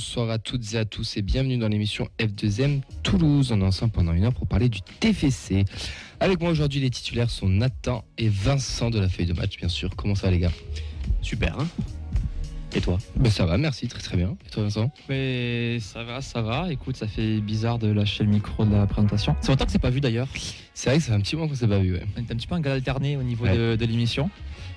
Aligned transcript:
bonsoir 0.00 0.30
à 0.30 0.38
toutes 0.38 0.72
et 0.72 0.78
à 0.78 0.86
tous 0.86 1.18
et 1.18 1.22
bienvenue 1.22 1.58
dans 1.58 1.68
l'émission 1.68 2.08
F2M 2.18 2.80
Toulouse. 3.02 3.52
On 3.52 3.60
est 3.60 3.64
ensemble 3.64 3.92
pendant 3.92 4.14
une 4.14 4.24
heure 4.24 4.32
pour 4.32 4.46
parler 4.46 4.70
du 4.70 4.80
TFC. 4.80 5.66
Avec 6.20 6.40
moi 6.40 6.50
aujourd'hui, 6.50 6.80
les 6.80 6.88
titulaires 6.88 7.28
sont 7.28 7.50
Nathan 7.50 8.02
et 8.16 8.30
Vincent 8.30 8.88
de 8.88 8.98
la 8.98 9.10
feuille 9.10 9.26
de 9.26 9.34
match, 9.34 9.58
bien 9.58 9.68
sûr. 9.68 9.94
Comment 9.96 10.14
ça 10.14 10.30
les 10.30 10.38
gars? 10.38 10.52
Super. 11.20 11.60
Hein? 11.60 11.68
Et 12.74 12.80
toi 12.80 12.98
ben, 13.16 13.30
Ça 13.30 13.46
va, 13.46 13.58
merci, 13.58 13.88
très 13.88 14.00
très 14.00 14.16
bien. 14.16 14.36
Et 14.46 14.50
toi, 14.50 14.64
Vincent 14.64 14.90
Mais 15.08 15.78
Ça 15.80 16.04
va, 16.04 16.20
ça 16.20 16.42
va. 16.42 16.72
Écoute, 16.72 16.96
ça 16.96 17.06
fait 17.06 17.40
bizarre 17.40 17.78
de 17.78 17.90
lâcher 17.90 18.24
le 18.24 18.30
micro 18.30 18.64
de 18.64 18.72
la 18.72 18.86
présentation. 18.86 19.36
C'est 19.40 19.48
longtemps 19.48 19.66
que 19.66 19.72
c'est 19.72 19.78
pas 19.78 19.90
vu 19.90 20.00
d'ailleurs. 20.00 20.28
C'est 20.74 20.90
vrai 20.90 20.98
que 20.98 21.04
c'est 21.04 21.12
un 21.12 21.20
petit 21.20 21.36
moment 21.36 21.48
qu'on 21.48 21.54
s'est 21.54 21.68
pas 21.68 21.78
vu. 21.78 21.94
Ouais. 21.94 22.02
On 22.16 22.20
est 22.20 22.32
un 22.32 22.36
petit 22.36 22.46
peu 22.46 22.54
en 22.54 22.62
alterné 22.62 23.16
au 23.16 23.22
niveau 23.22 23.46
de, 23.46 23.76
de 23.76 23.84
l'émission 23.84 24.30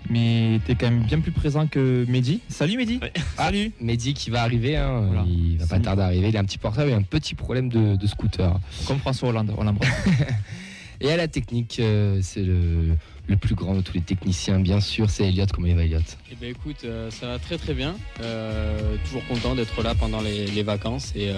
mais 0.09 0.59
tu 0.65 0.71
es 0.71 0.75
quand 0.75 0.89
même 0.89 1.03
bien 1.03 1.19
plus 1.19 1.31
présent 1.31 1.67
que 1.67 2.05
Mehdi. 2.07 2.41
Salut 2.49 2.77
Mehdi 2.77 2.99
Salut 3.37 3.71
Mehdi 3.79 4.13
qui 4.13 4.29
va 4.29 4.41
arriver, 4.41 4.75
hein. 4.75 5.25
il 5.27 5.57
va 5.57 5.67
pas 5.67 5.79
tarder 5.79 6.01
à 6.01 6.05
arriver, 6.05 6.29
il 6.29 6.37
a 6.37 6.39
un 6.39 6.45
petit 6.45 6.57
portable 6.57 6.89
et 6.89 6.93
un 6.93 7.01
petit 7.01 7.35
problème 7.35 7.69
de, 7.69 8.07
scooter. 8.07 8.59
Comme 8.87 8.99
François 8.99 9.29
Hollande, 9.29 9.53
on 9.57 9.65
Et 11.01 11.11
à 11.11 11.17
la 11.17 11.27
technique, 11.27 11.77
euh, 11.79 12.19
c'est 12.21 12.43
le, 12.43 12.95
plus 13.43 13.55
grand 13.55 13.75
de 13.75 13.81
tous 13.81 13.93
les 13.93 14.01
techniciens, 14.01 14.59
bien 14.59 14.79
sûr, 14.79 15.09
c'est 15.09 15.27
Elliot. 15.27 15.45
Comment 15.51 15.67
il 15.67 15.75
va 15.75 15.83
Elliot 15.83 15.99
Eh 16.31 16.35
bien 16.35 16.49
écoute, 16.49 16.83
euh, 16.85 17.09
ça 17.11 17.27
va 17.27 17.39
très 17.39 17.57
très 17.57 17.73
bien. 17.73 17.95
Euh, 18.21 18.95
toujours 19.05 19.25
content 19.27 19.55
d'être 19.55 19.81
là 19.81 19.95
pendant 19.95 20.21
les, 20.21 20.63
vacances 20.63 21.11
et 21.15 21.31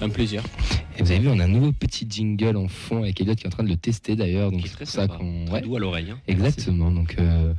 un 0.00 0.08
plaisir. 0.08 0.42
Et 0.98 1.02
vous 1.02 1.10
avez 1.10 1.20
vu, 1.20 1.28
on 1.28 1.38
a 1.38 1.44
un 1.44 1.48
nouveau 1.48 1.72
petit 1.72 2.06
jingle 2.08 2.56
en 2.56 2.68
fond 2.68 3.02
avec 3.02 3.20
Elliot 3.20 3.34
qui 3.34 3.44
est 3.44 3.46
en 3.46 3.50
train 3.50 3.62
de 3.62 3.68
le 3.68 3.76
tester 3.76 4.16
d'ailleurs. 4.16 4.50
Donc 4.50 4.62
c'est 4.66 4.84
ça 4.86 5.08
qu'on. 5.08 5.44
Très 5.46 5.62
doux 5.62 5.76
à 5.76 5.78
l'oreille. 5.78 6.10
Hein. 6.10 6.18
Exactement. 6.26 6.90
Donc 6.90 7.16
euh, 7.18 7.54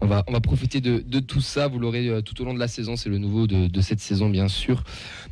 on, 0.00 0.06
va, 0.06 0.24
on 0.26 0.32
va 0.32 0.40
profiter 0.40 0.80
de, 0.80 1.20
tout 1.20 1.40
ça. 1.40 1.68
Vous 1.68 1.78
l'aurez 1.78 2.08
euh, 2.08 2.20
tout 2.20 2.40
au 2.40 2.44
long 2.44 2.54
de 2.54 2.58
la 2.58 2.68
saison. 2.68 2.96
C'est 2.96 3.08
le 3.08 3.18
nouveau 3.18 3.46
de, 3.46 3.80
cette 3.80 4.00
saison, 4.00 4.28
bien 4.28 4.48
sûr. 4.48 4.84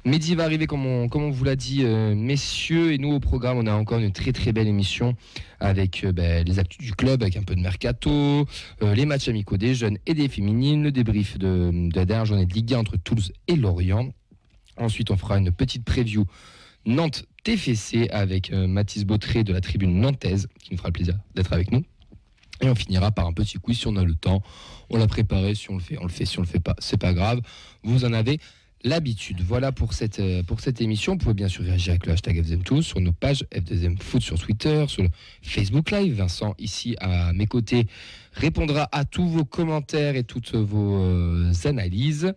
Mehdi 0.04 0.34
va 0.34 0.44
arriver, 0.44 0.66
comme 0.66 0.84
on, 0.84 1.08
comme 1.08 1.22
on 1.22 1.30
vous 1.30 1.44
l'a 1.44 1.56
dit, 1.56 1.82
euh, 1.84 2.14
messieurs. 2.14 2.92
Et 2.92 2.98
nous, 2.98 3.12
au 3.12 3.20
programme, 3.20 3.58
on 3.58 3.66
a 3.66 3.74
encore 3.74 3.98
une 3.98 4.12
très 4.12 4.32
très 4.32 4.52
belle 4.52 4.68
émission 4.68 5.16
avec 5.60 6.04
ben, 6.06 6.44
les 6.44 6.58
actus 6.58 6.84
du 6.84 6.92
club, 6.92 7.22
avec 7.22 7.36
un 7.36 7.42
peu 7.42 7.54
de 7.54 7.60
mercato, 7.60 8.46
les 8.82 9.06
matchs 9.06 9.28
amicaux 9.28 9.56
des 9.56 9.74
jeunes 9.74 9.96
et 10.06 10.12
des 10.12 10.28
féminines, 10.28 10.82
le 10.82 10.92
débrief 10.92 11.38
de, 11.38 11.70
de 11.88 11.96
la 11.96 12.04
dernière 12.04 12.26
journée 12.26 12.44
de 12.44 12.52
Ligue 12.52 12.74
1 12.74 12.78
entre 12.78 12.96
Toulouse 12.98 13.32
et 13.48 13.56
Lorient. 13.56 14.10
Ensuite, 14.76 15.10
on 15.10 15.16
fera 15.16 15.38
une 15.38 15.52
petite 15.52 15.84
preview 15.84 16.26
Nantes 16.86 17.24
TFC 17.44 18.08
avec 18.10 18.52
euh, 18.52 18.66
Mathis 18.66 19.04
Bautré 19.04 19.44
de 19.44 19.52
la 19.52 19.60
tribune 19.60 20.00
nantaise 20.00 20.48
qui 20.60 20.72
nous 20.72 20.78
fera 20.78 20.88
le 20.88 20.92
plaisir 20.94 21.18
d'être 21.34 21.52
avec 21.52 21.70
nous. 21.70 21.84
Et 22.60 22.68
on 22.68 22.74
finira 22.74 23.10
par 23.10 23.26
un 23.26 23.32
petit 23.32 23.58
quiz 23.58 23.78
si 23.78 23.86
on 23.86 23.96
a 23.96 24.04
le 24.04 24.14
temps. 24.14 24.42
On 24.90 24.96
l'a 24.96 25.06
préparé, 25.06 25.54
si 25.54 25.70
on 25.70 25.74
le 25.74 25.80
fait, 25.80 25.98
on 25.98 26.04
le 26.04 26.10
fait, 26.10 26.24
si 26.24 26.38
on 26.38 26.42
le 26.42 26.46
fait 26.46 26.60
pas, 26.60 26.74
c'est 26.78 26.96
pas 26.96 27.12
grave. 27.12 27.40
Vous 27.82 28.04
en 28.04 28.12
avez 28.12 28.38
l'habitude. 28.84 29.40
Voilà 29.40 29.72
pour 29.72 29.92
cette, 29.92 30.20
euh, 30.20 30.42
émission. 30.78 31.12
Vous 31.12 31.18
pouvez 31.18 31.34
bien 31.34 31.48
sûr 31.48 31.64
réagir 31.64 31.92
avec 31.92 32.06
le 32.06 32.12
hashtag 32.12 32.42
FDM 32.42 32.82
sur 32.82 33.00
nos 33.00 33.12
pages 33.12 33.44
FDM 33.52 33.96
Foot 33.98 34.22
sur 34.22 34.38
Twitter, 34.38 34.84
sur 34.88 35.04
Facebook 35.42 35.90
Live. 35.90 36.14
Vincent, 36.14 36.54
ici 36.58 36.96
à 37.00 37.32
mes 37.32 37.46
côtés, 37.46 37.86
répondra 38.34 38.88
à 38.92 39.04
tous 39.04 39.28
vos 39.28 39.44
commentaires 39.44 40.16
et 40.16 40.24
toutes 40.24 40.54
vos 40.54 40.96
euh, 40.96 41.52
analyses 41.64 42.32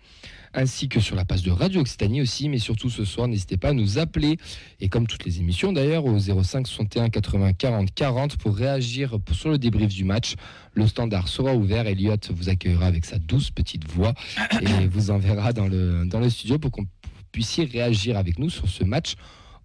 ainsi 0.54 0.90
que 0.90 1.00
sur 1.00 1.16
la 1.16 1.26
page 1.26 1.44
de 1.44 1.52
Radio 1.52 1.82
Occitanie 1.82 2.22
aussi. 2.22 2.50
Mais 2.50 2.58
surtout 2.58 2.90
ce 2.90 3.06
soir, 3.06 3.28
n'hésitez 3.28 3.58
pas 3.58 3.70
à 3.70 3.74
nous 3.74 4.00
appeler, 4.00 4.38
et 4.80 4.90
comme 4.90 5.08
toutes 5.08 5.26
les 5.26 5.40
émissions 5.40 5.72
d'ailleurs, 5.72 6.06
au 6.06 6.18
05 6.18 6.68
61 6.68 7.10
80 7.10 7.54
40 7.54 7.94
40 7.94 8.38
pour 8.38 8.56
réagir 8.56 9.18
sur 9.32 9.50
le 9.50 9.58
débrief 9.58 9.94
du 9.94 10.04
match. 10.04 10.36
Le 10.74 10.88
standard 10.88 11.28
sera 11.28 11.54
ouvert. 11.54 11.88
Elliot 11.88 12.16
vous 12.32 12.50
accueillera 12.50 12.86
avec 12.86 13.06
sa 13.06 13.20
douce 13.20 13.52
petite 13.52 13.90
voix 13.90 14.14
et 14.62 14.88
vous 14.88 15.12
enverra 15.12 15.54
dans 15.54 15.68
le, 15.68 16.06
dans 16.06 16.20
le 16.20 16.30
studio 16.30 16.58
pour 16.58 16.72
qu'on 16.72 16.86
puissiez 17.32 17.66
réagir 17.66 18.18
avec 18.18 18.40
nous 18.40 18.50
sur 18.50 18.68
ce 18.68 18.84
match 18.84 19.16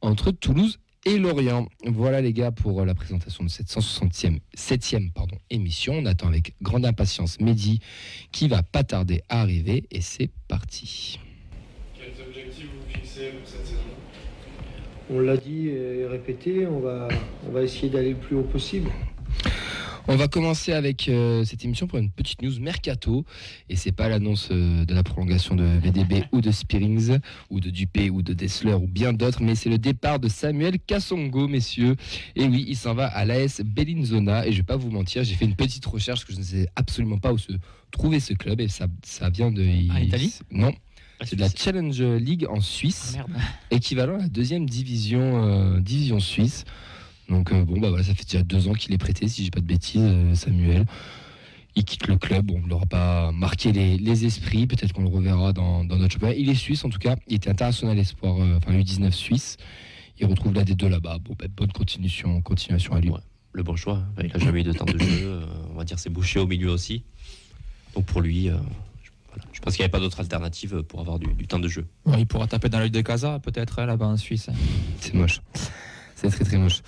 entre 0.01 0.31
Toulouse 0.31 0.79
et 1.05 1.19
Lorient. 1.19 1.69
Voilà 1.87 2.21
les 2.21 2.33
gars 2.33 2.53
pour 2.53 2.81
euh, 2.81 2.85
la 2.85 2.95
présentation 2.95 3.45
de 3.45 3.49
cette 3.49 3.69
160e, 3.69 4.41
7e 4.57 5.13
pardon, 5.13 5.37
émission. 5.51 5.95
On 5.95 6.07
attend 6.07 6.29
avec 6.29 6.55
grande 6.63 6.87
impatience 6.87 7.41
Mehdi 7.41 7.81
qui 8.31 8.49
va 8.49 8.63
pas 8.63 8.85
tarder 8.85 9.23
à 9.29 9.41
arriver 9.41 9.85
et 9.91 10.01
c'est 10.01 10.31
parti. 10.49 11.19
Quels 11.95 12.27
objectifs 12.27 12.67
vous 12.67 12.93
fixez 12.93 13.31
pour 13.31 13.49
cette 13.49 13.67
saison? 13.67 13.79
On 15.11 15.21
l'a 15.21 15.37
dit 15.37 15.69
et 15.69 16.07
répété, 16.07 16.67
on 16.67 16.81
va, 16.81 17.09
on 17.47 17.53
va 17.53 17.63
essayer 17.63 17.89
d'aller 17.89 18.11
le 18.11 18.17
plus 18.17 18.37
haut 18.37 18.45
possible. 18.45 18.91
On 20.09 20.17
va 20.17 20.27
commencer 20.27 20.73
avec 20.73 21.09
euh, 21.09 21.45
cette 21.45 21.65
émission 21.65 21.87
pour 21.87 21.99
une 21.99 22.11
petite 22.11 22.43
news 22.43 22.59
mercato. 22.61 23.25
Et 23.69 23.77
c'est 23.77 23.93
pas 23.93 24.09
l'annonce 24.09 24.49
euh, 24.51 24.85
de 24.85 24.95
la 24.95 25.05
prolongation 25.05 25.55
de 25.55 25.63
VDB 25.65 26.25
ou 26.33 26.41
de 26.41 26.51
Spearings, 26.51 27.19
ou 27.51 27.61
de 27.61 27.71
Dupé, 27.71 28.11
ou 28.11 28.21
de 28.21 28.33
Dessler, 28.33 28.75
ou 28.75 28.89
bien 28.89 29.13
d'autres, 29.13 29.43
mais 29.43 29.55
c'est 29.55 29.71
le 29.71 29.79
départ 29.79 30.19
de 30.19 30.29
Samuel 30.29 30.81
Kassongo, 30.81 31.47
messieurs. 31.47 31.95
Et 32.35 32.45
oui, 32.45 32.65
il 32.67 32.77
s'en 32.77 32.95
va 32.95 33.07
à 33.07 33.25
l'AS 33.25 33.61
Bellinzona. 33.65 34.47
Et 34.47 34.53
je 34.53 34.59
vais 34.59 34.63
pas 34.65 34.77
vous 34.77 34.91
mentir, 34.91 35.23
j'ai 35.23 35.37
fait 35.37 35.45
une 35.45 35.57
petite 35.57 35.87
recherche 35.87 36.25
que 36.25 36.33
je 36.33 36.39
ne 36.39 36.45
sais 36.45 36.69
absolument 36.75 37.19
pas 37.19 37.33
où 37.33 37.39
se 37.39 37.53
trouver 37.93 38.19
ce 38.19 38.35
club. 38.35 38.61
Et 38.61 38.69
ça, 38.69 38.89
ça 39.05 39.31
vient 39.31 39.53
de. 39.53 39.65
Ah, 39.91 40.01
Italie? 40.01 40.35
Non. 40.51 40.73
Ah, 41.21 41.27
c'est 41.27 41.37
de 41.37 41.41
la 41.41 41.49
Challenge 41.49 42.03
League 42.03 42.47
en 42.51 42.61
Suisse, 42.61 43.17
ah, 43.21 43.41
équivalent 43.71 44.17
à 44.17 44.23
la 44.23 44.29
deuxième 44.29 44.69
division, 44.69 45.45
euh, 45.45 45.79
division 45.79 46.19
suisse. 46.19 46.65
Donc 47.29 47.53
euh, 47.53 47.65
bon, 47.65 47.79
bah 47.81 47.89
voilà, 47.89 48.05
ça 48.05 48.15
fait 48.15 48.25
déjà 48.25 48.43
deux 48.43 48.69
ans 48.69 48.73
qu'il 48.73 48.93
est 48.93 48.99
prêté, 48.99 49.29
si 49.29 49.45
j'ai 49.45 49.51
pas 49.51 49.61
de 49.61 49.67
bêtises, 49.67 50.03
euh, 50.03 50.35
Samuel. 50.35 50.87
Il 51.75 51.85
quitte 51.85 52.07
le 52.07 52.19
club, 52.19 52.47
bon, 52.47 52.61
il 52.63 52.69
n'aura 52.69 52.85
pas 52.85 53.33
marqué 53.33 53.73
les, 53.73 54.27
esprits, 54.27 54.67
peut-être 54.67 54.93
qu'on 54.93 55.03
le 55.03 55.09
reverra 55.09 55.55
dans, 55.55 55.85
dans 55.85 55.97
notre 55.97 56.13
championnat. 56.13 56.35
Il 56.35 56.51
est 56.51 56.55
suisse 56.55 56.85
en 56.85 56.91
tout 56.91 56.99
cas, 56.99 57.17
il 57.29 57.37
était 57.37 57.49
international 57.49 57.99
espoir, 57.99 58.39
euh, 58.41 58.59
enfin 58.59 58.73
U19 58.73 59.11
suisse. 59.13 59.57
Il 60.19 60.27
retrouve 60.27 60.53
la 60.53 60.65
D2 60.65 60.89
là-bas. 60.89 61.19
Bon, 61.25 61.35
bah, 61.39 61.47
bonne 61.57 61.73
continuation, 61.73 62.43
continuation 62.43 62.95
à 62.95 63.01
lui. 63.01 63.11
le 63.53 63.63
bon 63.63 63.77
choix, 63.77 64.03
il 64.23 64.29
n'a 64.29 64.39
jamais 64.39 64.61
eu 64.61 64.65
de 64.65 64.73
temps 64.73 64.85
de 64.85 64.99
jeu, 64.99 65.41
on 65.71 65.75
va 65.75 65.85
dire 65.85 65.99
c'est 65.99 66.11
bouché 66.11 66.39
au 66.39 66.47
milieu 66.47 66.71
aussi. 66.71 67.03
Donc 67.95 68.05
pour 68.05 68.21
lui, 68.21 68.51
je 69.53 69.61
pense 69.61 69.75
qu'il 69.75 69.83
n'y 69.83 69.85
avait 69.85 69.91
pas 69.91 70.01
d'autre 70.01 70.21
alternative 70.21 70.83
pour 70.83 71.01
avoir 71.01 71.19
du, 71.19 71.47
temps 71.47 71.59
de 71.59 71.69
jeu. 71.69 71.87
il 72.19 72.27
pourra 72.27 72.47
taper 72.47 72.69
dans 72.69 72.79
l'œil 72.79 72.91
de 72.91 73.01
Casa, 73.01 73.39
peut-être 73.39 73.79
hein, 73.79 73.87
là-bas 73.87 74.07
en 74.07 74.17
Suisse. 74.17 74.51
C'est 75.01 75.15
moche. 75.15 75.41
C'est 76.23 76.31
très 76.31 76.45
très 76.45 76.57
moche. 76.57 76.83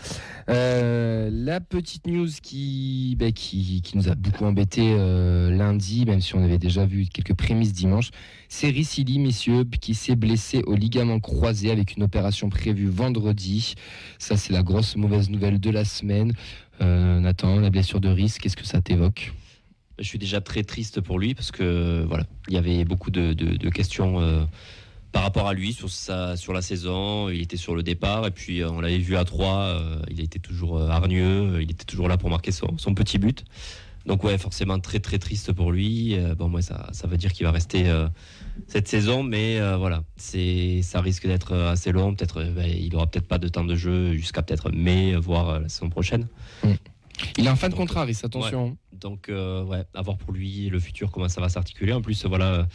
Euh, 0.48 1.28
la 1.32 1.58
petite 1.58 2.06
news 2.06 2.28
qui, 2.40 3.16
bah, 3.18 3.32
qui, 3.32 3.82
qui, 3.82 3.96
nous 3.96 4.08
a 4.08 4.14
beaucoup 4.14 4.44
embêté 4.44 4.94
euh, 4.96 5.50
lundi, 5.50 6.04
même 6.06 6.20
si 6.20 6.36
on 6.36 6.44
avait 6.44 6.58
déjà 6.58 6.86
vu 6.86 7.06
quelques 7.06 7.34
prémices 7.34 7.72
dimanche, 7.72 8.10
c'est 8.48 8.68
Ricili, 8.68 9.18
messieurs, 9.18 9.64
qui 9.80 9.94
s'est 9.94 10.14
blessé 10.14 10.62
au 10.66 10.76
ligament 10.76 11.18
croisé 11.18 11.72
avec 11.72 11.96
une 11.96 12.04
opération 12.04 12.48
prévue 12.48 12.86
vendredi. 12.86 13.74
Ça, 14.20 14.36
c'est 14.36 14.52
la 14.52 14.62
grosse 14.62 14.94
mauvaise 14.94 15.30
nouvelle 15.30 15.58
de 15.58 15.70
la 15.70 15.84
semaine. 15.84 16.32
Euh, 16.80 17.18
Nathan, 17.18 17.58
la 17.58 17.70
blessure 17.70 18.00
de 18.00 18.08
risque, 18.08 18.42
qu'est-ce 18.42 18.56
que 18.56 18.66
ça 18.66 18.80
t'évoque? 18.80 19.32
Je 19.98 20.04
suis 20.04 20.18
déjà 20.18 20.40
très 20.40 20.62
triste 20.62 21.00
pour 21.00 21.18
lui 21.18 21.34
parce 21.34 21.50
que 21.50 22.04
voilà, 22.06 22.24
il 22.48 22.54
y 22.54 22.56
avait 22.56 22.84
beaucoup 22.84 23.10
de, 23.10 23.32
questions 23.70 24.46
par 25.14 25.22
rapport 25.22 25.46
à 25.46 25.54
lui 25.54 25.72
sur 25.72 25.88
sa 25.88 26.36
sur 26.36 26.52
la 26.52 26.60
saison. 26.60 27.28
Il 27.30 27.40
était 27.40 27.56
sur 27.56 27.76
le 27.76 27.84
départ 27.84 28.26
et 28.26 28.32
puis 28.32 28.60
euh, 28.60 28.68
on 28.68 28.80
l'avait 28.80 28.98
vu 28.98 29.16
à 29.16 29.24
3 29.24 29.46
euh, 29.46 30.02
il 30.10 30.20
était 30.20 30.40
toujours 30.40 30.76
euh, 30.76 30.88
hargneux, 30.88 31.62
il 31.62 31.70
était 31.70 31.84
toujours 31.84 32.08
là 32.08 32.16
pour 32.16 32.30
marquer 32.30 32.50
son, 32.50 32.94
petit 32.94 33.18
but. 33.18 33.44
Donc 34.06 34.24
ouais, 34.24 34.36
forcément 34.38 34.80
très 34.80 34.98
très 34.98 35.20
triste 35.20 35.52
pour 35.52 35.70
lui. 35.70 36.18
bon 36.36 36.48
moi 36.48 36.62
ça, 36.62 36.88
ça 36.90 37.06
veut 37.06 37.16
dire 37.16 37.32
qu'il 37.32 37.46
va 37.46 37.52
rester 37.52 37.90
cette 38.66 38.86
saison, 38.86 39.22
mais 39.22 39.58
voilà, 39.76 40.02
c'est 40.16 40.82
ça 40.82 41.00
risque 41.00 41.26
d'être 41.26 41.54
assez 41.54 41.90
long. 41.90 42.14
Peut-être 42.14 42.42
ben, 42.42 42.66
il 42.66 42.94
aura 42.96 43.06
peut-être 43.06 43.26
pas 43.26 43.38
de 43.38 43.48
temps 43.48 43.64
de 43.64 43.74
jeu 43.74 44.12
jusqu'à 44.12 44.42
peut-être 44.42 44.70
mai, 44.72 45.16
voire 45.16 45.60
la 45.60 45.70
saison 45.70 45.88
prochaine. 45.88 46.26
Mm. 46.64 46.72
Il 47.38 47.46
est 47.46 47.48
en 47.48 47.56
fin 47.56 47.70
de 47.70 47.74
contrat, 47.74 48.04
Riz, 48.04 48.20
attention. 48.24 48.76
donc 48.92 49.30
ouais, 49.30 49.84
à 49.94 50.02
voir 50.02 50.18
pour 50.18 50.34
lui 50.34 50.68
le 50.68 50.80
futur 50.80 51.10
comment 51.10 51.30
ça 51.30 51.40
va 51.40 51.48
s'articuler. 51.48 51.94
En 51.94 52.02
plus 52.02 52.26
voilà 52.26 52.66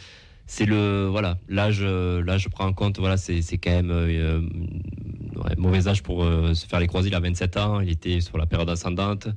c'est 0.50 0.66
le 0.66 1.06
voilà 1.06 1.38
euh, 1.52 2.24
là 2.24 2.36
je 2.36 2.48
prends 2.48 2.66
en 2.66 2.72
compte 2.72 2.98
voilà 2.98 3.16
c'est 3.16 3.40
quand 3.58 3.70
même 3.70 3.92
euh, 3.92 4.40
mauvais 5.56 5.86
âge 5.86 6.02
pour 6.02 6.24
euh, 6.24 6.54
se 6.54 6.66
faire 6.66 6.80
les 6.80 6.88
croisés 6.88 7.08
il 7.08 7.14
a 7.14 7.20
27 7.20 7.56
ans 7.56 7.78
il 7.78 7.88
était 7.88 8.20
sur 8.20 8.36
la 8.36 8.46
période 8.46 8.68
ascendante. 8.68 9.28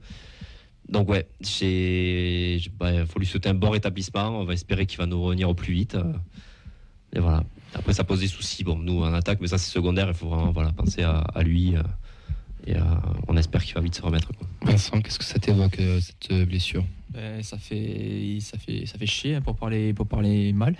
Donc 0.89 1.09
ouais 1.09 1.27
il 1.61 2.59
bah, 2.79 3.05
faut 3.05 3.19
lui 3.19 3.27
souhaiter 3.27 3.49
un 3.49 3.53
bon 3.53 3.69
rétablissement. 3.69 4.39
On 4.39 4.43
va 4.43 4.53
espérer 4.53 4.87
qu'il 4.87 4.97
va 4.97 5.05
nous 5.05 5.21
revenir 5.21 5.49
au 5.49 5.53
plus 5.53 5.73
vite. 5.73 5.95
Et 7.15 7.19
voilà. 7.19 7.43
Après 7.75 7.93
ça 7.93 8.03
pose 8.03 8.21
des 8.21 8.27
soucis. 8.27 8.63
Bon 8.63 8.79
nous 8.79 9.03
en 9.03 9.13
attaque 9.13 9.39
mais 9.39 9.47
ça 9.47 9.59
c'est 9.59 9.71
secondaire. 9.71 10.07
Il 10.07 10.15
faut 10.15 10.29
vraiment 10.29 10.51
voilà 10.51 10.71
penser 10.71 11.03
à, 11.03 11.43
lui 11.43 11.75
et 12.65 12.73
on 13.27 13.37
espère 13.37 13.63
qu'il 13.63 13.75
va 13.75 13.81
vite 13.81 13.95
se 13.95 14.01
remettre 14.01 14.31
Vincent 14.63 14.99
qu'est-ce 14.99 15.19
que 15.19 15.25
ça 15.25 15.37
t'évoque 15.37 15.79
cette 15.99 16.33
blessure? 16.47 16.83
Ben, 17.13 17.43
ça 17.43 17.57
fait 17.57 18.37
ça 18.41 18.57
fait 18.57 18.85
ça 18.85 18.97
fait 18.97 19.05
chier 19.05 19.35
hein, 19.35 19.41
pour 19.41 19.55
parler 19.55 19.93
pour 19.93 20.07
parler 20.07 20.53
mal 20.53 20.75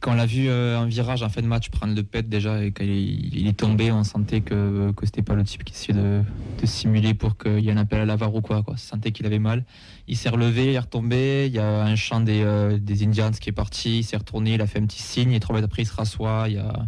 Quand 0.00 0.12
on 0.12 0.14
l'a 0.14 0.24
vu 0.24 0.48
euh, 0.48 0.78
en 0.78 0.86
virage 0.86 1.22
en 1.22 1.28
fin 1.28 1.42
de 1.42 1.46
match 1.46 1.68
prendre 1.68 1.94
le 1.94 2.02
pet 2.02 2.26
déjà 2.26 2.64
et 2.64 2.72
quand 2.72 2.84
il, 2.84 3.46
est 3.46 3.52
tombé, 3.52 3.92
on 3.92 4.02
sentait 4.02 4.40
que, 4.40 4.92
que 4.92 5.04
c'était 5.04 5.20
pas 5.20 5.34
le 5.34 5.44
type 5.44 5.62
qui 5.62 5.74
essayait 5.74 5.92
de, 5.92 6.22
de 6.58 6.66
simuler 6.66 7.12
pour 7.12 7.36
qu'il 7.36 7.58
y 7.60 7.68
ait 7.68 7.72
un 7.72 7.76
appel 7.76 8.00
à 8.00 8.06
l'avare 8.06 8.34
ou 8.34 8.40
quoi, 8.40 8.62
quoi. 8.62 8.72
On 8.74 8.76
sentait 8.78 9.12
qu'il 9.12 9.26
avait 9.26 9.38
mal. 9.38 9.62
Il 10.08 10.16
s'est 10.16 10.30
relevé, 10.30 10.68
il 10.68 10.72
est 10.74 10.78
retombé. 10.78 11.44
Il 11.48 11.52
y 11.52 11.58
a 11.58 11.82
un 11.82 11.96
chant 11.96 12.20
des, 12.20 12.40
euh, 12.42 12.78
des 12.78 13.04
Indians 13.04 13.30
qui 13.30 13.50
est 13.50 13.52
parti. 13.52 13.98
Il 13.98 14.02
s'est 14.04 14.16
retourné, 14.16 14.54
il 14.54 14.62
a 14.62 14.66
fait 14.66 14.78
un 14.78 14.86
petit 14.86 15.02
signe. 15.02 15.32
Et 15.32 15.40
trois 15.40 15.54
mètres 15.54 15.66
après, 15.66 15.82
il 15.82 15.86
se 15.86 15.92
rassoit. 15.94 16.44
Il 16.48 16.54
y 16.54 16.58
a... 16.58 16.86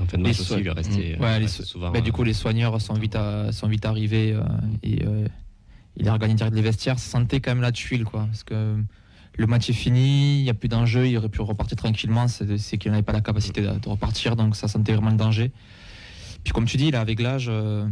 En 0.00 0.06
fin 0.06 0.16
de 0.16 0.22
Les 0.22 0.30
match 0.30 0.40
aussi, 0.40 0.54
il 0.58 0.66
est 0.66 0.70
resté, 0.70 1.16
Ouais, 1.20 1.26
euh, 1.26 1.38
les 1.40 1.44
resté 1.44 1.62
so- 1.64 1.68
souvent. 1.68 1.90
Bah, 1.90 2.00
du 2.00 2.08
euh, 2.08 2.12
coup, 2.14 2.22
les 2.24 2.32
soigneurs 2.32 2.80
sont 2.80 2.94
vite, 2.94 3.16
à- 3.16 3.52
sont 3.52 3.68
vite 3.68 3.84
arrivés 3.84 4.32
euh, 4.32 4.40
et 4.82 5.04
euh, 5.04 5.28
il 5.98 6.08
a 6.08 6.12
regagné 6.12 6.34
direct 6.34 6.54
les 6.54 6.62
vestiaires. 6.62 6.98
Ça 6.98 7.10
sentait 7.18 7.40
quand 7.40 7.50
même 7.50 7.62
la 7.62 7.72
tuile, 7.72 8.04
quoi. 8.04 8.26
Parce 8.26 8.44
que 8.44 8.76
le 9.36 9.46
match 9.46 9.68
est 9.70 9.74
fini, 9.74 10.38
il 10.40 10.44
n'y 10.44 10.50
a 10.50 10.54
plus 10.54 10.68
d'enjeu, 10.68 11.06
il 11.06 11.16
aurait 11.16 11.28
pu 11.28 11.40
repartir 11.40 11.76
tranquillement. 11.76 12.26
C'est 12.28 12.78
qu'il 12.78 12.90
n'avait 12.90 13.02
pas 13.02 13.12
la 13.12 13.20
capacité 13.20 13.60
de, 13.60 13.70
de 13.78 13.88
repartir, 13.88 14.36
donc 14.36 14.56
ça 14.56 14.68
sentait 14.68 14.92
vraiment 14.92 15.10
le 15.10 15.16
danger. 15.16 15.52
Puis, 16.44 16.52
comme 16.52 16.66
tu 16.66 16.76
dis, 16.76 16.90
là, 16.90 17.00
avec 17.00 17.20
l'âge, 17.20 17.48
euh, 17.50 17.86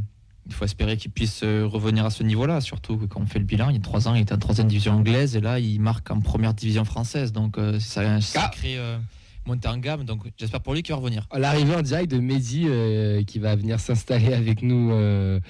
il 0.47 0.55
faut 0.55 0.65
espérer 0.65 0.97
qu'il 0.97 1.11
puisse 1.11 1.43
euh, 1.43 1.67
revenir 1.67 2.05
à 2.05 2.11
ce 2.11 2.23
niveau-là. 2.23 2.61
Surtout 2.61 2.99
quand 3.09 3.21
on 3.21 3.27
fait 3.27 3.39
le 3.39 3.45
bilan, 3.45 3.71
il 3.71 3.77
y 3.77 3.79
a 3.79 3.83
trois 3.83 4.09
ans, 4.09 4.15
il 4.15 4.23
était 4.23 4.35
en 4.35 4.39
troisième 4.39 4.69
division 4.69 4.93
anglaise 4.93 5.37
et 5.37 5.41
là, 5.41 5.59
il 5.59 5.81
marque 5.81 6.11
en 6.11 6.21
première 6.21 6.55
division 6.55 6.85
française. 6.85 7.33
Donc, 7.33 7.59
euh, 7.59 7.79
un 7.97 8.21
sacré 8.21 8.77
euh, 8.79 8.99
montée 9.47 9.69
en 9.69 9.79
gamme. 9.79 10.05
Donc, 10.05 10.23
j'espère 10.37 10.61
pour 10.61 10.75
lui 10.75 10.83
qu'il 10.83 10.95
va 10.95 11.01
revenir. 11.01 11.27
L'arrivée 11.35 11.75
en 11.75 11.83
direct 11.83 12.11
de 12.11 12.19
Mehdi 12.19 12.67
euh, 12.67 13.23
qui 13.25 13.39
va 13.39 13.57
venir 13.57 13.81
s'installer 13.81 14.33
avec 14.33 14.63
nous 14.63 14.93
euh, 14.93 15.41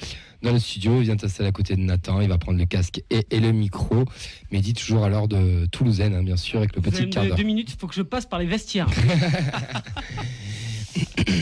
dans 0.42 0.52
le 0.52 0.58
studio. 0.58 0.98
Il 1.00 1.04
vient 1.04 1.18
s'installer 1.18 1.48
à 1.48 1.52
côté 1.52 1.76
de 1.76 1.80
Nathan. 1.80 2.20
Il 2.20 2.28
va 2.28 2.38
prendre 2.38 2.58
le 2.58 2.66
casque 2.66 3.02
et, 3.10 3.26
et 3.30 3.40
le 3.40 3.52
micro. 3.52 4.04
Mehdi, 4.52 4.74
toujours 4.74 5.04
à 5.04 5.08
l'heure 5.08 5.28
de 5.28 5.66
Toulousaine, 5.66 6.14
hein, 6.14 6.22
bien 6.22 6.36
sûr, 6.36 6.58
avec 6.58 6.74
le 6.76 6.82
Vous 6.82 6.90
petit 6.90 7.08
quart 7.10 7.22
deux, 7.22 7.30
d'heure. 7.30 7.38
deux 7.38 7.44
minutes, 7.44 7.70
il 7.72 7.78
faut 7.78 7.86
que 7.86 7.94
je 7.94 8.02
passe 8.02 8.26
par 8.26 8.38
les 8.38 8.46
vestiaires. 8.46 8.88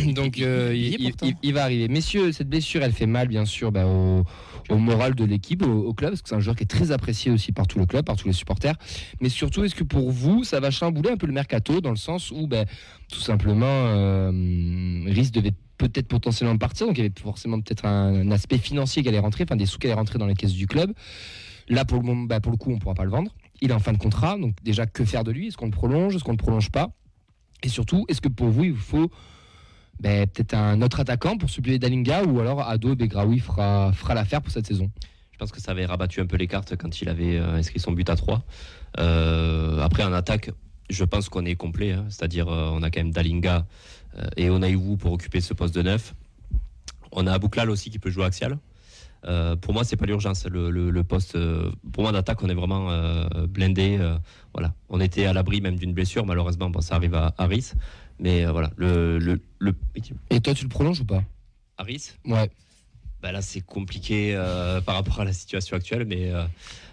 Donc, 0.06 0.40
euh, 0.40 0.74
il 1.42 1.52
va 1.52 1.64
arriver. 1.64 1.88
Messieurs, 1.88 2.32
cette 2.32 2.48
blessure, 2.48 2.82
elle 2.82 2.92
fait 2.92 3.06
mal, 3.06 3.28
bien 3.28 3.44
sûr, 3.44 3.70
bah, 3.72 3.86
au, 3.86 4.24
au 4.68 4.78
moral 4.78 5.14
de 5.14 5.24
l'équipe, 5.24 5.62
au, 5.62 5.92
club, 5.94 6.10
parce 6.10 6.22
que 6.22 6.28
c'est 6.28 6.34
un 6.34 6.40
joueur 6.40 6.56
qui 6.56 6.62
est 6.62 6.66
très 6.66 6.92
apprécié 6.92 7.30
aussi 7.30 7.52
par 7.52 7.66
tout 7.66 7.78
le 7.78 7.86
club, 7.86 8.04
par 8.04 8.16
tous 8.16 8.26
les 8.26 8.32
supporters. 8.32 8.74
Mais 9.20 9.28
surtout, 9.28 9.64
est-ce 9.64 9.74
que 9.74 9.84
pour 9.84 10.10
vous, 10.10 10.44
ça 10.44 10.60
va 10.60 10.70
chambouler 10.70 11.10
un 11.10 11.16
peu 11.16 11.26
le 11.26 11.32
mercato, 11.32 11.80
dans 11.80 11.90
le 11.90 11.96
sens 11.96 12.30
où, 12.30 12.46
bah, 12.46 12.64
tout 13.10 13.20
simplement, 13.20 13.66
euh, 13.66 14.30
Riz 15.06 15.30
devait 15.30 15.54
peut-être 15.78 16.08
potentiellement 16.08 16.56
partir, 16.56 16.86
donc 16.86 16.96
il 16.96 17.02
y 17.02 17.06
avait 17.06 17.14
forcément 17.20 17.60
peut-être 17.60 17.84
un, 17.84 18.30
aspect 18.30 18.58
financier 18.58 19.02
qui 19.02 19.08
allait 19.08 19.18
rentrer, 19.18 19.44
enfin 19.44 19.56
des 19.56 19.66
sous 19.66 19.78
qui 19.78 19.86
allaient 19.86 19.94
rentrer 19.94 20.18
dans 20.18 20.26
les 20.26 20.34
caisses 20.34 20.54
du 20.54 20.66
club. 20.66 20.92
Là, 21.68 21.84
pour 21.84 21.98
le, 21.98 22.04
moment, 22.04 22.24
bah, 22.24 22.40
pour 22.40 22.52
le 22.52 22.58
coup, 22.58 22.70
on 22.70 22.74
ne 22.74 22.78
pourra 22.78 22.94
pas 22.94 23.04
le 23.04 23.10
vendre. 23.10 23.34
Il 23.60 23.70
est 23.70 23.74
en 23.74 23.78
fin 23.78 23.92
de 23.92 23.98
contrat, 23.98 24.38
donc 24.38 24.54
déjà, 24.62 24.86
que 24.86 25.04
faire 25.04 25.24
de 25.24 25.30
lui? 25.30 25.48
Est-ce 25.48 25.56
qu'on 25.56 25.66
le 25.66 25.70
prolonge? 25.70 26.14
Est-ce 26.14 26.24
qu'on 26.24 26.32
ne 26.32 26.36
le 26.36 26.42
prolonge 26.42 26.70
pas? 26.70 26.90
Et 27.62 27.68
surtout, 27.68 28.04
est-ce 28.08 28.20
que 28.20 28.28
pour 28.28 28.48
vous, 28.48 28.64
il 28.64 28.72
vous 28.72 28.82
faut 28.82 29.10
ben, 30.00 30.26
peut-être 30.26 30.54
un 30.54 30.82
autre 30.82 31.00
attaquant 31.00 31.38
pour 31.38 31.48
suppléer 31.50 31.78
Dalinga 31.78 32.24
ou 32.24 32.40
alors 32.40 32.60
Ado 32.68 32.94
Begraoui 32.94 33.38
fera, 33.38 33.92
fera 33.92 34.14
l'affaire 34.14 34.42
pour 34.42 34.52
cette 34.52 34.66
saison 34.66 34.90
Je 35.32 35.38
pense 35.38 35.52
que 35.52 35.60
ça 35.60 35.70
avait 35.70 35.86
rabattu 35.86 36.20
un 36.20 36.26
peu 36.26 36.36
les 36.36 36.46
cartes 36.46 36.76
quand 36.76 37.00
il 37.00 37.08
avait 37.08 37.36
euh, 37.36 37.56
inscrit 37.56 37.80
son 37.80 37.92
but 37.92 38.08
à 38.10 38.16
3. 38.16 38.42
Euh, 38.98 39.80
après, 39.80 40.04
en 40.04 40.12
attaque, 40.12 40.50
je 40.90 41.04
pense 41.04 41.28
qu'on 41.28 41.44
est 41.44 41.54
complet. 41.54 41.92
hein. 41.92 42.04
C'est-à-dire, 42.08 42.48
euh, 42.48 42.70
on 42.72 42.82
a 42.82 42.90
quand 42.90 43.00
même 43.00 43.12
Dalinga 43.12 43.66
et 44.36 44.48
Onaïwu 44.48 44.96
pour 44.96 45.12
occuper 45.12 45.40
ce 45.40 45.54
poste 45.54 45.74
de 45.74 45.82
neuf. 45.82 46.14
On 47.10 47.26
a 47.26 47.32
Abouklal 47.32 47.68
aussi 47.68 47.90
qui 47.90 47.98
peut 47.98 48.10
jouer 48.10 48.24
axial. 48.24 48.58
Pour 49.60 49.72
moi, 49.72 49.82
c'est 49.82 49.96
pas 49.96 50.06
l'urgence. 50.06 50.46
Le, 50.46 51.02
poste, 51.02 51.36
pour 51.92 52.04
moi, 52.04 52.12
d'attaque, 52.12 52.40
on 52.44 52.48
est 52.48 52.54
vraiment 52.54 52.92
blindé. 53.48 53.98
on 54.88 55.00
était 55.00 55.26
à 55.26 55.32
l'abri 55.32 55.60
même 55.60 55.74
d'une 55.74 55.94
blessure. 55.94 56.24
Malheureusement, 56.26 56.70
bon, 56.70 56.80
ça 56.80 56.94
arrive 56.94 57.16
à 57.16 57.34
Harris. 57.38 57.72
Mais 58.18 58.46
euh, 58.46 58.52
voilà, 58.52 58.70
le, 58.76 59.18
le, 59.18 59.40
le- 59.58 59.74
Et 60.30 60.40
toi, 60.40 60.54
tu 60.54 60.62
le 60.64 60.68
prolonges 60.68 61.00
ou 61.00 61.04
pas 61.04 61.22
Harris, 61.78 62.12
Ouais. 62.24 62.48
bah 63.22 63.32
là, 63.32 63.42
c'est 63.42 63.60
compliqué 63.60 64.32
euh, 64.36 64.80
par 64.80 64.94
rapport 64.94 65.20
à 65.20 65.24
la 65.24 65.32
situation 65.32 65.76
actuelle, 65.76 66.04
mais 66.06 66.30
euh, 66.30 66.44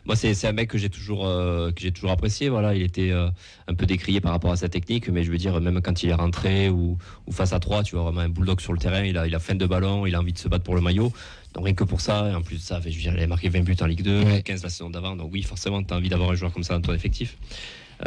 moi, 0.06 0.16
c'est 0.16 0.48
un 0.48 0.52
mec 0.52 0.70
que 0.70 0.80
j'ai 0.80 0.90
toujours, 0.90 1.24
que 1.26 1.74
j'ai 1.80 1.92
toujours 1.92 2.10
apprécié. 2.10 2.50
Voilà, 2.50 2.74
il 2.74 2.82
était 2.82 3.12
un 3.12 3.74
peu 3.76 3.86
décrié 3.86 4.20
par 4.20 4.32
rapport 4.32 4.52
à 4.52 4.56
sa 4.56 4.68
technique, 4.68 5.10
mais 5.10 5.24
je 5.24 5.32
veux 5.32 5.38
dire, 5.38 5.62
même 5.62 5.80
quand 5.82 6.02
il 6.02 6.10
est 6.10 6.14
rentré 6.16 6.70
ou, 6.70 6.98
ou 7.28 7.32
face 7.32 7.54
à 7.54 7.60
3, 7.60 7.84
tu 7.84 7.94
vois 7.96 8.06
vraiment 8.06 8.22
un 8.22 8.30
bulldog 8.30 8.60
sur 8.62 8.74
le 8.74 8.80
terrain. 8.80 9.04
Il 9.04 9.16
a, 9.20 9.28
il 9.28 9.36
a 9.36 9.40
faim 9.40 9.54
de 9.54 9.66
ballon, 9.68 10.08
il 10.08 10.16
a 10.16 10.20
envie 10.20 10.34
de 10.34 10.40
se 10.40 10.48
battre 10.48 10.64
pour 10.64 10.74
le 10.74 10.82
maillot. 10.82 11.14
Donc 11.54 11.66
rien 11.66 11.76
que 11.76 11.84
pour 11.84 12.02
ça, 12.02 12.30
et 12.32 12.34
en 12.34 12.42
plus 12.42 12.56
de 12.56 12.62
ça, 12.62 12.80
je 12.80 12.86
veux 12.86 12.92
dire, 13.00 13.14
il 13.16 13.22
a 13.22 13.28
marqué 13.28 13.50
20 13.50 13.60
buts 13.62 13.76
en 13.80 13.86
Ligue 13.86 14.02
2, 14.02 14.24
Ouais. 14.24 14.42
15 14.42 14.64
la 14.64 14.70
saison 14.70 14.90
d'avant. 14.90 15.16
Donc 15.16 15.30
oui, 15.32 15.44
forcément, 15.44 15.84
tu 15.84 15.94
as 15.94 15.98
envie 15.98 16.10
d'avoir 16.10 16.32
un 16.32 16.36
joueur 16.36 16.52
comme 16.52 16.64
ça 16.64 16.74
dans 16.74 16.82
ton 16.82 16.94
effectif. 16.96 17.38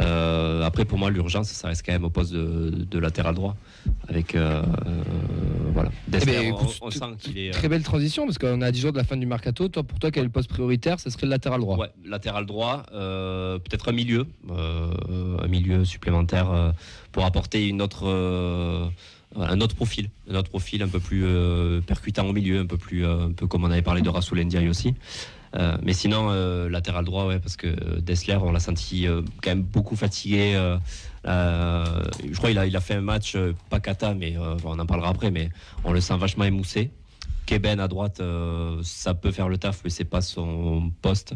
Euh, 0.01 0.63
après, 0.63 0.85
pour 0.85 0.97
moi, 0.97 1.09
l'urgence, 1.09 1.47
ça 1.49 1.67
reste 1.69 1.85
quand 1.85 1.93
même 1.93 2.03
au 2.03 2.09
poste 2.09 2.33
de, 2.33 2.69
de 2.89 2.99
latéral 2.99 3.33
droit, 3.35 3.55
avec 4.09 4.35
euh, 4.35 4.61
euh, 4.85 5.03
voilà. 5.73 5.89
Eh 6.13 6.25
ben, 6.25 6.51
on- 6.53 6.55
écoute, 6.57 6.77
on, 6.81 6.89
t- 6.89 6.99
sent 6.99 7.05
qu'il 7.19 7.37
est 7.37 7.51
Très 7.51 7.69
belle 7.69 7.83
transition 7.83 8.25
parce 8.25 8.37
qu'on 8.37 8.61
a 8.61 8.71
10 8.71 8.79
jours 8.81 8.91
de 8.91 8.97
la 8.97 9.03
fin 9.03 9.17
du 9.17 9.25
mercato. 9.25 9.67
Toi, 9.67 9.83
pour 9.83 9.99
toi, 9.99 10.11
quel 10.11 10.21
est 10.21 10.25
le 10.25 10.31
poste 10.31 10.49
prioritaire? 10.49 10.99
Ce 10.99 11.09
serait 11.09 11.25
le 11.27 11.31
latéral 11.31 11.61
droit. 11.61 11.77
Ouais, 11.77 11.89
latéral 12.05 12.45
droit, 12.45 12.83
peut-être 12.91 13.89
un 13.89 13.93
milieu, 13.93 14.25
un 14.49 15.47
milieu 15.47 15.85
supplémentaire 15.85 16.73
pour 17.11 17.25
apporter 17.25 17.67
une 17.67 17.81
autre, 17.81 18.05
voilà, 19.33 19.51
un 19.53 19.61
autre 19.61 19.75
profil, 19.75 20.09
un 20.29 20.35
autre 20.35 20.49
profil 20.49 20.81
un 20.81 20.87
peu 20.87 20.99
plus 20.99 21.23
euh, 21.25 21.81
percutant 21.81 22.25
au 22.25 22.33
milieu, 22.33 22.59
un 22.59 22.65
peu 22.65 22.77
plus, 22.77 23.05
euh, 23.05 23.25
un 23.27 23.31
peu 23.31 23.47
comme 23.47 23.63
on 23.65 23.71
avait 23.71 23.81
parlé 23.81 24.01
de 24.01 24.09
Rasoul 24.09 24.39
Ndiaye 24.41 24.69
aussi. 24.69 24.93
Euh, 25.55 25.77
mais 25.83 25.93
sinon, 25.93 26.27
euh, 26.31 26.67
latéral 26.69 27.05
droit, 27.05 27.25
ouais, 27.27 27.39
parce 27.39 27.55
que 27.55 27.99
Dessler, 28.01 28.35
on 28.35 28.51
l'a 28.51 28.59
senti 28.59 29.07
euh, 29.07 29.21
quand 29.41 29.51
même 29.51 29.61
beaucoup 29.63 29.95
fatigué. 29.95 30.53
euh, 30.55 30.77
euh, 31.27 32.03
je 32.29 32.35
crois 32.35 32.49
qu'il 32.49 32.57
a, 32.59 32.65
il 32.65 32.75
a 32.75 32.81
fait 32.81 32.95
un 32.95 33.01
match, 33.01 33.35
euh, 33.35 33.53
pas 33.69 33.79
cata, 33.79 34.13
mais 34.13 34.37
euh, 34.37 34.55
on 34.65 34.77
en 34.79 34.85
parlera 34.85 35.09
après, 35.09 35.31
mais 35.31 35.49
on 35.83 35.93
le 35.93 36.01
sent 36.01 36.17
vachement 36.17 36.43
émoussé. 36.43 36.91
Keben 37.45 37.79
à 37.79 37.87
droite, 37.87 38.19
euh, 38.19 38.79
ça 38.83 39.13
peut 39.13 39.31
faire 39.31 39.47
le 39.49 39.57
taf, 39.57 39.81
mais 39.83 39.89
c'est 39.89 40.03
pas 40.03 40.21
son 40.21 40.91
poste. 41.01 41.33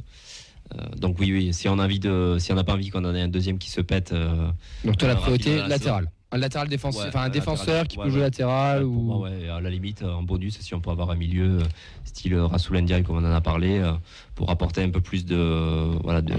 Euh, 0.75 0.83
donc 0.97 1.17
oui, 1.19 1.31
oui, 1.31 1.53
si 1.53 1.67
on 1.69 1.79
a 1.79 1.85
envie 1.85 1.99
de, 1.99 2.37
si 2.39 2.51
on 2.51 2.55
n'a 2.55 2.63
pas 2.63 2.73
envie 2.73 2.89
qu'on 2.89 3.05
en 3.05 3.15
ait 3.15 3.21
un 3.21 3.27
deuxième 3.27 3.57
qui 3.57 3.69
se 3.71 3.81
pète, 3.81 4.11
euh, 4.11 4.49
Donc 4.83 4.97
toi, 4.97 5.07
la 5.07 5.13
Euh, 5.15 5.17
priorité 5.17 5.49
rapidement, 5.51 5.67
là, 5.69 5.75
latéral. 5.75 6.11
Un 6.31 6.37
latéral 6.37 6.67
défenseur, 6.67 7.07
enfin 7.07 7.21
un 7.21 7.23
un 7.23 7.29
défenseur 7.29 7.87
qui 7.87 7.97
ouais, 7.97 8.03
peut 8.03 8.09
jouer 8.11 8.19
ouais. 8.19 8.25
latéral 8.27 8.83
ou. 8.83 8.91
moi, 8.91 9.17
ouais, 9.29 9.49
à 9.49 9.59
la 9.59 9.69
limite, 9.71 10.03
en 10.03 10.21
bonus, 10.21 10.59
si 10.59 10.75
on 10.75 10.79
peut 10.81 10.91
avoir 10.91 11.09
un 11.09 11.15
milieu 11.15 11.59
euh, 11.61 11.63
style 12.03 12.35
Rasoul 12.37 12.77
Ndiaye, 12.81 13.03
comme 13.03 13.17
on 13.17 13.25
en 13.27 13.31
a 13.31 13.41
parlé, 13.41 13.79
euh, 13.79 13.93
pour 14.35 14.51
apporter 14.51 14.83
un 14.83 14.89
peu 14.91 15.01
plus 15.01 15.25
de, 15.25 15.97
voilà, 16.03 16.21
de, 16.21 16.35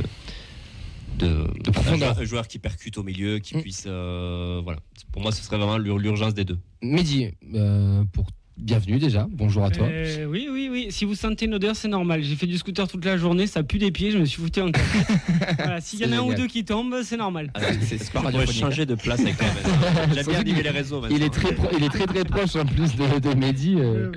de, 1.18 1.44
De 1.64 1.70
profondeur. 1.72 2.10
un, 2.10 2.12
joueur, 2.14 2.18
un 2.20 2.24
joueur 2.24 2.48
qui 2.48 2.58
percute 2.60 2.98
au 2.98 3.02
milieu, 3.02 3.40
qui 3.40 3.56
Mm. 3.56 3.62
puisse, 3.62 3.84
euh, 3.88 4.60
voilà. 4.62 4.78
Pour 5.12 5.22
moi, 5.22 5.32
ce 5.32 5.42
serait 5.42 5.56
vraiment 5.56 5.76
l'ur- 5.78 5.98
l'urgence 5.98 6.34
des 6.34 6.44
deux. 6.44 6.58
Mehdi, 6.82 7.32
euh, 7.54 8.04
pour 8.12 8.26
bienvenue 8.60 8.98
déjà. 8.98 9.26
Bonjour 9.30 9.64
à 9.64 9.70
toi. 9.70 9.86
Euh, 9.90 10.24
oui, 10.26 10.48
oui, 10.50 10.68
oui. 10.70 10.86
Si 10.90 11.04
vous 11.04 11.14
sentez 11.14 11.46
une 11.46 11.54
odeur, 11.54 11.74
c'est 11.76 11.88
normal. 11.88 12.22
J'ai 12.22 12.36
fait 12.36 12.46
du 12.46 12.58
scooter 12.58 12.86
toute 12.88 13.04
la 13.04 13.16
journée, 13.16 13.46
ça 13.46 13.62
pue 13.62 13.78
des 13.78 13.90
pieds, 13.90 14.10
je 14.10 14.18
me 14.18 14.24
suis 14.24 14.40
foutu 14.42 14.60
en 14.60 14.70
voilà, 15.58 15.80
S'il 15.80 16.00
y 16.00 16.04
en 16.06 16.12
a 16.12 16.16
un 16.16 16.22
ou 16.22 16.34
deux 16.34 16.46
qui 16.46 16.64
tombent, 16.64 16.96
c'est 17.02 17.16
normal. 17.16 17.50
Ah, 17.54 17.60
c'est 17.80 18.02
super 18.02 18.22
radiophonique, 18.22 18.60
changer 18.60 18.86
de 18.86 18.94
place 18.94 19.20
avec 19.20 19.36
toi 19.36 19.46
J'aime 20.14 20.26
bien 20.26 20.40
animer 20.40 20.62
les 20.62 20.70
réseaux 20.70 21.00
maintenant. 21.00 21.16
Il 21.16 21.22
est 21.22 21.30
très, 21.30 21.54
pro- 21.54 21.68
il 21.76 21.84
est 21.84 21.88
très 21.88 22.06
très 22.06 22.24
proche 22.24 22.56
en 22.56 22.64
plus 22.66 22.94
de, 22.96 23.18
de 23.18 23.34
Mehdi. 23.34 23.76
euh, 23.78 24.12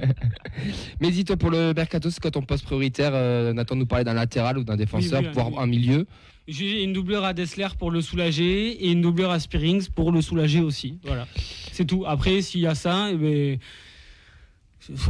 Mehdi, 1.00 1.24
toi 1.24 1.36
pour 1.36 1.50
le 1.50 1.72
mercato, 1.74 2.10
c'est 2.10 2.20
quoi 2.20 2.30
ton 2.30 2.42
poste 2.42 2.64
prioritaire 2.64 3.12
euh, 3.14 3.52
Nathan 3.52 3.76
nous 3.76 3.86
parlait 3.86 4.04
d'un 4.04 4.14
latéral 4.14 4.58
ou 4.58 4.64
d'un 4.64 4.76
défenseur, 4.76 5.20
Oui, 5.20 5.26
oui, 5.28 5.32
voire 5.34 5.48
oui. 5.48 5.56
un 5.58 5.66
milieu. 5.66 6.06
J'ai 6.48 6.82
une 6.82 6.94
doubleur 6.94 7.24
à 7.24 7.34
Dessler 7.34 7.68
pour 7.78 7.90
le 7.90 8.00
soulager 8.00 8.70
et 8.70 8.90
une 8.90 9.02
doubleur 9.02 9.30
à 9.30 9.38
Spearings 9.38 9.88
pour 9.90 10.12
le 10.12 10.22
soulager 10.22 10.60
aussi. 10.60 10.98
Voilà, 11.04 11.28
c'est 11.72 11.84
tout. 11.84 12.04
Après, 12.06 12.40
s'il 12.40 12.60
y 12.60 12.66
a 12.66 12.74
ça, 12.74 13.10
eh 13.12 13.16
ben, 13.16 13.58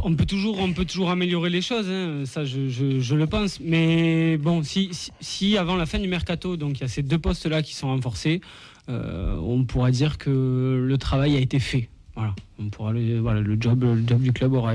on 0.03 0.13
peut 0.15 0.25
toujours, 0.25 0.59
on 0.59 0.73
peut 0.73 0.83
toujours 0.83 1.09
améliorer 1.11 1.49
les 1.49 1.61
choses. 1.61 1.87
hein. 1.89 2.23
Ça, 2.25 2.43
je, 2.43 3.15
le 3.15 3.25
pense. 3.27 3.61
Mais 3.61 4.35
bon, 4.35 4.63
si, 4.63 4.89
si, 5.21 5.57
avant 5.57 5.77
la 5.77 5.85
fin 5.85 5.99
du 5.99 6.09
mercato, 6.09 6.57
donc 6.57 6.79
il 6.79 6.81
y 6.81 6.83
a 6.83 6.89
ces 6.89 7.03
deux 7.03 7.19
postes-là 7.19 7.61
qui 7.61 7.73
sont 7.73 7.87
renforcés, 7.87 8.41
euh, 8.89 9.37
on 9.37 9.63
pourra 9.63 9.91
dire 9.91 10.17
que 10.17 10.83
le 10.85 10.97
travail 10.97 11.37
a 11.37 11.39
été 11.39 11.59
fait. 11.59 11.87
Voilà, 12.15 12.35
on 12.59 12.67
pourra 12.69 12.91
le, 12.91 13.19
voilà, 13.19 13.39
le 13.39 13.57
job, 13.57 13.81
le 13.83 14.03
job 14.05 14.21
du 14.21 14.33
club 14.33 14.51
aura, 14.51 14.73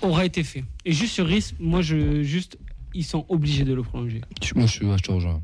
aura 0.00 0.24
été 0.24 0.44
fait. 0.44 0.62
Et 0.84 0.92
juste 0.92 1.14
sur 1.14 1.26
Riss, 1.26 1.54
moi, 1.58 1.82
je, 1.82 2.22
juste, 2.22 2.56
ils 2.94 3.02
sont 3.04 3.26
obligés 3.28 3.64
de 3.64 3.74
le 3.74 3.82
prolonger. 3.82 4.20
Moi, 4.54 4.66
je, 4.66 4.78
je 4.78 5.02
te 5.02 5.10
rejoins. 5.10 5.42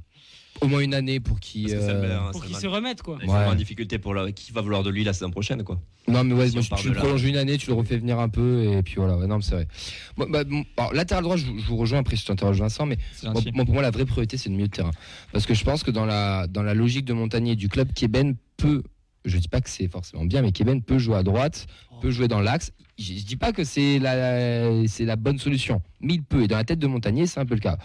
Au 0.61 0.67
moins 0.67 0.81
une 0.81 0.95
année 0.95 1.21
pour 1.21 1.39
qu'il. 1.41 1.65
Parce 1.71 1.75
que 1.75 1.81
ça 1.87 1.91
euh, 1.93 2.19
hein, 2.19 2.31
qu'ils 2.47 2.57
se 2.57 2.67
remettent, 2.67 3.03
quoi. 3.03 3.19
Il 3.23 3.27
va 3.27 3.33
avoir 3.35 3.47
Ouais. 3.49 3.53
une 3.53 3.59
difficulté 3.59 3.99
pour 3.99 4.13
la... 4.15 4.33
qui 4.33 4.51
va 4.53 4.61
vouloir 4.61 4.83
de 4.83 4.91
lui 4.91 5.05
la 5.05 5.13
saison 5.13 5.31
prochaine, 5.31 5.63
quoi. 5.63 5.81
Non, 6.09 6.25
mais 6.25 6.35
ouais, 6.35 6.49
Si 6.51 6.59
tu 6.59 6.85
de 6.85 6.89
le 6.89 6.95
là. 6.95 7.01
prolonges 7.01 7.25
une 7.25 7.37
année, 7.37 7.59
tu 7.59 7.69
le 7.69 7.75
refais 7.75 7.97
venir 7.99 8.19
un 8.19 8.29
peu, 8.29 8.65
et 8.73 8.83
puis 8.83 8.95
voilà. 8.97 9.17
Ouais, 9.17 9.27
non, 9.27 9.37
mais 9.37 9.43
c'est 9.43 9.55
vrai. 9.55 9.69
Bah, 10.17 10.45
bon, 10.45 10.65
alors, 10.77 10.93
latéral 10.95 11.23
droit, 11.23 11.37
je, 11.37 11.47
vous- 11.47 11.59
je 11.59 11.67
vous 11.67 11.77
rejoins. 11.77 11.99
Après, 12.01 12.17
je 12.17 12.25
t'interroge 12.25 12.59
Vincent, 12.59 12.87
mais 12.87 12.99
pour 13.23 13.73
moi, 13.75 13.83
la 13.83 13.91
vraie 13.91 14.05
priorité, 14.07 14.37
c'est 14.37 14.49
le 14.49 14.55
milieu 14.57 14.69
de 14.69 14.73
terrain. 14.75 14.91
Parce 15.33 15.47
que 15.47 15.55
je 15.55 15.65
pense 15.65 15.83
que 15.85 15.91
dans 15.91 16.07
la, 16.07 16.47
dans 16.47 16.63
la 16.63 16.75
logique 16.75 17.05
de 17.05 17.13
Montagnier 17.13 17.55
du 17.57 17.69
club, 17.69 17.93
Keben 17.95 18.35
peut. 18.57 18.83
Je 19.25 19.37
dis 19.37 19.49
pas 19.49 19.61
que 19.61 19.69
c'est 19.69 19.89
forcément 19.89 20.25
bien, 20.25 20.41
mais 20.43 20.53
Keben 20.53 20.81
peut 20.83 20.99
jouer 20.99 21.17
à 21.17 21.23
droite, 21.23 21.67
peut 22.01 22.11
jouer 22.11 22.29
dans 22.29 22.41
l'axe. 22.41 22.73
Je, 22.99 23.13
je 23.15 23.25
dis 23.25 23.37
pas 23.37 23.53
que 23.53 23.63
c'est 23.63 23.99
la, 23.99 24.87
c'est 24.89 25.05
la 25.05 25.17
bonne 25.17 25.39
solution, 25.39 25.83
mais 26.01 26.15
il 26.15 26.23
peut. 26.23 26.43
Et 26.45 26.49
dans 26.49 26.57
la 26.57 26.65
tête 26.65 26.79
de 26.79 26.87
Montagnier, 26.87 27.27
c'est 27.27 27.39
un 27.41 27.45
peu 27.47 27.55
le 27.55 27.61
cas. 27.61 27.77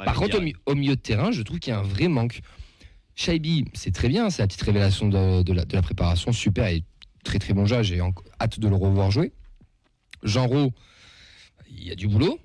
Ouais, 0.00 0.06
Par 0.06 0.14
contre, 0.16 0.38
au, 0.38 0.40
mi- 0.40 0.54
milieu 0.74 0.96
de 0.96 1.00
terrain, 1.00 1.30
je 1.30 1.42
trouve 1.42 1.58
qu'il 1.60 1.72
y 1.72 1.76
a 1.76 1.78
un 1.78 1.82
vrai 1.84 2.08
manque. 2.08 2.40
Shaibi, 3.14 3.64
c'est 3.74 3.92
très 3.94 4.08
bien, 4.08 4.28
c'est 4.30 4.42
la 4.42 4.48
petite 4.48 4.62
révélation 4.62 5.08
de, 5.08 5.42
de 5.42 5.52
la, 5.52 5.64
de 5.64 5.72
la 5.74 5.82
préparation, 5.82 6.32
super 6.32 6.66
et 6.66 6.82
très 7.22 7.38
très 7.38 7.54
bon 7.54 7.64
joueur, 7.64 7.82
j'ai 7.84 8.00
en- 8.00 8.12
hâte 8.40 8.58
de 8.58 8.68
le 8.68 8.74
revoir 8.74 9.10
jouer. 9.12 9.32
Jean 10.24 10.48
il 11.70 11.84
y 11.84 11.90
a 11.90 11.94
du 11.94 12.08
boulot. 12.08 12.38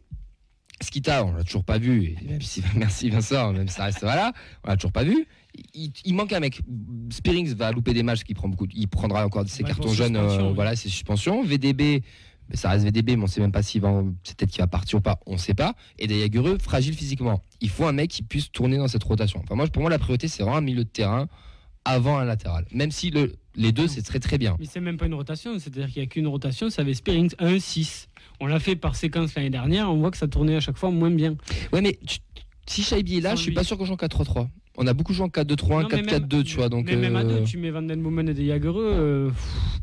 Skita, 0.81 1.25
on 1.25 1.33
l'a 1.33 1.43
toujours 1.43 1.65
pas 1.65 1.77
vu, 1.77 2.03
et 2.05 2.17
même 2.25 2.41
si, 2.41 2.63
merci 2.75 3.09
Vincent, 3.09 3.51
même 3.51 3.67
si 3.67 3.75
ça 3.75 3.85
reste 3.85 3.99
voilà, 4.01 4.31
on 4.63 4.69
l'a 4.69 4.77
toujours 4.77 4.93
pas 4.93 5.03
vu. 5.03 5.27
Il, 5.73 5.91
il 6.05 6.13
manque 6.13 6.31
un 6.31 6.39
mec. 6.39 6.61
Spearings 7.11 7.53
va 7.55 7.71
louper 7.71 7.93
des 7.93 8.03
matchs, 8.03 8.23
qui 8.23 8.33
prend 8.33 8.47
beaucoup, 8.47 8.67
il 8.73 8.87
prendra 8.87 9.25
encore 9.25 9.45
ses 9.49 9.63
Bah, 9.63 9.69
cartons 9.69 9.91
jaunes, 9.91 10.13
suspension, 10.15 10.45
euh, 10.45 10.47
oui. 10.49 10.55
voilà, 10.55 10.75
ses 10.75 10.87
suspensions. 10.87 11.43
VDB, 11.43 12.03
ça 12.55 12.69
reste 12.69 12.85
VDB, 12.85 13.15
mais 13.15 13.23
on 13.23 13.27
sait 13.27 13.41
même 13.41 13.51
pas 13.51 13.61
s'il 13.63 13.81
va, 13.81 14.03
c'est 14.23 14.37
peut-être 14.37 14.51
qu'il 14.51 14.61
va 14.61 14.67
partir 14.67 14.99
ou 14.99 15.01
pas, 15.01 15.19
on 15.25 15.37
sait 15.37 15.53
pas. 15.53 15.73
Et 15.97 16.07
Dayagureux, 16.07 16.57
fragile 16.59 16.93
physiquement. 16.95 17.43
Il 17.61 17.69
faut 17.69 17.85
un 17.85 17.91
mec 17.91 18.09
qui 18.09 18.23
puisse 18.23 18.51
tourner 18.51 18.77
dans 18.77 18.87
cette 18.87 19.03
rotation. 19.03 19.41
Enfin, 19.43 19.55
moi, 19.55 19.67
pour 19.67 19.81
moi, 19.81 19.89
la 19.91 19.99
priorité, 19.99 20.27
c'est 20.27 20.43
vraiment 20.43 20.57
un 20.57 20.61
milieu 20.61 20.83
de 20.83 20.89
terrain 20.89 21.27
avant 21.85 22.17
un 22.17 22.25
latéral. 22.25 22.65
Même 22.71 22.91
si 22.91 23.09
le, 23.09 23.35
les 23.55 23.71
deux, 23.71 23.87
c'est 23.87 24.01
très 24.01 24.19
très 24.19 24.37
bien. 24.37 24.55
Mais 24.59 24.65
c'est 24.65 24.79
même 24.79 24.97
pas 24.97 25.05
une 25.05 25.13
rotation, 25.13 25.57
c'est-à-dire 25.59 25.87
qu'il 25.91 26.01
n'y 26.01 26.07
a 26.07 26.09
qu'une 26.09 26.27
rotation, 26.27 26.69
ça 26.69 26.81
avait 26.81 26.93
Spearings 26.93 27.31
1-6. 27.39 28.07
On 28.39 28.47
l'a 28.47 28.59
fait 28.59 28.75
par 28.75 28.95
séquence 28.95 29.35
l'année 29.35 29.49
dernière, 29.49 29.89
on 29.91 29.97
voit 29.97 30.11
que 30.11 30.17
ça 30.17 30.27
tournait 30.27 30.55
à 30.55 30.59
chaque 30.59 30.77
fois 30.77 30.91
moins 30.91 31.11
bien. 31.11 31.35
Ouais, 31.73 31.81
mais 31.81 31.97
tu- 32.05 32.19
si 32.67 32.83
Shaibi 32.83 33.17
est 33.17 33.21
là, 33.21 33.35
je 33.35 33.41
suis 33.41 33.51
pas 33.53 33.63
sûr 33.63 33.77
qu'on 33.77 33.85
joue 33.85 33.93
en 33.93 33.97
4-3-3. 33.97 34.47
On 34.81 34.87
a 34.87 34.93
beaucoup 34.93 35.13
joué 35.13 35.25
en 35.25 35.29
4-2-3, 35.29 35.81
Non, 35.83 35.87
mais 35.91 36.01
4-4-2, 36.03 36.35
même- 36.37 36.43
tu 36.45 36.55
vois. 36.55 36.69
Donc, 36.69 36.85
mais 36.87 36.95
même 36.95 37.15
à 37.17 37.19
euh, 37.19 37.39
deux, 37.39 37.43
tu 37.43 37.57
mets 37.57 37.69
Van 37.69 37.81
Den 37.81 38.01
Boomen 38.01 38.29
et 38.29 38.33
des 38.33 38.47
Jagereux, 38.47 38.89
euh, 38.89 39.29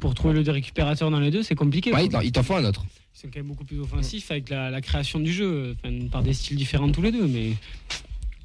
pour 0.01 0.15
trouver 0.15 0.43
le 0.43 0.51
récupérateur 0.51 1.11
dans 1.11 1.21
les 1.21 1.31
deux, 1.31 1.43
c'est 1.43 1.55
compliqué. 1.55 1.93
ouais, 1.93 2.07
il 2.25 2.33
t'en- 2.33 2.43
faut 2.43 2.55
un 2.55 2.65
autre. 2.65 2.85
Sont 3.13 3.29
quand 3.33 3.39
même 3.41 3.47
beaucoup 3.49 3.65
plus 3.65 3.79
offensifs 3.79 4.31
avec 4.31 4.49
la, 4.49 4.71
la 4.71 4.81
création 4.81 5.21
du 5.21 5.33
jeu, 5.33 5.75
enfin, 5.85 5.95
par 6.11 6.23
des 6.23 6.33
styles 6.33 6.57
différents 6.57 6.91
tous 6.91 7.03
les 7.03 7.13
deux, 7.13 7.27
mais 7.27 7.53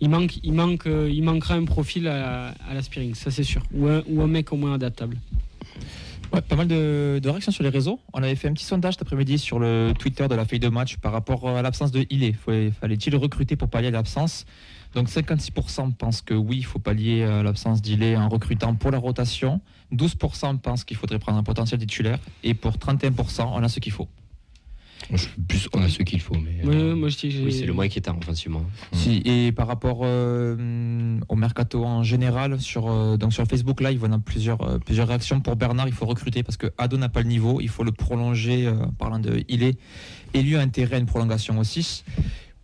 il 0.02 0.10
manque, 0.10 0.38
il 0.44 0.54
manque, 0.54 0.88
euh, 0.88 1.10
il 1.12 1.24
manquera 1.24 1.54
un 1.56 1.64
profil 1.64 2.08
à, 2.08 2.50
à 2.70 2.74
la 2.74 2.82
ça 2.82 3.32
c'est 3.32 3.44
sûr, 3.44 3.64
ou 3.74 3.88
un, 3.88 4.04
ou 4.08 4.22
un 4.22 4.28
mec 4.28 4.52
au 4.52 4.58
moins 4.58 4.74
adaptable. 4.74 5.18
Ouais, 6.34 6.42
pas 6.42 6.56
mal 6.56 6.68
de, 6.68 7.20
de 7.22 7.30
réactions 7.30 7.52
sur 7.52 7.64
les 7.64 7.70
réseaux. 7.70 8.00
On 8.14 8.24
avait 8.24 8.36
fait 8.36 8.48
un 8.48 8.54
petit 8.54 8.64
sondage 8.66 8.94
cet 8.94 9.02
après-midi 9.02 9.38
sur 9.38 9.60
le 9.60 9.92
Twitter 10.00 10.28
de 10.30 10.36
la 10.36 10.46
feuille 10.46 10.60
de 10.60 10.70
match 10.70 10.96
par 10.98 11.12
rapport 11.12 11.48
à 11.50 11.62
l'absence 11.62 11.92
de 11.92 12.06
Ilé. 12.10 12.34
Fallait-il 12.80 13.16
recruter 13.18 13.58
pour 13.58 13.68
pallier 13.70 13.90
à 13.90 13.92
l'absence? 13.92 14.46
Donc 14.94 15.08
56% 15.10 15.94
pensent 15.94 16.22
que 16.22 16.34
oui, 16.34 16.58
il 16.58 16.66
faut 16.66 16.80
pallier 16.80 17.24
à 17.24 17.44
l'absence 17.44 17.82
d'Ilé 17.82 18.16
en 18.18 18.28
recrutant 18.30 18.76
pour 18.76 18.92
la 18.92 18.98
rotation. 18.98 19.62
12% 19.94 20.58
pensent 20.60 20.84
qu'il 20.84 20.98
faudrait 20.98 21.20
prendre 21.20 21.38
un 21.38 21.44
potentiel 21.44 21.80
titulaire. 21.80 22.20
Et 22.44 22.54
pour 22.54 22.74
31%, 22.78 23.50
on 23.54 23.64
a 23.64 23.70
ce 23.70 23.80
qu'il 23.80 23.92
faut. 23.92 24.08
Je 25.12 25.18
suis 25.18 25.42
plus, 25.48 25.68
on 25.74 25.82
a 25.82 25.90
ce 25.90 26.04
qu'il 26.04 26.22
faut. 26.22 26.36
Mais, 26.36 26.64
Ouais, 26.64 26.76
euh, 26.76 26.96
moi 26.96 27.10
je 27.10 27.18
dis, 27.18 27.32
j'ai- 27.32 27.44
Oui, 27.44 27.52
c'est 27.52 27.66
le 27.66 27.74
moins 27.74 27.86
inquiétant 27.86 28.16
offensivement. 28.22 28.64
Si, 28.94 29.22
et 29.26 29.52
par 29.52 29.68
rapport 29.68 30.02
euh, 30.04 31.18
au 31.28 31.36
mercato 31.36 31.84
en 31.84 32.04
général, 32.04 32.60
sur, 32.62 32.88
euh, 32.90 33.18
donc 33.18 33.34
sur 33.34 33.46
Facebook 33.46 33.82
Live, 33.82 34.02
on 34.08 34.12
a 34.12 34.20
plusieurs, 34.20 34.62
euh, 34.62 34.78
plusieurs 34.78 35.08
réactions. 35.08 35.42
Pour 35.42 35.56
Bernard, 35.56 35.88
il 35.88 35.94
faut 35.94 36.06
recruter 36.06 36.44
parce 36.44 36.56
que 36.56 36.68
Ado 36.78 36.98
n'a 36.98 37.10
pas 37.10 37.22
le 37.22 37.28
niveau, 37.30 37.60
il 37.62 37.70
faut 37.70 37.84
le 37.84 37.92
prolonger. 37.92 38.68
euh, 38.68 38.76
parlant 39.00 39.20
de 39.20 39.44
il 39.50 39.64
est 39.64 39.78
élu 40.34 40.56
a 40.56 40.62
intérêt 40.62 40.98
à 40.98 41.00
une 41.00 41.08
prolongation 41.08 41.58
aussi. 41.58 42.04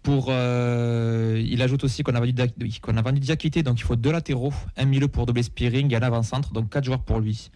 Pour, 0.08 0.28
euh, 0.30 1.44
il 1.46 1.62
ajoute 1.62 1.84
aussi 1.84 2.02
qu'on 2.02 2.16
a 2.16 2.22
vendu, 2.22 2.34
qu'on 2.82 2.96
a 2.96 3.02
vendu 3.02 3.20
Diakité, 3.20 3.62
donc 3.62 3.78
il 3.78 3.84
faut 3.84 3.98
deux 3.98 4.14
latéraux, 4.14 4.54
un 4.78 4.86
milieu 4.86 5.10
pour 5.10 5.26
doubler 5.26 5.44
Spearing 5.44 5.92
et 5.92 5.98
un 5.98 6.02
avant-centre, 6.02 6.54
donc 6.54 6.70
quatre 6.70 6.86
joueurs 6.86 7.02
pour 7.04 7.20
lui. 7.20 7.52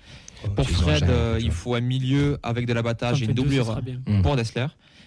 Pour 0.58 0.70
Fred, 0.70 1.04
euh, 1.04 1.40
il 1.42 1.52
faut 1.52 1.76
un 1.76 1.80
milieu 1.80 2.40
avec 2.44 2.68
de 2.68 2.74
l'abattage 2.74 3.22
et 3.22 3.26
une 3.26 3.32
doublure 3.32 3.68
sera 3.68 3.80
bien. 3.80 4.02
Mm. 4.06 4.22
pour 4.22 4.36
Dessler. 4.36 4.66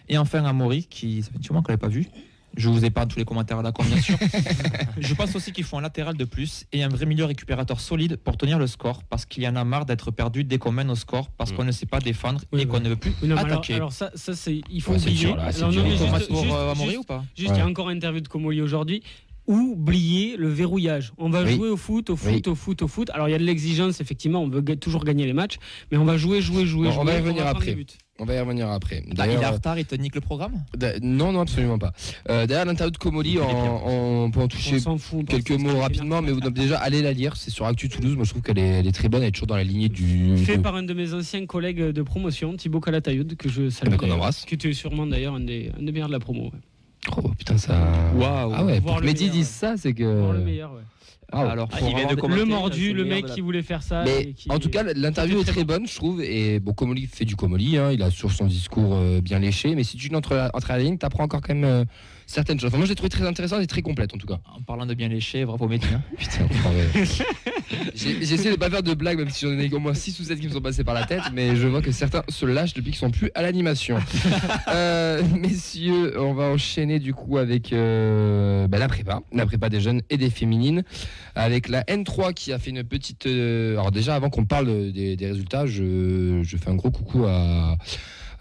Et 0.08 0.16
enfin 0.16 0.42
Amaury, 0.42 0.84
qui 0.84 1.22
ça 1.22 1.32
fait 1.32 1.36
un 1.36 1.40
moment 1.50 1.62
qu'on 1.62 1.72
ne 1.72 1.76
l'avait 1.76 1.80
pas 1.82 1.88
vu. 1.88 2.06
Je 2.56 2.68
vous 2.68 2.84
épargne 2.84 3.08
tous 3.08 3.18
les 3.18 3.24
commentaires 3.24 3.58
à 3.58 3.62
la 3.62 3.72
con, 3.72 3.82
bien 3.84 4.00
sûr. 4.00 4.16
je 4.98 5.14
pense 5.14 5.34
aussi 5.36 5.52
qu'il 5.52 5.64
faut 5.64 5.76
un 5.76 5.80
latéral 5.80 6.16
de 6.16 6.24
plus 6.24 6.66
et 6.72 6.82
un 6.82 6.88
vrai 6.88 7.06
milieu 7.06 7.24
récupérateur 7.24 7.80
solide 7.80 8.16
pour 8.16 8.36
tenir 8.36 8.58
le 8.58 8.66
score, 8.66 9.02
parce 9.04 9.26
qu'il 9.26 9.42
y 9.42 9.48
en 9.48 9.56
a 9.56 9.64
marre 9.64 9.86
d'être 9.86 10.10
perdu 10.10 10.44
dès 10.44 10.58
qu'on 10.58 10.72
mène 10.72 10.90
au 10.90 10.94
score, 10.94 11.30
parce 11.30 11.52
Mm. 11.52 11.56
qu'on 11.56 11.64
ne 11.64 11.72
sait 11.72 11.86
pas 11.86 12.00
défendre 12.00 12.40
Oui, 12.52 12.62
et 12.62 12.66
qu'on 12.66 12.80
ne 12.80 12.88
veut 12.88 12.96
plus 12.96 13.12
Oui, 13.22 13.28
non, 13.28 13.34
mais 13.36 13.40
alors, 13.42 13.52
attaquer. 13.58 13.74
alors 13.74 13.92
ça, 13.92 14.10
ça 14.14 14.34
c'est, 14.34 14.60
il 14.70 14.80
faut 14.82 14.92
Ouais, 14.92 14.98
oublier. 15.00 15.18
dur, 15.26 15.36
là, 15.36 15.44
Alors, 15.44 15.72
non, 15.72 15.88
juste- 15.88 16.10
match 16.10 16.26
pour 16.28 16.42
juste- 16.42 16.54
euh, 16.54 16.72
Amaury 16.72 16.88
juste- 16.90 17.00
ou 17.00 17.04
pas 17.04 17.24
Juste, 17.36 17.50
il 17.54 17.58
y 17.58 17.60
a 17.60 17.66
encore 17.66 17.90
une 17.90 17.96
interview 17.96 18.20
de 18.20 18.28
Comoli 18.28 18.60
aujourd'hui. 18.62 19.02
Oubliez 19.46 20.36
le 20.38 20.48
verrouillage? 20.48 21.12
On 21.18 21.28
va 21.28 21.42
Oui. 21.42 21.54
jouer 21.56 21.68
au 21.68 21.76
foot, 21.76 22.08
au 22.10 22.16
foot, 22.16 22.30
Oui. 22.32 22.42
au 22.46 22.54
foot, 22.54 22.80
au 22.82 22.88
foot. 22.88 23.10
Alors 23.10 23.28
il 23.28 23.32
y 23.32 23.34
a 23.34 23.38
de 23.38 23.44
l'exigence, 23.44 24.00
effectivement, 24.00 24.42
on 24.42 24.48
veut 24.48 24.62
toujours 24.76 25.04
gagner 25.04 25.26
les 25.26 25.34
matchs, 25.34 25.56
mais 25.92 25.98
on 25.98 26.04
va 26.06 26.16
jouer, 26.16 26.40
jouer, 26.40 26.64
jouer. 26.66 26.88
Bon, 26.88 26.94
on 26.94 27.02
jouer, 27.02 27.12
va 27.12 27.18
y 27.18 27.20
revenir 27.20 27.42
prendre 27.44 27.56
après. 27.58 27.76
On 28.20 28.24
va 28.24 28.34
y 28.34 28.38
revenir 28.40 28.68
après. 28.70 29.02
Ah, 29.18 29.26
il 29.26 29.32
est 29.32 29.44
en 29.44 29.50
retard, 29.52 29.76
il 29.76 29.84
te 29.86 29.96
nique 29.96 30.14
le 30.14 30.20
programme 30.20 30.62
non, 31.02 31.32
non, 31.32 31.40
absolument 31.40 31.78
pas. 31.78 31.92
Euh, 32.28 32.46
D'ailleurs, 32.46 32.64
l'interview 32.66 32.92
de 32.92 32.96
Comoli, 32.96 33.40
en- 33.40 34.30
pour 34.30 34.42
en 34.42 34.48
toucher 34.48 34.76
On 34.86 34.98
fout. 34.98 35.20
on 35.22 35.24
quelques 35.24 35.50
mots 35.50 35.80
rapidement, 35.80 36.22
mais 36.22 36.30
vous 36.30 36.40
devez 36.40 36.52
déjà 36.52 36.78
allez 36.78 37.02
la 37.02 37.12
lire. 37.12 37.36
C'est 37.36 37.50
sur 37.50 37.66
Actu 37.66 37.88
Toulouse. 37.88 38.14
Moi, 38.14 38.24
je 38.24 38.30
trouve 38.30 38.42
qu'elle 38.42 38.58
est, 38.58 38.68
elle 38.80 38.86
est 38.86 38.92
très 38.92 39.08
bonne. 39.08 39.22
Elle 39.22 39.28
est 39.28 39.32
toujours 39.32 39.48
dans 39.48 39.56
la 39.56 39.64
lignée 39.64 39.88
du. 39.88 40.36
Fait 40.36 40.58
par 40.58 40.76
un 40.76 40.84
de 40.84 40.94
mes 40.94 41.12
anciens 41.12 41.44
collègues 41.46 41.80
de 41.82 42.02
promotion, 42.02 42.54
Thibaut 42.56 42.80
Calatayoud, 42.80 43.34
que 43.36 43.48
je 43.48 43.68
salue. 43.68 43.88
Eh 43.88 43.90
ben, 43.90 43.96
qu'on 43.96 44.10
embrasse. 44.12 44.44
Qui 44.44 44.54
était 44.54 44.72
sûrement 44.72 45.06
d'ailleurs 45.08 45.34
un 45.34 45.40
des, 45.40 45.72
un 45.78 45.82
des 45.82 45.90
meilleurs 45.90 46.08
de 46.08 46.12
la 46.12 46.20
promo. 46.20 46.44
ouais. 46.44 46.50
Oh 47.16 47.28
putain, 47.36 47.58
ça. 47.58 47.76
Waouh. 48.14 48.52
Ah 48.54 48.64
ouais, 48.64 48.80
pour 48.80 49.00
Mehdi 49.02 49.28
dise 49.28 49.48
ça, 49.48 49.74
c'est 49.76 49.92
que. 49.92 50.04
Voir 50.20 50.32
le 50.34 50.40
meilleur, 50.44 50.72
ouais. 50.72 50.80
Ah 51.36 51.44
ouais. 51.44 51.50
Alors, 51.50 51.68
Ah, 51.72 51.78
il 51.80 51.94
vient 51.94 52.06
de 52.06 52.14
Le 52.34 52.44
mordu, 52.44 52.92
le 52.92 53.04
mec 53.04 53.26
qui 53.26 53.40
voulait 53.40 53.62
faire 53.62 53.82
ça. 53.82 54.02
Mais 54.04 54.20
et 54.22 54.32
qui- 54.32 54.50
en 54.50 54.58
tout 54.58 54.68
cas, 54.70 54.82
l'interview 54.94 55.40
est 55.40 55.44
très 55.44 55.52
très 55.52 55.64
bonne, 55.64 55.86
je 55.86 55.94
trouve. 55.94 56.22
Et 56.22 56.60
bon, 56.60 56.72
Comoli 56.72 57.06
fait 57.06 57.24
du 57.24 57.36
Comoli. 57.36 57.76
hein, 57.78 57.90
il 57.92 58.02
a 58.02 58.10
sur 58.10 58.30
son 58.32 58.46
discours 58.46 58.94
euh, 58.94 59.20
bien 59.20 59.38
léché. 59.38 59.74
Mais 59.74 59.84
si 59.84 59.96
tu 59.96 60.14
entres 60.14 60.32
à 60.32 60.50
la 60.68 60.78
ligne, 60.78 60.98
tu 60.98 61.06
apprends 61.06 61.24
encore 61.24 61.40
quand 61.40 61.54
même 61.54 61.64
euh, 61.64 61.84
certaines 62.26 62.58
choses. 62.58 62.68
Enfin, 62.68 62.78
moi, 62.78 62.86
je 62.86 62.90
l'ai 62.90 62.96
trouvé 62.96 63.10
très 63.10 63.26
intéressante 63.26 63.62
et 63.62 63.66
très 63.66 63.82
complète 63.82 64.14
en 64.14 64.18
tout 64.18 64.26
cas. 64.26 64.40
En 64.56 64.62
parlant 64.62 64.86
de 64.86 64.94
bien 64.94 65.08
lécher, 65.08 65.44
bravo 65.44 65.68
hein. 65.70 66.02
Putain. 66.18 66.48
J'ai 67.94 68.24
j'ai 68.24 68.34
essayé 68.34 68.50
de 68.50 68.56
pas 68.56 68.70
faire 68.70 68.82
de 68.82 68.94
blagues, 68.94 69.18
même 69.18 69.30
si 69.30 69.46
j'en 69.46 69.58
ai 69.58 69.72
au 69.72 69.78
moins 69.78 69.94
6 69.94 70.20
ou 70.20 70.24
7 70.24 70.40
qui 70.40 70.48
me 70.48 70.52
sont 70.52 70.60
passés 70.60 70.84
par 70.84 70.94
la 70.94 71.04
tête, 71.04 71.22
mais 71.32 71.56
je 71.56 71.66
vois 71.66 71.82
que 71.82 71.92
certains 71.92 72.22
se 72.28 72.46
lâchent 72.46 72.74
depuis 72.74 72.90
qu'ils 72.90 72.98
sont 73.00 73.10
plus 73.10 73.30
à 73.34 73.42
l'animation. 73.42 73.98
Euh, 74.68 75.22
messieurs, 75.36 76.18
on 76.20 76.32
va 76.34 76.44
enchaîner 76.44 76.98
du 76.98 77.12
coup 77.14 77.38
avec 77.38 77.72
euh, 77.72 78.66
bah, 78.66 78.78
la 78.78 78.88
prépa, 78.88 79.20
la 79.32 79.46
prépa 79.46 79.68
des 79.68 79.80
jeunes 79.80 80.00
et 80.10 80.16
des 80.16 80.30
féminines, 80.30 80.84
avec 81.34 81.68
la 81.68 81.82
N3 81.84 82.34
qui 82.34 82.52
a 82.52 82.58
fait 82.58 82.70
une 82.70 82.82
petite. 82.82 83.26
euh, 83.26 83.72
alors 83.72 83.92
déjà, 83.92 84.14
avant 84.14 84.30
qu'on 84.30 84.44
parle 84.46 84.92
des, 84.92 85.16
des 85.16 85.26
résultats, 85.26 85.66
je, 85.66 86.40
je 86.42 86.56
fais 86.56 86.70
un 86.70 86.74
gros 86.74 86.90
coucou 86.90 87.24
à 87.26 87.76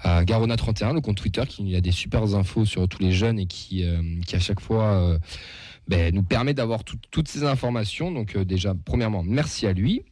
à 0.03 0.23
Garona31, 0.23 0.93
le 0.93 1.01
compte 1.01 1.17
Twitter 1.17 1.43
qui 1.47 1.75
a 1.75 1.81
des 1.81 1.91
super 1.91 2.35
infos 2.35 2.65
sur 2.65 2.87
tous 2.87 3.01
les 3.01 3.11
jeunes 3.11 3.39
et 3.39 3.45
qui, 3.45 3.83
euh, 3.83 4.01
qui 4.27 4.35
à 4.35 4.39
chaque 4.39 4.59
fois 4.59 4.83
euh, 4.93 5.19
ben, 5.87 6.13
nous 6.13 6.23
permet 6.23 6.53
d'avoir 6.53 6.83
tout- 6.83 6.97
toutes 7.11 7.27
ces 7.27 7.43
informations. 7.43 8.11
Donc 8.11 8.35
euh, 8.35 8.45
déjà, 8.45 8.73
premièrement, 8.85 9.23
merci 9.23 9.65
à 9.67 9.73
lui. 9.73 10.03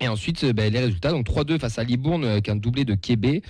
Et 0.00 0.06
ensuite, 0.06 0.44
euh, 0.44 0.52
ben, 0.52 0.72
les 0.72 0.78
résultats. 0.78 1.10
Donc 1.10 1.26
3-2 1.26 1.58
face 1.58 1.78
à 1.78 1.84
Libourne 1.84 2.24
avec 2.24 2.48
un 2.48 2.56
doublé 2.56 2.84
de 2.84 2.94
Québec 2.94 3.44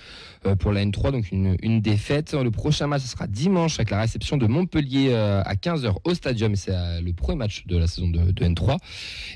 euh, 0.47 0.57
pour 0.57 0.73
la 0.73 0.85
N3, 0.85 1.13
donc 1.13 1.31
une, 1.31 1.57
une 1.63 1.81
défaite. 1.81 2.33
Le 2.33 2.51
prochain 2.51 2.87
match, 2.87 3.03
ce 3.03 3.09
sera 3.09 3.27
dimanche 3.27 3.75
avec 3.79 3.91
la 3.91 4.01
réception 4.01 4.39
de 4.39 4.47
Montpellier 4.47 5.11
euh, 5.11 5.43
à 5.45 5.55
15h 5.55 5.97
au 6.05 6.15
Stadium. 6.15 6.57
C'est 6.57 6.73
le 7.03 7.13
premier 7.13 7.37
match 7.37 7.67
de 7.67 7.77
la 7.77 7.87
saison 7.87 8.09
de, 8.09 8.31
de 8.31 8.45
N3. 8.45 8.79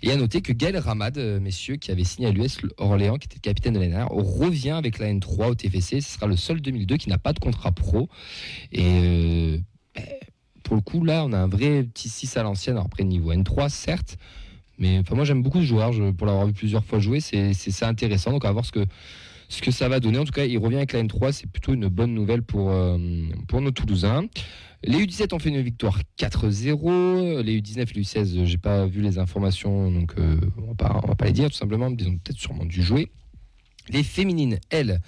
Et 0.02 0.10
à 0.10 0.16
noter 0.16 0.40
que 0.40 0.52
Gaël 0.52 0.78
Ramad, 0.78 1.18
messieurs, 1.40 1.76
qui 1.76 1.90
avait 1.90 2.04
signé 2.04 2.28
à 2.28 2.30
l'US 2.30 2.58
Orléans, 2.78 3.18
qui 3.18 3.26
était 3.26 3.40
capitaine 3.40 3.74
de 3.74 3.80
l'NR, 3.80 4.08
revient 4.08 4.70
avec 4.70 4.98
la 4.98 5.12
N3 5.12 5.48
au 5.48 5.54
TFC. 5.54 6.00
Ce 6.00 6.14
sera 6.14 6.26
le 6.26 6.36
seul 6.36 6.60
2002 6.60 6.96
qui 6.96 7.10
n'a 7.10 7.18
pas 7.18 7.32
de 7.32 7.40
contrat 7.40 7.72
pro. 7.72 8.08
Et 8.72 9.60
ben, 9.94 10.04
pour 10.62 10.76
le 10.76 10.82
coup, 10.82 11.04
là, 11.04 11.24
on 11.26 11.32
a 11.32 11.38
un 11.38 11.48
vrai 11.48 11.82
petit 11.82 12.08
6 12.08 12.36
à 12.38 12.42
l'ancienne. 12.42 12.78
Après, 12.78 13.04
niveau 13.04 13.32
N3, 13.32 13.68
certes. 13.68 14.16
Mais 14.78 14.98
enfin, 14.98 15.14
moi, 15.14 15.24
j'aime 15.24 15.42
beaucoup 15.42 15.60
ce 15.60 15.66
joueur. 15.66 15.92
Pour 16.16 16.26
l'avoir 16.26 16.46
vu 16.46 16.52
plusieurs 16.52 16.84
fois 16.84 16.98
jouer, 16.98 17.20
c'est 17.20 17.82
intéressant. 17.82 18.32
Donc, 18.32 18.44
à 18.44 18.52
voir 18.52 18.64
ce 18.64 18.72
que, 18.72 18.84
ce 19.48 19.62
que 19.62 19.70
ça 19.70 19.88
va 19.88 20.00
donner. 20.00 20.18
En 20.18 20.24
tout 20.24 20.32
cas, 20.32 20.44
il 20.44 20.58
revient 20.58 20.76
avec 20.76 20.92
la 20.92 21.02
N3. 21.02 21.32
C'est 21.32 21.50
plutôt 21.50 21.74
une 21.74 21.88
bonne 21.88 22.14
nouvelle 22.14 22.42
pour, 22.42 22.70
euh, 22.70 22.98
pour 23.48 23.60
nos 23.60 23.70
Toulousains. 23.70 24.26
Les 24.84 24.98
U17 24.98 25.32
ont 25.34 25.38
fait 25.38 25.50
une 25.50 25.60
victoire 25.60 26.00
4-0. 26.18 27.42
Les 27.42 27.60
U19 27.60 27.80
et 27.80 27.94
les 27.94 28.02
U16, 28.02 28.44
j'ai 28.44 28.58
pas 28.58 28.86
vu 28.86 29.00
les 29.00 29.18
informations, 29.18 29.92
donc 29.92 30.14
euh, 30.18 30.36
on, 30.58 30.68
va 30.68 30.74
pas, 30.74 31.00
on 31.04 31.06
va 31.06 31.14
pas 31.14 31.26
les 31.26 31.32
dire 31.32 31.50
tout 31.50 31.56
simplement. 31.56 31.88
Ils 31.96 32.08
ont 32.08 32.18
peut-être 32.18 32.38
sûrement 32.38 32.64
dû 32.64 32.82
jouer. 32.82 33.08
Les 33.90 34.02
féminines, 34.02 34.58
elles, 34.70 35.00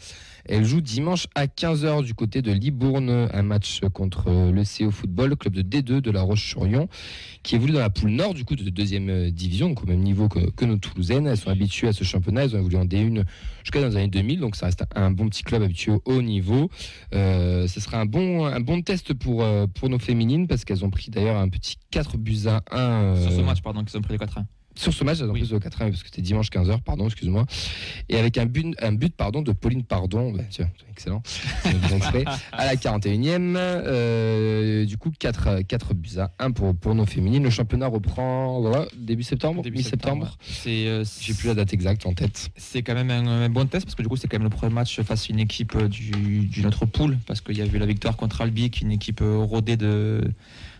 elles 0.46 0.64
jouent 0.64 0.80
dimanche 0.80 1.26
à 1.34 1.46
15h 1.46 2.04
du 2.04 2.14
côté 2.14 2.42
de 2.42 2.52
Libourne, 2.52 3.28
un 3.32 3.42
match 3.42 3.80
contre 3.92 4.30
le 4.30 4.62
CO 4.62 4.90
Football, 4.90 5.30
le 5.30 5.36
club 5.36 5.54
de 5.54 5.62
D2 5.62 6.00
de 6.00 6.10
La 6.10 6.22
Roche-sur-Yon, 6.22 6.88
qui 7.42 7.54
évolue 7.54 7.72
dans 7.72 7.80
la 7.80 7.90
poule 7.90 8.10
nord 8.10 8.34
du 8.34 8.44
coup 8.44 8.56
de 8.56 8.68
deuxième 8.70 9.30
division, 9.30 9.68
donc 9.68 9.82
au 9.82 9.86
même 9.86 10.00
niveau 10.00 10.28
que, 10.28 10.50
que 10.50 10.64
nos 10.64 10.76
Toulousaines. 10.76 11.26
Elles 11.26 11.36
sont 11.36 11.50
habituées 11.50 11.88
à 11.88 11.92
ce 11.92 12.04
championnat, 12.04 12.44
elles 12.44 12.56
ont 12.56 12.60
évolué 12.60 12.78
en 12.78 12.84
D1 12.84 13.24
jusqu'à 13.62 13.80
dans 13.80 13.88
les 13.88 13.96
années 13.96 14.08
2000, 14.08 14.40
donc 14.40 14.56
ça 14.56 14.66
reste 14.66 14.84
un 14.94 15.10
bon 15.10 15.28
petit 15.28 15.42
club 15.42 15.62
habitué 15.62 15.92
au 15.92 16.02
haut 16.04 16.22
niveau. 16.22 16.70
Euh, 17.14 17.66
ce 17.66 17.80
sera 17.80 17.98
un 17.98 18.06
bon, 18.06 18.44
un 18.44 18.60
bon 18.60 18.82
test 18.82 19.14
pour, 19.14 19.42
euh, 19.42 19.66
pour 19.66 19.88
nos 19.88 19.98
féminines, 19.98 20.46
parce 20.46 20.64
qu'elles 20.64 20.84
ont 20.84 20.90
pris 20.90 21.10
d'ailleurs 21.10 21.36
un 21.36 21.48
petit 21.48 21.76
4 21.90 22.16
buts 22.18 22.46
à 22.46 22.62
1. 22.70 23.16
Sur 23.16 23.32
ce 23.32 23.40
euh, 23.40 23.44
match, 23.44 23.62
pardon, 23.62 23.84
qu'ils 23.84 23.98
ont 23.98 24.02
pris 24.02 24.12
les 24.12 24.18
4-1. 24.18 24.44
Sur 24.76 24.92
ce 24.92 25.04
match, 25.04 25.20
en 25.20 25.28
Oui. 25.28 25.40
plus 25.40 25.52
au 25.54 25.60
80 25.60 25.90
parce 25.90 26.02
que 26.02 26.08
c'était 26.08 26.22
dimanche 26.22 26.48
15h, 26.50 26.80
pardon, 26.82 27.06
excuse-moi. 27.06 27.46
Et 28.08 28.16
avec 28.16 28.38
un 28.38 28.46
but, 28.46 28.74
un 28.82 28.92
but 28.92 29.14
pardon, 29.16 29.42
de 29.42 29.52
Pauline 29.52 29.84
Pardon, 29.84 30.32
bah, 30.32 30.42
tiens, 30.50 30.68
excellent, 30.90 31.22
à 32.52 32.66
la 32.66 32.76
41e. 32.76 33.56
euh, 33.56 34.84
du 34.84 34.96
coup, 34.98 35.10
4, 35.18 35.62
4 35.62 35.94
buts 35.94 36.18
à 36.18 36.32
1 36.38 36.50
pour, 36.52 36.74
pour 36.74 36.94
nos 36.94 37.06
féminines. 37.06 37.42
Le 37.42 37.50
championnat 37.50 37.86
reprend 37.86 38.60
voilà, 38.60 38.86
début 38.96 39.22
septembre, 39.22 39.62
Début 39.62 39.78
mi-septembre. 39.78 40.36
euh, 40.66 41.04
J'ai 41.20 41.34
plus 41.34 41.48
la 41.48 41.54
date 41.54 41.72
exacte 41.72 42.06
en 42.06 42.12
tête. 42.12 42.50
C'est 42.56 42.82
quand 42.82 42.94
même 42.94 43.10
un, 43.10 43.26
un 43.26 43.48
bon 43.48 43.66
test 43.66 43.84
parce 43.86 43.94
que 43.94 44.02
du 44.02 44.08
coup 44.08 44.16
c'est 44.16 44.28
quand 44.28 44.38
même 44.38 44.44
le 44.44 44.50
premier 44.50 44.72
match 44.72 45.00
face 45.02 45.28
à 45.28 45.32
une 45.32 45.40
équipe 45.40 45.74
euh, 45.76 45.88
du, 45.88 46.10
d'une 46.46 46.66
autre 46.66 46.86
poule 46.86 47.18
parce 47.26 47.40
qu'il 47.40 47.56
y 47.56 47.62
a 47.62 47.66
eu 47.66 47.78
la 47.78 47.86
victoire 47.86 48.16
contre 48.16 48.40
Albi 48.40 48.70
qui 48.70 48.80
est 48.84 48.86
une 48.86 48.92
équipe 48.92 49.20
rodée 49.22 49.76
de, 49.76 50.22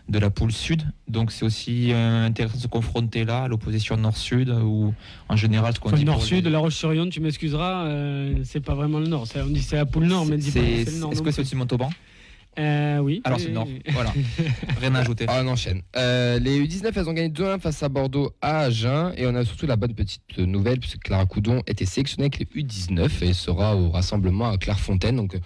de 0.07 0.19
la 0.19 0.29
poule 0.29 0.51
sud. 0.51 0.83
Donc 1.07 1.31
c'est 1.31 1.45
aussi 1.45 1.91
euh, 1.91 2.25
intéressant 2.25 2.57
de 2.57 2.61
se 2.61 2.67
confronter 2.67 3.25
là 3.25 3.43
à 3.43 3.47
l'opposition 3.47 3.97
nord-sud 3.97 4.49
où 4.49 4.93
en 5.29 5.35
général 5.35 5.73
ce 5.73 5.79
qu'on 5.79 5.89
Enfin, 5.89 5.97
dit 5.97 6.05
Nord-Sud, 6.05 6.45
les- 6.45 6.51
La 6.51 6.59
Roche-sur-Yon, 6.59 7.09
tu 7.09 7.19
m'excuseras, 7.21 7.85
euh, 7.87 8.35
c'est 8.43 8.59
pas 8.61 8.75
vraiment 8.75 8.99
le 8.99 9.07
Nord. 9.07 9.25
On 9.35 9.45
dit 9.47 9.61
c'est 9.63 9.77
la 9.77 9.85
pôle 9.85 10.05
Nord, 10.05 10.25
mais 10.27 10.37
dis 10.37 10.51
pas 10.51 10.59
c'est, 10.59 10.91
le 10.91 10.99
Nord. 10.99 11.11
est-ce 11.11 11.21
que 11.21 11.31
c'est 11.31 11.41
aussi 11.41 11.55
Montauban 11.55 11.89
Euh, 12.59 12.99
Oui. 12.99 13.21
Alors 13.25 13.39
c'est 13.39 13.47
le 13.47 13.53
Nord. 13.53 13.67
Voilà. 13.89 14.13
Rien 14.79 14.93
à 14.95 14.99
ajouter. 14.99 15.25
Ah, 15.27 15.41
on 15.43 15.47
enchaîne. 15.47 15.81
Euh, 15.97 16.39
les 16.39 16.59
U19, 16.65 16.91
elles 16.95 17.09
ont 17.09 17.13
gagné 17.13 17.29
2-1 17.29 17.59
face 17.59 17.81
à 17.83 17.89
Bordeaux 17.89 18.31
à 18.41 18.59
Agen. 18.59 19.11
Et 19.17 19.25
on 19.25 19.35
a 19.35 19.43
surtout 19.43 19.65
la 19.65 19.75
bonne 19.75 19.93
petite 19.93 20.37
nouvelle, 20.37 20.79
puisque 20.79 20.99
Clara 20.99 21.25
Coudon 21.25 21.61
était 21.67 21.85
sélectionnée 21.85 22.25
avec 22.31 22.39
les 22.39 22.45
U19 22.63 23.23
et 23.23 23.33
sera 23.33 23.75
au 23.75 23.89
rassemblement 23.89 24.49
à 24.49 24.57
Clairefontaine. 24.57 25.15
Donc, 25.17 25.35
euh, 25.35 25.39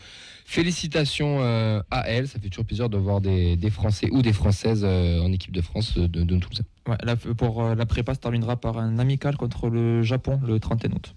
félicitations 0.50 1.38
euh, 1.42 1.80
à 1.92 2.10
elle. 2.10 2.28
Ça 2.28 2.40
fait 2.40 2.50
toujours 2.50 2.66
plaisir 2.66 2.90
de 2.90 2.98
voir 2.98 3.22
des, 3.22 3.56
des 3.56 3.70
Français 3.70 4.08
ou 4.12 4.22
des 4.24 4.34
Françaises 4.34 4.82
euh, 4.84 5.22
en 5.22 5.32
équipe 5.32 5.52
de 5.52 5.62
France 5.62 5.94
euh, 5.98 6.08
de, 6.08 6.24
de 6.24 6.38
tout 6.40 6.50
ça. 6.54 6.64
Ouais, 6.88 6.98
la- 7.04 7.16
pour 7.16 7.64
euh, 7.64 7.76
la 7.76 7.86
prépa 7.86 8.16
se 8.16 8.20
terminera 8.20 8.58
par 8.60 8.78
un 8.80 8.98
amical 8.98 9.38
contre 9.38 9.70
le 9.70 10.02
Japon 10.02 10.40
le 10.46 10.60
31 10.60 10.92
août. 10.92 11.14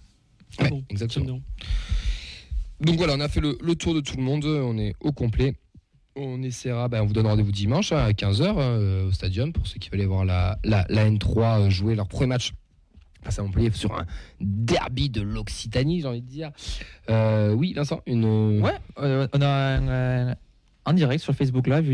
Ah 0.58 0.64
Ouais, 0.64 0.68
bon, 0.70 0.84
exactement. 0.90 1.40
Donc 2.80 2.96
voilà, 2.96 3.14
on 3.14 3.20
a 3.20 3.28
fait 3.28 3.40
le, 3.40 3.56
le 3.62 3.74
tour 3.74 3.94
de 3.94 4.00
tout 4.00 4.16
le 4.18 4.22
monde. 4.22 4.44
On 4.44 4.76
est 4.76 4.94
au 5.00 5.12
complet. 5.12 5.54
On 6.14 6.42
essaiera, 6.42 6.88
ben, 6.88 7.00
on 7.00 7.06
vous 7.06 7.14
donne 7.14 7.26
rendez-vous 7.26 7.52
dimanche 7.52 7.90
hein, 7.92 8.04
à 8.04 8.10
15h 8.12 9.06
au 9.06 9.12
stadium 9.12 9.50
pour 9.54 9.66
ceux 9.66 9.78
qui 9.78 9.88
veulent 9.88 10.00
aller 10.00 10.06
voir 10.08 10.26
la, 10.26 10.58
la, 10.62 10.84
la 10.90 11.08
N3 11.08 11.70
jouer 11.70 11.94
leur 11.94 12.06
premier 12.06 12.26
match 12.26 12.52
face 13.22 13.38
à 13.38 13.42
Montpellier 13.42 13.70
sur 13.72 13.92
un 13.98 14.06
derby 14.40 15.08
de 15.10 15.22
l'Occitanie, 15.22 16.00
j'ai 16.00 16.06
envie 16.08 16.22
de 16.22 16.28
dire. 16.28 16.50
Euh, 17.10 17.52
oui, 17.52 17.72
Vincent, 17.74 18.00
une. 18.06 18.60
Ouais, 18.60 18.72
euh, 18.98 19.26
on 19.32 19.40
a 19.40 19.46
un, 19.48 19.88
euh, 19.88 20.34
en 20.84 20.92
direct 20.94 21.22
sur 21.22 21.32
Facebook 21.32 21.68
Live, 21.68 21.88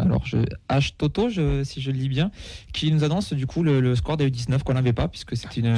alors 0.00 0.24
je, 0.24 0.38
H 0.70 0.92
Toto, 0.96 1.28
je- 1.28 1.62
si 1.64 1.82
je 1.82 1.90
le 1.90 1.98
lis 1.98 2.08
bien, 2.08 2.30
qui 2.72 2.90
nous 2.90 3.04
annonce 3.04 3.34
du 3.34 3.46
coup 3.46 3.62
le, 3.62 3.80
le 3.80 3.94
score 3.94 4.16
des 4.16 4.30
U19 4.30 4.62
qu'on 4.62 4.72
n'avait 4.72 4.94
pas, 4.94 5.06
puisque 5.06 5.36
c'est 5.36 5.54
une, 5.58 5.74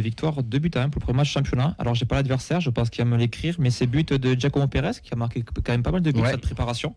victoire 0.00 0.44
2 0.44 0.58
buts 0.60 0.70
à 0.76 0.82
1 0.84 0.90
pour 0.90 1.00
le 1.00 1.04
premier 1.04 1.16
match 1.16 1.32
championnat. 1.32 1.74
Alors 1.80 1.96
j'ai 1.96 2.04
pas 2.04 2.14
l'adversaire, 2.14 2.60
je 2.60 2.70
pense 2.70 2.88
qu'il 2.88 3.02
va 3.04 3.10
me 3.10 3.16
l'écrire, 3.16 3.56
mais 3.58 3.70
c'est 3.70 3.88
but 3.88 4.12
de 4.12 4.38
Giacomo 4.38 4.68
Perez, 4.68 4.92
qui 5.02 5.12
a 5.12 5.16
marqué 5.16 5.42
quand 5.42 5.72
même 5.72 5.82
pas 5.82 5.90
mal 5.90 6.02
de 6.02 6.12
buts 6.12 6.20
Ouais. 6.20 6.30
cette 6.30 6.42
préparation, 6.42 6.94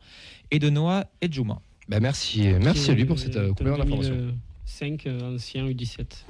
et 0.52 0.60
de 0.60 0.70
Noah 0.70 1.06
Edjouma. 1.20 1.60
Ben, 1.90 2.00
merci, 2.00 2.48
merci 2.62 2.92
à 2.92 2.94
lui 2.94 3.06
pour 3.06 3.18
cette 3.18 3.38
euh, 3.38 3.50
complément 3.56 3.80
d'information. 3.80 4.36
5 4.66 5.08
ancien 5.34 5.66
U17. 5.68 6.26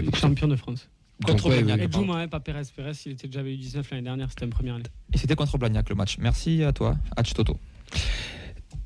Écoute, 0.00 0.16
champion 0.16 0.48
de 0.48 0.56
France. 0.56 0.88
contre 1.24 1.48
ouais, 1.50 1.62
Blagnac. 1.62 1.88
Et 1.88 1.92
Djouma, 1.92 2.16
hein, 2.18 2.28
pas 2.28 2.40
Pérez. 2.40 2.62
Pérez, 2.74 2.92
il 3.06 3.12
était 3.12 3.26
déjà 3.28 3.40
avec 3.40 3.58
U19 3.58 3.82
l'année 3.90 4.02
dernière, 4.02 4.28
c'était 4.30 4.44
une 4.44 4.50
première 4.50 4.74
année. 4.76 4.84
Et 5.12 5.18
c'était 5.18 5.34
contre 5.36 5.58
Blagnac 5.58 5.88
le 5.88 5.94
match. 5.94 6.16
Merci 6.18 6.62
à 6.64 6.72
toi, 6.72 6.96
H 7.16 7.32
Toto. 7.34 7.58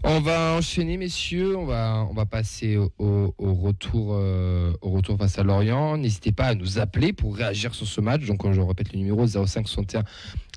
On 0.05 0.21
va 0.21 0.53
enchaîner, 0.53 0.97
messieurs. 0.99 1.57
On 1.57 1.65
va, 1.65 2.07
on 2.11 2.13
va 2.15 2.27
passer 2.27 2.77
au, 2.77 2.93
au- 2.99 3.35
au 3.39 3.55
retour, 3.55 4.11
euh, 4.13 4.73
au 4.83 4.91
retour 4.91 5.17
face 5.19 5.39
à 5.39 5.43
Lorient. 5.43 5.97
N'hésitez 5.97 6.33
pas 6.33 6.47
à 6.49 6.55
nous 6.55 6.79
appeler 6.79 7.13
pour 7.13 7.35
réagir 7.37 7.75
sur 7.75 7.87
ce 7.87 8.01
match. 8.01 8.25
Donc, 8.27 8.51
je 8.53 8.61
répète 8.61 8.93
le 8.93 8.99
numéro 8.99 9.27
05 9.27 9.67
61 9.67 10.05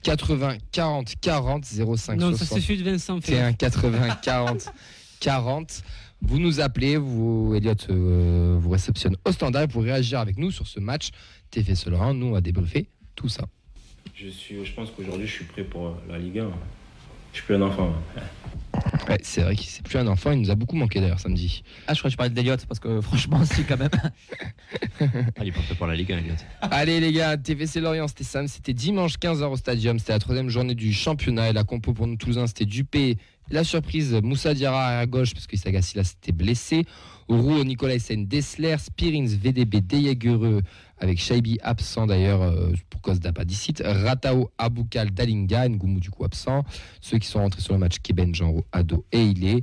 80 0.03 0.58
40 0.72 1.13
40 1.22 1.65
05 1.65 2.20
non, 2.20 2.32
ça 2.32 2.39
c'est 2.39 2.46
60 2.46 2.62
celui 2.62 2.79
de 2.84 2.89
Vincent. 2.89 3.22
Ferrer. 3.22 3.53
61 3.53 3.53
80 3.53 4.15
40 4.22 4.66
40. 5.20 5.83
Vous 6.22 6.40
nous 6.40 6.60
appelez, 6.60 6.98
vous, 6.98 7.53
Elliot, 7.55 7.74
euh, 7.90 8.58
vous 8.60 8.70
réceptionne 8.70 9.16
au 9.25 9.32
standard 9.32 9.68
pour 9.68 9.84
réagir 9.84 10.20
avec 10.20 10.38
nous 10.38 10.51
sur 10.51 10.68
ce 10.68 10.79
match 10.79 11.10
TFC 11.50 11.90
Lorient. 11.90 12.14
Nous, 12.14 12.27
on 12.27 12.32
va 12.32 12.42
débriefer 12.42 12.88
tout 13.16 13.29
ça. 13.29 13.46
Je, 14.16 14.27
suis, 14.27 14.66
je 14.66 14.74
pense 14.74 14.92
qu'aujourd'hui, 14.92 15.27
je 15.27 15.32
suis 15.32 15.46
prêt 15.46 15.64
pour 15.64 15.96
la 16.10 16.20
Ligue 16.20 16.40
1. 16.40 16.51
Je 17.32 17.38
suis 17.38 17.46
plus 17.46 17.55
un 17.55 17.62
enfant. 17.62 17.94
Ouais, 19.07 19.18
c'est 19.24 19.42
vrai 19.42 19.55
qu'il 19.55 19.68
c'est 19.70 19.81
plus 19.83 19.98
un 19.98 20.07
enfant. 20.07 20.31
Il 20.31 20.42
nous 20.42 20.51
a 20.51 20.55
beaucoup 20.55 20.75
manqué 20.75 21.00
d'ailleurs 21.00 21.20
samedi. 21.20 21.64
Ah, 21.88 21.94
je 21.94 22.00
crois 22.00 22.09
que 22.09 22.12
je 22.12 22.18
parlais 22.18 22.29
d'Eliott, 22.33 22.66
parce 22.66 22.79
que 22.79 23.01
franchement, 23.01 23.44
si 23.46 23.64
quand 23.64 23.77
même. 23.77 23.90
Ah, 25.01 25.42
il 25.42 25.48
est 25.48 25.51
pas 25.51 25.62
prêt 25.62 25.75
pour 25.75 25.88
la 25.88 25.96
Ligue 25.96 26.12
1, 26.12 26.18
Elliot. 26.18 26.33
Allez 26.62 27.00
les 27.00 27.12
gars, 27.14 27.38
TVC 27.38 27.79
Lorient, 27.79 28.07
c'était 28.07 28.24
sam- 28.25 28.48
c'était 28.48 28.74
dimanche 28.74 29.14
15h 29.18 29.44
au 29.50 29.55
stadium, 29.55 29.98
c'était 29.98 30.12
la 30.14 30.20
troisième 30.20 30.50
journée 30.50 30.75
du 30.75 30.94
championnat 30.94 31.50
et 31.50 31.53
la 31.53 31.64
compo 31.64 31.94
pour 31.94 32.05
nous 32.05 32.18
Toulousains, 32.18 32.46
c'était 32.48 32.66
Dupé, 32.66 33.18
la 33.50 33.64
surprise 33.64 34.14
Moussa 34.22 34.53
Diarra 34.53 35.00
à 35.00 35.05
gauche 35.05 35.33
parce 35.33 35.48
que 35.48 35.55
Sagassi 35.57 35.96
là 35.98 36.03
s'était 36.03 36.33
blessé, 36.33 36.85
Roux, 37.29 37.64
Nicolas 37.64 37.98
Sen, 38.00 38.27
Dessler, 38.27 38.75
Spirins, 38.77 39.25
VDB, 39.27 39.81
Deyagereux 39.81 40.62
avec 41.00 41.20
Shaibi 41.20 41.59
absent 41.62 42.07
d'ailleurs 42.07 42.42
euh, 42.42 42.72
pour 42.90 43.01
cause 43.01 43.20
d'apadicite, 43.20 43.81
Ratao, 43.85 44.51
Aboukal, 44.57 45.12
Dalinga, 45.12 45.70
Ngoumou 45.70 46.00
du 46.00 46.09
coup 46.09 46.24
absent, 46.25 46.64
ceux 47.01 47.18
qui 47.18 47.27
sont 47.27 47.40
rentrés 47.40 47.62
sur 47.62 47.74
le 47.74 47.79
match 47.79 48.00
Keben, 48.01 48.33
Ado 48.72 49.05
et 49.12 49.24
Ilé. 49.24 49.62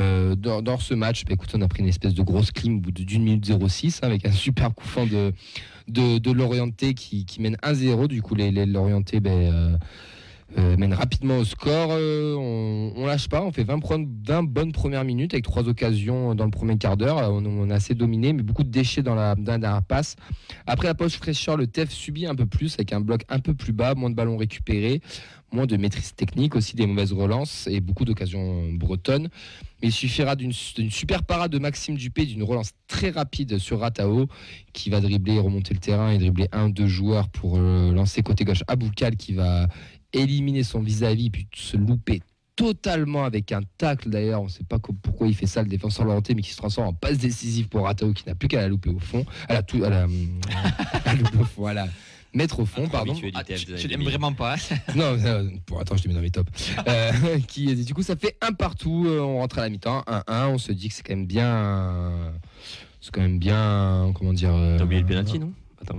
Euh, 0.00 0.34
dans, 0.34 0.78
ce 0.78 0.94
match, 0.94 1.24
bah, 1.24 1.36
on 1.54 1.62
a 1.62 1.68
pris 1.68 1.80
une 1.80 1.88
espèce 1.88 2.14
de 2.14 2.22
grosse 2.22 2.50
clim 2.50 2.82
au 2.86 2.90
d'une 2.90 3.22
minute 3.22 3.44
06 3.46 4.00
hein, 4.02 4.06
avec 4.06 4.26
un 4.26 4.32
super 4.32 4.74
coup 4.74 4.88
de, 5.06 5.32
de, 6.18 6.30
l'Orienté 6.32 6.94
qui, 6.94 7.24
mène 7.38 7.56
1-0. 7.62 8.08
Du 8.08 8.20
coup, 8.20 8.34
les, 8.34 8.50
les- 8.50 8.66
l'Orienté 8.66 9.20
ben, 9.20 9.30
euh, 9.30 9.76
euh, 10.58 10.76
mène 10.76 10.94
rapidement 10.94 11.38
au 11.38 11.44
score. 11.44 11.88
Euh, 11.92 12.34
on, 12.36 12.92
on 12.96 13.06
lâche 13.06 13.28
pas. 13.28 13.42
On 13.42 13.50
fait 13.52 13.64
20, 13.64 13.78
pro- 13.80 13.98
20 14.26 14.42
bonnes 14.44 14.72
premières 14.72 15.04
minutes 15.04 15.34
avec 15.34 15.44
trois 15.44 15.68
occasions 15.68 16.34
dans 16.34 16.44
le 16.44 16.50
premier 16.50 16.78
quart 16.78 16.96
d'heure. 16.96 17.18
Euh, 17.18 17.28
On, 17.28 17.44
on 17.44 17.70
a 17.70 17.74
assez 17.74 17.94
dominé, 17.94 18.32
mais 18.32 18.42
beaucoup 18.42 18.64
de 18.64 18.70
déchets 18.70 19.02
dans 19.02 19.14
la, 19.14 19.34
dernière 19.34 19.82
passe. 19.82 20.16
Après 20.66 20.86
la 20.86 20.94
poche 20.94 21.16
fraîcheur, 21.16 21.56
le 21.56 21.66
TEF 21.66 21.90
subit 21.90 22.26
un 22.26 22.34
peu 22.34 22.46
plus 22.46 22.74
avec 22.74 22.92
un 22.92 23.00
bloc 23.00 23.22
un 23.28 23.38
peu 23.38 23.54
plus 23.54 23.72
bas, 23.72 23.94
moins 23.94 24.10
de 24.10 24.14
ballons 24.14 24.36
récupérés, 24.36 25.00
moins 25.52 25.66
de 25.66 25.76
maîtrise 25.76 26.14
technique, 26.14 26.56
aussi 26.56 26.74
des 26.76 26.86
mauvaises 26.86 27.12
relances 27.12 27.68
et 27.70 27.80
beaucoup 27.80 28.04
d'occasions 28.04 28.72
bretonnes. 28.72 29.28
Mais 29.82 29.88
il 29.88 29.92
suffira 29.92 30.34
d'une 30.34 30.52
super 30.52 31.24
parade 31.24 31.52
de 31.52 31.58
Maxime 31.58 31.96
Dupé, 31.96 32.24
d'une 32.26 32.42
relance 32.42 32.70
très 32.88 33.10
rapide 33.10 33.58
sur 33.58 33.80
Ratao, 33.80 34.26
qui 34.72 34.88
va 34.88 35.00
dribbler, 35.00 35.38
remonter 35.38 35.74
le 35.74 35.80
terrain 35.80 36.10
et 36.10 36.18
dribbler 36.18 36.48
un, 36.52 36.68
deux 36.70 36.86
joueurs 36.86 37.28
pour 37.28 37.58
lancer 37.58 38.22
côté 38.22 38.44
gauche 38.44 38.62
Aboukal, 38.66 39.16
qui 39.16 39.34
va 39.34 39.66
éliminer 40.14 40.62
son 40.62 40.80
vis-à-vis, 40.80 41.30
puis 41.30 41.46
se 41.54 41.76
louper 41.76 42.22
totalement 42.56 43.24
avec 43.24 43.50
un 43.52 43.62
tacle 43.78 44.08
d'ailleurs. 44.10 44.40
On 44.42 44.44
ne 44.44 44.48
sait 44.50 44.64
pas 44.64 44.78
pourquoi 44.78 45.26
il 45.26 45.34
fait 45.34 45.46
ça, 45.46 45.62
le 45.62 45.68
défenseur 45.68 46.04
Laurenté, 46.06 46.34
mais 46.34 46.42
qui 46.42 46.50
se 46.52 46.56
transforme 46.56 46.88
en 46.88 46.92
passe 46.92 47.18
décisive 47.18 47.68
pour 47.68 47.84
Ratao, 47.84 48.12
qui 48.12 48.24
n'a 48.28 48.34
plus 48.34 48.46
qu'à 48.48 48.60
la 48.60 48.68
louper 48.68 48.90
au 48.90 48.98
fond. 49.00 49.24
À 49.48 49.54
la, 49.54 49.62
tou- 49.62 49.82
à 49.84 49.90
la, 49.90 50.02
à 51.04 51.14
la 51.14 51.14
louper 51.14 51.38
au 51.40 51.44
fond, 51.44 51.66
à 51.66 51.74
la 51.74 51.88
mettre 52.32 52.60
au 52.60 52.64
fond, 52.66 52.88
pardon. 52.88 53.12
Du 53.14 53.30
Ah, 53.34 53.42
2000. 53.44 54.04
vraiment 54.08 54.32
pas. 54.32 54.54
hein 54.54 54.76
Non, 54.94 55.16
euh, 55.24 55.48
pour, 55.66 55.80
attends, 55.80 55.96
je 55.96 56.02
te 56.04 56.08
mets 56.08 56.14
dans 56.14 56.20
mes 56.20 56.30
tops. 56.30 56.50
Euh, 56.88 57.38
qui, 57.48 57.74
du 57.84 57.92
coup, 57.94 58.02
ça 58.02 58.14
fait 58.16 58.36
un 58.40 58.52
partout. 58.52 59.04
euh, 59.06 59.20
on 59.20 59.38
rentre 59.38 59.58
à 59.58 59.62
la 59.62 59.68
mi-temps, 59.68 60.02
1-1. 60.06 60.46
On 60.48 60.58
se 60.58 60.70
dit 60.72 60.88
que 60.88 60.94
c'est 60.94 61.02
quand 61.02 61.14
même 61.16 61.26
bien. 61.26 62.32
C'est 63.00 63.12
quand 63.12 63.20
même 63.20 63.38
bien. 63.38 64.12
Comment 64.14 64.32
dire 64.32 64.50
T'as 64.78 64.84
oublié 64.84 65.00
le 65.02 65.06
penalty, 65.08 65.38
non? 65.38 65.52
Attends, 65.82 65.98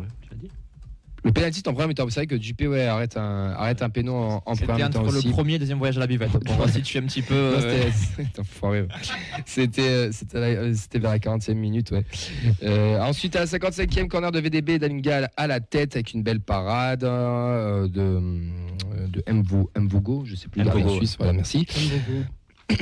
Le 1.25 1.31
penalty 1.31 1.63
en 1.65 1.73
première 1.73 1.87
mi-temps. 1.87 2.05
C'est 2.09 2.19
vrai 2.21 2.27
que 2.27 2.35
Dupé 2.35 2.67
ouais, 2.67 2.85
arrête 2.85 3.17
un, 3.17 3.49
arrête 3.57 3.81
un 3.81 3.89
péno 3.89 4.13
en, 4.15 4.43
en 4.45 4.55
première 4.55 4.87
mi-temps 4.87 4.99
entre 5.01 5.15
aussi. 5.17 5.25
le 5.27 5.33
premier 5.33 5.53
et 5.53 5.55
le 5.55 5.59
deuxième 5.61 5.79
voyage 5.79 5.97
à 5.97 5.99
la 6.01 6.07
buvette. 6.07 6.29
Pour 6.31 6.55
voir 6.55 6.69
si 6.69 6.81
tu 6.83 6.97
es 6.97 7.01
un 7.01 7.05
petit 7.05 7.23
peu. 7.23 7.55
C'était- 9.45 10.11
c'était 10.11 10.99
vers 10.99 11.11
la 11.11 11.19
40e 11.19 11.55
minute. 11.55 11.89
Ouais. 11.91 12.03
Euh, 12.63 12.99
ensuite, 13.01 13.35
à 13.35 13.39
la 13.39 13.45
55e, 13.47 14.07
corner 14.07 14.31
de 14.31 14.39
VDB, 14.39 14.77
Dalinga 14.77 15.29
à 15.35 15.47
la 15.47 15.59
tête 15.59 15.95
avec 15.95 16.13
une 16.13 16.21
belle 16.21 16.41
parade 16.41 17.03
euh, 17.03 17.87
de, 17.87 18.01
euh, 18.01 19.07
de 19.07 19.23
Mvo, 19.31 19.71
Mvogo, 19.75 20.25
je 20.25 20.35
sais 20.35 20.47
plus, 20.47 20.63
Mvogo, 20.63 20.89
ouais. 20.91 20.97
suisse. 20.97 21.15
Voilà, 21.17 21.33
merci. 21.33 21.65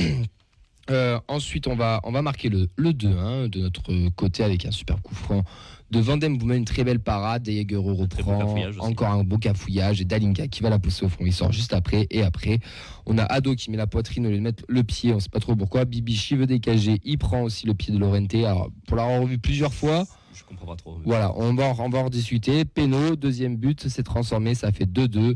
Euh, 0.90 1.20
ensuite, 1.28 1.68
on 1.68 1.76
va, 1.76 2.02
on 2.04 2.12
va 2.12 2.22
marquer 2.22 2.50
le, 2.50 2.68
le 2.76 2.92
2-1 2.92 3.48
de 3.50 3.62
notre 3.62 3.84
côté 4.16 4.44
avec 4.44 4.66
un 4.66 4.72
super 4.72 5.02
coup 5.02 5.16
franc 5.16 5.44
de 5.92 6.00
Vandem 6.00 6.38
Boumen, 6.38 6.58
une 6.58 6.66
très 6.66 6.84
belle 6.84 7.00
parade. 7.00 7.44
Très 7.46 7.64
beau 7.64 7.94
reprend 7.94 8.40
encore 8.88 9.08
un 9.10 9.24
beau 9.24 9.38
cafouillage. 9.38 10.02
Et 10.02 10.06
Dalinga 10.06 10.48
qui 10.48 10.62
va 10.64 10.70
la 10.70 10.80
pousser 10.80 11.06
au 11.06 11.10
fond. 11.10 11.24
Il 11.26 11.32
sort 11.32 11.52
juste 11.52 11.72
après. 11.74 12.08
Et 12.10 12.24
après, 12.24 12.60
on 13.06 13.18
a 13.18 13.24
Ado 13.24 13.56
qui 13.56 13.70
met 13.72 13.78
la 13.78 13.88
poitrine 13.88 14.26
au 14.26 14.30
lieu 14.30 14.38
de 14.38 14.42
mettre 14.42 14.64
le 14.68 14.84
pied. 14.84 15.14
On 15.14 15.20
sait 15.20 15.30
pas 15.30 15.40
trop 15.40 15.56
pourquoi. 15.56 15.86
Bibichi 15.86 16.36
veut 16.36 16.48
décager. 16.48 17.00
Il 17.06 17.18
prend 17.20 17.44
aussi 17.44 17.66
le 17.68 17.76
pied 17.76 17.94
de 17.94 18.00
Lorente. 18.00 18.34
Alors, 18.36 18.70
pour 18.88 18.98
l'avoir 18.98 19.22
revu 19.22 19.38
plusieurs 19.38 19.74
fois, 19.74 20.06
Je 20.34 20.44
comprends 20.44 20.66
pas 20.66 20.76
trop. 20.76 20.96
mais- 20.98 21.04
voilà, 21.06 21.32
on 21.38 21.54
va, 21.54 21.66
en- 21.70 21.80
on 21.80 21.90
va 21.90 22.00
en 22.00 22.10
discuter. 22.10 22.66
Péno, 22.66 23.16
deuxième 23.16 23.56
but, 23.56 23.88
c'est 23.88 24.04
transformé. 24.04 24.56
Ça 24.56 24.72
fait 24.72 24.86
2-2. 24.86 25.36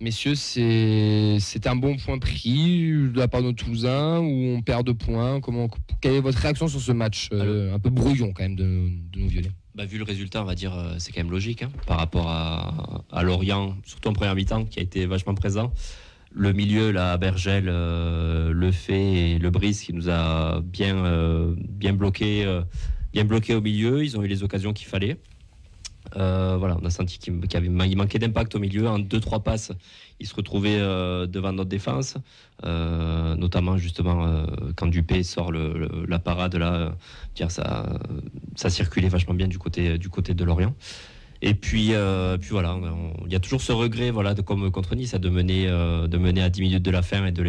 Messieurs, 0.00 0.36
c'est 0.36 1.38
c'est 1.40 1.66
un 1.66 1.74
bon 1.74 1.96
point 1.96 2.18
pris 2.18 2.92
de 2.92 3.18
la 3.18 3.26
part 3.26 3.40
de 3.42 3.46
nos 3.46 3.52
Toulousains 3.52 4.20
ou 4.20 4.54
on 4.56 4.62
perd 4.62 4.86
de 4.86 4.92
points? 4.92 5.40
Comment, 5.40 5.68
Quelle 6.00 6.14
est 6.14 6.20
votre 6.20 6.38
réaction 6.38 6.68
sur 6.68 6.80
ce 6.80 6.92
match 6.92 7.28
euh, 7.32 7.74
un 7.74 7.80
peu 7.80 7.90
brouillon 7.90 8.32
quand 8.32 8.44
même 8.44 8.54
de, 8.54 8.90
de 9.12 9.20
nos 9.20 9.26
violets? 9.26 9.50
Bah, 9.74 9.86
vu 9.86 9.98
le 9.98 10.04
résultat, 10.04 10.40
on 10.40 10.44
va 10.44 10.54
dire, 10.54 10.72
euh, 10.72 10.94
c'est 10.98 11.10
quand 11.10 11.20
même 11.20 11.32
logique 11.32 11.64
hein, 11.64 11.72
par 11.86 11.98
rapport 11.98 12.28
à, 12.28 13.04
à 13.10 13.22
Lorient, 13.24 13.76
surtout 13.84 14.10
en 14.10 14.12
première 14.12 14.36
mi-temps, 14.36 14.66
qui 14.66 14.78
a 14.78 14.82
été 14.82 15.04
vachement 15.06 15.34
présent. 15.34 15.72
Le 16.30 16.52
milieu, 16.52 16.92
là, 16.92 17.16
Bergel, 17.16 17.64
euh, 17.68 18.52
Le 18.52 18.70
Fait 18.70 19.32
et 19.32 19.38
Le 19.40 19.50
Brice, 19.50 19.82
qui 19.82 19.94
nous 19.94 20.08
a 20.08 20.60
bien, 20.60 21.56
bien, 21.68 21.92
bloqué, 21.92 22.46
bien 23.12 23.24
bloqué 23.24 23.54
au 23.56 23.60
milieu. 23.60 24.04
Ils 24.04 24.16
ont 24.16 24.22
eu 24.22 24.28
les 24.28 24.44
occasions 24.44 24.72
qu'il 24.72 24.86
fallait. 24.86 25.16
Euh, 26.16 26.56
voilà, 26.58 26.76
on 26.80 26.84
a 26.84 26.90
senti 26.90 27.18
qu'il 27.18 27.34
il 27.62 27.96
manquait 27.96 28.18
d'impact 28.18 28.54
au 28.54 28.58
milieu. 28.58 28.88
En 28.88 28.98
deux, 28.98 29.20
trois 29.20 29.40
passes, 29.40 29.72
ils 30.20 30.26
se 30.26 30.34
retrouvaient 30.34 30.78
euh, 30.80 31.26
devant 31.26 31.52
notre 31.52 31.70
défense, 31.70 32.14
Euh, 32.64 33.36
notamment 33.36 33.76
justement 33.76 34.44
quand 34.74 34.88
Dupé 34.88 35.22
sort 35.22 35.52
le- 35.52 36.04
la 36.08 36.18
parade 36.18 36.56
ça, 37.52 37.86
ça 38.56 38.68
circulait 38.68 39.08
vachement 39.08 39.34
bien 39.34 39.46
du 39.46 39.58
côté, 39.58 39.96
de 40.34 40.44
Lorient. 40.44 40.74
Et 41.40 41.54
puis, 41.54 41.92
voilà, 42.50 42.76
il 43.26 43.32
y 43.32 43.36
a 43.36 43.40
toujours 43.40 43.60
ce 43.62 43.70
regret, 43.70 44.10
voilà, 44.10 44.34
comme 44.34 44.70
contre 44.72 44.96
Nice, 44.96 45.14
de 45.14 45.28
mener, 45.28 45.66
de 45.68 46.18
mener 46.18 46.42
à 46.42 46.48
10 46.50 46.62
minutes 46.62 46.82
de 46.82 46.90
la 46.90 47.02
fin 47.02 47.24
et 47.26 47.30
de 47.32 47.42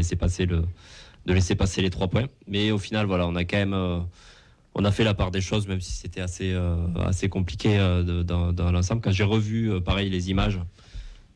laisser 1.34 1.56
passer 1.56 1.82
les 1.82 1.90
trois 1.90 2.08
points. 2.08 2.28
Mais 2.48 2.70
au 2.72 2.78
final, 2.78 3.08
voilà, 3.08 3.26
on 3.28 3.36
a 3.36 3.46
quand 3.46 3.58
même, 3.58 4.04
on 4.76 4.86
a 4.86 4.92
fait 4.92 5.04
la 5.04 5.14
part 5.14 5.32
des 5.32 5.42
choses, 5.42 5.68
même 5.68 5.82
si 5.82 5.92
c'était 5.92 6.22
assez, 6.22 6.52
euh, 6.54 6.78
assez 7.04 7.28
compliqué 7.30 7.78
euh, 7.78 8.24
dans, 8.24 8.54
dans 8.54 8.72
l'ensemble. 8.72 9.02
Quand 9.02 9.12
j'ai 9.12 9.24
revu, 9.24 9.72
euh, 9.72 9.80
pareil, 9.80 10.10
les 10.10 10.30
images, 10.30 10.60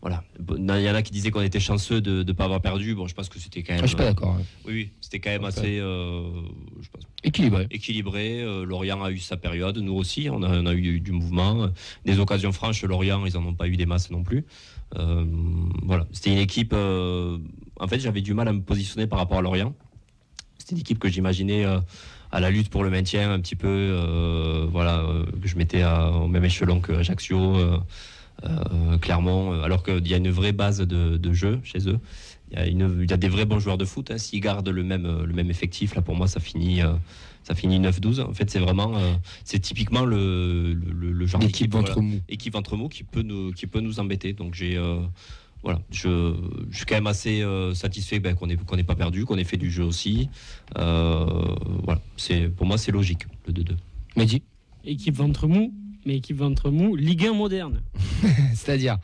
voilà, 0.01 0.23
il 0.57 0.65
y 0.81 0.89
en 0.89 0.95
a 0.95 1.01
qui 1.01 1.11
disaient 1.11 1.31
qu'on 1.31 1.41
était 1.41 1.59
chanceux 1.61 2.01
de 2.01 2.23
ne 2.23 2.31
pas 2.33 2.43
avoir 2.45 2.61
perdu. 2.61 2.93
Bon, 2.93 3.07
je 3.07 3.15
pense 3.15 3.29
que 3.29 3.39
c'était 3.39 3.63
quand 3.63 3.73
même. 3.73 3.81
Ah, 3.83 3.85
Je 3.85 3.89
suis 3.89 3.97
pas 3.97 4.03
d'accord. 4.05 4.35
hein. 4.37 4.41
Oui, 4.65 4.73
oui, 4.73 4.89
c'était 5.01 5.19
quand 5.19 5.29
même 5.29 5.45
assez, 5.45 5.77
je 5.77 6.89
pense, 6.91 7.03
Équilibré. 7.23 7.67
équilibré. 7.71 8.43
Lorient 8.65 9.01
a 9.01 9.11
eu 9.11 9.17
sa 9.19 9.37
période, 9.37 9.77
nous 9.77 9.93
aussi, 9.93 10.27
on 10.29 10.43
a, 10.43 10.49
on 10.59 10.65
a 10.65 10.73
eu 10.73 10.99
du 10.99 11.11
mouvement. 11.13 11.69
Des 12.05 12.19
occasions 12.19 12.51
franches, 12.51 12.83
Lorient, 12.83 13.25
ils 13.25 13.37
en 13.37 13.45
ont 13.45 13.53
pas 13.53 13.67
eu 13.69 13.77
des 13.77 13.85
masses 13.85 14.11
non 14.11 14.23
plus. 14.23 14.45
Voilà, 14.93 16.05
c'était 16.11 16.31
une 16.31 16.37
équipe. 16.37 16.73
en 16.73 17.87
fait, 17.87 17.99
j'avais 17.99 18.21
du 18.21 18.33
mal 18.33 18.47
à 18.49 18.53
me 18.53 18.61
positionner 18.61 19.07
par 19.07 19.19
rapport 19.19 19.37
à 19.37 19.41
Lorient. 19.41 19.73
C'était 20.57 20.75
une 20.75 20.81
équipe 20.81 20.99
que 20.99 21.07
j'imaginais 21.09 21.65
à 22.33 22.39
la 22.39 22.49
lutte 22.49 22.69
pour 22.69 22.83
le 22.83 22.89
maintien, 22.89 23.31
un 23.31 23.39
petit 23.39 23.55
peu. 23.55 23.67
euh, 23.69 24.65
voilà, 24.69 24.99
euh, 25.01 25.25
que 25.41 25.47
je 25.47 25.55
mettais 25.55 25.83
à- 25.83 26.09
au 26.11 26.27
même 26.27 26.43
échelon 26.43 26.81
que 26.81 26.91
Ajaccio, 26.91 27.55
euh, 27.57 27.77
Clermont, 29.01 29.61
alors 29.61 29.83
qu'il 29.83 30.05
y 30.07 30.13
a 30.13 30.17
une 30.17 30.29
vraie 30.31 30.51
base 30.51 30.79
de, 30.79 31.17
de 31.17 31.33
jeu 31.33 31.59
chez 31.63 31.87
eux. 31.87 31.99
Il 32.51 32.57
y, 32.57 32.61
a 32.61 32.67
une- 32.67 32.99
il 33.03 33.09
y 33.09 33.13
a 33.13 33.17
des 33.17 33.29
vrais 33.29 33.45
bons 33.45 33.59
joueurs 33.59 33.77
de 33.77 33.85
foot. 33.85 34.11
hein. 34.11 34.17
S'ils 34.17 34.41
gardent 34.41 34.69
le 34.69 34.83
même, 34.83 35.23
le 35.23 35.33
même 35.33 35.49
effectif, 35.49 35.95
là 35.95 36.01
pour 36.01 36.15
moi, 36.15 36.27
ça 36.27 36.39
finit, 36.39 36.81
euh, 36.81 36.93
ça 37.43 37.55
finit 37.55 37.79
9-12. 37.79 38.19
En 38.19 38.33
fait, 38.33 38.49
c'est 38.49 38.59
vraiment, 38.59 38.95
euh, 38.97 39.13
c'est 39.43 39.59
typiquement 39.59 40.03
le, 40.05 40.73
le, 40.73 41.11
le- 41.11 41.25
genre 41.27 41.39
d'équipe 41.41 41.71
ventre 41.71 41.93
voilà, 41.93 42.07
mou. 42.07 42.19
équipe 42.29 42.53
ventre 42.53 42.75
mou 42.75 42.89
qui 42.89 43.03
peut 43.03 43.21
nous, 43.21 43.51
qui 43.53 43.67
peut 43.67 43.79
nous 43.79 43.99
embêter. 43.99 44.33
Donc 44.33 44.53
j'ai, 44.55 44.75
euh, 44.77 44.97
voilà, 45.63 45.79
je, 45.91 46.35
je 46.69 46.75
suis 46.77 46.85
quand 46.85 46.95
même 46.95 47.07
assez 47.07 47.41
euh, 47.41 47.73
satisfait 47.73 48.19
ben, 48.19 48.35
qu'on 48.35 48.47
n'ait 48.47 48.83
pas 48.83 48.95
perdu, 48.95 49.25
qu'on 49.25 49.37
ait 49.37 49.43
fait 49.45 49.57
du 49.57 49.71
jeu 49.71 49.83
aussi. 49.83 50.29
Euh, 50.77 51.25
voilà, 51.83 52.01
c'est 52.17 52.49
pour 52.49 52.65
moi 52.65 52.77
c'est 52.77 52.91
logique 52.91 53.25
le 53.47 53.53
2-2. 53.53 53.71
Mehdi 54.17 54.41
Équipe 54.85 55.15
ventre 55.15 55.47
mou, 55.47 55.73
mais 56.05 56.17
équipe 56.17 56.37
ventre 56.37 56.69
mou, 56.69 56.95
Ligue 56.95 57.25
1 57.27 57.33
moderne. 57.33 57.81
C'est-à-dire 58.53 58.97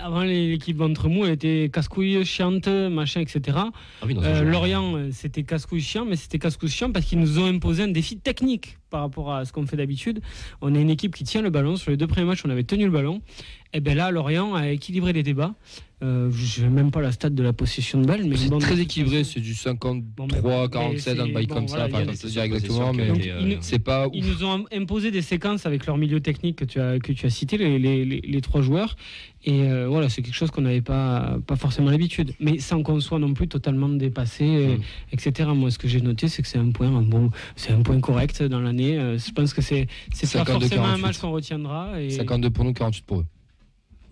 Avant, 0.00 0.22
les- 0.22 0.50
l'équipe 0.50 0.76
ventre 0.76 1.08
mou, 1.08 1.24
elle 1.24 1.32
était 1.32 1.70
casse-couille, 1.72 2.24
chiante, 2.24 2.68
machin, 2.68 3.22
etc. 3.22 3.56
Ah 3.56 3.70
oui, 4.06 4.14
Euh. 4.22 4.42
Lorient, 4.42 4.94
euh, 4.94 5.08
c'était 5.10 5.42
casse-couille 5.42 5.80
chiant, 5.80 6.04
mais 6.04 6.14
c'était 6.16 6.38
casse-couille 6.38 6.68
chiant 6.70 6.92
parce 6.92 7.06
qu'ils 7.06 7.18
nous 7.18 7.38
ont 7.40 7.46
imposé 7.46 7.82
un 7.82 7.88
défi 7.88 8.18
technique 8.18 8.78
par 8.90 9.00
rapport 9.00 9.32
à 9.32 9.44
ce 9.44 9.52
qu'on 9.52 9.66
fait 9.66 9.76
d'habitude. 9.76 10.20
On 10.60 10.74
est 10.74 10.80
une 10.80 10.90
équipe 10.90 11.16
qui 11.16 11.24
tient 11.24 11.42
le 11.42 11.50
ballon. 11.50 11.74
Sur 11.76 11.90
les 11.90 11.96
deux 11.96 12.06
premiers 12.06 12.26
matchs, 12.26 12.42
on 12.44 12.50
avait 12.50 12.62
tenu 12.64 12.84
le 12.84 12.90
ballon. 12.92 13.20
Et 13.72 13.80
bien 13.80 13.94
là, 13.94 14.10
Lorient 14.10 14.54
a 14.54 14.68
équilibré 14.70 15.12
les 15.12 15.22
débats. 15.22 15.54
Euh, 16.02 16.30
je 16.30 16.62
n'ai 16.62 16.68
même 16.68 16.90
pas 16.90 17.00
la 17.00 17.10
stat 17.10 17.30
de 17.30 17.42
la 17.42 17.54
possession 17.54 18.02
de 18.02 18.06
balle, 18.06 18.24
mais 18.26 18.36
C'est 18.36 18.50
très 18.58 18.78
équilibré, 18.78 19.24
c'est 19.24 19.40
du 19.40 19.54
53, 19.54 20.26
mais 20.30 20.68
47, 20.68 21.18
un 21.20 21.28
bail 21.28 21.46
comme 21.46 21.66
ça. 21.68 21.88
dire 21.88 22.42
exactement, 22.42 22.92
mais 22.92 23.08
nous- 23.08 23.56
c'est 23.62 23.78
pas 23.78 24.06
Ils 24.12 24.26
nous 24.26 24.44
ont 24.44 24.66
imposé 24.74 25.10
des 25.10 25.22
séquences 25.22 25.64
avec 25.64 25.86
leur 25.86 25.96
milieu 25.96 26.20
technique 26.20 26.56
que 26.56 26.66
tu 26.66 26.80
as, 26.80 26.98
que 26.98 27.12
tu 27.12 27.24
as 27.24 27.30
cité, 27.30 27.56
les, 27.56 27.78
les- 27.78 28.04
les- 28.04 28.20
les 28.20 28.40
trois 28.42 28.60
joueurs. 28.60 28.94
Et 29.46 29.62
euh, 29.62 29.88
voilà, 29.88 30.10
c'est 30.10 30.20
quelque 30.20 30.34
chose 30.34 30.50
qu'on 30.50 30.62
n'avait 30.62 30.82
pas, 30.82 31.38
pas 31.46 31.56
forcément 31.56 31.90
l'habitude. 31.90 32.34
Mais 32.40 32.58
sans 32.58 32.82
qu'on 32.82 33.00
soit 33.00 33.18
non 33.18 33.32
plus 33.32 33.48
totalement 33.48 33.88
dépassé, 33.88 34.44
euh, 34.44 34.76
Mm. 34.76 34.80
etc. 35.12 35.48
Moi, 35.54 35.70
ce 35.70 35.78
que 35.78 35.88
j'ai 35.88 36.02
noté, 36.02 36.28
c'est 36.28 36.42
que 36.42 36.48
c'est 36.48 36.58
un 36.58 36.72
point, 36.72 36.90
bon, 36.90 37.30
c'est 37.54 37.72
un 37.72 37.80
point 37.80 37.98
correct 38.00 38.42
dans 38.42 38.60
l'année. 38.60 38.98
Euh, 38.98 39.16
je 39.18 39.32
pense 39.32 39.54
que 39.54 39.62
c'est, 39.62 39.86
pas 39.86 40.26
52, 40.26 40.60
forcément 40.66 40.82
un 40.82 40.86
48. 40.88 41.02
match 41.02 41.18
qu'on 41.18 41.30
retiendra. 41.32 42.02
Et... 42.02 42.10
52 42.10 42.50
pour 42.50 42.64
nous, 42.64 42.74
48 42.74 43.04
pour 43.06 43.20
eux. 43.20 43.26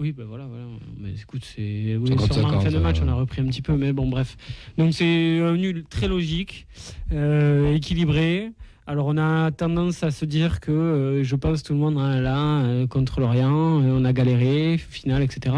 Oui, 0.05 0.13
ben 0.13 0.27
voilà, 0.27 0.45
voilà. 0.45 0.67
Mais 0.99 1.13
écoute, 1.19 1.43
c'est 1.57 1.97
oui, 1.97 2.11
50, 2.11 2.33
sûrement 2.35 2.49
en 2.49 2.61
fin 2.61 2.69
de 2.69 2.73
50, 2.73 2.83
match, 2.83 3.01
on 3.03 3.09
a 3.09 3.15
repris 3.15 3.41
un 3.41 3.47
petit 3.47 3.63
peu, 3.63 3.75
mais 3.75 3.95
bon, 3.95 4.07
bref. 4.07 4.37
Donc 4.77 4.93
c'est 4.93 5.39
un 5.41 5.57
nul 5.57 5.85
très 5.89 6.09
logique, 6.09 6.67
euh, 7.11 7.75
équilibré. 7.75 8.51
Alors 8.87 9.07
on 9.07 9.17
a 9.17 9.51
tendance 9.51 10.03
à 10.03 10.11
se 10.11 10.27
dire 10.27 10.61
que, 10.61 10.71
euh, 10.71 11.25
je 11.25 11.37
pense, 11.37 11.63
tout 11.63 11.73
le 11.73 11.79
monde 11.79 11.97
hein, 11.97 12.21
là 12.21 12.37
euh, 12.65 12.87
contre 12.87 13.21
l'Orient, 13.21 13.81
euh, 13.81 13.99
on 13.99 14.05
a 14.05 14.13
galéré, 14.13 14.77
finale, 14.77 15.23
etc. 15.23 15.57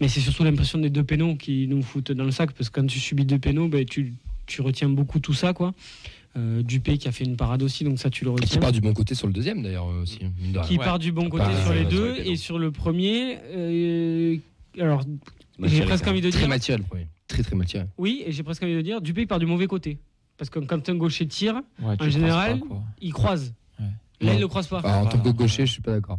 Mais 0.00 0.06
c'est 0.06 0.20
surtout 0.20 0.44
l'impression 0.44 0.78
des 0.78 0.88
deux 0.88 1.02
pénaux 1.02 1.34
qui 1.34 1.66
nous 1.66 1.82
foutent 1.82 2.12
dans 2.12 2.22
le 2.22 2.30
sac, 2.30 2.52
parce 2.52 2.70
que 2.70 2.80
quand 2.80 2.86
tu 2.86 3.00
subis 3.00 3.24
deux 3.24 3.40
pénaux, 3.40 3.66
ben, 3.66 3.84
tu, 3.84 4.14
tu 4.46 4.62
retiens 4.62 4.90
beaucoup 4.90 5.18
tout 5.18 5.34
ça, 5.34 5.54
quoi. 5.54 5.74
Euh, 6.36 6.62
Dupé 6.62 6.96
qui 6.96 7.08
a 7.08 7.12
fait 7.12 7.24
une 7.24 7.36
parade 7.36 7.62
aussi, 7.62 7.84
donc 7.84 7.98
ça 7.98 8.08
tu 8.08 8.24
le 8.24 8.30
Et 8.30 8.34
qui 8.36 8.42
retiens 8.44 8.60
part 8.62 8.72
du 8.72 8.80
bon 8.80 8.94
côté 8.94 9.14
sur 9.14 9.26
le 9.26 9.34
deuxième 9.34 9.62
d'ailleurs 9.62 9.88
euh, 9.90 10.02
aussi. 10.02 10.18
rien. 10.18 10.62
qui 10.62 10.78
Ouais. 10.78 10.84
part 10.84 10.98
du 10.98 11.12
bon 11.12 11.28
côté 11.28 11.44
Pas- 11.44 11.62
sur 11.62 11.74
les 11.74 11.80
sur 11.82 11.90
deux 11.90 12.16
et 12.24 12.36
sur 12.36 12.58
le 12.58 12.70
premier. 12.72 13.38
euh, 13.54 14.36
alors, 14.80 15.02
j'ai 15.62 15.82
presque 15.82 16.06
envie 16.08 16.22
de 16.22 16.30
Très 16.30 16.40
dire. 16.40 16.48
mal 16.48 16.58
tiré 16.60 16.78
le 16.78 16.84
premier. 16.84 17.06
Très 17.28 17.42
très. 17.42 17.54
Oui, 17.98 18.22
et 18.24 18.32
j'ai 18.32 18.42
presque 18.42 18.62
envie 18.62 18.74
de 18.74 18.80
dire, 18.80 19.02
Dupé 19.02 19.22
il 19.22 19.26
part 19.26 19.38
du 19.40 19.46
mauvais 19.46 19.66
côté. 19.66 19.98
Parce 20.38 20.48
que 20.48 20.58
quand 20.58 20.88
un 20.88 20.94
gaucher 20.94 21.26
tire, 21.26 21.60
Ouais, 21.82 21.96
En 22.00 22.08
général, 22.08 22.58
croises 22.60 22.68
pas, 22.80 22.86
il 23.02 23.12
croise. 23.12 23.54
Ouais. 23.78 23.86
Là, 24.22 24.30
Ouais. 24.30 24.36
il 24.38 24.40
le 24.40 24.48
croise 24.48 24.66
pas. 24.68 24.78
Alors, 24.80 25.06
en 25.06 25.10
tant 25.10 25.18
que 25.18 25.28
gaucher, 25.28 25.62
ouais. 25.62 25.66
je 25.66 25.72
suis 25.72 25.82
pas 25.82 25.92
d'accord. 25.92 26.18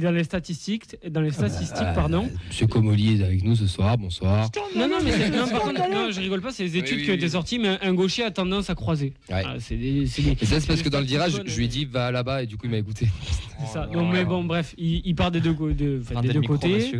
Dans 0.00 0.12
les 0.12 0.22
statistiques, 0.22 0.96
dans 1.10 1.20
les 1.20 1.32
statistiques, 1.32 1.76
Euh, 1.80 1.92
pardon. 1.92 2.30
Monsieur 2.48 2.68
Comoli 2.68 3.20
est 3.20 3.24
avec 3.24 3.42
nous 3.42 3.56
ce 3.56 3.66
soir. 3.66 3.98
Bonsoir. 3.98 4.48
Non, 4.76 4.88
non, 4.88 4.98
mais 5.02 5.28
non, 5.28 5.48
par 5.48 5.62
contre, 5.62 5.80
non, 5.90 6.12
je 6.12 6.20
rigole 6.20 6.40
pas, 6.40 6.52
c'est 6.52 6.62
les 6.62 6.76
études 6.76 6.98
Oui, 6.98 7.04
qui 7.04 7.10
ont 7.10 7.14
été 7.14 7.24
oui. 7.24 7.30
sorties, 7.30 7.58
mais 7.58 7.76
un 7.82 7.94
gaucher 7.94 8.22
a 8.22 8.30
tendance 8.30 8.70
à 8.70 8.76
croiser. 8.76 9.12
Ouais. 9.28 9.42
Ah, 9.44 9.54
c'est 9.58 9.76
des, 9.76 10.06
c'est 10.06 10.22
des- 10.22 10.36
Et 10.40 10.46
ça, 10.46 10.60
c'est 10.60 10.68
parce 10.68 10.82
que 10.82 10.88
dans 10.88 11.00
le 11.00 11.06
virage, 11.06 11.32
je 11.44 11.56
lui 11.56 11.64
ai 11.64 11.68
dit 11.68 11.84
va 11.84 12.12
là-bas 12.12 12.44
et 12.44 12.46
du 12.46 12.56
coup, 12.56 12.66
il 12.66 12.70
m'a 12.70 12.78
écouté. 12.78 13.08
c'est 13.60 13.72
ça. 13.72 13.88
Oh 13.90 13.94
Donc, 13.94 14.12
là 14.12 14.20
mais 14.20 14.24
bon, 14.24 14.44
bref, 14.44 14.72
il, 14.78 15.02
il 15.04 15.14
part 15.16 15.32
des 15.32 15.40
deux, 15.40 15.52
go- 15.52 15.72
de- 15.72 15.98
enfin, 16.00 16.14
Rendez 16.14 16.28
des 16.28 16.34
le 16.34 16.34
deux 16.34 16.40
micro, 16.40 16.54
côtés. 16.56 16.92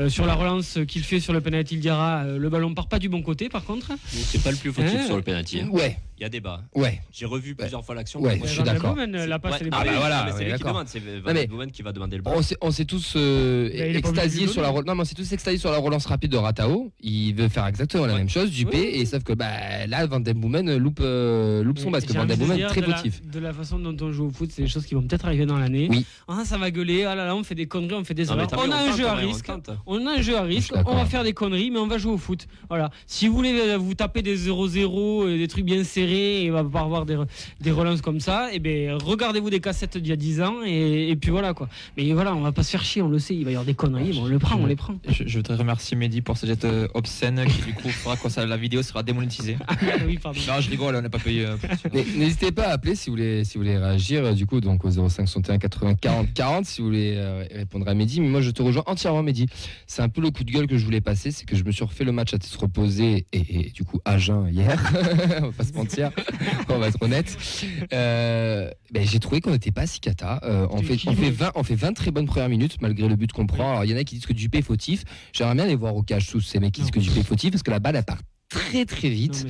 Euh, 0.00 0.08
sur 0.08 0.26
la 0.26 0.34
relance 0.34 0.78
qu'il 0.88 1.02
fait 1.04 1.20
sur 1.20 1.32
le 1.32 1.40
penalty 1.40 1.76
Diarra, 1.76 2.24
euh, 2.24 2.38
le 2.38 2.48
ballon 2.50 2.74
part 2.74 2.88
pas 2.88 2.98
du 2.98 3.08
bon 3.08 3.22
côté, 3.22 3.48
par 3.48 3.62
contre. 3.64 3.92
C'est 4.08 4.42
pas 4.42 4.50
le 4.50 4.56
plus 4.56 4.72
fautif 4.72 4.92
Hein 4.92 5.06
sur 5.06 5.16
le 5.16 5.22
penalty. 5.22 5.60
hein. 5.60 5.68
Ouais, 5.70 5.98
Il 6.18 6.22
y 6.22 6.26
a 6.26 6.28
débat. 6.28 6.62
ouais. 6.74 7.00
J'ai 7.12 7.26
revu 7.26 7.54
plusieurs 7.54 7.84
fois 7.84 7.94
l'action. 7.94 8.20
Ouais, 8.22 8.40
je 8.42 8.48
suis 8.48 8.62
d'accord. 8.62 8.94
Boomen, 8.94 9.14
euh, 9.14 9.26
La 9.26 9.38
passe, 9.38 9.52
Ouais, 9.52 9.58
elle 9.62 9.66
est 9.66 9.70
ah 9.72 9.78
Ah 9.80 9.84
bah 9.84 9.90
voilà, 9.98 10.26
c'est 10.28 10.32
ouais, 10.32 10.38
lui 10.38 10.44
qui 10.46 10.50
d'accord. 10.58 10.68
demande, 10.72 10.88
c'est 10.88 10.98
Van 11.00 11.04
mais- 11.26 11.34
der 11.34 11.48
Boomen 11.48 11.70
qui 11.70 11.82
va 11.82 11.92
demander 11.92 12.16
le 12.16 12.22
ballon. 12.22 12.38
On 12.38 12.42
s'est, 12.42 12.56
on 12.62 12.70
s'est 12.70 12.84
tous 12.86 13.12
euh, 13.16 13.68
Bah, 13.68 13.84
extasiés 13.98 14.46
sur 14.46 14.62
la 14.62 14.68
donner. 14.68 14.80
re- 14.80 14.86
non, 14.86 14.94
mais 14.94 15.00
on 15.02 15.04
s'est 15.04 15.14
tous 15.14 15.30
extasiés 15.32 15.58
sur 15.58 15.70
la 15.70 15.78
relance 15.78 16.06
rapide 16.06 16.30
de 16.32 16.36
Ratao. 16.38 16.90
Il 17.02 17.34
veut 17.34 17.48
faire 17.48 17.66
exactement 17.66 18.06
la 18.06 18.14
même 18.14 18.28
chose, 18.30 18.50
Dupé, 18.50 18.98
et 18.98 19.04
sauf 19.04 19.24
que 19.24 19.34
bah, 19.34 19.86
là, 19.86 20.06
Van 20.06 20.20
Den 20.20 20.38
Boomen 20.38 20.76
loupe, 20.78 21.00
euh, 21.02 21.62
loupe 21.62 21.78
son 21.78 21.90
basque. 21.90 22.10
Van 22.12 22.24
dire, 22.24 22.68
très 22.68 22.82
fautif. 22.82 23.20
De 23.26 23.38
la 23.38 23.52
façon 23.52 23.78
dont 23.78 23.96
on 24.00 24.10
joue 24.12 24.26
au 24.26 24.30
foot, 24.30 24.50
c'est 24.52 24.62
des 24.62 24.68
choses 24.68 24.86
qui 24.86 24.94
vont 24.94 25.02
peut-être 25.02 25.26
arriver 25.26 25.44
dans 25.46 25.58
l'année. 25.58 25.88
Oui. 25.90 26.06
Ah, 26.28 26.42
ça 26.46 26.56
va 26.56 26.70
gueuler, 26.70 27.04
ah 27.04 27.14
là 27.14 27.26
là, 27.26 27.36
on 27.36 27.44
fait 27.44 27.54
des 27.54 27.66
conneries, 27.66 27.94
on 27.94 28.04
fait 28.04 28.14
des 28.14 28.28
erreurs. 28.30 28.48
On 28.56 28.70
a 28.70 28.76
un 28.76 28.96
jeu 28.96 29.06
à 29.06 29.14
risque. 29.14 29.50
On 29.86 30.06
a 30.06 30.12
un 30.12 30.22
jeu 30.22 30.36
à 30.38 30.42
risque, 30.42 30.72
on 30.86 30.94
va 30.94 31.04
faire 31.04 31.24
des 31.24 31.34
conneries, 31.34 31.70
mais 31.70 31.78
on 31.78 31.86
va 31.86 31.98
jouer 31.98 32.12
au 32.12 32.18
foot. 32.18 32.46
Voilà. 32.70 32.90
Si 33.06 33.28
vous 33.28 33.34
voulez 33.34 33.52
euh, 33.52 33.76
vous 33.76 33.94
taper 33.94 34.22
des 34.22 34.36
0-0, 34.36 35.28
et 35.28 35.38
des 35.38 35.48
trucs 35.48 35.64
bien 35.64 35.84
serrés, 35.84 36.05
et 36.10 36.50
on 36.50 36.54
va 36.54 36.64
pas 36.64 36.80
avoir 36.80 37.06
des, 37.06 37.16
des 37.60 37.70
relances 37.70 38.00
comme 38.00 38.20
ça, 38.20 38.52
et 38.52 38.58
ben 38.58 38.92
regardez-vous 39.02 39.50
des 39.50 39.60
cassettes 39.60 39.96
d'il 39.98 40.08
y 40.08 40.12
a 40.12 40.16
10 40.16 40.42
ans, 40.42 40.54
et, 40.64 41.08
et 41.10 41.16
puis 41.16 41.30
voilà 41.30 41.54
quoi. 41.54 41.68
Mais 41.96 42.12
voilà, 42.12 42.34
on 42.34 42.40
va 42.40 42.52
pas 42.52 42.62
se 42.62 42.70
faire 42.70 42.84
chier, 42.84 43.02
on 43.02 43.08
le 43.08 43.18
sait, 43.18 43.34
il 43.34 43.44
va 43.44 43.50
y 43.50 43.54
avoir 43.54 43.64
des 43.66 43.74
conneries, 43.74 44.12
bon, 44.12 44.22
on 44.22 44.26
le 44.26 44.38
prend, 44.38 44.56
on 44.56 44.66
les 44.66 44.76
prend. 44.76 44.94
Je, 45.08 45.24
je 45.26 45.36
voudrais 45.38 45.56
remercier 45.56 45.96
Mehdi 45.96 46.20
pour 46.22 46.36
cette 46.36 46.64
euh, 46.64 46.88
obscène 46.94 47.44
qui 47.46 47.62
du 47.62 47.74
coup 47.74 47.88
fera 47.88 48.16
que 48.16 48.28
ça- 48.28 48.46
la 48.46 48.56
vidéo 48.56 48.82
sera 48.82 49.02
démonétisée. 49.02 49.56
oui, 50.06 50.18
pardon. 50.22 50.38
Non, 50.48 50.60
je 50.60 50.70
rigole, 50.70 50.96
on 50.96 51.02
n'est 51.02 51.08
pas 51.08 51.18
payé. 51.18 51.44
euh, 51.46 51.56
N'hésitez 52.16 52.52
pas 52.52 52.64
à 52.68 52.72
appeler 52.72 52.94
si 52.94 53.10
vous 53.10 53.16
voulez, 53.16 53.44
si 53.44 53.54
vous 53.58 53.64
voulez 53.64 53.76
réagir, 53.78 54.24
euh, 54.24 54.32
du 54.32 54.46
coup, 54.46 54.60
donc 54.60 54.84
au 54.84 54.90
05 54.90 55.26
61 55.26 55.58
80 55.58 55.94
40 55.96 56.32
40, 56.34 56.64
si 56.66 56.80
vous 56.80 56.88
voulez 56.88 57.14
euh, 57.16 57.44
répondre 57.52 57.88
à 57.88 57.94
Mehdi. 57.94 58.20
Mais 58.20 58.28
moi, 58.28 58.40
je 58.40 58.50
te 58.50 58.62
rejoins 58.62 58.82
entièrement, 58.86 59.22
Mehdi. 59.22 59.46
C'est 59.86 60.02
un 60.02 60.08
peu 60.08 60.20
le 60.20 60.30
coup 60.30 60.44
de 60.44 60.50
gueule 60.50 60.66
que 60.66 60.76
je 60.78 60.84
voulais 60.84 61.00
passer, 61.00 61.30
c'est 61.30 61.44
que 61.46 61.56
je 61.56 61.64
me 61.64 61.72
suis 61.72 61.84
refait 61.84 62.04
le 62.04 62.12
match 62.12 62.34
à 62.34 62.38
tête 62.38 62.52
reposée 62.54 63.26
et, 63.32 63.66
et 63.66 63.70
du 63.70 63.84
coup 63.84 64.00
à 64.04 64.18
jeun 64.18 64.48
hier. 64.50 64.78
On 65.42 65.46
va 65.46 65.52
pas 65.52 65.64
se 65.64 65.72
mentir. 65.72 65.95
Mentir. 66.00 66.10
on 66.68 66.78
va 66.78 66.88
être 66.88 66.98
honnête. 67.02 67.36
Euh, 67.92 68.70
ben, 68.92 69.06
j'ai 69.06 69.18
trouvé 69.20 69.40
qu'on 69.40 69.50
n'était 69.50 69.72
pas 69.72 69.86
si 69.86 70.00
cata. 70.00 70.40
Euh, 70.44 70.66
on, 70.70 70.82
fait, 70.82 70.96
on, 71.06 71.14
fait 71.14 71.30
20, 71.30 71.52
on 71.54 71.62
fait 71.62 71.74
20 71.74 71.92
très 71.94 72.10
bonnes 72.10 72.26
premières 72.26 72.48
minutes, 72.48 72.76
malgré 72.80 73.08
le 73.08 73.16
but 73.16 73.32
qu'on 73.32 73.46
prend. 73.46 73.70
Alors, 73.72 73.84
il 73.84 73.90
y 73.90 73.94
en 73.94 73.96
a 73.98 74.04
qui 74.04 74.16
disent 74.16 74.26
que 74.26 74.32
Dupé 74.32 74.58
est 74.58 74.62
fautif. 74.62 75.04
J'aimerais 75.32 75.54
bien 75.54 75.66
les 75.66 75.76
voir 75.76 75.94
au 75.96 76.02
cage 76.02 76.28
tous 76.28 76.40
ces 76.40 76.58
mecs 76.60 76.72
qui 76.72 76.82
disent 76.82 76.90
que 76.90 77.00
Dupé 77.00 77.20
est 77.20 77.24
fautif, 77.24 77.50
parce 77.52 77.62
que 77.62 77.70
la 77.70 77.78
balle, 77.78 77.96
elle 77.96 78.04
part 78.04 78.20
très 78.48 78.84
très 78.84 79.08
vite. 79.08 79.44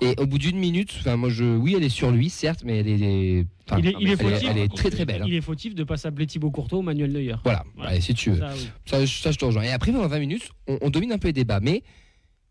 Et 0.00 0.14
au 0.20 0.26
bout 0.26 0.38
d'une 0.38 0.56
minute, 0.56 0.94
enfin 1.00 1.16
moi 1.16 1.30
je, 1.30 1.42
oui, 1.44 1.74
elle 1.76 1.82
est 1.82 1.88
sur 1.88 2.12
lui, 2.12 2.30
certes, 2.30 2.60
mais 2.64 2.78
elle 2.78 2.88
est, 3.02 3.44
enfin, 3.68 3.80
il 3.80 3.88
est, 3.88 3.94
il 3.98 4.08
est 4.08 4.12
elle, 4.12 4.12
est, 4.12 4.16
fautif. 4.34 4.48
elle 4.48 4.58
est 4.58 4.68
très 4.76 4.90
très 4.90 5.04
belle. 5.04 5.22
hein. 5.22 5.26
Il 5.26 5.34
est 5.34 5.40
fautif 5.40 5.74
de 5.74 5.82
pas 5.82 5.96
s'appeler 5.96 6.28
Thibaut 6.28 6.52
Courtois 6.52 6.78
ou 6.78 6.82
Manuel 6.82 7.10
Neuer. 7.10 7.34
Voilà, 7.42 7.64
Voilà. 7.74 7.90
Allez, 7.90 8.00
si 8.00 8.14
tu 8.14 8.30
veux. 8.30 8.38
Ça, 8.38 8.52
oui. 8.54 8.68
Ça, 8.84 9.04
je- 9.04 9.20
ça, 9.20 9.32
je 9.32 9.36
te 9.38 9.44
rejoins. 9.44 9.64
Et 9.64 9.72
après, 9.72 9.90
pendant 9.90 10.06
20 10.06 10.20
minutes, 10.20 10.48
on, 10.68 10.78
on 10.80 10.90
domine 10.90 11.10
un 11.10 11.18
peu 11.18 11.26
les 11.26 11.32
débats. 11.32 11.58
Mais 11.60 11.82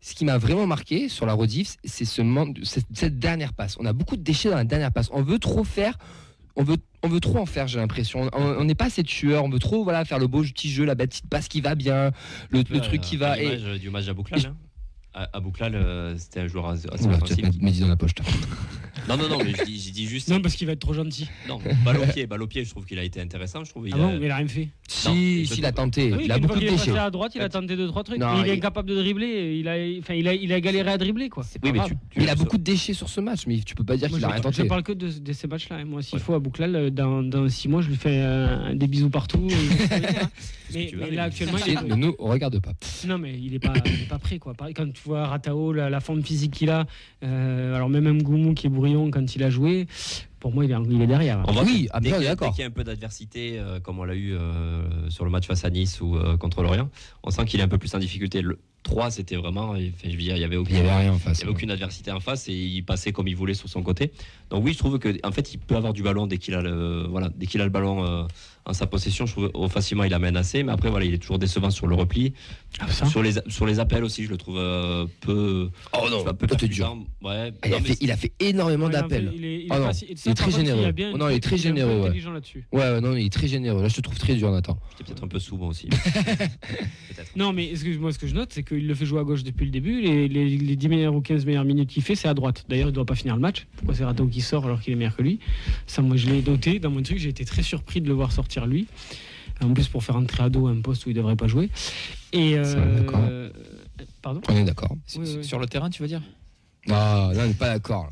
ce 0.00 0.14
qui 0.14 0.24
m'a 0.24 0.38
vraiment 0.38 0.66
marqué 0.66 1.08
sur 1.08 1.26
la 1.26 1.32
rediff, 1.32 1.76
c'est 1.84 2.04
ce 2.04 2.22
manque- 2.22 2.58
cette, 2.64 2.86
cette 2.92 3.18
dernière 3.18 3.52
passe. 3.52 3.76
On 3.80 3.86
a 3.86 3.92
beaucoup 3.92 4.16
de 4.16 4.22
déchets 4.22 4.50
dans 4.50 4.56
la 4.56 4.64
dernière 4.64 4.92
passe. 4.92 5.08
On 5.12 5.22
veut 5.22 5.38
trop 5.38 5.64
faire. 5.64 5.98
On 6.58 6.62
veut, 6.64 6.78
on 7.02 7.08
veut 7.08 7.20
trop 7.20 7.38
en 7.38 7.44
faire, 7.44 7.68
j'ai 7.68 7.78
l'impression. 7.78 8.30
On 8.32 8.64
n'est 8.64 8.74
pas 8.74 8.86
assez 8.86 9.02
tueur. 9.02 9.44
On 9.44 9.50
veut 9.50 9.58
trop 9.58 9.84
voilà, 9.84 10.06
faire 10.06 10.18
le 10.18 10.26
beau 10.26 10.42
petit 10.42 10.70
jeu, 10.70 10.84
la 10.84 10.96
petite 10.96 11.28
passe 11.28 11.48
qui 11.48 11.60
va 11.60 11.74
bien, 11.74 12.12
le, 12.48 12.62
le 12.70 12.80
truc 12.80 13.02
qui 13.02 13.18
va. 13.18 13.38
Et... 13.38 13.56
L'image 13.56 13.80
du 13.80 13.90
match 13.90 14.08
à 14.08 14.12
hein. 14.12 14.56
À, 15.18 15.40
Bouclal, 15.40 15.74
euh, 15.74 16.14
c'était 16.18 16.40
un 16.40 16.46
joueur 16.46 16.66
assez 16.68 16.86
Oula, 17.02 17.16
offensif. 17.16 17.42
mettre 17.42 17.56
Mehdi 17.62 17.80
dans 17.80 17.88
la 17.88 17.96
poche. 17.96 18.10
Non, 19.08 19.16
non, 19.16 19.28
non, 19.30 19.38
mais 19.42 19.52
je 19.56 19.64
dis, 19.64 19.80
je 19.80 19.90
dis 19.90 20.06
juste. 20.06 20.28
Non, 20.28 20.42
parce 20.42 20.54
qu'il 20.56 20.66
va 20.66 20.74
être 20.74 20.80
trop 20.80 20.92
gentil. 20.92 21.26
Non, 21.48 21.58
balle 21.86 21.98
au 21.98 22.06
pied, 22.06 22.26
balle 22.26 22.42
au 22.42 22.46
pied, 22.46 22.64
je 22.64 22.70
trouve 22.70 22.84
qu'il 22.84 22.98
a 22.98 23.02
été 23.04 23.18
intéressant. 23.20 23.64
Je 23.64 23.70
trouve 23.70 23.88
il 23.88 23.94
Ah 23.94 23.96
a- 23.96 24.00
bon, 24.00 24.18
mais 24.18 24.26
il 24.26 24.30
a 24.30 24.36
rien 24.36 24.48
fait. 24.48 24.68
Si, 24.88 25.08
Non, 25.08 25.14
si, 25.14 25.44
je 25.46 25.54
il 25.54 25.64
a 25.64 25.72
tenté. 25.72 26.10
Ah 26.12 26.16
oui, 26.18 26.22
il 26.26 26.32
a 26.32 26.38
beaucoup 26.38 26.56
de 26.56 26.60
déchets. 26.60 26.76
passé 26.76 26.98
à 26.98 27.10
droite, 27.10 27.32
il 27.34 27.40
a 27.40 27.48
tenté 27.48 27.76
deux 27.76 27.86
trois 27.88 28.04
trucs. 28.04 28.18
Non, 28.18 28.34
mais 28.34 28.40
il 28.40 28.46
est 28.50 28.54
il- 28.54 28.58
incapable 28.58 28.90
de 28.90 28.94
dribbler. 28.96 29.58
Il 29.58 29.68
a, 29.68 29.76
enfin, 30.00 30.12
il 30.14 30.28
a, 30.28 30.34
il 30.34 30.52
a 30.52 30.60
galéré 30.60 30.90
à 30.90 30.98
dribbler 30.98 31.30
quoi. 31.30 31.44
Oui, 31.62 31.72
mais 31.72 31.80
tu, 31.86 31.94
il 32.20 32.28
a 32.28 32.34
beaucoup 32.34 32.58
de 32.58 32.62
déchets 32.62 32.92
sur 32.94 33.08
ce 33.08 33.20
match, 33.22 33.46
mais 33.46 33.58
tu 33.60 33.74
peux 33.74 33.84
pas 33.84 33.96
dire 33.96 34.08
qu'il 34.10 34.18
je, 34.18 34.24
a 34.24 34.28
rien 34.28 34.36
je 34.36 34.42
tenté. 34.42 34.64
parle 34.64 34.82
que 34.82 34.92
de, 34.92 35.08
de 35.18 35.32
ces 35.32 35.46
matchs-là. 35.46 35.76
hein. 35.76 35.84
Moi, 35.86 36.02
s'il 36.02 36.18
Ouais. 36.18 36.24
faut 36.24 36.34
à 36.34 36.38
Bouclal, 36.40 36.74
euh, 36.76 36.90
dans, 36.90 37.22
dans 37.22 37.48
six 37.48 37.68
mois, 37.68 37.80
je 37.80 37.88
lui 37.88 37.96
fais 37.96 38.20
euh, 38.22 38.74
des 38.74 38.86
bisous 38.86 39.08
partout. 39.10 39.46
euh, 39.92 39.96
mais, 40.74 40.90
là, 41.12 41.24
actuellement, 41.24 41.58
il 41.66 41.72
est, 41.72 41.82
mais 41.88 41.96
nous, 41.96 42.14
on 42.18 42.28
regarde 42.28 42.60
pas. 42.60 42.72
non, 43.06 43.18
mais 43.18 43.38
il 43.38 43.54
est 43.54 43.58
pas, 43.60 43.72
il 43.84 44.02
est 44.02 44.08
pas 44.08 44.18
prêt 44.18 44.38
quoi. 44.38 44.52
Quand 44.74 44.92
tu 44.92 45.02
vois 45.06 45.26
Ratao, 45.26 45.72
la, 45.72 45.90
la 45.90 46.00
forme 46.00 46.22
physique 46.22 46.52
qu'il 46.52 46.70
a, 46.70 46.86
euh, 47.22 47.74
alors 47.74 47.88
même 47.88 48.10
Mgoumou 48.10 48.54
qui 48.54 48.66
est 48.66 48.70
brouillon 48.70 49.10
quand 49.10 49.34
il 49.34 49.42
a 49.42 49.50
joué, 49.50 49.86
pour 50.40 50.52
moi, 50.54 50.64
il 50.64 50.70
est, 50.70 50.76
il 50.90 51.00
est 51.02 51.06
derrière. 51.06 51.42
On 51.48 51.52
voit 51.52 51.64
Oui, 51.64 51.88
ah, 51.92 51.98
dès 52.00 52.10
bien, 52.10 52.18
qu'il 52.18 52.24
y 52.24 52.28
a- 52.28 52.30
d'accord. 52.30 52.48
dès 52.48 52.54
qu'il 52.54 52.60
y 52.62 52.64
a 52.64 52.68
un 52.68 52.72
peu 52.72 52.84
d'adversité, 52.84 53.58
euh, 53.58 53.80
comme 53.80 53.98
on 53.98 54.04
l'a 54.04 54.14
eu 54.14 54.34
euh, 54.34 55.08
sur 55.10 55.24
le 55.24 55.30
match 55.30 55.46
face 55.46 55.64
à 55.64 55.70
Nice 55.70 56.00
ou 56.00 56.16
euh, 56.16 56.36
contre 56.36 56.62
Lorient, 56.62 56.88
on 57.24 57.30
sent 57.30 57.44
qu'il 57.46 57.58
est 57.60 57.64
un 57.64 57.68
peu 57.68 57.78
plus 57.78 57.92
en 57.94 57.98
difficulté. 57.98 58.42
Le 58.42 58.58
3, 58.84 59.10
c'était 59.10 59.34
vraiment. 59.34 59.70
enfin, 59.70 59.80
je 60.04 60.10
veux 60.10 60.16
dire, 60.16 60.36
il 60.36 60.40
y 60.40 60.44
avait 60.44 60.54
Il 60.54 60.58
aucune, 60.58 60.74
n'y 60.76 60.80
avait 60.82 60.94
rien 60.96 61.12
en 61.12 61.14
il 61.16 61.20
face. 61.20 61.40
y 61.40 61.42
avait 61.42 61.50
aucune 61.50 61.72
adversité 61.72 62.12
en 62.12 62.20
face 62.20 62.48
et 62.48 62.52
il 62.54 62.82
passait 62.84 63.10
comme 63.10 63.26
il 63.26 63.34
voulait 63.34 63.54
sur 63.54 63.68
son 63.68 63.82
côté. 63.82 64.12
Donc 64.50 64.64
oui, 64.64 64.72
je 64.74 64.78
trouve 64.78 65.00
que 65.00 65.16
en 65.26 65.32
fait, 65.32 65.52
il 65.54 65.58
peut 65.58 65.74
avoir 65.74 65.92
du 65.92 66.02
ballon 66.04 66.28
dès 66.28 66.38
qu'il 66.38 66.54
a 66.54 66.62
le 66.62 67.04
voilà, 67.08 67.28
dès 67.34 67.46
qu'il 67.46 67.60
a 67.60 67.64
le 67.64 67.70
ballon 67.70 68.04
euh, 68.04 68.22
en 68.66 68.72
sa 68.72 68.86
possession. 68.86 69.26
Je 69.26 69.32
trouve 69.32 69.50
oh, 69.54 69.68
facilement 69.68 70.04
il 70.04 70.12
amène 70.12 70.36
assez, 70.36 70.62
mais 70.62 70.72
après 70.72 70.90
voilà, 70.90 71.06
il 71.06 71.14
est 71.14 71.18
toujours 71.18 71.38
décevant 71.38 71.70
sur 71.70 71.86
le 71.86 71.94
repli, 71.94 72.34
Ah, 72.80 72.86
sur 73.06 73.22
les 73.22 73.32
sur 73.48 73.64
les 73.66 73.78
appels 73.80 74.04
aussi. 74.04 74.24
Je 74.24 74.30
le 74.30 74.36
trouve 74.36 74.58
euh, 74.58 75.06
peu. 75.20 75.70
Oh 75.94 76.08
non, 76.10 76.24
pas, 76.24 76.34
peu 76.34 76.46
toi 76.46 76.56
t'es 76.56 76.68
dur. 76.68 76.96
Ouais. 77.22 77.52
Ah, 77.62 77.66
il, 77.66 77.70
non, 77.70 77.76
a 77.78 77.80
fait, 77.80 77.96
il 78.00 78.10
a 78.10 78.16
fait 78.16 78.32
énormément 78.40 78.86
Ouais, 78.86 78.92
d'appels. 78.92 79.32
Il 79.34 79.44
est, 79.44 79.62
il 79.62 79.68
non, 79.68 79.92
si- 79.92 80.06
il 80.08 80.30
est 80.30 80.34
très 80.34 80.50
généreux. 80.50 80.92
Il, 80.96 81.10
Oh 81.14 81.18
non, 81.18 81.28
est 81.28 81.40
très 81.40 81.56
généreux, 81.56 82.00
ouais. 82.00 82.06
intelligent 82.08 82.32
là-dessus. 82.32 82.66
Ouais, 82.72 82.80
ouais, 82.80 83.00
non, 83.00 83.14
il 83.16 83.26
est 83.26 83.32
très 83.32 83.48
généreux. 83.48 83.82
Là, 83.82 83.88
je 83.88 83.94
te 83.96 84.00
trouve 84.00 84.18
très 84.18 84.34
dur, 84.34 84.50
Nathan. 84.50 84.78
j'étais 84.90 85.04
peut-être 85.04 85.24
un 85.24 85.28
peu 85.28 85.38
moi 85.56 85.68
aussi. 85.68 85.88
Non, 87.36 87.52
mais 87.52 87.70
excuse-moi, 87.70 88.12
ce 88.12 88.18
que 88.18 88.26
je 88.26 88.34
note, 88.34 88.52
c'est 88.52 88.62
qu'il 88.62 88.86
le 88.86 88.94
fait 88.94 89.06
jouer 89.06 89.20
à 89.20 89.24
gauche 89.24 89.42
depuis 89.42 89.64
le 89.66 89.70
début. 89.70 90.00
Les, 90.00 90.28
les, 90.28 90.48
les 90.56 90.76
10 90.76 90.88
meilleures 90.88 91.14
ou 91.14 91.20
15 91.20 91.44
meilleures 91.46 91.64
minutes 91.64 91.90
qu'il 91.90 92.02
fait, 92.02 92.14
c'est 92.14 92.28
à 92.28 92.34
droite. 92.34 92.64
D'ailleurs, 92.68 92.88
il 92.88 92.92
doit 92.92 93.04
pas 93.04 93.14
finir 93.14 93.34
le 93.34 93.40
match. 93.40 93.66
Pourquoi 93.76 93.94
c'est 93.94 94.04
Rato 94.04 94.26
qui 94.26 94.40
sort 94.40 94.64
alors 94.64 94.80
qu'il 94.80 94.92
est 94.92 94.96
meilleur 94.96 95.16
que 95.16 95.22
lui? 95.22 95.38
Ça, 95.86 96.02
moi, 96.02 96.16
je 96.16 96.28
l'ai 96.28 96.42
noté 96.42 96.78
dans 96.78 96.90
mon 96.90 97.02
truc. 97.02 97.18
J'ai 97.18 97.28
été 97.28 97.44
très 97.44 97.62
surpris 97.62 98.00
de 98.00 98.08
le 98.08 98.14
voir 98.14 98.32
sortir 98.32 98.55
lui. 98.64 98.86
En 99.60 99.74
plus, 99.74 99.88
pour 99.88 100.02
faire 100.04 100.16
entrer 100.16 100.44
Ado 100.44 100.66
à 100.68 100.70
un 100.70 100.80
poste 100.80 101.04
où 101.04 101.10
il 101.10 101.14
devrait 101.14 101.36
pas 101.36 101.46
jouer. 101.48 101.68
Et. 102.32 102.54
Euh, 102.56 103.50
Pardon 104.22 104.40
On 104.48 104.56
est 104.56 104.64
d'accord. 104.64 104.94
Sur, 105.06 105.20
Oui, 105.20 105.34
oui. 105.38 105.44
sur 105.44 105.58
le 105.58 105.66
terrain, 105.66 105.90
tu 105.90 106.00
veux 106.02 106.08
dire? 106.08 106.22
Non, 106.88 107.32
non, 107.34 107.40
on 107.40 107.46
n'est 107.48 107.54
pas 107.54 107.68
d'accord. 107.68 108.08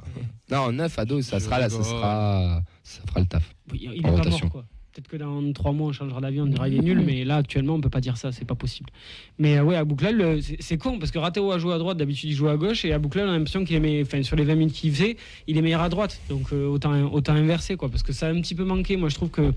Non, 0.50 0.72
9 0.72 0.98
à 0.98 1.04
12, 1.04 1.24
ça 1.24 1.40
sera 1.40 1.58
là, 1.58 1.68
ça 1.70 1.82
sera, 1.82 2.60
ça 2.82 3.00
fera 3.06 3.20
le 3.20 3.26
taf. 3.26 3.54
Oui, 3.70 3.88
il 3.94 4.06
En 4.06 4.16
est 4.16 4.22
pas 4.22 4.28
mort, 4.30 4.40
quoi. 4.50 4.64
Peut-être 4.92 5.08
que 5.08 5.16
dans 5.16 5.52
trois 5.52 5.72
mois, 5.72 5.88
on 5.88 5.92
changera 5.92 6.20
d'avis, 6.20 6.40
on 6.40 6.46
dira 6.46 6.68
il 6.68 6.76
est 6.76 6.80
nul, 6.80 7.00
mais 7.04 7.24
là, 7.24 7.36
actuellement, 7.38 7.74
on 7.74 7.80
peut 7.80 7.90
pas 7.90 8.00
dire 8.00 8.16
ça, 8.16 8.30
c'est 8.30 8.44
pas 8.44 8.54
possible. 8.54 8.90
Mais 9.38 9.58
euh, 9.58 9.64
ouais, 9.64 9.74
à 9.74 9.84
Bouclal, 9.84 10.16
le- 10.16 10.40
c'est 10.40 10.56
c'est 10.60 10.78
con, 10.78 11.00
parce 11.00 11.10
que 11.10 11.18
Rateo 11.18 11.50
a 11.50 11.58
joué 11.58 11.74
à 11.74 11.78
droite, 11.78 11.96
d'habitude, 11.98 12.30
il 12.30 12.32
joue 12.34 12.48
à 12.48 12.56
gauche, 12.56 12.84
et 12.84 12.92
à 12.92 12.98
Bouclal, 13.00 13.26
on 13.26 13.30
a 13.32 13.36
l'impression 13.36 13.64
qu'il 13.64 13.74
est 13.74 13.80
meilleur, 13.80 14.06
enfin, 14.06 14.22
sur 14.22 14.36
les 14.36 14.44
20 14.44 14.54
minutes 14.54 14.74
qu'il 14.74 14.92
faisait, 14.92 15.16
il 15.48 15.56
est 15.58 15.62
meilleur 15.62 15.80
à 15.80 15.88
droite. 15.88 16.20
Donc, 16.28 16.52
euh, 16.52 16.66
autant, 16.68 16.92
autant 17.12 17.32
inverser, 17.34 17.76
quoi, 17.76 17.88
parce 17.90 18.04
que 18.04 18.12
ça 18.12 18.28
a 18.28 18.30
un 18.30 18.40
petit 18.40 18.54
peu 18.54 18.64
manqué. 18.64 18.96
Moi, 18.96 19.08
je 19.08 19.16
trouve 19.16 19.30
que 19.30 19.52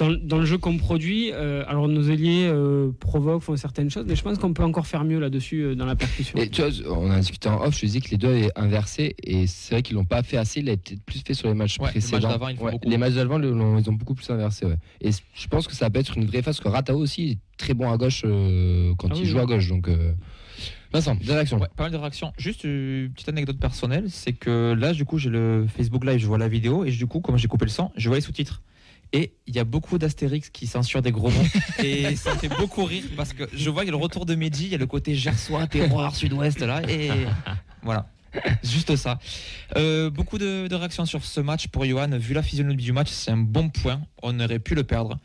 dans, 0.00 0.10
dans 0.10 0.38
le 0.38 0.44
jeu 0.44 0.58
qu'on 0.58 0.76
produit, 0.78 1.30
euh, 1.32 1.62
alors 1.68 1.86
nos 1.88 2.02
ailiers 2.02 2.46
euh, 2.48 2.90
provoquent, 2.98 3.42
font 3.42 3.56
certaines 3.56 3.90
choses, 3.90 4.04
mais 4.08 4.16
je 4.16 4.22
pense 4.22 4.38
qu'on 4.38 4.52
peut 4.52 4.62
encore 4.64 4.86
faire 4.86 5.04
mieux 5.04 5.18
là-dessus, 5.20 5.60
euh, 5.62 5.74
dans 5.74 5.86
la 5.86 5.94
percussion. 5.96 6.38
Et 6.38 6.48
tu 6.48 6.62
vois, 6.62 6.70
on 6.96 7.10
a 7.10 7.18
discuté 7.20 7.48
en 7.48 7.62
off, 7.62 7.74
je 7.78 7.86
disais 7.86 8.00
que 8.00 8.10
les 8.10 8.16
deux 8.16 8.28
avaient 8.28 8.50
inversé, 8.56 9.14
et 9.22 9.46
c'est 9.46 9.74
vrai 9.74 9.82
qu'ils 9.82 9.96
l'ont 9.96 10.04
pas 10.04 10.22
fait 10.22 10.36
assez, 10.38 10.60
il 10.60 10.68
a 10.70 10.76
peut-être 10.76 11.02
plus 11.04 11.22
fait 11.26 11.34
sur 11.34 11.48
les 11.48 11.54
matchs 11.54 11.78
Ouais, 11.78 11.88
les 11.94 12.00
matchs 12.00 12.08
précédents. 12.08 12.28
d'avant, 12.30 12.48
ils 12.48 12.52
le 12.52 12.58
font 12.58 12.64
Ouais, 12.64 12.72
beaucoup. 12.72 12.88
les 12.88 12.98
matchs 12.98 13.14
d'avant, 13.14 13.38
l'ont- 13.38 13.78
ils 13.78 13.88
ont 13.90 13.92
beaucoup 13.92 14.14
plus 14.14 14.28
inversé. 14.30 14.66
Ouais. 14.66 14.76
Et 15.00 15.10
je 15.12 15.46
pense 15.48 15.66
que 15.68 15.74
ça 15.74 15.90
peut 15.90 16.00
être 16.00 16.16
une 16.16 16.24
vraie 16.26 16.42
phase, 16.42 16.56
parce 16.56 16.60
que 16.60 16.68
Ratao 16.68 16.98
aussi 16.98 17.30
est 17.32 17.38
très 17.56 17.74
bon 17.74 17.90
à 17.92 17.96
gauche 17.96 18.22
euh, 18.24 18.92
quand 18.98 19.08
Ah 19.10 19.14
il 19.16 19.20
oui, 19.22 19.26
joue 19.26 19.38
à 19.38 19.44
gauche. 19.46 19.68
Donc, 19.68 19.88
euh... 19.88 20.12
Vincent, 20.92 21.14
des 21.14 21.32
réactions 21.32 21.58
Ouais, 21.60 21.68
pas 21.76 21.84
mal 21.84 21.92
de 21.92 21.96
réactions. 21.96 22.32
Juste 22.36 22.64
une 22.64 23.10
petite 23.14 23.28
anecdote 23.28 23.58
personnelle, 23.58 24.06
c'est 24.08 24.32
que 24.32 24.74
là, 24.76 24.92
du 24.92 25.04
coup, 25.04 25.18
j'ai 25.18 25.30
le 25.30 25.66
Facebook 25.74 26.04
Live, 26.04 26.18
je 26.18 26.26
vois 26.26 26.38
la 26.38 26.48
vidéo, 26.48 26.84
et 26.84 26.90
du 26.90 27.06
coup, 27.06 27.20
comme 27.20 27.36
j'ai 27.36 27.46
coupé 27.46 27.64
le 27.66 27.70
son, 27.70 27.90
je 27.96 28.08
vois 28.08 28.16
les 28.16 28.22
sous-titres. 28.22 28.60
Et 29.12 29.32
il 29.46 29.54
y 29.54 29.58
a 29.58 29.64
beaucoup 29.64 29.98
d'Astérix 29.98 30.50
qui 30.50 30.66
censurent 30.66 31.02
des 31.02 31.10
gros 31.10 31.30
mots. 31.30 31.46
et 31.82 32.14
ça 32.16 32.36
fait 32.36 32.48
beaucoup 32.48 32.84
rire 32.84 33.04
parce 33.16 33.32
que 33.32 33.44
je 33.52 33.70
vois 33.70 33.82
qu'il 33.82 33.92
y 33.92 33.94
a 33.94 33.98
le 33.98 34.02
retour 34.02 34.26
de 34.26 34.34
Mehdi, 34.34 34.66
il 34.66 34.70
y 34.70 34.74
a 34.74 34.78
le 34.78 34.86
côté 34.86 35.14
gersois, 35.14 35.66
terroir, 35.66 36.14
sud-ouest 36.14 36.60
là. 36.60 36.82
Et 36.88 37.10
voilà. 37.82 38.08
Juste 38.62 38.94
ça. 38.94 39.18
Euh, 39.76 40.08
beaucoup 40.08 40.38
de, 40.38 40.68
de 40.68 40.74
réactions 40.76 41.04
sur 41.06 41.24
ce 41.24 41.40
match 41.40 41.66
pour 41.66 41.84
Johan. 41.84 42.16
Vu 42.16 42.34
la 42.34 42.42
physionomie 42.42 42.82
du 42.82 42.92
match, 42.92 43.10
c'est 43.10 43.32
un 43.32 43.36
bon 43.36 43.70
point. 43.70 44.00
On 44.22 44.38
aurait 44.38 44.60
pu 44.60 44.76
le 44.76 44.84
perdre. 44.84 45.18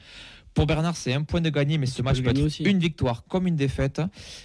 Pour 0.56 0.68
Bernard, 0.68 0.96
c'est 0.96 1.14
un 1.14 1.24
point 1.24 1.42
de 1.42 1.50
gagné, 1.50 1.78
mais 1.78 1.86
ce 1.86 2.02
match 2.02 2.22
peut 2.22 2.30
être 2.30 2.42
aussi. 2.42 2.64
une 2.64 2.80
victoire 2.80 3.26
comme 3.28 3.46
une 3.46 3.58
défaite. 3.58 4.02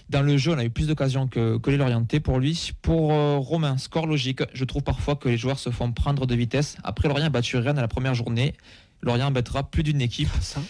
Dans 0.08 0.22
le 0.22 0.36
jeu, 0.36 0.52
on 0.52 0.58
a 0.58 0.64
eu 0.64 0.70
plus 0.70 0.88
d'occasions 0.88 1.28
que, 1.28 1.56
que 1.58 1.70
les 1.70 1.76
Lorientais 1.76 2.18
pour 2.18 2.40
lui. 2.40 2.72
Pour 2.82 3.12
euh, 3.12 3.36
Romain, 3.36 3.78
score 3.78 4.08
logique. 4.08 4.42
Je 4.52 4.64
trouve 4.64 4.82
parfois 4.82 5.14
que 5.14 5.28
les 5.28 5.38
joueurs 5.38 5.60
se 5.60 5.70
font 5.70 5.92
prendre 5.92 6.26
de 6.26 6.34
vitesse. 6.34 6.76
Après, 6.82 7.06
Lorient 7.06 7.26
a 7.26 7.30
battu 7.30 7.56
Rennes 7.58 7.78
à 7.78 7.80
la 7.80 7.88
première 7.88 8.14
journée. 8.14 8.54
Lorient 9.02 9.26
embêtera 9.28 9.70
plus 9.70 9.82
d'une 9.82 10.00
équipe. 10.00 10.28
Ça. 10.40 10.60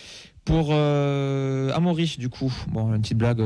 Pour 0.45 0.69
euh, 0.71 1.71
Amaury, 1.75 2.17
du 2.19 2.29
coup, 2.29 2.53
bon, 2.69 2.95
une 2.95 3.03
petite 3.03 3.19
blague. 3.19 3.43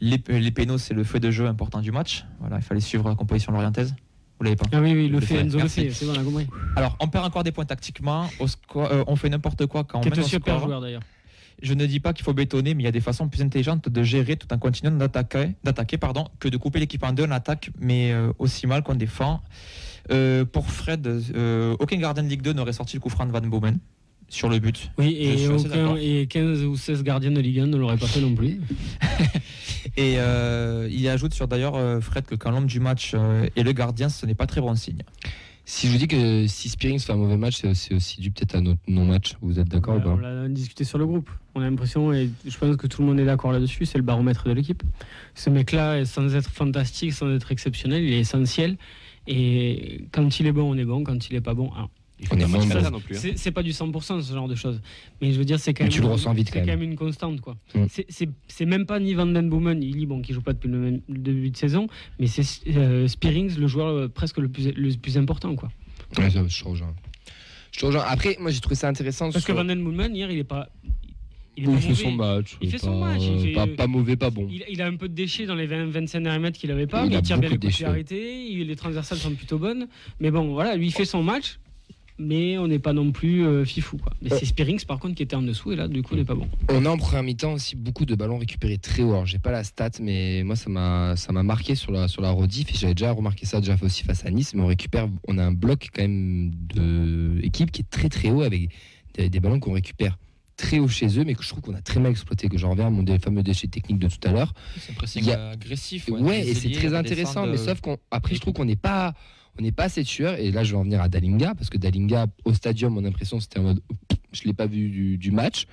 Les, 0.00 0.22
les 0.28 0.50
pénaux, 0.50 0.78
c'est 0.78 0.94
le 0.94 1.04
feu 1.04 1.20
de 1.20 1.30
jeu 1.30 1.46
important 1.46 1.80
du 1.80 1.92
match. 1.92 2.24
Voilà, 2.40 2.56
il 2.56 2.62
fallait 2.62 2.80
suivre 2.80 3.08
la 3.08 3.14
composition 3.14 3.52
lorientaise. 3.52 3.94
Vous 4.38 4.44
l'avez 4.44 4.56
pas 4.56 4.66
Ah 4.72 4.80
oui, 4.80 4.92
oui, 4.94 5.08
le 5.08 5.14
Le 5.14 5.20
fait, 5.20 5.34
fait, 5.34 5.40
Enzo 5.40 5.58
le 5.58 5.68
fait, 5.68 5.90
c'est 5.90 6.06
bon, 6.06 6.12
on 6.16 6.20
a 6.20 6.24
compris. 6.24 6.46
Alors, 6.76 6.96
on 7.00 7.08
perd 7.08 7.24
encore 7.26 7.42
des 7.44 7.50
points 7.52 7.64
tactiquement. 7.64 8.28
Au 8.38 8.46
score- 8.46 8.90
euh, 8.90 9.04
on 9.08 9.16
fait 9.16 9.28
n'importe 9.28 9.66
quoi 9.66 9.84
quand 9.84 9.98
on 10.00 10.04
mène 10.08 10.18
au 10.20 10.22
un 10.22 10.28
score. 10.28 10.60
joueur 10.60 10.80
d'ailleurs. 10.80 11.02
Je 11.60 11.74
ne 11.74 11.84
dis 11.86 11.98
pas 11.98 12.12
qu'il 12.12 12.24
faut 12.24 12.32
bétonner, 12.34 12.74
mais 12.74 12.84
il 12.84 12.86
y 12.86 12.88
a 12.88 12.92
des 12.92 13.00
façons 13.00 13.28
plus 13.28 13.42
intelligentes 13.42 13.88
de 13.88 14.02
gérer 14.04 14.36
tout 14.36 14.46
en 14.54 14.58
continuant 14.58 14.92
d'attaquer, 14.92 15.50
d'attaquer 15.64 15.98
pardon, 15.98 16.28
que 16.38 16.48
de 16.48 16.56
couper 16.56 16.78
l'équipe 16.78 17.02
en 17.02 17.12
deux 17.12 17.24
en 17.24 17.32
attaque, 17.32 17.70
mais 17.80 18.12
euh, 18.12 18.32
aussi 18.38 18.68
mal 18.68 18.84
qu'on 18.84 18.94
défend. 18.94 19.42
Euh, 20.12 20.44
pour 20.44 20.70
Fred, 20.70 21.06
aucun 21.80 21.96
gardien 21.96 22.22
de 22.22 22.28
Ligue 22.28 22.42
2 22.42 22.52
n'aurait 22.52 22.72
sorti 22.72 22.94
le 22.96 23.00
coup 23.00 23.10
franc 23.10 23.26
de 23.26 23.32
Van 23.32 23.40
Bomen 23.40 23.78
sur 24.28 24.48
le 24.48 24.58
but. 24.58 24.90
Oui, 24.98 25.16
et, 25.18 25.48
aucun, 25.48 25.96
et 25.96 26.26
15 26.26 26.64
ou 26.64 26.76
16 26.76 27.02
gardiens 27.02 27.30
de 27.30 27.40
Ligue 27.40 27.60
1 27.60 27.66
ne 27.66 27.76
l'auraient 27.76 27.96
pas 27.96 28.06
fait 28.06 28.20
non 28.20 28.34
plus. 28.34 28.60
Et 29.96 30.14
euh, 30.18 30.88
il 30.90 31.08
ajoute 31.08 31.34
sur 31.34 31.48
d'ailleurs 31.48 31.74
euh, 31.74 32.00
Fred 32.00 32.24
que 32.24 32.36
quand 32.36 32.52
l'homme 32.52 32.66
du 32.66 32.78
match 32.78 33.12
euh, 33.14 33.48
est 33.56 33.64
le 33.64 33.72
gardien, 33.72 34.08
ce 34.08 34.26
n'est 34.26 34.34
pas 34.34 34.46
très 34.46 34.60
bon 34.60 34.74
signe. 34.76 35.02
Si 35.64 35.86
je 35.88 35.92
vous 35.92 35.98
dis 35.98 36.06
que 36.06 36.46
si 36.46 36.68
Spearings 36.68 37.00
fait 37.00 37.12
un 37.12 37.16
mauvais 37.16 37.36
match, 37.36 37.60
c'est 37.74 37.94
aussi 37.94 38.20
dû 38.20 38.30
peut-être 38.30 38.54
à 38.54 38.60
notre 38.60 38.80
non-match. 38.86 39.34
Vous 39.42 39.58
êtes 39.58 39.68
d'accord 39.68 39.96
Ouais, 39.96 40.04
ou 40.04 40.10
On 40.10 40.16
pas 40.16 40.22
l'a 40.22 40.48
discuté 40.48 40.84
sur 40.84 40.98
le 40.98 41.06
groupe. 41.06 41.28
On 41.54 41.60
a 41.60 41.64
l'impression, 41.64 42.12
et 42.12 42.30
je 42.46 42.56
pense 42.56 42.76
que 42.76 42.86
tout 42.86 43.02
le 43.02 43.08
monde 43.08 43.20
est 43.20 43.26
d'accord 43.26 43.52
là-dessus, 43.52 43.84
c'est 43.84 43.98
le 43.98 44.04
baromètre 44.04 44.44
de 44.44 44.52
l'équipe. 44.52 44.82
Ce 45.34 45.50
mec-là, 45.50 46.06
sans 46.06 46.34
être 46.34 46.48
fantastique, 46.48 47.12
sans 47.12 47.30
être 47.34 47.52
exceptionnel, 47.52 48.02
il 48.02 48.12
est 48.14 48.20
essentiel. 48.20 48.78
Et 49.26 50.06
quand 50.10 50.40
il 50.40 50.46
est 50.46 50.52
bon, 50.52 50.72
on 50.74 50.78
est 50.78 50.86
bon. 50.86 51.04
Quand 51.04 51.28
il 51.28 51.36
est 51.36 51.42
pas 51.42 51.54
bon, 51.54 51.70
ah. 51.76 51.88
Il 52.20 52.26
faut 52.26 52.36
ça 52.36 52.90
non 52.90 53.00
plus. 53.00 53.16
hein. 53.16 53.32
c'est 53.36 53.52
pas 53.52 53.62
du 53.62 53.70
100% 53.70 54.22
ce 54.22 54.32
genre 54.34 54.48
de 54.48 54.54
choses. 54.56 54.80
Mais 55.20 55.30
je 55.32 55.38
veux 55.38 55.44
dire, 55.44 55.60
c'est 55.60 55.72
quand 55.72 55.84
même. 55.84 55.92
tu 55.92 56.00
le 56.00 56.08
ressens 56.08 56.32
vite, 56.32 56.48
c'est 56.48 56.54
quand 56.54 56.60
quand 56.60 56.66
même. 56.66 56.80
même 56.80 56.90
une 56.90 56.96
constante, 56.96 57.40
quoi. 57.40 57.56
Mm. 57.74 57.84
C'est- 58.08 58.66
même 58.66 58.86
pas 58.86 58.98
ni 58.98 59.14
Van 59.14 59.26
Den 59.26 59.48
Boomen, 59.48 59.82
il 59.82 60.06
bon, 60.06 60.20
qui 60.20 60.32
joue 60.32 60.42
pas 60.42 60.52
depuis 60.52 60.68
le, 60.68 60.78
même- 60.78 61.00
le 61.08 61.18
début 61.18 61.50
de 61.50 61.56
saison, 61.56 61.86
mais 62.18 62.26
c'est 62.26 62.42
euh, 62.76 63.06
Spearings, 63.06 63.56
le 63.58 63.66
joueur 63.68 63.86
euh, 63.88 64.08
presque 64.08 64.38
le 64.38 64.48
plus, 64.48 64.72
le 64.72 64.96
plus 64.96 65.16
important, 65.16 65.54
quoi. 65.54 65.70
Ouais, 66.18 66.28
ça, 66.30 66.42
je 66.46 66.62
te 66.62 66.68
rejoins. 66.68 66.94
Je 67.72 67.80
te 67.80 67.86
rejoins. 67.86 68.02
Après, 68.08 68.36
moi 68.40 68.50
j'ai 68.50 68.60
trouvé 68.60 68.74
ça 68.74 68.88
intéressant. 68.88 69.30
Parce 69.30 69.44
que 69.44 69.52
Van 69.52 69.64
Den 69.64 69.82
Boomen, 69.84 70.14
hier, 70.16 70.30
il 70.30 70.38
est 70.38 70.44
pas. 70.44 70.68
il 71.56 71.64
fait 71.66 71.70
mauvais. 71.70 71.94
son 71.94 72.10
match. 72.12 72.56
Il 72.60 72.70
fait 72.70 72.78
son 72.78 72.98
pas, 73.00 73.06
match, 73.14 73.22
il 73.22 73.40
fait- 73.40 73.52
pas, 73.52 73.66
pas 73.68 73.86
mauvais, 73.86 74.16
pas 74.16 74.30
bon. 74.30 74.48
Il, 74.50 74.64
il 74.68 74.82
a 74.82 74.86
un 74.86 74.96
peu 74.96 75.08
de 75.08 75.14
déchets 75.14 75.46
dans 75.46 75.54
les 75.54 75.66
20, 75.66 75.86
25 75.86 76.20
derniers 76.20 76.38
mètres 76.40 76.58
qu'il 76.58 76.70
avait 76.72 76.86
pas, 76.86 77.04
Il 77.04 77.10
mais 77.10 77.16
a 77.16 77.18
il 77.18 77.22
tire 77.22 77.38
bien 77.38 77.50
les 77.50 77.58
coups 77.58 77.82
arrêtés, 77.84 78.64
les 78.64 78.76
transversales 78.76 79.18
sont 79.18 79.32
plutôt 79.34 79.58
bonnes. 79.58 79.86
Mais 80.18 80.30
bon, 80.32 80.52
voilà, 80.52 80.76
lui 80.76 80.86
il 80.88 80.92
fait 80.92 81.04
son 81.04 81.22
match, 81.22 81.58
mais 82.18 82.58
on 82.58 82.66
n'est 82.68 82.78
pas 82.78 82.92
non 82.92 83.12
plus 83.12 83.46
euh, 83.46 83.64
fifou. 83.64 83.96
Quoi. 83.98 84.12
Mais 84.22 84.30
c'est 84.30 84.44
Spearings 84.44 84.84
par 84.84 84.98
contre 84.98 85.14
qui 85.14 85.22
était 85.22 85.36
en 85.36 85.42
dessous, 85.42 85.72
et 85.72 85.76
là 85.76 85.88
du 85.88 86.02
coup 86.02 86.14
on 86.14 86.16
n'est 86.16 86.24
pas 86.24 86.34
bon. 86.34 86.48
On 86.68 86.84
a 86.84 86.90
en 86.90 86.96
première 86.98 87.22
mi-temps 87.22 87.52
aussi 87.54 87.76
beaucoup 87.76 88.04
de 88.04 88.14
ballons 88.14 88.38
récupérés 88.38 88.78
très 88.78 89.02
haut. 89.02 89.10
Alors, 89.12 89.26
j'ai 89.26 89.38
pas 89.38 89.52
la 89.52 89.64
stat, 89.64 89.90
mais 90.00 90.42
moi 90.44 90.56
ça 90.56 90.68
m'a 90.70 91.14
ça 91.16 91.32
m'a 91.32 91.42
marqué 91.42 91.74
sur 91.74 91.92
la 91.92 92.08
sur 92.08 92.22
la 92.22 92.30
rediff 92.30 92.70
et 92.70 92.76
j'avais 92.76 92.94
déjà 92.94 93.12
remarqué 93.12 93.46
ça 93.46 93.60
déjà 93.60 93.76
fait 93.76 93.86
aussi 93.86 94.02
face 94.04 94.24
à 94.26 94.30
Nice. 94.30 94.54
Mais 94.54 94.62
on 94.62 94.66
récupère, 94.66 95.08
on 95.26 95.38
a 95.38 95.44
un 95.44 95.52
bloc 95.52 95.88
quand 95.94 96.02
même 96.02 96.50
de 96.74 97.38
équipe 97.42 97.70
qui 97.70 97.82
est 97.82 97.90
très 97.90 98.08
très 98.08 98.30
haut 98.30 98.42
avec 98.42 98.70
des, 99.14 99.28
des 99.30 99.40
ballons 99.40 99.60
qu'on 99.60 99.72
récupère 99.72 100.18
très 100.56 100.80
haut 100.80 100.88
chez 100.88 101.06
eux, 101.20 101.24
mais 101.24 101.34
que 101.34 101.42
je 101.44 101.48
trouve 101.48 101.60
qu'on 101.62 101.74
a 101.74 101.80
très 101.80 102.00
mal 102.00 102.10
exploité. 102.10 102.48
Que 102.48 102.58
j'en 102.58 102.70
reviens 102.70 102.88
à 102.88 102.90
mon 102.90 103.04
fameux 103.20 103.44
déchet 103.44 103.68
technique 103.68 104.00
de 104.00 104.08
tout 104.08 104.18
à 104.24 104.32
l'heure. 104.32 104.52
C'est 104.78 104.90
un 104.90 104.94
pressing 104.96 105.22
Il 105.22 105.28
y 105.28 105.32
a- 105.32 105.50
agressif. 105.50 106.08
Ouais, 106.08 106.46
et 106.46 106.54
c'est 106.54 106.70
très 106.72 106.92
intéressant, 106.94 107.46
mais 107.46 107.56
sauf 107.56 107.80
qu'on 107.80 107.96
après 108.10 108.34
je 108.34 108.40
trouve 108.40 108.54
qu'on 108.54 108.64
n'est 108.64 108.74
pas 108.76 109.14
on 109.58 109.62
n'est 109.62 109.72
pas 109.72 109.84
assez 109.84 110.04
tueur 110.04 110.34
et 110.38 110.50
là 110.50 110.62
je 110.64 110.72
vais 110.72 110.78
en 110.78 110.84
venir 110.84 111.00
à 111.00 111.08
Dalinga 111.08 111.54
parce 111.54 111.68
que 111.70 111.78
Dalinga 111.78 112.26
au 112.44 112.54
stadium 112.54 112.94
mon 112.94 113.04
impression 113.04 113.40
c'était 113.40 113.58
en 113.58 113.64
mode 113.64 113.82
je 114.30 114.42
l'ai 114.44 114.52
pas 114.52 114.66
vu 114.66 115.16
du, 115.16 115.30
match. 115.30 115.66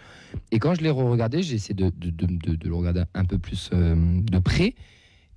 Et 0.52 0.60
quand 0.60 0.76
je 0.76 0.82
l'ai 0.82 0.90
re-regardé 0.90 1.44
j'ai 1.44 1.56
essayé 1.56 1.74
de- 1.76 1.92
de- 1.96 2.56
de 2.56 2.68
le 2.70 2.74
regarder 2.76 3.04
un 3.14 3.26
peu 3.26 3.38
plus 3.38 3.70
euh, 3.74 3.96
de 4.22 4.40
près 4.40 4.76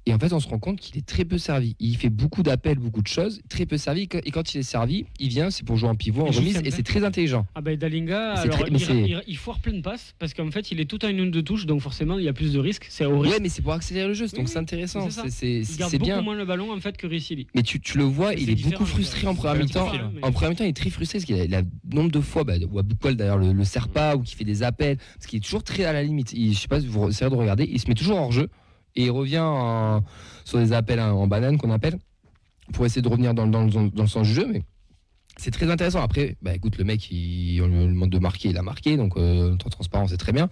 et 0.09 0.15
en 0.15 0.19
fait 0.19 0.33
on 0.33 0.41
se 0.41 0.49
rend 0.49 0.59
compte 0.59 0.81
qu'il 0.81 0.97
est 0.99 1.07
très 1.07 1.25
peu 1.25 1.39
servi 1.39 1.77
il 1.81 1.97
fait 1.97 2.09
beaucoup 2.09 2.43
d'appels 2.43 2.79
beaucoup 2.79 3.03
de 3.03 3.07
choses 3.09 3.41
très 3.49 3.67
peu 3.67 3.77
servi 3.77 4.09
et 4.25 4.31
quand 4.31 4.55
il 4.55 4.59
est 4.59 4.63
servi 4.63 5.05
il 5.19 5.29
vient 5.29 5.51
c'est 5.51 5.65
pour 5.65 5.77
jouer 5.77 5.89
en 5.91 5.95
pivot 5.95 6.23
en 6.23 6.31
remise 6.31 6.61
et 6.65 6.71
c'est 6.71 6.83
très 6.83 7.05
intelligent 7.05 7.47
Ah 7.55 7.61
ben 7.61 7.77
Dalinga, 7.77 8.33
alors, 8.33 8.59
très- 8.59 8.69
il, 8.71 9.07
il- 9.11 9.23
il 9.27 9.37
foire 9.37 9.61
plein 9.61 9.73
de 9.75 9.81
passes 9.83 10.15
parce 10.19 10.35
qu'en 10.35 10.51
fait 10.51 10.71
il 10.71 10.81
est 10.81 10.87
tout 10.87 11.05
en 11.05 11.09
une 11.09 11.31
de 11.31 11.41
touche, 11.41 11.67
donc 11.67 11.81
forcément 11.81 12.19
il 12.19 12.25
y 12.25 12.29
a 12.29 12.33
plus 12.33 12.53
de 12.53 12.59
risques. 12.59 12.87
C'est 12.89 13.05
au 13.05 13.21
risque. 13.21 13.35
ouais 13.35 13.41
mais 13.43 13.49
c'est 13.49 13.63
pour 13.63 13.73
accélérer 13.73 14.09
le 14.09 14.15
jeu 14.15 14.27
donc 14.29 14.41
oui, 14.41 14.49
c'est 14.49 14.59
intéressant 14.59 15.09
c'est 15.11 15.31
c'est- 15.31 15.61
il 15.61 15.77
garde 15.77 15.93
beaucoup 15.93 16.05
bien 16.05 16.23
moins 16.23 16.35
le 16.35 16.45
ballon 16.45 16.73
en 16.73 16.81
fait 16.81 16.97
que 16.97 17.07
Ricili. 17.07 17.47
Mais 17.55 17.63
tu, 17.63 17.81
tu 17.81 17.99
le 17.99 18.05
vois, 18.05 18.35
il 18.35 18.49
est 18.51 18.63
beaucoup 18.65 18.85
frustré 18.87 19.27
en 19.27 19.35
première 19.35 19.57
mi-temps. 19.57 19.93
le 19.93 20.25
En 20.25 20.33
première 20.33 20.51
mi-temps, 20.51 20.65
il 20.65 20.69
est 20.71 20.73
très 20.77 20.91
frustré 20.91 21.19
parce 21.19 21.25
qu'il 21.27 21.55
a, 21.55 21.59
a 21.59 21.63
nombre 21.93 22.11
de 22.11 22.21
fois, 22.21 22.45
bah, 22.45 22.55
ou 22.71 22.79
à 22.79 22.83
Boucol 22.83 23.17
d'ailleurs, 23.17 23.39
le, 23.39 23.53
le 23.53 23.65
sert 23.65 23.89
pas 23.89 24.17
ou 24.17 24.23
qui 24.23 24.35
fait 24.35 24.45
des 24.45 24.63
appels, 24.63 24.97
parce 25.15 25.27
qu'il 25.27 25.39
est 25.39 25.43
toujours 25.43 25.63
très 25.63 25.85
à 25.85 25.93
la 25.93 26.03
limite. 26.03 26.33
Il, 26.33 26.53
je 26.55 26.59
sais 26.61 26.69
pas 26.69 26.81
si 26.81 26.87
vous 26.87 27.09
essayez 27.09 27.31
de 27.31 27.35
regarder, 27.37 27.69
il 27.71 27.79
se 27.81 27.89
met 27.89 27.95
toujours 27.95 28.19
hors 28.19 28.33
jeu 28.33 28.49
et 28.99 29.05
il 29.05 29.11
revient 29.11 29.39
en- 29.39 30.03
sur 30.45 30.59
des 30.59 30.73
appels 30.73 31.01
en, 31.01 31.27
banane 31.29 31.57
qu'on 31.57 31.71
appelle 31.71 31.99
pour 32.73 32.85
essayer 32.85 33.01
de 33.01 33.09
revenir 33.09 33.33
dans, 33.33 33.47
dans, 33.47 33.63
le- 33.65 34.07
sens 34.07 34.27
du 34.27 34.35
jeu. 34.35 34.47
Mais 34.53 34.63
c'est 35.37 35.53
très 35.53 35.71
intéressant. 35.71 36.03
Après, 36.03 36.37
bah, 36.43 36.53
écoute, 36.55 36.77
le 36.79 36.85
mec, 36.85 37.11
il, 37.13 37.63
on 37.63 37.69
lui 37.69 37.87
demande 37.95 38.11
de 38.11 38.19
marquer, 38.19 38.49
il 38.49 38.59
a 38.59 38.63
marqué, 38.63 38.97
donc 38.97 39.17
euh, 39.17 39.55
en 39.55 39.71
transparence, 39.71 40.11
c'est 40.11 40.17
très 40.17 40.33
bien. 40.33 40.51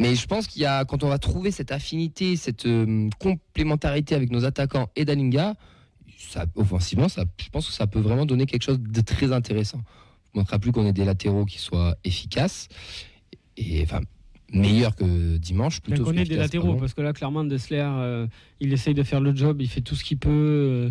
Mais 0.00 0.16
je 0.16 0.26
pense 0.26 0.48
qu'il 0.48 0.62
y 0.62 0.66
a, 0.66 0.84
quand 0.84 1.04
on 1.04 1.08
va 1.08 1.18
trouver 1.18 1.50
cette 1.52 1.70
affinité, 1.70 2.36
cette 2.36 2.66
euh, 2.66 3.08
complémentarité 3.20 4.14
avec 4.16 4.30
nos 4.30 4.44
attaquants 4.44 4.88
et 4.96 5.04
Dalinga, 5.04 5.54
ça, 6.18 6.46
offensivement, 6.56 7.08
ça, 7.08 7.24
je 7.40 7.48
pense 7.50 7.68
que 7.68 7.72
ça 7.72 7.86
peut 7.86 8.00
vraiment 8.00 8.26
donner 8.26 8.46
quelque 8.46 8.62
chose 8.64 8.80
de 8.80 9.00
très 9.00 9.32
intéressant. 9.32 9.78
On 10.34 10.38
ne 10.38 10.40
montrera 10.40 10.58
plus 10.58 10.72
qu'on 10.72 10.84
ait 10.86 10.92
des 10.92 11.04
latéraux 11.04 11.44
qui 11.44 11.58
soient 11.58 11.96
efficaces 12.04 12.68
et 13.56 13.82
enfin 13.84 14.00
meilleurs 14.52 14.96
que 14.96 15.36
dimanche. 15.36 15.80
Plutôt 15.80 16.04
qu'on 16.04 16.12
ait 16.12 16.24
des 16.24 16.36
latéraux, 16.36 16.74
parce 16.76 16.94
que 16.94 17.02
là 17.02 17.12
clairement 17.12 17.44
Dessler, 17.44 17.82
euh, 17.84 18.26
il 18.60 18.72
essaye 18.72 18.94
de 18.94 19.02
faire 19.02 19.20
le 19.20 19.34
job, 19.34 19.60
il 19.60 19.68
fait 19.68 19.80
tout 19.80 19.94
ce 19.94 20.04
qu'il 20.04 20.18
peut. 20.18 20.28
euh, 20.30 20.90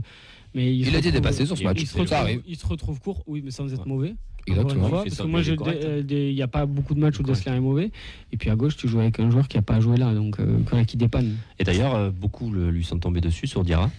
mais 0.56 0.76
il, 0.76 0.86
a 0.86 0.88
été 0.88 0.98
retrouve- 0.98 1.12
dépassé 1.14 1.46
sur 1.46 1.56
ce 1.58 1.62
il- 1.62 1.66
match, 1.66 1.78
Il 1.82 1.88
se, 1.88 1.94
ça 1.94 2.00
retrouve, 2.00 2.18
arrive. 2.18 2.42
il 2.48 2.56
se 2.56 2.66
retrouve 2.66 3.00
court, 3.00 3.24
oui, 3.28 3.42
mais 3.44 3.52
sans 3.52 3.72
être 3.72 3.82
Ouais. 3.82 3.88
mauvais. 3.88 4.16
Exactement. 4.48 4.86
Encore 4.86 4.86
une 4.86 4.90
fois, 4.90 5.00
Il 5.00 5.04
fait 5.04 5.10
parce 5.10 5.18
ça 5.18 5.24
que 5.24 5.30
moi, 5.30 5.42
bien, 5.42 5.46
il 5.46 5.50
je- 5.50 5.54
est 5.54 5.58
correct, 5.58 6.06
des- 6.06 6.30
il 6.30 6.36
n'y 6.36 6.42
a 6.42 6.48
pas 6.48 6.66
beaucoup 6.66 6.94
de 6.96 7.00
matchs 7.02 7.20
où 7.20 7.24
Dessler 7.24 7.52
est 7.52 7.60
mauvais. 7.60 7.92
Et 8.32 8.38
puis 8.38 8.50
à 8.50 8.56
gauche, 8.56 8.78
tu 8.78 8.88
joues 8.88 9.00
avec 9.02 9.20
un 9.20 9.30
joueur 9.30 9.48
qui 9.50 9.58
n'a 9.58 9.62
pas 9.62 9.80
joué 9.82 9.98
là, 9.98 10.14
donc 10.14 10.40
euh, 10.40 10.84
qui 10.86 10.96
dépanne. 10.98 11.36
Et 11.60 11.64
d'ailleurs, 11.66 11.96
euh, 11.96 12.10
beaucoup 12.12 12.50
le- 12.50 12.70
lui 12.72 12.84
sont 12.86 12.98
tombés 12.98 13.22
dessus 13.22 13.46
sur 13.48 13.64
Diarra. 13.64 13.92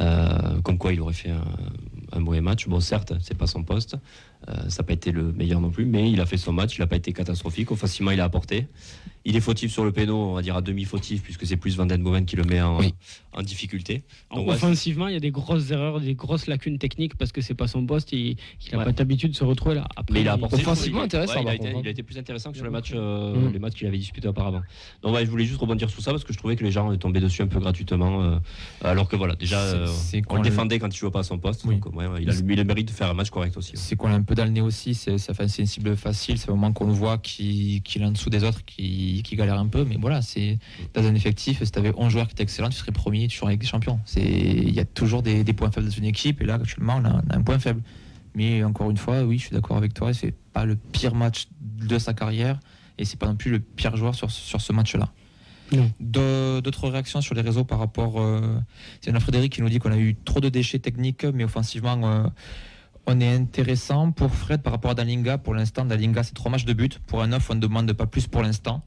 Euh, 0.00 0.60
comme 0.62 0.76
quoi 0.76 0.92
il 0.92 1.00
aurait 1.00 1.14
fait 1.14 1.30
un, 1.30 1.44
un 2.12 2.18
mauvais 2.20 2.40
match. 2.42 2.66
Bon, 2.68 2.80
certes, 2.80 3.14
c'est 3.20 3.36
pas 3.38 3.46
son 3.46 3.62
poste. 3.62 3.96
Euh, 4.48 4.68
ça 4.68 4.82
n'a 4.82 4.86
pas 4.86 4.92
été 4.92 5.12
le 5.12 5.32
meilleur 5.32 5.60
non 5.60 5.70
plus, 5.70 5.84
mais 5.84 6.10
il 6.10 6.20
a 6.20 6.26
fait 6.26 6.36
son 6.36 6.52
match. 6.52 6.76
Il 6.76 6.80
n'a 6.80 6.86
pas 6.86 6.96
été 6.96 7.12
catastrophique. 7.12 7.70
Offensivement, 7.70 8.10
il 8.10 8.20
a 8.20 8.24
apporté. 8.24 8.68
Il 9.28 9.34
est 9.34 9.40
fautif 9.40 9.72
sur 9.72 9.84
le 9.84 9.90
péno, 9.90 10.16
on 10.16 10.34
va 10.34 10.42
dire 10.42 10.54
à 10.54 10.62
demi-fautif, 10.62 11.20
puisque 11.20 11.44
c'est 11.46 11.56
plus 11.56 11.76
Van 11.76 11.84
Den 11.84 12.00
Boven 12.00 12.24
qui 12.26 12.36
le 12.36 12.44
met 12.44 12.62
en, 12.62 12.78
Oui. 12.78 12.94
en 13.32 13.42
difficulté. 13.42 14.04
Donc, 14.32 14.46
ouais, 14.46 14.54
offensivement, 14.54 15.08
il 15.08 15.14
y 15.14 15.16
a 15.16 15.20
des 15.20 15.32
grosses 15.32 15.68
erreurs, 15.72 16.00
des 16.00 16.14
grosses 16.14 16.46
lacunes 16.46 16.78
techniques 16.78 17.16
parce 17.16 17.32
que 17.32 17.40
c'est 17.40 17.54
pas 17.54 17.66
son 17.66 17.84
poste. 17.84 18.12
Il 18.12 18.36
n'a 18.72 18.78
Ouais. 18.78 18.84
pas 18.84 18.92
l'habitude 18.96 19.32
de 19.32 19.36
se 19.36 19.42
retrouver 19.42 19.74
là. 19.74 19.88
Après, 19.96 20.14
Mais 20.14 20.20
il 20.20 20.28
a 20.28 20.34
apporté. 20.34 20.54
Offensivement 20.56 21.00
il- 21.00 21.06
intéressant, 21.06 21.34
ouais, 21.38 21.42
il, 21.42 21.48
a 21.48 21.54
été, 21.56 21.68
hein. 21.70 21.78
il 21.82 21.88
a 21.88 21.90
été 21.90 22.04
plus 22.04 22.16
intéressant 22.18 22.50
que 22.50 22.56
sur 22.56 22.64
les 22.64 22.70
matchs, 22.70 22.92
montré. 22.92 23.04
euh, 23.04 23.48
Mm. 23.48 23.52
les 23.52 23.58
matchs 23.58 23.74
qu'il 23.74 23.86
avait 23.88 23.98
disputés 23.98 24.28
auparavant. 24.28 24.62
Donc 25.02 25.12
ouais, 25.16 25.26
je 25.26 25.30
voulais 25.30 25.44
juste 25.44 25.60
rebondir 25.60 25.90
sur 25.90 26.00
ça 26.00 26.12
parce 26.12 26.22
que 26.22 26.32
je 26.32 26.38
trouvais 26.38 26.54
que 26.54 26.62
les 26.62 26.70
gens 26.70 26.92
étaient 26.92 27.00
tombés 27.02 27.18
dessus 27.20 27.42
un 27.42 27.48
peu 27.48 27.58
gratuitement. 27.58 28.22
euh, 28.22 28.38
alors 28.84 29.08
que 29.08 29.16
voilà, 29.16 29.34
déjà, 29.34 29.58
euh, 29.60 29.86
c'est 29.88 30.22
on 30.28 30.36
le 30.36 30.42
défendait 30.42 30.78
quand 30.78 30.88
il 30.94 30.96
jouait 30.96 31.10
pas 31.10 31.20
à 31.20 31.24
son 31.24 31.38
poste. 31.38 31.64
Oui. 31.64 31.74
Donc 31.80 31.96
ouais, 31.96 32.06
ouais, 32.06 32.22
il, 32.22 32.30
a, 32.30 32.32
a 32.32 32.36
le 32.36 32.64
mérite 32.64 32.86
de 32.88 32.92
faire 32.92 33.10
un 33.10 33.14
match 33.14 33.30
correct 33.30 33.56
aussi. 33.56 33.72
ouais. 33.72 33.76
C'est 33.76 33.96
qu'on 33.96 34.08
a 34.08 34.14
un 34.14 34.22
peu 34.22 34.36
dans 34.36 34.44
le 34.44 34.50
nez 34.50 34.60
aussi, 34.60 34.94
c'est 34.94 35.18
ça 35.18 35.34
fait 35.34 35.48
c'est 35.48 35.62
une 35.62 35.66
cible 35.68 35.96
facile, 35.96 36.38
c'est 36.38 36.48
au 36.48 36.54
moment 36.54 36.72
qu'on 36.72 36.86
le 36.86 36.92
voit 36.92 37.18
qui 37.18 37.82
qu'il 37.84 38.02
est 38.02 38.06
en 38.06 38.12
dessous 38.12 38.30
des 38.30 38.44
autres, 38.44 38.64
qui, 38.64 39.15
qui 39.22 39.36
galère 39.36 39.58
un 39.58 39.66
peu, 39.66 39.84
mais 39.84 39.96
voilà, 40.00 40.22
c'est 40.22 40.58
dans 40.94 41.04
un 41.04 41.14
effectif, 41.14 41.62
si 41.62 41.70
tu 41.70 41.78
avais 41.78 41.92
11 41.96 42.10
joueurs 42.10 42.26
qui 42.26 42.32
étaient 42.32 42.42
excellents, 42.42 42.70
tu 42.70 42.76
serais 42.76 42.92
premier, 42.92 43.28
tu 43.28 43.36
serais 43.38 43.48
avec 43.48 43.60
des 43.60 43.66
champions. 43.66 44.00
C'est 44.04 44.22
il 44.22 44.74
y 44.74 44.80
a 44.80 44.84
toujours 44.84 45.22
des, 45.22 45.44
des 45.44 45.52
points 45.52 45.70
faibles 45.70 45.86
dans 45.86 45.92
une 45.92 46.04
équipe, 46.04 46.40
et 46.40 46.44
là 46.44 46.54
actuellement 46.54 47.00
on 47.02 47.04
a, 47.04 47.22
on 47.26 47.30
a 47.30 47.36
un 47.36 47.42
point 47.42 47.58
faible. 47.58 47.82
Mais 48.34 48.62
encore 48.64 48.90
une 48.90 48.98
fois, 48.98 49.22
oui, 49.22 49.38
je 49.38 49.46
suis 49.46 49.54
d'accord 49.54 49.76
avec 49.78 49.94
toi, 49.94 50.12
c'est 50.12 50.34
pas 50.52 50.64
le 50.64 50.76
pire 50.76 51.14
match 51.14 51.48
de 51.60 51.98
sa 51.98 52.12
carrière, 52.12 52.60
et 52.98 53.04
c'est 53.04 53.18
pas 53.18 53.26
non 53.26 53.36
plus 53.36 53.50
le 53.50 53.60
pire 53.60 53.96
joueur 53.96 54.14
sur, 54.14 54.30
sur 54.30 54.60
ce 54.60 54.72
match-là. 54.72 55.10
D'autres 56.00 56.88
réactions 56.88 57.20
sur 57.20 57.34
les 57.34 57.40
réseaux 57.40 57.64
par 57.64 57.78
rapport. 57.78 58.20
Euh, 58.20 58.58
c'est 59.00 59.14
un 59.14 59.20
Frédéric 59.20 59.52
qui 59.52 59.62
nous 59.62 59.68
dit 59.68 59.78
qu'on 59.78 59.92
a 59.92 59.98
eu 59.98 60.14
trop 60.24 60.40
de 60.40 60.48
déchets 60.48 60.78
techniques, 60.78 61.24
mais 61.24 61.44
offensivement, 61.44 62.00
euh, 62.04 62.26
on 63.06 63.20
est 63.20 63.34
intéressant. 63.34 64.12
Pour 64.12 64.32
Fred, 64.32 64.62
par 64.62 64.72
rapport 64.72 64.92
à 64.92 64.94
Dalinga, 64.94 65.38
pour 65.38 65.54
l'instant, 65.54 65.84
Dalinga, 65.84 66.22
c'est 66.22 66.34
trois 66.34 66.50
matchs 66.50 66.64
de 66.64 66.72
but. 66.72 66.98
Pour 67.00 67.22
un 67.22 67.28
9, 67.28 67.50
on 67.50 67.54
ne 67.54 67.60
demande 67.60 67.92
pas 67.92 68.06
plus 68.06 68.26
pour 68.26 68.42
l'instant. 68.42 68.82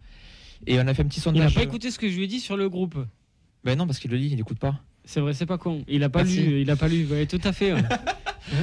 Et 0.67 0.79
on 0.79 0.87
a 0.87 0.93
fait 0.93 1.01
un 1.03 1.05
petit 1.05 1.19
Il 1.19 1.31
n'a 1.31 1.39
sondage. 1.39 1.55
pas 1.55 1.63
écouté 1.63 1.91
ce 1.91 1.99
que 1.99 2.09
je 2.09 2.15
lui 2.15 2.23
ai 2.23 2.27
dit 2.27 2.39
sur 2.39 2.57
le 2.57 2.69
groupe. 2.69 2.95
Ben 3.63 3.77
non, 3.77 3.85
parce 3.85 3.99
qu'il 3.99 4.11
le 4.11 4.17
lit, 4.17 4.27
il 4.31 4.35
n'écoute 4.37 4.59
pas. 4.59 4.75
C'est 5.05 5.19
vrai, 5.21 5.33
c'est 5.33 5.45
pas 5.45 5.57
con. 5.57 5.83
Il 5.87 6.03
a 6.03 6.09
pas 6.09 6.23
Merci. 6.23 6.41
lu, 6.43 6.61
il 6.61 6.69
a 6.69 6.75
pas 6.75 6.87
lu. 6.87 7.05
Ouais, 7.09 7.25
tout 7.25 7.41
à 7.43 7.51
fait. 7.53 7.73
ouais. 7.73 7.81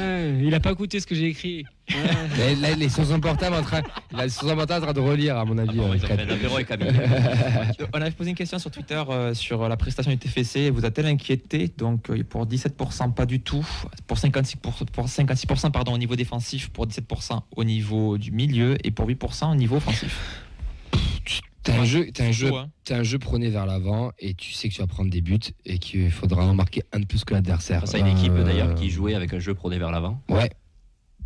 Ouais, 0.01 0.41
il 0.43 0.53
a 0.53 0.59
pas 0.59 0.73
écouté 0.73 0.99
ce 0.99 1.07
que 1.07 1.15
j'ai 1.15 1.27
écrit. 1.27 1.65
Ouais. 2.39 2.57
Là, 2.57 2.73
il 2.73 2.83
est 2.83 2.89
sur 2.89 3.07
son 3.07 3.21
portable 3.21 3.55
en 3.55 3.63
train, 3.63 3.81
il 4.13 4.19
est 4.19 4.29
sur 4.29 4.49
son 4.49 4.57
portable 4.57 4.83
en 4.83 4.87
train 4.93 5.01
de 5.01 5.07
relire, 5.09 5.37
à 5.37 5.45
mon 5.45 5.57
Ah 5.59 5.63
avis. 5.63 5.77
bon, 5.79 5.93
euh, 5.93 5.99
fait 5.99 6.13
un 6.21 6.55
avec 6.55 6.67
Camille. 6.67 6.89
On 7.95 8.01
avait 8.01 8.11
posé 8.11 8.31
une 8.31 8.37
question 8.37 8.59
sur 8.59 8.71
Twitter 8.73 9.01
euh, 9.09 9.33
sur 9.35 9.69
la 9.69 9.77
prestation 9.77 10.11
du 10.11 10.19
TFC. 10.19 10.71
Vous 10.71 10.85
a-t-elle 10.85 11.07
inquiété 11.07 11.71
Donc 11.79 12.11
euh, 12.11 12.25
pour 12.29 12.45
17%, 12.47 13.15
pas 13.15 13.27
du 13.27 13.41
tout. 13.41 13.65
Pour 14.09 14.17
56%, 14.19 14.57
pour 14.57 15.07
56% 15.07 15.71
pardon, 15.71 15.93
au 15.93 15.99
niveau 15.99 16.17
défensif, 16.17 16.69
pour 16.71 16.89
17% 16.89 17.41
au 17.55 17.63
niveau 17.65 18.19
du 18.19 18.33
milieu 18.33 18.77
et 18.85 18.91
pour 18.91 19.07
8% 19.09 19.53
au 19.53 19.55
niveau 19.55 19.77
offensif. 19.77 20.43
T'as 21.67 21.81
un 21.81 21.85
jeu, 21.85 22.09
t'as 22.15 22.25
un 22.27 22.33
jeu, 22.33 22.49
Chaud, 22.49 22.57
hein. 22.57 22.71
t'as 22.85 22.99
un 22.99 23.03
jeu 23.03 23.19
prôné 23.19 23.51
vers 23.51 23.67
l'avant 23.67 24.13
et 24.19 24.35
tu 24.35 24.53
sais 24.53 24.69
que 24.69 24.75
tu 24.75 24.81
vas 24.81 24.87
prendre 24.87 25.11
des 25.11 25.21
buts 25.21 25.39
et 25.65 25.79
qu'il 25.79 26.11
faudra 26.11 26.45
en 26.47 26.55
marquer 26.55 26.83
un 26.93 27.01
de 27.01 27.07
plus 27.07 27.25
que 27.25 27.35
l'adversaire. 27.35 27.83
À 27.93 27.99
une 27.99 28.07
équipe 28.07 28.33
Euh, 28.33 28.45
d'ailleurs 28.45 28.75
qui 28.75 28.89
jouait 28.91 29.15
avec 29.15 29.35
un 29.35 29.39
jeu 29.41 29.53
prôné 29.55 29.79
vers 29.79 29.91
l'avant. 29.91 30.21
Ouais. 30.29 30.51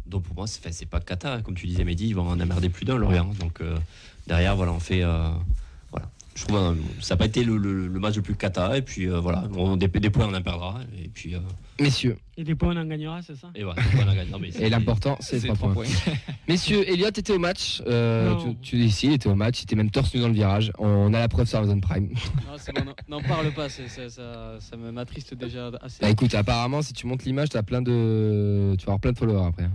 Donc 0.07 0.23
pour 0.25 0.35
moi, 0.35 0.47
c'est 0.47 0.73
c'est 0.73 0.87
pas 0.87 0.99
cata. 1.01 1.35
hein. 1.35 1.43
Comme 1.43 1.55
tu 1.55 1.67
disais, 1.67 1.85
Mehdi, 1.85 2.09
ils 2.09 2.15
vont 2.15 2.27
en 2.29 2.41
emmerder 2.41 2.69
plus 2.71 2.85
d'un, 2.85 2.97
Lorient. 2.97 3.31
Donc 3.39 3.61
euh, 3.61 3.77
derrière, 4.27 4.57
voilà, 4.57 4.73
on 4.73 4.81
fait. 4.81 5.03
euh. 5.03 5.29
Je 6.41 6.47
trouve 6.47 6.77
ça 7.03 7.15
n'a 7.15 7.19
pas 7.19 7.27
été 7.27 7.45
le, 7.45 7.57
le- 7.59 7.87
le 7.89 8.01
match 8.01 8.17
le 8.17 8.23
plus 8.23 8.35
cata. 8.35 8.77
Et 8.79 8.83
puis 8.83 9.07
euh, 9.07 9.21
voilà, 9.21 9.45
on, 9.57 9.77
des, 9.77 9.89
des 9.89 10.09
points, 10.11 10.27
on 10.31 10.35
en 10.35 10.41
perdra. 10.43 10.81
Et 11.03 11.09
puis. 11.09 11.35
euh, 11.35 11.39
Messieurs, 11.79 12.17
Et 12.37 12.45
des 12.45 12.55
points, 12.55 12.77
on 12.77 12.81
en 12.81 12.85
gagnera, 12.85 13.23
c'est 13.23 13.37
ça? 13.37 13.49
Et 13.55 13.63
voilà, 13.65 13.83
des 13.83 13.89
points, 13.89 14.05
on 14.07 14.11
en 14.11 14.15
gagne. 14.15 14.29
Non, 14.31 14.39
mais 14.39 14.51
c'est- 14.51 14.63
et 14.67 14.71
l'important, 14.71 15.17
c'est 15.21 15.37
les 15.37 15.41
C'est 15.41 15.47
trois 15.49 15.57
trois 15.59 15.73
points. 15.73 15.85
points. 15.85 16.13
Messieurs, 16.49 16.85
Elliot 16.91 17.09
était 17.09 17.33
au 17.33 17.39
match. 17.39 17.83
euh, 17.87 18.35
tu, 18.37 18.57
tu 18.57 18.77
dis 18.77 18.91
si, 18.91 19.07
il 19.09 19.13
était 19.15 19.29
au 19.29 19.35
match. 19.35 19.61
Il 19.61 19.65
était 19.65 19.77
même 19.77 19.91
torse 19.91 20.15
nu 20.15 20.21
dans 20.21 20.29
le 20.29 20.35
virage. 20.35 20.73
On 20.79 21.13
a 21.15 21.19
la 21.19 21.29
preuve 21.29 21.47
sur 21.47 21.59
Amazon 21.59 21.81
Prime. 21.81 22.09
Non, 22.47 22.57
c'est 22.59 22.75
bon, 22.75 22.85
non- 22.85 22.95
n'en 23.09 23.23
parle 23.23 23.51
pas, 23.53 23.69
ça, 23.69 23.81
ça 24.09 24.77
me 24.77 24.91
m'attriste 24.93 25.35
déjà 25.35 25.71
assez. 25.83 25.99
Bah 26.03 26.11
écoute, 26.11 26.35
apparemment, 26.35 26.81
si 26.83 26.93
tu 26.95 27.07
montes 27.07 27.25
l'image, 27.25 27.49
t'as 27.51 27.63
plein 27.63 27.81
de, 27.83 28.75
tu 28.79 28.85
vas 28.87 28.93
avoir 28.93 29.01
plein 29.01 29.13
de 29.13 29.19
followers 29.19 29.47
après. 29.47 29.65
hein. 29.65 29.73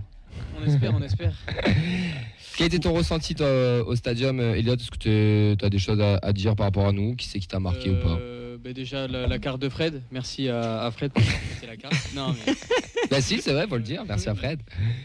On 0.60 0.65
espère, 0.65 0.93
on 0.95 1.01
espère. 1.01 1.34
Quel 2.58 2.68
était 2.68 2.80
ton 2.80 2.94
ressenti 2.94 3.36
toi, 3.36 3.84
au 3.86 3.96
stadium, 3.96 4.39
euh, 4.39 4.56
Elliot 4.56 4.76
Est-ce 4.76 4.89
que 4.91 5.56
tu 5.56 5.65
as 5.65 5.70
des 5.70 5.80
choses 5.80 6.00
à, 6.00 6.20
à 6.22 6.32
dire 6.32 6.56
par 6.56 6.68
rapport 6.68 6.88
à 6.88 6.91
nous? 6.94 7.15
Qui 7.15 7.28
c'est 7.28 7.39
qui 7.39 7.48
t'a 7.48 7.60
marqué 7.60 7.89
ou 7.89 7.96
pas? 8.02 8.18
Euh, 8.20 8.58
bah 8.63 8.72
déjà, 8.72 9.08
la, 9.08 9.28
la 9.28 9.39
carte 9.39 9.62
de 9.62 9.68
Fred. 9.68 10.02
Merci 10.12 10.48
à, 10.48 10.84
à 10.84 10.91
Fred 10.91 11.12
pour 11.12 11.22
la 11.68 11.76
carte. 11.76 11.94
Non, 12.15 12.34
mais, 12.46 12.54
Bah 13.12 13.22
si, 13.22 13.39
c'est 13.41 13.52
vrai, 13.52 13.68
faut 13.68 13.76
le 13.76 13.84
dire. 13.84 14.04
Merci 14.08 14.30
à 14.30 14.36
Fred. 14.36 14.60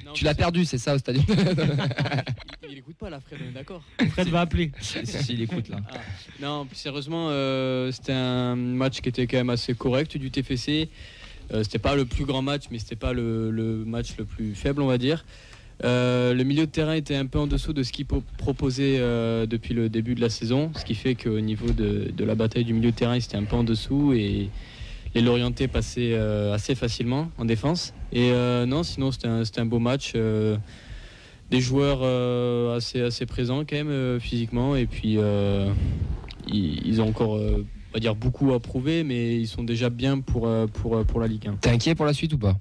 non, 0.07 0.13
Tu 0.13 0.25
l'as 0.25 0.35
perdu, 0.35 0.65
c'est 0.65 0.79
ça 0.79 0.95
au 0.95 0.99
stadium 0.99 1.25
Il, 1.29 2.71
il 2.71 2.79
écoute 2.79 2.97
pas 2.97 3.11
là, 3.11 3.21
Fred, 3.21 3.41
on 3.45 3.49
est 3.51 3.53
d'accord. 3.53 3.83
Fred 4.13 4.29
va 4.29 4.43
appeler. 4.43 4.71
si, 4.81 5.05
si, 5.05 5.33
il 5.35 5.43
écoute 5.43 5.69
là. 5.69 5.79
Ah, 5.91 5.99
non, 6.41 6.67
plus 6.67 6.77
sérieusement, 6.77 7.29
euh, 7.31 7.91
c'était 7.91 8.13
un 8.13 8.55
match 8.55 9.01
qui 9.01 9.09
était 9.09 9.27
quand 9.27 9.39
même 9.39 9.51
assez 9.51 9.75
correct 9.75 10.17
du 10.17 10.31
TFC. 10.31 10.89
Euh, 11.53 11.65
c'était 11.65 11.81
pas 11.81 11.97
le 11.97 12.05
plus 12.05 12.25
grand 12.25 12.43
match, 12.43 12.65
mais 12.71 12.79
c'était 12.79 12.95
pas 12.97 13.13
le, 13.13 13.51
le 13.51 13.85
match 13.85 14.17
le 14.19 14.25
plus 14.25 14.55
faible, 14.55 14.83
on 14.83 14.87
va 14.87 14.99
dire. 14.99 15.25
Euh, 15.85 16.35
le 16.35 16.45
milieu 16.45 16.67
de 16.67 16.71
terrain 16.71 16.93
était 16.93 17.17
un 17.17 17.27
peu 17.27 17.39
en 17.39 17.47
dessous 17.47 17.73
de 17.73 17.83
ce 17.83 17.93
qu'il 17.93 18.07
po- 18.07 18.23
proposait 18.37 18.99
euh, 18.99 19.47
depuis 19.47 19.73
le 19.75 19.89
début 19.89 20.15
de 20.15 20.21
la 20.21 20.29
saison, 20.29 20.71
ce 20.77 20.85
qui 20.85 20.95
fait 20.95 21.15
qu'au 21.15 21.41
niveau 21.41 21.71
de, 21.73 22.13
la 22.19 22.35
bataille 22.35 22.65
du 22.65 22.75
milieu 22.75 22.91
de 22.91 22.97
terrain, 22.97 23.19
c'était 23.19 23.37
un 23.39 23.45
peu 23.45 23.57
en 23.57 23.65
dessous 23.65 24.13
et 24.13 24.51
les 25.15 25.21
Lorientais 25.23 25.69
passaient 25.69 26.13
euh, 26.13 26.53
assez 26.53 26.75
facilement 26.75 27.31
en 27.39 27.45
défense. 27.45 27.95
Et 28.13 28.31
non, 28.67 28.83
sinon 28.83 29.11
c'était 29.13 29.61
un, 29.61 29.67
beau 29.67 29.79
match. 29.79 30.15
des 30.15 31.61
joueurs 31.61 32.03
assez, 32.75 33.27
présents 33.27 33.65
quand 33.65 33.85
même 33.85 34.21
physiquement 34.21 34.77
et 34.77 34.87
puis 34.87 35.19
ils, 36.49 37.01
ont 37.01 37.09
encore 37.09 37.31
on 37.33 37.95
va 37.95 38.01
dire 38.01 38.15
beaucoup 38.15 38.53
à 38.53 38.61
prouver 38.61 39.05
mais 39.05 39.37
ils 39.37 39.49
sont 39.49 39.65
déjà 39.65 39.91
bien 39.91 40.21
pour 40.21 40.47
la 40.47 41.27
Ligue 41.27 41.49
1. 41.49 41.57
T'es 41.61 41.71
inquiet 41.71 41.95
pour 41.95 42.07
la 42.07 42.13
suite 42.13 42.35
ou 42.35 42.39
pas? 42.39 42.57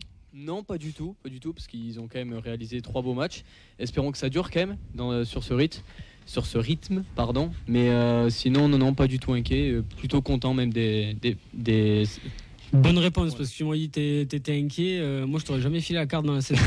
Non, 0.49 0.63
pas 0.63 0.79
du 0.79 0.93
tout, 0.93 1.15
pas 1.21 1.29
du 1.29 1.39
tout, 1.39 1.53
parce 1.53 1.67
qu'ils 1.67 1.99
ont 1.99 2.07
quand 2.11 2.17
même 2.17 2.33
réalisé 2.33 2.81
trois 2.81 3.03
beaux 3.03 3.13
matchs. 3.13 3.43
Espérons 3.77 4.11
que 4.11 4.17
ça 4.17 4.29
dure 4.29 4.49
quand 4.49 4.61
même 4.61 4.77
dans, 4.95 5.11
euh, 5.11 5.23
sur 5.23 5.43
ce 5.43 5.53
rythme, 5.53 5.83
sur 6.25 6.47
ce 6.47 6.57
rythme, 6.57 7.03
pardon. 7.15 7.51
Mais 7.67 7.89
euh, 7.89 8.31
sinon, 8.31 8.67
non, 8.67 8.79
non, 8.79 8.95
pas 8.95 9.05
du 9.05 9.19
tout 9.19 9.33
inquiet, 9.33 9.69
euh, 9.69 9.83
plutôt 9.83 10.23
content 10.23 10.55
même 10.55 10.73
des, 10.73 11.13
des, 11.21 11.37
des- 11.53 12.07
Bonne 12.73 12.97
réponse, 12.97 13.35
parce 13.35 13.51
que 13.51 13.55
tu 13.55 13.63
m'as 13.63 13.75
dit 13.75 13.91
que 13.91 14.23
t'étais 14.23 14.59
inquiet. 14.59 14.97
euh, 14.99 15.27
moi, 15.27 15.39
je 15.39 15.45
t'aurais 15.45 15.61
jamais 15.61 15.81
filé 15.81 15.99
la 15.99 16.07
carte 16.07 16.25
dans 16.25 16.33
la 16.33 16.41
saison. 16.41 16.63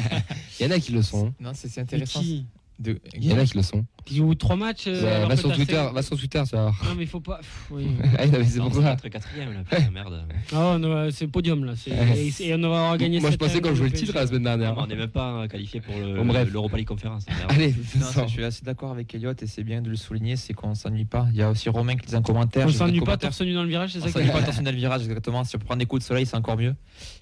Il 0.60 0.64
y 0.64 0.66
en 0.66 0.70
a 0.70 0.80
qui 0.80 0.92
le 0.92 1.02
sont. 1.02 1.30
Non, 1.38 1.52
c'est 1.52 1.78
intéressant. 1.78 2.20
qui? 2.20 2.46
De... 2.78 3.00
Il 3.16 3.24
y 3.26 3.32
en 3.32 3.38
a 3.38 3.44
qui 3.44 3.56
le 3.56 3.62
sont. 3.64 3.84
Qui 4.04 4.16
joue 4.16 4.34
trois 4.36 4.54
matchs 4.54 4.84
euh, 4.86 5.16
alors 5.16 5.28
va 5.30 5.36
sur 5.36 5.52
Twitter, 5.52 5.72
fait- 5.74 5.92
va 5.92 6.00
sur 6.02 6.16
Twitter, 6.16 6.42
ça 6.46 6.56
va. 6.56 6.64
Non, 6.84 6.94
mais 6.96 7.02
il 7.02 7.08
faut 7.08 7.18
pas. 7.20 7.38
pff, 7.38 7.66
oui. 7.72 7.88
Ah, 8.18 8.24
non, 8.26 8.38
mais 8.38 8.44
c'est 8.44 8.58
Non, 8.60 8.70
pour 8.70 8.80
ça. 8.82 8.92
être 8.92 9.08
quatrième, 9.08 9.52
là, 9.52 9.60
putain, 9.68 9.90
merde. 9.90 10.24
Ah, 10.52 10.76
non, 10.80 10.88
euh, 10.92 11.10
c'est 11.12 11.26
podium 11.26 11.64
là. 11.64 11.72
Et, 11.88 12.28
et 12.46 12.54
on 12.54 12.58
va 12.60 12.66
avoir 12.66 12.96
gagné. 12.98 13.18
Moi, 13.20 13.32
je 13.32 13.36
pensais 13.36 13.60
qu'on 13.60 13.74
jouait 13.74 13.88
le 13.88 13.92
titre 13.94 14.14
la 14.14 14.26
semaine 14.28 14.44
dernière. 14.44 14.78
On 14.78 14.86
n'est 14.86 14.94
même 14.96 15.08
pas 15.10 15.46
qualifié 15.48 15.80
pour 15.80 15.94
le- 15.98 16.14
Bon, 16.16 16.24
bref. 16.24 16.48
l'Europa 16.52 16.76
League 16.76 16.86
Conference. 16.86 17.26
merde. 17.28 17.50
Allez, 17.50 17.74
Non, 17.98 18.06
ça, 18.06 18.26
je 18.26 18.32
suis 18.32 18.44
assez 18.44 18.64
d'accord 18.64 18.92
avec 18.92 19.12
Elliot 19.14 19.32
et 19.42 19.46
c'est 19.46 19.64
bien 19.64 19.82
de 19.82 19.90
le 19.90 19.96
souligner, 19.96 20.36
c'est 20.36 20.54
qu'on 20.54 20.74
s'ennuie 20.76 21.04
pas. 21.04 21.26
Il 21.32 21.36
y 21.36 21.42
a 21.42 21.50
aussi 21.50 21.68
Romain 21.68 21.96
qui 21.96 22.06
dit 22.06 22.14
un 22.16 22.22
commentaire. 22.22 22.66
On 22.66 22.70
s'ennuie 22.70 23.00
pas 23.00 23.16
torse 23.16 23.40
nu 23.42 23.52
dans 23.54 23.64
le 23.64 23.68
virage, 23.68 23.92
c'est 23.92 23.98
On 23.98 24.02
ça 24.02 24.06
qui 24.08 24.12
s'ennuie 24.12 24.30
pas 24.30 24.40
dans 24.62 24.70
le 24.70 24.76
virage, 24.76 25.02
exactement. 25.02 25.42
Si 25.44 25.56
on 25.56 25.58
prend 25.58 25.76
des 25.76 25.86
coups 25.86 26.02
de 26.02 26.06
soleil, 26.06 26.24
c'est 26.26 26.36
encore 26.36 26.56
mieux. 26.56 26.74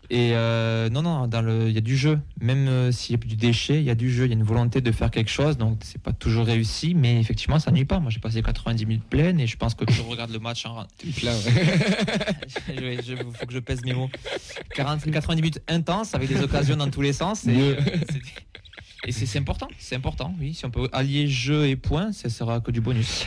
Et 0.08 0.30
euh, 0.34 0.88
non, 0.88 1.02
non, 1.02 1.26
dans 1.26 1.42
le, 1.42 1.68
il 1.68 1.74
y 1.74 1.78
a 1.78 1.80
du 1.80 1.96
jeu. 1.96 2.18
Même 2.40 2.68
euh, 2.68 2.92
s'il 2.92 3.12
y 3.12 3.14
a 3.14 3.26
du 3.26 3.34
déchet, 3.36 3.78
il 3.78 3.84
y 3.84 3.90
a 3.90 3.94
du 3.94 4.12
jeu. 4.12 4.24
Il 4.24 4.28
y 4.28 4.32
a 4.32 4.36
une 4.36 4.42
volonté 4.44 4.80
de 4.80 4.92
faire 4.92 5.10
quelque 5.10 5.30
chose. 5.30 5.56
Donc 5.58 5.78
c'est 5.82 6.00
pas 6.00 6.12
toujours 6.12 6.46
réussi, 6.46 6.94
mais 6.94 7.18
effectivement, 7.20 7.58
ça 7.58 7.70
nuit 7.72 7.84
pas. 7.84 7.98
Moi, 7.98 8.10
j'ai 8.10 8.20
passé 8.20 8.40
90 8.42 8.86
minutes 8.86 9.04
pleines 9.04 9.40
et 9.40 9.46
je 9.46 9.56
pense 9.56 9.74
que 9.74 9.84
je 9.90 10.02
regarde 10.02 10.30
le 10.30 10.38
match 10.38 10.64
en. 10.66 10.84
plein, 11.16 11.32
ouais. 11.34 12.98
Il 13.08 13.16
faut 13.16 13.46
que 13.46 13.52
je 13.52 13.58
pèse 13.58 13.82
mes 13.84 13.94
mots. 13.94 14.10
40, 14.74 15.10
90 15.10 15.42
minutes 15.42 15.62
intenses 15.68 16.14
avec 16.14 16.28
des 16.28 16.40
occasions 16.40 16.76
dans 16.76 16.90
tous 16.90 17.02
les 17.02 17.12
sens. 17.12 17.46
Et, 17.46 17.50
euh, 17.58 17.76
c'est- 18.10 18.22
et 19.08 19.26
c'est 19.26 19.38
important, 19.38 19.68
c'est 19.78 19.94
important, 19.94 20.34
oui. 20.40 20.52
Si 20.54 20.64
on 20.64 20.70
peut 20.70 20.88
allier 20.92 21.28
jeu 21.28 21.66
et 21.68 21.76
points, 21.76 22.12
ça 22.12 22.28
sera 22.28 22.60
que 22.60 22.70
du 22.70 22.80
bonus. 22.80 23.24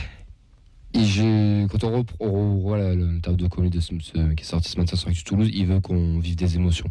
Et 0.94 1.04
je, 1.04 1.66
quand 1.68 1.84
on 1.84 1.96
reprend 1.98 2.16
on 2.20 2.56
revoit 2.56 2.78
la- 2.78 2.94
le 2.94 3.20
tableau 3.20 3.44
de 3.46 3.48
commun 3.48 3.68
de 3.68 3.78
ce, 3.80 3.92
ce- 4.00 4.34
qui 4.34 4.42
est 4.42 4.44
sorti 4.44 4.70
ce 4.70 4.76
matin 4.78 4.96
sur 4.96 5.08
Actu 5.08 5.22
Toulouse, 5.24 5.50
il 5.52 5.66
veut 5.66 5.80
qu'on 5.80 6.18
vive 6.18 6.36
des 6.36 6.56
émotions. 6.56 6.90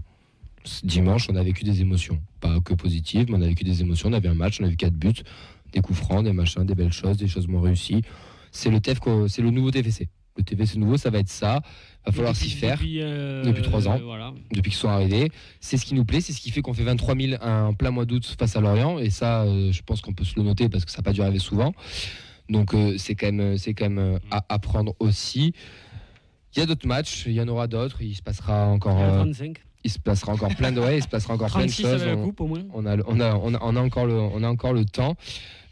Dimanche, 0.84 1.28
on 1.30 1.36
a 1.36 1.44
vécu 1.44 1.64
des 1.64 1.82
émotions. 1.82 2.20
Pas 2.40 2.60
que 2.62 2.74
positives, 2.74 3.26
mais 3.30 3.38
on 3.38 3.42
a 3.42 3.48
vécu 3.48 3.64
des 3.64 3.82
émotions. 3.82 4.10
On 4.10 4.14
avait 4.14 4.30
un 4.30 4.34
match, 4.36 4.60
on 4.62 4.66
a 4.66 4.68
vu 4.70 4.76
quatre 4.78 4.94
buts, 4.94 5.14
des 5.74 5.82
coups 5.82 6.00
francs, 6.00 6.24
des 6.24 6.34
machins, 6.34 6.64
des 6.66 6.76
belles 6.76 6.94
choses, 6.94 7.18
des 7.18 7.28
choses 7.28 7.48
moins 7.48 7.62
réussies. 7.62 8.02
C'est 8.52 8.70
le 8.70 8.80
c'est 9.28 9.42
nouveau 9.42 9.72
TFC. 9.72 10.08
Le 10.38 10.44
TFC 10.44 10.78
nouveau, 10.78 10.96
ça 10.98 11.10
va 11.10 11.20
être 11.20 11.30
ça. 11.30 11.62
Va 12.06 12.12
falloir 12.14 12.36
s'y 12.36 12.50
faire. 12.50 12.78
Depuis, 12.78 13.02
euh, 13.02 13.44
Depuis 13.44 13.62
trois 13.62 13.88
ans. 13.88 14.00
Voilà. 14.04 14.34
depuis 14.54 14.72
qu'ils 14.72 14.80
sont 14.80 14.88
arrivés. 14.88 15.30
C'est 15.60 15.76
ce 15.78 15.86
qui 15.86 15.94
nous 15.96 16.06
plaît, 16.06 16.22
c'est 16.22 16.32
ce 16.34 16.40
qui 16.40 16.50
fait 16.52 16.62
qu'on 16.62 16.74
fait 16.74 16.84
23 16.84 17.16
000 17.16 17.42
un 17.42 17.74
plein 17.74 17.92
mois 17.92 18.06
d'août 18.06 18.36
face 18.40 18.56
à 18.56 18.62
Lorient. 18.62 19.00
Et 19.00 19.10
ça, 19.10 19.44
euh, 19.44 19.72
je 19.74 19.82
pense 19.82 20.00
qu'on 20.02 20.14
peut 20.14 20.24
se 20.24 20.36
le 20.38 20.44
noter 20.44 20.70
parce 20.70 20.86
que 20.86 20.92
ça 20.92 21.00
n'a 21.00 21.04
pas 21.04 21.12
dû 21.14 21.22
arriver 21.22 21.40
souvent. 21.40 21.74
Donc 22.50 22.74
euh, 22.74 22.96
c'est 22.98 23.16
quand 23.16 23.32
même, 23.32 23.58
c'est 23.58 23.74
quand 23.74 23.90
même 23.90 24.16
euh, 24.16 24.20
à 24.32 24.46
apprendre 24.50 24.96
aussi. 25.00 25.54
Il 26.56 26.60
y 26.60 26.62
a 26.62 26.66
d'autres 26.66 26.88
matchs, 26.88 27.26
il 27.28 27.34
y 27.34 27.42
en 27.42 27.48
aura 27.48 27.68
d'autres. 27.68 28.02
Il 28.02 28.16
se 28.16 28.24
passera 28.24 28.68
encore, 28.68 29.00
euh, 29.00 29.18
35. 29.18 29.58
il 29.84 29.92
se 29.92 30.00
passera 30.00 30.34
encore 30.34 30.56
plein 30.56 30.72
de, 30.72 30.80
ouais, 30.80 30.98
il 30.98 31.04
se 31.04 31.08
passera 31.08 31.36
encore 31.36 31.52
plein 31.52 31.66
de 31.66 31.72
36 31.72 31.82
choses. 31.84 32.04
On, 32.08 32.24
coupe 32.24 32.42
au 32.42 32.48
moins. 32.48 32.64
on 32.74 32.86
a, 32.86 32.98
on 33.08 33.20
a, 33.20 33.36
on 33.36 33.54
a, 33.54 33.60
on 33.62 33.76
a 33.76 33.80
encore 33.80 34.08
le, 34.08 34.16
on 34.16 34.44
a 34.44 34.50
encore 34.50 34.74
le 34.74 34.86
temps. 34.86 35.16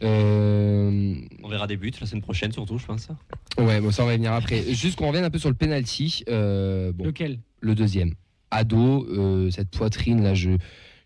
Euh, 0.03 1.15
On 1.43 1.49
verra 1.49 1.65
des 1.65 1.78
buts 1.78 1.91
la 1.99 2.05
semaine 2.05 2.21
prochaine, 2.21 2.51
surtout, 2.51 2.78
je 2.78 2.86
pense. 2.86 3.07
ouais, 3.57 3.82
bon, 3.82 3.91
ça 3.91 4.03
on 4.03 4.05
va 4.05 4.13
y 4.13 4.17
venir 4.17 4.34
après. 4.34 4.63
Juste 4.73 4.97
qu'on 4.97 5.07
revienne 5.07 5.25
un 5.25 5.30
peu 5.30 5.39
sur 5.39 5.49
le 5.49 5.55
penalty. 5.55 6.23
Euh, 6.30 6.91
bon, 6.91 7.05
Lequel? 7.05 7.39
Le 7.61 7.73
deuxième. 7.73 8.13
Ado, 8.51 9.05
euh, 9.09 9.49
cette 9.49 9.71
poitrine 9.71 10.23
là, 10.23 10.34
je 10.34 10.51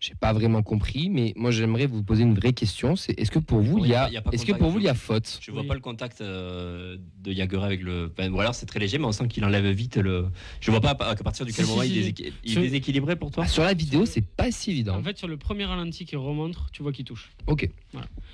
j'ai 0.02 0.14
pas 0.16 0.32
vraiment 0.32 0.62
compris, 0.64 1.08
mais 1.10 1.32
moi 1.36 1.52
j'aimerais 1.52 1.86
vous 1.86 2.02
poser 2.02 2.24
une 2.24 2.34
vraie 2.34 2.52
question. 2.52 2.96
C'est 2.96 3.18
est-ce 3.20 3.30
que 3.30 3.38
pour 3.38 3.60
vous 3.60 3.78
il 3.84 3.90
y 3.90 3.94
a, 3.94 4.08
est-ce 4.32 4.42
que 4.42 4.46
contact, 4.50 4.58
pour 4.58 4.70
vous 4.70 4.78
je- 4.78 4.82
il 4.82 4.86
y 4.86 4.88
a 4.88 4.94
faute 4.94 5.38
Je 5.40 5.52
vois 5.52 5.60
Oui. 5.60 5.68
pas 5.68 5.74
le 5.74 5.80
contact 5.80 6.20
euh, 6.20 6.96
de 7.22 7.32
Jagger 7.32 7.60
avec 7.62 7.80
le. 7.82 8.10
ou 8.32 8.40
alors 8.40 8.56
c'est 8.56 8.66
très 8.66 8.80
léger, 8.80 8.98
mais 8.98 9.04
on 9.04 9.12
sent 9.12 9.28
qu'il 9.28 9.44
enlève 9.44 9.64
vite 9.70 9.98
le. 9.98 10.26
Je 10.60 10.72
vois 10.72 10.80
pas 10.80 10.90
à 10.90 11.14
partir 11.14 11.46
du 11.46 11.52
Si, 11.52 11.56
quel 11.58 11.66
si, 11.66 11.70
moment 11.70 11.82
si, 11.84 11.88
il, 11.88 11.92
si. 12.04 12.12
déséqui- 12.12 12.32
il 12.42 12.50
Sur- 12.50 12.60
est 12.60 12.64
déséquilibré 12.64 13.14
pour 13.14 13.30
toi? 13.30 13.44
Ah, 13.46 13.48
Sur 13.48 13.62
la 13.62 13.74
vidéo, 13.74 14.04
c'est 14.04 14.26
pas 14.26 14.50
si 14.50 14.72
évident. 14.72 14.96
En 14.98 15.02
fait, 15.04 15.16
sur 15.16 15.28
le 15.28 15.36
premier 15.36 15.66
ralenti 15.66 16.04
qui 16.04 16.16
remonte, 16.16 16.56
tu 16.72 16.82
vois 16.82 16.90
qu'il 16.92 17.04
touche. 17.04 17.30
ok. 17.46 17.62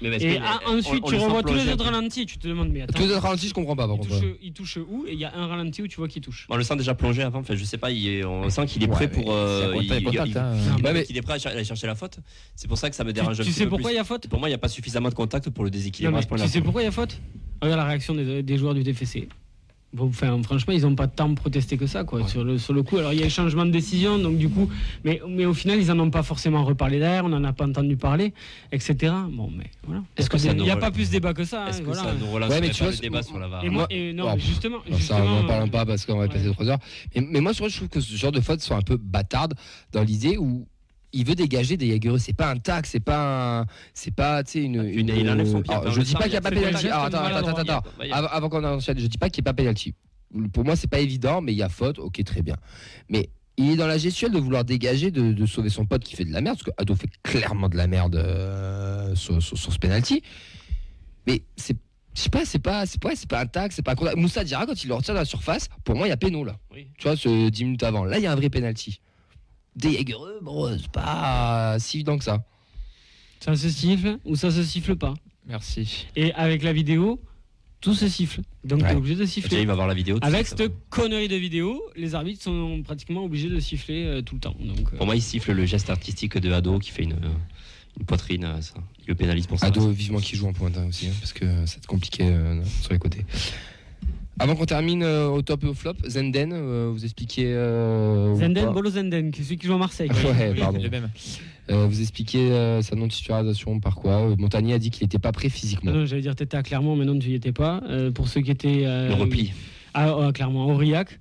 Et 0.01 0.39
ah, 0.43 0.61
on- 0.69 0.79
ensuite, 0.79 1.03
on 1.05 1.09
tu 1.11 1.16
revois 1.16 1.43
tous 1.43 1.53
les 1.53 1.69
autres 1.71 1.85
ralentis 1.85 2.23
et 2.23 2.27
tu 2.27 2.39
te 2.39 2.49
demandes, 2.49 2.71
mais 2.71 2.81
attends. 2.83 2.95
Tous 2.99 3.05
les 3.07 3.11
autres 3.12 3.23
ralentis, 3.23 3.49
je 3.49 3.55
comprends 3.55 3.77
pas 3.77 3.87
par 3.87 3.97
il, 3.97 3.99
contre. 4.09 4.21
touche, 4.21 4.29
il 4.43 4.53
touche 4.55 4.79
où 4.79 5.05
Et 5.07 5.12
il 5.12 5.19
y 5.19 5.25
a 5.27 5.35
un 5.37 5.47
ralenti 5.49 5.83
où 5.83 5.89
tu 5.89 5.97
vois 5.97 6.09
qu'il 6.09 6.23
touche. 6.23 6.47
On 6.49 6.57
le 6.57 6.62
sent 6.62 6.77
déjà 6.77 6.95
plongé 6.95 7.23
avant. 7.23 7.41
Enfin, 7.41 7.55
je 7.55 7.64
sais 7.64 7.77
pas. 7.77 7.91
il 7.91 8.07
est- 8.09 8.25
on 8.25 8.49
sent 8.49 8.64
qu'il 8.66 8.83
est 8.83 8.89
prêt 8.89 9.11
pour. 9.11 9.33
euh, 9.33 9.75
il- 9.83 9.93
est 11.16 11.23
prêt 11.23 11.39
aller 11.59 11.67
chercher 11.67 11.87
la 11.87 11.95
faute. 11.95 12.19
C'est 12.57 12.69
pour 12.69 12.79
ça 12.79 12.89
que 12.91 12.97
ça 12.97 13.05
me 13.05 13.11
Tu, 13.11 13.15
dérange 13.15 13.41
un 13.41 13.43
tu 13.45 13.51
petit 13.51 13.59
sais 13.59 13.65
peu 13.65 13.71
pourquoi 13.71 13.93
il 13.93 13.97
y 13.97 13.99
a 13.99 14.05
faute? 14.05 14.27
Pour 14.29 14.39
moi, 14.39 14.49
il 14.49 14.53
n'y 14.53 14.57
a 14.57 14.59
pas 14.59 14.69
suffisamment 14.69 15.09
de 15.11 15.15
contact 15.15 15.51
pour 15.51 15.65
le 15.65 15.71
Non, 15.71 15.73
déséquilibre 15.77 16.13
mais 16.13 16.19
à 16.19 16.23
ce 16.23 16.27
point-là. 16.29 16.45
Tu 16.45 16.51
sais 16.51 16.61
pourquoi 16.61 16.83
il 16.83 16.87
y 16.87 16.89
a 16.89 16.93
faute? 16.93 17.21
Regarde 17.63 17.79
la 17.81 17.87
réaction 17.87 18.15
des, 18.15 18.43
des 18.43 18.59
joueurs 18.59 18.75
du 18.75 18.83
DFC. 18.83 19.29
Bon, 19.95 20.09
enfin, 20.09 20.39
franchement, 20.43 20.75
ils 20.75 20.83
n'ont 20.83 20.95
pas 20.95 21.07
tant 21.09 21.35
protesté 21.35 21.79
que 21.79 21.87
ça, 21.87 22.05
quoi, 22.05 22.29
sur, 22.29 22.45
le, 22.45 22.59
sur 22.59 22.75
le 22.75 22.83
coup. 22.83 22.99
Alors, 22.99 23.15
il 23.15 23.21
y 23.21 23.23
a 23.23 23.27
eu 23.27 23.31
changement 23.31 23.65
de 23.65 23.71
décision, 23.71 24.19
donc 24.19 24.37
du 24.37 24.51
coup, 24.51 24.69
mais, 25.03 25.19
mais 25.27 25.47
au 25.47 25.55
final, 25.55 25.81
ils 25.81 25.87
n'en 25.87 25.99
ont 26.01 26.11
pas 26.11 26.23
forcément 26.23 26.63
reparlé 26.63 26.99
derrière, 26.99 27.25
on 27.25 27.31
n'en 27.31 27.43
a 27.43 27.55
pas 27.55 27.67
entendu 27.67 27.97
parler, 27.97 28.35
etc. 28.71 29.15
Bon, 29.31 29.51
mais 29.51 29.71
voilà. 29.87 30.03
Est-ce 30.19 30.29
que 30.29 30.37
Il 30.37 30.57
n'y 30.63 30.71
a 30.71 30.77
pas 30.77 30.91
plus 30.91 31.09
débat 31.09 31.33
que 31.33 31.43
ça. 31.45 31.71
Est-ce 31.71 31.79
hein, 31.79 31.81
que 31.81 31.87
voilà. 31.87 32.03
ça 32.03 32.13
nous 32.21 32.31
relance 32.31 32.51
Ouais, 32.51 32.61
mais 32.61 32.69
tu 32.69 32.81
pas 32.81 32.85
vois, 32.85 32.93
le 32.93 32.99
débat 33.01 33.23
sur 33.23 33.39
la 33.39 33.49
VAR 33.49 33.65
Et 33.65 33.71
moi, 33.71 33.87
Moi- 33.91 33.99
et 33.99 34.13
non, 34.13 34.25
Oh, 34.29 34.33
mais 34.35 34.41
justement, 34.43 34.77
Non, 34.77 34.83
ça, 34.93 34.97
justement, 34.99 35.21
on 35.25 35.41
n'en 35.41 35.47
parle 35.49 35.63
euh, 35.69 35.73
pas 35.73 35.87
parce 35.87 36.05
qu'on 36.05 36.17
va 36.19 36.25
ouais. 36.25 36.29
passer 36.29 36.53
trois 36.53 36.69
heures. 36.69 36.79
Mais, 37.17 37.23
mais 37.23 37.41
moi, 37.41 37.53
je 37.55 37.75
trouve 37.75 37.89
que 37.89 38.01
ce 38.01 38.15
genre 38.15 38.33
de 38.33 38.43
fautes 38.43 38.61
sont 38.61 38.77
un 38.77 38.83
peu 38.83 38.99
bâtardes 38.99 39.55
dans 39.93 40.03
l'idée 40.03 40.37
où 40.37 40.69
il 41.13 41.25
veut 41.27 41.35
dégager 41.35 41.77
des 41.77 41.89
Jagereux. 41.91 42.19
C'est 42.19 42.33
pas 42.35 42.51
un 42.51 42.59
tac, 42.59 42.87
c'est 42.87 43.01
pas 43.01 43.61
un, 43.61 43.67
c'est 43.95 44.15
pas, 44.15 44.43
tu 44.45 44.53
sais, 44.53 44.63
une, 44.63 44.83
Une- 44.85 45.09
il 45.09 45.29
enlève 45.31 45.47
son 45.51 45.63
pied, 45.63 45.73
Alors, 45.75 45.91
je 45.93 46.01
dis 46.03 46.13
pas 46.15 46.27
il 46.27 46.31
qu'il 46.31 46.33
y 46.33 46.33
n'y 46.33 46.37
a 46.37 46.39
a 46.39 46.71
pas 46.81 46.97
Alors, 46.97 47.05
attends, 47.05 47.49
attends, 47.53 47.57
attends, 47.79 47.89
a- 48.01 48.17
Avant, 48.17 48.29
avant 48.29 48.49
qu'on 48.49 48.65
enchaîne, 48.65 48.99
je 48.99 49.07
dis 49.07 49.19
pas 49.19 49.31
qu'il 49.31 49.43
n'y 49.43 49.49
ait 49.49 49.51
pas 49.53 49.55
pénalty. 49.55 49.95
Pour 50.53 50.65
moi, 50.65 50.77
c'est 50.77 50.91
pas 50.91 50.99
évident, 51.01 51.41
mais 51.41 51.53
il 51.53 51.57
y 51.59 51.63
a 51.63 51.69
faute. 51.71 51.99
Ok, 51.99 52.23
très 52.25 52.43
bien. 52.43 52.57
Mais 53.09 53.31
il 53.57 53.71
est 53.71 53.77
dans 53.77 53.87
la 53.87 53.97
gestuelle 53.99 54.33
de 54.33 54.39
vouloir 54.39 54.65
dégager, 54.65 55.11
de, 55.11 55.33
de 55.33 55.47
sauver 55.47 55.71
son 55.71 55.87
pote 55.87 56.05
qui 56.05 56.15
fait 56.15 56.25
de 56.27 56.33
la 56.33 56.41
merde, 56.43 56.59
parce 56.59 56.65
que 56.71 56.81
Ado 56.83 56.95
fait 56.95 57.09
clairement 57.23 57.69
de 57.69 57.77
la 57.77 57.87
merde 57.87 58.17
euh, 58.17 59.15
sur, 59.15 59.43
sur- 59.43 59.57
sur 59.57 59.73
ce 59.73 59.79
penalty. 59.79 60.23
Mais 61.27 61.43
c'est, 61.57 61.77
je 62.15 62.21
sais 62.23 62.31
pas, 62.31 62.45
c'est 62.45 62.59
pas, 62.59 62.87
c'est 62.87 63.01
pas, 63.01 63.17
c'est 63.17 63.29
pas 63.29 63.41
un 63.41 63.47
tac, 63.47 63.73
c'est 63.73 63.83
pas 63.83 63.93
un 63.93 63.95
contact. 63.95 64.17
Moussa 64.17 64.45
Dira 64.45 64.67
quand 64.67 64.83
il 64.85 64.89
le 64.89 64.95
retire 64.95 65.15
de 65.15 65.19
la 65.21 65.25
surface, 65.25 65.69
pour 65.85 65.95
moi, 65.97 66.07
il 66.07 66.11
y 66.11 66.13
a 66.13 66.17
péno 66.17 66.45
là. 66.45 66.57
Oui. 66.73 66.89
Tu 66.99 67.05
vois, 67.05 67.17
ce 67.17 67.49
10 67.49 67.65
minutes 67.65 67.83
avant. 67.83 68.05
Là, 68.05 68.19
il 68.19 68.23
y 68.23 68.27
a 68.27 68.33
un 68.33 68.37
vrai 68.37 68.51
penalty. 68.51 69.01
Des 69.79 69.93
Jagereux, 69.99 70.39
bon, 70.43 70.76
c'est 70.79 70.91
pas 70.91 71.76
si 71.79 71.99
évident 71.99 72.18
que 72.18 72.24
ça. 72.24 72.45
Ça 73.41 73.55
se 73.57 73.68
siffle 73.68 74.18
ou 74.24 74.35
ça 74.37 74.51
se 74.51 74.62
siffle 74.62 74.97
pas. 74.97 75.14
Merci. 75.47 76.07
Et 76.16 76.33
avec 76.35 76.62
la 76.62 76.72
vidéo, 76.72 77.20
tout 77.81 77.95
se 77.95 78.09
siffle. 78.09 78.41
Donc, 78.64 78.83
Ouais. 78.83 78.89
tu 78.89 78.95
es 78.95 78.97
obligé 78.97 79.14
de 79.14 79.24
siffler. 79.24 79.61
il 79.61 79.66
va 79.66 79.74
voir 79.76 79.87
la 79.87 79.95
vidéo. 79.95 80.18
tout 80.18 80.26
Avec 80.26 80.47
ça, 80.47 80.57
ça 80.57 80.64
cette 80.64 80.72
va. 80.72 80.79
connerie 80.91 81.29
de 81.29 81.37
vidéo, 81.37 81.81
les 81.97 82.14
arbitres 82.16 82.43
sont 82.43 82.83
pratiquement 82.85 83.24
obligés 83.24 83.49
de 83.49 83.61
siffler 83.61 84.05
euh, 84.05 84.20
tout 84.22 84.35
le 84.35 84.41
temps. 84.41 84.57
Donc, 84.59 84.93
euh, 84.93 84.97
Pour 84.97 85.07
moi, 85.07 85.14
il 85.14 85.22
siffle 85.22 85.53
le 85.53 85.64
geste 85.64 85.89
artistique 85.89 86.37
de 86.37 86.51
Ado 86.53 86.79
qui 86.81 86.91
fait 86.91 87.05
une, 87.05 87.16
une 87.99 88.05
poitrine. 88.05 88.45
euh, 88.45 88.61
ça. 88.61 88.74
Il 89.03 89.07
le 89.09 89.14
pénalise 89.14 89.47
pour 89.47 89.59
ça. 89.61 89.66
Ado, 89.66 89.89
vivement 89.91 90.18
qui 90.18 90.35
joue 90.37 90.49
en 90.49 90.53
pointe 90.53 90.76
hein, 90.76 90.87
aussi, 90.89 91.07
hein, 91.07 91.12
parce 91.20 91.33
que 91.33 91.47
ça 91.66 91.74
va 91.76 91.79
être 91.79 91.87
compliqué 91.87 92.24
euh, 92.24 92.62
sur 92.83 92.93
les 92.93 92.99
côtés. 92.99 93.24
Avant 94.41 94.55
qu'on 94.55 94.66
termine 94.66 95.03
euh, 95.03 95.26
au 95.28 95.43
top 95.43 95.64
et 95.64 95.66
au 95.66 95.74
flop, 95.74 95.95
Zenden, 96.07 96.53
euh, 96.53 96.91
vous 96.93 97.05
expliquez. 97.05 97.47
euh, 97.47 98.34
Zenden, 98.36 98.72
Bolo 98.72 98.91
Zenden, 98.91 99.30
qui 99.32 99.41
est 99.41 99.45
celui 99.45 99.59
qui 99.59 99.66
joue 99.66 99.74
à 99.74 99.78
Marseille. 99.78 100.11
Ouais, 100.11 100.51
Oui. 100.53 100.61
pardon. 100.61 100.80
Le 100.80 100.89
même. 100.91 101.11
Euh, 101.70 101.86
vous 101.86 102.01
expliquez 102.01 102.51
euh, 102.53 102.80
sa 102.80 102.95
non-titularisation 102.97 103.80
par 103.80 103.97
quoi 103.97 104.12
Euh, 104.30 104.36
Montagnier 104.39 104.74
a 104.74 104.78
dit 104.78 104.91
qu'il 104.91 105.05
n'était 105.05 105.18
pas 105.18 105.32
prêt 105.32 105.49
physiquement. 105.49 105.91
Ah 105.93 105.99
non, 105.99 106.07
j'allais 106.07 106.22
dire 106.22 106.34
t'étais 106.36 106.57
à 106.57 106.62
Clermont, 106.62 106.95
mais 106.97 107.05
non, 107.05 107.18
tu 107.18 107.28
y 107.30 107.34
étais 107.34 107.53
pas. 107.53 107.82
Euh, 107.89 108.11
pour 108.12 108.28
ceux 108.28 108.41
qui 108.41 108.51
étaient 108.51 108.84
euh, 108.86 109.09
Le 109.09 109.14
repli. 109.14 109.53
Clermont, 110.34 110.68
à 110.70 110.72
Aurillac, 110.72 111.18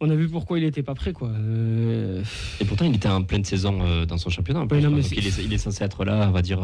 on 0.00 0.08
a 0.08 0.14
vu 0.14 0.28
pourquoi 0.28 0.58
il 0.58 0.64
n'était 0.64 0.84
pas 0.84 0.94
prêt, 0.94 1.12
quoi. 1.12 1.28
Euh, 1.30 2.22
Et 2.60 2.64
pourtant, 2.64 2.84
il 2.84 2.94
était 2.94 3.08
en 3.08 3.22
pleine 3.24 3.44
saison 3.44 3.80
euh, 3.82 4.06
dans 4.06 4.16
son 4.16 4.30
championnat. 4.30 4.60
en 4.60 4.66
plus. 4.68 4.76
Oui, 4.78 4.84
non, 4.84 4.90
mais 4.90 5.02
Donc, 5.02 5.06
c'est- 5.06 5.16
il, 5.16 5.26
est, 5.26 5.38
il 5.44 5.52
est 5.52 5.58
censé 5.58 5.82
être 5.82 6.04
là, 6.04 6.26
on 6.28 6.30
va 6.32 6.40
dire. 6.42 6.60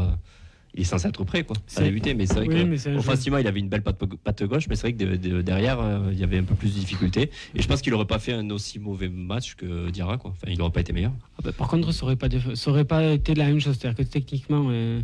Il 0.74 0.80
est 0.80 0.84
censé 0.84 1.08
être 1.08 1.24
prêt 1.24 1.44
quoi, 1.44 1.56
à 1.56 1.60
C'est- 1.66 1.82
débuter. 1.84 2.14
Mais 2.14 2.26
c'est 2.26 2.34
vrai 2.34 2.48
Oui, 2.48 2.78
que 2.78 2.96
offensivement, 2.98 3.38
il 3.38 3.46
avait 3.46 3.60
une 3.60 3.68
belle 3.68 3.82
patte, 3.82 4.02
patte 4.22 4.42
gauche, 4.44 4.66
mais 4.68 4.76
c'est 4.76 4.88
vrai 4.88 4.92
que 4.92 5.04
de- 5.04 5.16
de- 5.16 5.42
derrière, 5.42 5.78
euh, 5.80 6.10
il 6.12 6.18
y 6.18 6.24
avait 6.24 6.38
un 6.38 6.42
peu 6.44 6.54
plus 6.54 6.74
de 6.74 6.78
difficultés. 6.80 7.30
Et 7.54 7.62
je 7.62 7.68
pense 7.68 7.80
qu'il 7.82 7.94
aurait 7.94 8.06
pas 8.06 8.18
fait 8.18 8.32
un 8.32 8.50
aussi 8.50 8.78
mauvais 8.78 9.08
match 9.08 9.54
que 9.54 9.90
Diarra. 9.90 10.18
Quoi. 10.18 10.32
Enfin, 10.32 10.52
il 10.52 10.60
aurait 10.60 10.72
pas 10.72 10.80
été 10.80 10.92
meilleur. 10.92 11.12
Ah 11.38 11.42
bah, 11.44 11.52
par 11.52 11.68
contre, 11.68 11.92
ça 11.92 12.04
aurait 12.04 12.16
pas, 12.16 12.28
ça 12.54 13.12
été 13.12 13.34
la 13.34 13.46
même 13.46 13.60
chose. 13.60 13.76
C'est-à-dire 13.78 14.04
que 14.04 14.10
techniquement, 14.10 14.66
euh, 14.70 15.00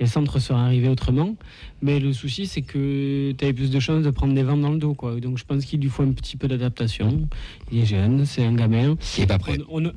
les 0.00 0.06
centres 0.06 0.38
seraient 0.38 0.58
arrivés 0.58 0.88
autrement. 0.88 1.36
Mais 1.82 2.00
le 2.00 2.14
souci, 2.14 2.46
c'est 2.46 2.62
que 2.62 3.32
tu 3.32 3.44
avais 3.44 3.52
plus 3.52 3.70
de 3.70 3.78
chances 3.80 4.02
de 4.02 4.08
prendre 4.10 4.32
des 4.34 4.42
vents 4.42 4.56
dans 4.56 4.70
le 4.70 4.78
dos. 4.78 4.94
Quoi. 4.94 5.20
Donc 5.20 5.36
je 5.36 5.44
pense 5.44 5.66
qu'il 5.66 5.80
lui 5.80 5.90
faut 5.90 6.02
un 6.02 6.12
petit 6.12 6.38
peu 6.38 6.48
d'adaptation. 6.48 7.28
Il 7.70 7.80
est 7.80 7.84
jeune, 7.86 8.24
c'est 8.24 8.42
un 8.44 8.54
gamin. 8.54 8.96
Il 9.18 9.24
est 9.24 9.26
pas 9.26 9.38
prêt. 9.38 9.58
On- 9.68 9.92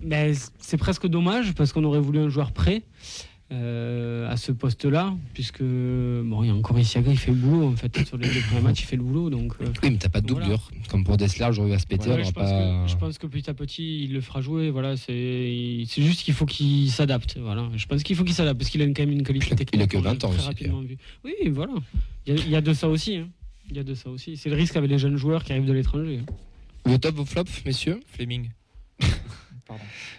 c'est 0.59 0.77
presque 0.77 1.07
dommage 1.07 1.53
parce 1.53 1.71
qu'on 1.71 1.85
aurait 1.85 2.01
voulu 2.01 2.19
un 2.19 2.27
joueur 2.29 2.51
prêt. 2.51 2.81
Euh, 3.53 4.29
à 4.29 4.35
ce 4.37 4.51
poste-là, 4.51 5.13
puisque 5.33 5.61
bon, 5.61 6.43
il 6.43 6.47
y 6.47 6.49
a 6.49 6.53
encore 6.55 6.77
Isiaga, 6.79 7.11
il 7.11 7.17
fait 7.17 7.31
le 7.31 7.37
boulot 7.37 7.67
en 7.67 7.75
fait 7.75 8.05
sur 8.05 8.17
les 8.17 8.27
deux 8.27 8.41
premiers 8.49 8.61
matchs, 8.61 8.81
il 8.81 8.85
fait 8.85 8.95
le 8.95 9.03
boulot 9.03 9.29
donc. 9.29 9.53
euh, 9.61 9.65
Oui, 9.83 9.91
mais 9.91 9.97
t'as 9.97 10.09
pas 10.09 10.21
de 10.21 10.27
Voilà. 10.31 10.45
doublure. 10.47 10.71
Comme 10.89 11.03
pour 11.03 11.17
Dessler, 11.17 11.47
j'aurais 11.51 11.69
eu 11.69 11.73
à 11.73 11.79
se 11.79 11.85
péter, 11.85 12.09
je, 12.23 12.31
pense 12.31 12.33
pas. 12.33 12.83
que, 12.85 12.91
je 12.91 12.97
pense 12.97 13.17
que 13.17 13.27
petit 13.27 13.49
à 13.49 13.53
petit, 13.53 14.03
il 14.05 14.13
le 14.13 14.21
fera 14.21 14.41
jouer. 14.41 14.71
Voilà, 14.71 14.97
c'est 14.97 15.83
c'est 15.87 16.01
juste 16.01 16.23
qu'il 16.23 16.33
faut 16.33 16.45
qu'il 16.45 16.89
s'adapte. 16.91 17.37
Voilà, 17.39 17.69
je 17.75 17.85
pense 17.85 18.01
qu'il 18.03 18.15
faut 18.15 18.23
qu'il 18.23 18.33
s'adapte 18.33 18.59
parce 18.59 18.69
qu'il 18.71 18.81
a 18.81 18.85
quand 18.87 18.99
même 18.99 19.11
une 19.11 19.23
qualité 19.23 19.47
Il 19.49 19.53
a- 19.53 19.55
technique. 19.55 19.75
il 19.79 19.83
a 19.83 19.87
que 19.87 19.97
qu'on 19.97 20.03
20 20.03 20.23
ans 20.23 20.29
aussi, 20.31 20.39
rapidement 20.45 20.81
vu. 20.81 20.97
Oui, 21.23 21.33
voilà. 21.51 21.73
Il 22.25 22.33
y, 22.35 22.39
a, 22.39 22.43
il 22.43 22.49
y 22.49 22.55
a 22.55 22.61
de 22.61 22.73
ça 22.73 22.89
aussi. 22.89 23.17
hein. 23.17 23.27
Il 23.69 23.77
y 23.77 23.79
a 23.79 23.83
de 23.83 23.93
ça 23.93 24.09
aussi. 24.09 24.35
C'est 24.37 24.49
le 24.49 24.55
risque 24.55 24.75
avec 24.75 24.89
les 24.89 24.97
jeunes 24.97 25.15
joueurs 25.17 25.43
qui 25.43 25.51
arrivent 25.53 25.65
de 25.65 25.73
l'étranger. 25.73 26.19
hein. 26.21 26.33
Vos 26.85 26.97
top, 26.97 27.15
vos 27.15 27.25
flops, 27.25 27.63
messieurs? 27.65 27.99
Fleming. 28.07 28.49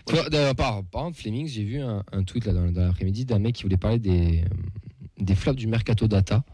Pardon. 0.07 0.28
Toi, 0.30 0.55
par, 0.55 0.84
par 0.84 1.02
exemple, 1.02 1.18
Fleming, 1.18 1.46
j'ai 1.46 1.64
vu 1.64 1.80
un, 1.80 2.02
un 2.12 2.22
tweet 2.24 2.46
là, 2.46 2.52
dans, 2.52 2.70
dans 2.70 2.86
l'après-midi 2.86 3.24
d'un 3.24 3.38
mec 3.38 3.55
qui 3.55 3.62
voulait 3.62 3.76
parler 3.76 3.98
des, 3.98 4.44
des 5.18 5.34
flops 5.34 5.59
du 5.59 5.66
Mercato 5.66 6.07
Data. 6.09 6.44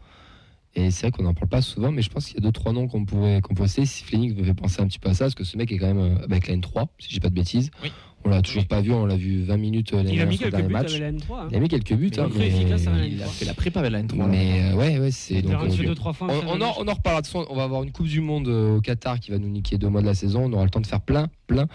Et 0.73 0.89
c'est 0.89 1.07
vrai 1.07 1.11
qu'on 1.11 1.23
n'en 1.23 1.33
parle 1.33 1.49
pas 1.49 1.61
souvent, 1.61 1.91
mais 1.91 2.01
je 2.01 2.09
pense 2.09 2.27
qu'il 2.27 2.35
y 2.35 2.37
a 2.37 2.41
deux, 2.41 2.51
trois 2.53 2.71
noms 2.71 2.87
qu'on 2.87 3.03
pourrait, 3.03 3.41
qu'on. 3.41 3.67
Si 3.67 4.03
Fleming 4.05 4.35
me 4.37 4.43
fait 4.43 4.53
penser 4.53 4.81
un 4.81 4.87
petit 4.87 4.99
peu 4.99 5.09
à 5.09 5.13
ça, 5.13 5.25
parce 5.25 5.35
que 5.35 5.43
ce 5.43 5.57
mec 5.57 5.69
est 5.71 5.77
quand 5.77 5.93
même 5.93 6.19
avec 6.23 6.47
la 6.47 6.55
N3, 6.55 6.87
si 6.97 7.09
j'ai 7.09 7.19
pas 7.19 7.29
de 7.29 7.35
bêtises. 7.35 7.71
Oui. 7.83 7.91
On 8.23 8.29
l'a 8.29 8.41
toujours 8.43 8.65
pas 8.67 8.81
vu, 8.81 8.91
on 8.91 9.05
l'a 9.07 9.15
vu 9.17 9.41
20 9.43 9.57
minutes 9.57 9.93
euh, 9.93 9.97
l'année 9.97 10.13
Il 10.13 10.21
a 10.21 10.25
mis 10.25 10.37
dernière 10.37 10.57
quelques 10.59 10.67
buts 10.67 10.73
match. 10.73 10.89
avec 10.95 11.01
la 11.01 11.11
N3. 11.11 11.39
hein. 11.41 11.47
Il 11.49 11.57
a 11.57 11.59
mis 11.59 11.67
quelques 11.69 11.93
buts, 11.95 12.11
Mais 12.11 12.19
hein, 12.19 12.29
mais, 12.35 12.47
efficace 12.47 12.87
à 12.87 12.91
la 12.91 13.05
Il 13.07 13.21
a 13.23 13.25
fait 13.25 13.45
la 13.45 13.53
prépa 13.55 13.79
avec 13.79 13.91
la 13.91 14.03
N3. 14.03 14.17
là. 14.19 14.27
mais 14.27 14.61
euh, 14.71 14.75
ouais, 14.75 14.99
ouais, 14.99 15.09
c'est 15.11 15.41
donc. 15.41 15.53
a 15.53 15.59
on- 15.59 15.63
reçu 15.63 15.85
deux, 15.85 15.95
trois 15.95 16.13
fois. 16.13 16.27
en 16.27 16.31
on, 16.31 16.49
en, 16.51 16.57
match. 16.59 16.75
on 16.79 16.87
en 16.87 16.93
reparlera 16.93 17.21
de 17.21 17.25
toute 17.27 17.33
façon, 17.33 17.47
on 17.49 17.55
va 17.55 17.63
avoir 17.63 17.81
une 17.83 17.91
Coupe 17.91 18.05
du 18.07 18.21
Monde 18.21 18.47
euh, 18.47 18.77
au 18.77 18.81
Qatar 18.81 19.19
qui 19.19 19.31
va 19.31 19.39
nous 19.39 19.49
niquer 19.49 19.77
deux 19.79 19.89
mois 19.89 20.01
de 20.01 20.05
la 20.05 20.13
saison. 20.13 20.43
On 20.45 20.53
aura 20.53 20.63
le 20.63 20.69
temps 20.69 20.81
de 20.81 20.87
faire 20.87 21.01
plein, 21.01 21.29
plein, 21.47 21.67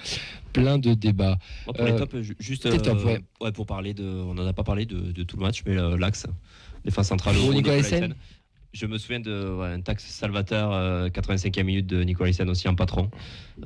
plein 0.52 0.78
de 0.78 0.94
débats. 0.94 1.36
Pour 1.64 1.74
Euh, 1.80 1.86
les 1.86 1.96
tops, 1.96 2.14
juste 2.38 2.70
tes 2.70 2.78
tops, 2.78 3.02
euh, 3.04 3.18
ouais. 3.40 3.52
pour 3.52 3.66
parler 3.66 3.92
de, 3.92 4.04
on 4.04 4.34
n'en 4.34 4.46
a 4.46 4.52
pas 4.52 4.62
parlé 4.64 4.86
de, 4.86 5.12
de 5.12 5.22
tout 5.24 5.36
le 5.36 5.42
match, 5.42 5.62
mais 5.66 5.76
euh, 5.76 5.96
l'axe, 5.98 6.26
défense 6.84 7.08
centrale. 7.08 7.34
Pour 7.34 7.48
au 7.48 7.54
Nicolas 7.54 7.76
Nicolas 7.78 7.96
Hyssen. 7.98 8.04
Hyssen. 8.04 8.14
Je 8.76 8.84
me 8.84 8.98
souviens 8.98 9.20
de 9.20 9.54
ouais, 9.58 9.68
un 9.68 9.80
taxe 9.80 10.04
Salvateur, 10.04 10.70
euh, 10.70 11.08
85e 11.08 11.62
minute 11.64 11.86
de 11.86 12.02
Nicolas 12.02 12.28
Hyssen 12.28 12.50
aussi 12.50 12.68
en 12.68 12.74
patron. 12.74 13.10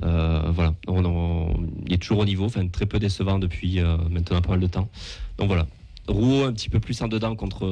Euh, 0.03 0.41
voilà, 0.53 0.73
on, 0.87 1.03
on- 1.03 1.67
il 1.85 1.91
est 1.93 1.97
toujours 1.97 2.19
au 2.19 2.25
niveau, 2.25 2.45
enfin 2.45 2.65
très 2.69 2.85
peu 2.85 2.97
décevant 2.97 3.37
depuis 3.37 3.81
euh, 3.81 3.97
maintenant 4.09 4.39
pas 4.41 4.51
mal 4.51 4.61
de 4.61 4.67
temps. 4.67 4.89
Donc 5.37 5.47
voilà. 5.47 5.67
Rouault 6.07 6.45
un 6.45 6.53
petit 6.53 6.69
peu 6.69 6.79
plus 6.79 6.99
en 7.01 7.09
dedans 7.09 7.35
contre 7.35 7.65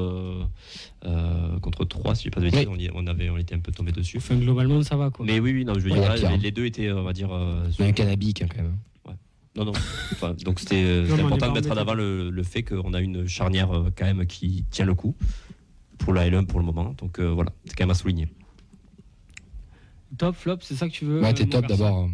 euh, 1.05 1.59
contre 1.61 1.85
3 1.85 2.13
si 2.15 2.23
j'ai 2.25 2.29
pas 2.29 2.41
de 2.41 2.49
bêtises, 2.49 2.67
Oui. 2.69 2.89
on, 2.93 3.07
avait 3.07 3.29
on 3.29 3.37
était 3.37 3.55
un 3.55 3.59
peu 3.59 3.71
tombé 3.71 3.91
dessus. 3.93 4.17
Enfin, 4.17 4.35
globalement, 4.35 4.81
ça 4.83 4.97
va. 4.97 5.09
Quoi. 5.09 5.25
Mais 5.25 5.39
oui 5.39 5.53
oui 5.53 5.63
non 5.65 5.73
je 5.75 5.79
veux 5.79 5.91
Ouais, 5.91 5.99
dire 5.99 6.09
là, 6.23 6.31
les, 6.31 6.37
les 6.37 6.51
deux 6.51 6.65
étaient 6.65 6.91
on 6.91 7.03
va 7.03 7.13
dire 7.13 7.31
euh, 7.33 7.63
un 7.79 7.91
canabique 7.93 8.41
hein, 8.41 8.47
quand 8.53 8.61
même. 8.63 8.75
non, 9.55 9.63
non. 9.65 9.71
Enfin, 10.11 10.35
donc 10.43 10.59
c'était 10.59 10.83
euh, 10.83 11.07
Non, 11.07 11.25
important 11.27 11.47
de 11.49 11.53
mettre 11.53 11.71
en 11.71 11.77
avant 11.77 11.93
le, 11.93 12.29
le 12.29 12.43
fait 12.43 12.63
qu'on 12.63 12.93
a 12.93 12.99
une 12.99 13.27
charnière 13.27 13.71
euh, 13.73 13.89
quand 13.97 14.05
même 14.05 14.25
qui 14.25 14.65
tient 14.69 14.85
le 14.85 14.93
coup 14.93 15.15
pour 15.99 16.13
la 16.13 16.27
L1 16.29 16.45
pour 16.45 16.59
le 16.59 16.65
moment. 16.65 16.95
Donc 16.97 17.19
euh, 17.19 17.29
voilà, 17.29 17.51
c'est 17.65 17.75
quand 17.75 17.83
même 17.85 17.91
à 17.91 17.95
souligner. 17.95 18.27
Top, 20.17 20.35
flop, 20.35 20.57
c'est 20.61 20.73
ça 20.75 20.87
que 20.87 20.93
tu 20.93 21.05
veux 21.05 21.21
Ouais, 21.21 21.29
euh, 21.29 21.33
t'es 21.33 21.45
top 21.45 21.67
d'abord. 21.67 22.09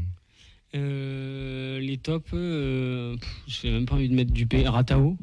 Euh, 0.76 1.80
les 1.80 1.98
tops, 1.98 2.30
euh, 2.34 3.16
pff, 3.16 3.44
j'ai 3.48 3.72
même 3.72 3.86
pas 3.86 3.96
envie 3.96 4.10
de 4.10 4.16
mettre 4.16 4.34
Dupé. 4.34 4.68
Ratao, 4.68 5.16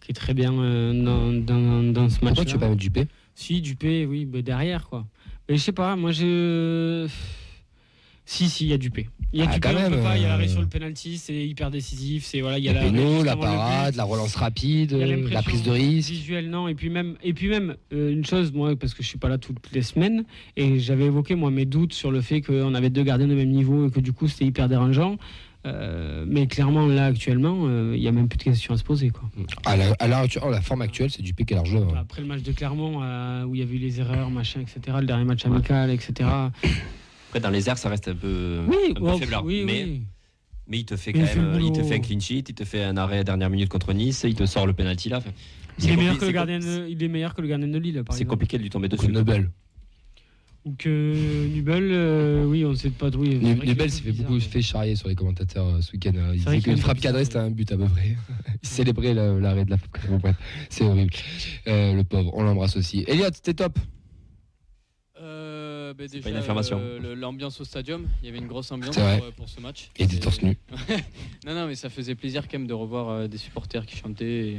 qui 0.00 0.12
est 0.12 0.14
très 0.14 0.34
bien 0.34 0.52
euh, 0.52 0.92
dans, 0.92 1.32
dans, 1.32 1.82
dans 1.82 2.08
ce 2.08 2.24
match. 2.24 2.34
Pourquoi 2.34 2.44
tu 2.44 2.52
veux 2.52 2.60
pas 2.60 2.68
mettre 2.68 2.80
Dupé? 2.80 3.08
Si, 3.34 3.60
Dupé, 3.60 4.06
oui, 4.06 4.24
bah, 4.24 4.42
derrière, 4.42 4.88
quoi. 4.88 5.04
Mais 5.48 5.56
je 5.56 5.62
sais 5.62 5.72
pas, 5.72 5.96
moi, 5.96 6.12
je. 6.12 7.08
Si, 8.26 8.48
si, 8.48 8.64
il 8.64 8.70
y 8.70 8.72
a 8.72 8.78
Dupé. 8.78 9.08
Il 9.34 9.40
y 9.40 9.42
a 9.42 9.46
Ah, 9.48 9.54
Dupé, 9.54 9.60
quand 9.68 9.74
on 9.74 9.82
peut 9.84 9.90
même, 9.96 10.02
pas, 10.02 10.16
il 10.16 10.22
y 10.22 10.24
a 10.24 10.28
l'arrêt 10.28 10.46
euh, 10.46 10.48
sur 10.48 10.60
le 10.62 10.66
penalty, 10.66 11.18
c'est 11.18 11.46
hyper 11.46 11.70
décisif. 11.70 12.24
C'est, 12.24 12.40
voilà, 12.40 12.58
il 12.58 12.64
y 12.64 12.68
a 12.70 12.72
la, 12.72 12.80
Péno, 12.82 13.22
la 13.22 13.36
parade, 13.36 13.96
la 13.96 14.04
relance 14.04 14.34
rapide, 14.36 14.94
a 14.94 15.06
la 15.06 15.42
prise 15.42 15.62
de 15.62 15.70
risque. 15.70 16.10
visuel 16.10 16.48
non 16.48 16.66
et 16.68 16.74
puis 16.74 16.88
même 16.88 17.16
et 17.22 17.34
puis 17.34 17.48
même 17.48 17.76
euh, 17.92 18.10
une 18.12 18.24
chose 18.24 18.52
moi 18.52 18.74
parce 18.76 18.94
que 18.94 19.02
je 19.02 19.08
suis 19.08 19.18
pas 19.18 19.28
là 19.28 19.36
toutes 19.38 19.70
les 19.72 19.82
semaines 19.82 20.24
et 20.56 20.78
j'avais 20.78 21.04
évoqué 21.04 21.34
moi 21.34 21.50
mes 21.50 21.66
doutes 21.66 21.92
sur 21.92 22.10
le 22.10 22.20
fait 22.22 22.40
qu'on 22.40 22.74
avait 22.74 22.88
deux 22.90 23.02
gardiens 23.02 23.26
de 23.28 23.34
même 23.34 23.50
niveau 23.50 23.88
et 23.88 23.90
que 23.90 24.00
du 24.00 24.12
coup 24.12 24.26
c'était 24.28 24.46
hyper 24.46 24.68
dérangeant 24.68 25.16
Euh, 25.66 26.26
mais 26.28 26.46
clairement 26.46 26.86
là 26.86 27.06
actuellement 27.06 27.56
euh, 27.64 27.94
il 27.96 28.02
y 28.02 28.06
a 28.08 28.12
même 28.12 28.28
plus 28.28 28.36
de 28.36 28.42
questions 28.42 28.74
à 28.74 28.76
se 28.76 28.84
poser 28.84 29.08
quoi 29.08 29.22
À 29.64 29.76
la, 29.78 29.92
à 29.98 30.20
actuelle- 30.20 30.44
oh, 30.46 30.50
la 30.50 30.60
forme 30.60 30.82
actuelle, 30.82 31.10
c'est 31.10 31.22
Dupé 31.22 31.46
qui 31.46 31.54
est 31.54 31.56
largement. 31.56 31.90
hein. 31.94 32.00
après 32.02 32.20
le 32.20 32.28
match 32.28 32.42
de 32.42 32.52
Clermont 32.52 33.00
euh, 33.02 33.44
où 33.44 33.54
il 33.54 33.60
y 33.60 33.62
avait 33.62 33.74
eu 33.76 33.78
les 33.78 33.98
erreurs 33.98 34.28
machin 34.30 34.60
etc 34.60 34.98
le 35.00 35.06
dernier 35.06 35.24
match 35.24 35.46
amical 35.46 35.90
etc 35.90 36.28
Après 37.34 37.40
dans 37.40 37.50
les 37.50 37.68
airs 37.68 37.78
ça 37.78 37.88
reste 37.88 38.06
un 38.06 38.14
peu, 38.14 38.60
oui 38.68 38.76
un 38.90 38.94
peu 38.94 39.10
oh, 39.10 39.18
faiblard, 39.18 39.44
oui, 39.44 39.64
mais, 39.66 39.82
oui. 39.82 40.02
mais 40.68 40.78
il 40.78 40.84
te 40.84 40.94
fait 40.94 41.12
quand 41.12 41.18
il 41.18 41.26
fait 41.26 41.40
même, 41.40 41.60
il 41.60 41.72
te 41.72 41.82
fait 41.82 41.96
un 41.96 41.98
clean 41.98 42.20
sheet, 42.20 42.44
il 42.48 42.54
te 42.54 42.62
fait 42.62 42.84
un 42.84 42.96
arrêt 42.96 43.18
à 43.18 43.24
dernière 43.24 43.50
minute 43.50 43.68
contre 43.68 43.92
Nice, 43.92 44.22
il 44.24 44.36
te 44.36 44.46
sort 44.46 44.68
le 44.68 44.72
penalty 44.72 45.08
là. 45.08 45.20
Il 45.80 45.90
est 45.90 45.96
meilleur 45.96 46.16
que 46.16 46.26
le 46.26 46.30
gardien 46.30 46.60
de, 46.60 46.86
il 46.88 47.02
est 47.02 47.08
meilleur 47.08 47.34
que 47.34 47.42
le 47.42 47.48
gardien 47.48 47.66
de 47.66 47.76
Lille 47.76 48.04
C'est 48.10 48.24
compliqué 48.24 48.56
de 48.56 48.62
lui 48.62 48.70
tomber 48.70 48.88
Que 48.88 48.94
dessus. 48.94 49.10
Nobel. 49.10 49.50
ou 50.64 50.74
que 50.78 51.48
Nubel 51.48 51.88
euh, 51.90 52.44
oui 52.44 52.64
on 52.64 52.72
sait 52.76 52.90
pas 52.90 53.10
Nobel 53.10 53.80
un 53.80 53.88
s'est 53.88 54.02
fait 54.02 54.12
beaucoup 54.12 54.38
fait 54.38 54.62
charrier 54.62 54.94
sur 54.94 55.08
les 55.08 55.16
commentateurs 55.16 55.66
euh, 55.66 55.80
ce 55.80 55.90
week-end. 55.90 56.12
Il 56.14 56.40
vrai 56.40 56.58
disait 56.58 56.60
qu'une 56.70 56.78
frappe 56.78 57.00
cadrée, 57.00 57.24
c'était 57.24 57.38
un 57.38 57.50
but 57.50 57.72
à 57.72 57.76
peu 57.76 57.86
près. 57.86 58.16
Il 58.62 58.68
célébrait 58.68 59.12
la- 59.12 59.34
l'arrêt 59.40 59.64
de 59.64 59.70
la 59.70 59.76
frappe 59.78 59.90
cadrée. 59.94 60.08
Bon, 60.10 60.18
bref, 60.18 60.36
c'est 60.70 60.84
horrible. 60.84 61.12
Euh, 61.66 61.94
le 61.94 62.04
pauvre, 62.04 62.30
on 62.34 62.44
l'embrasse 62.44 62.76
aussi. 62.76 63.04
Elliot, 63.08 63.30
t'es 63.42 63.54
top. 63.54 63.76
Euh, 65.94 65.96
bah, 65.98 66.06
déjà, 66.10 66.22
pas 66.24 66.30
une 66.30 66.36
affirmation. 66.36 66.78
euh, 66.80 67.14
l'ambiance 67.14 67.60
au 67.60 67.64
stadium, 67.64 68.06
il 68.22 68.26
y 68.26 68.28
avait 68.28 68.38
une 68.38 68.46
grosse 68.48 68.70
ambiance 68.72 68.96
pour, 68.96 69.32
pour 69.32 69.48
ce 69.48 69.60
match. 69.60 69.90
Et 69.98 70.06
des 70.06 70.18
torse 70.18 70.42
nus. 70.42 70.58
non, 71.46 71.54
non, 71.54 71.66
mais 71.66 71.74
ça 71.74 71.90
faisait 71.90 72.14
plaisir 72.14 72.48
quand 72.48 72.58
même 72.58 72.66
de 72.66 72.74
revoir 72.74 73.08
euh, 73.10 73.28
des 73.28 73.38
supporters 73.38 73.86
qui 73.86 73.96
chantaient. 73.96 74.24
et- 74.48 74.58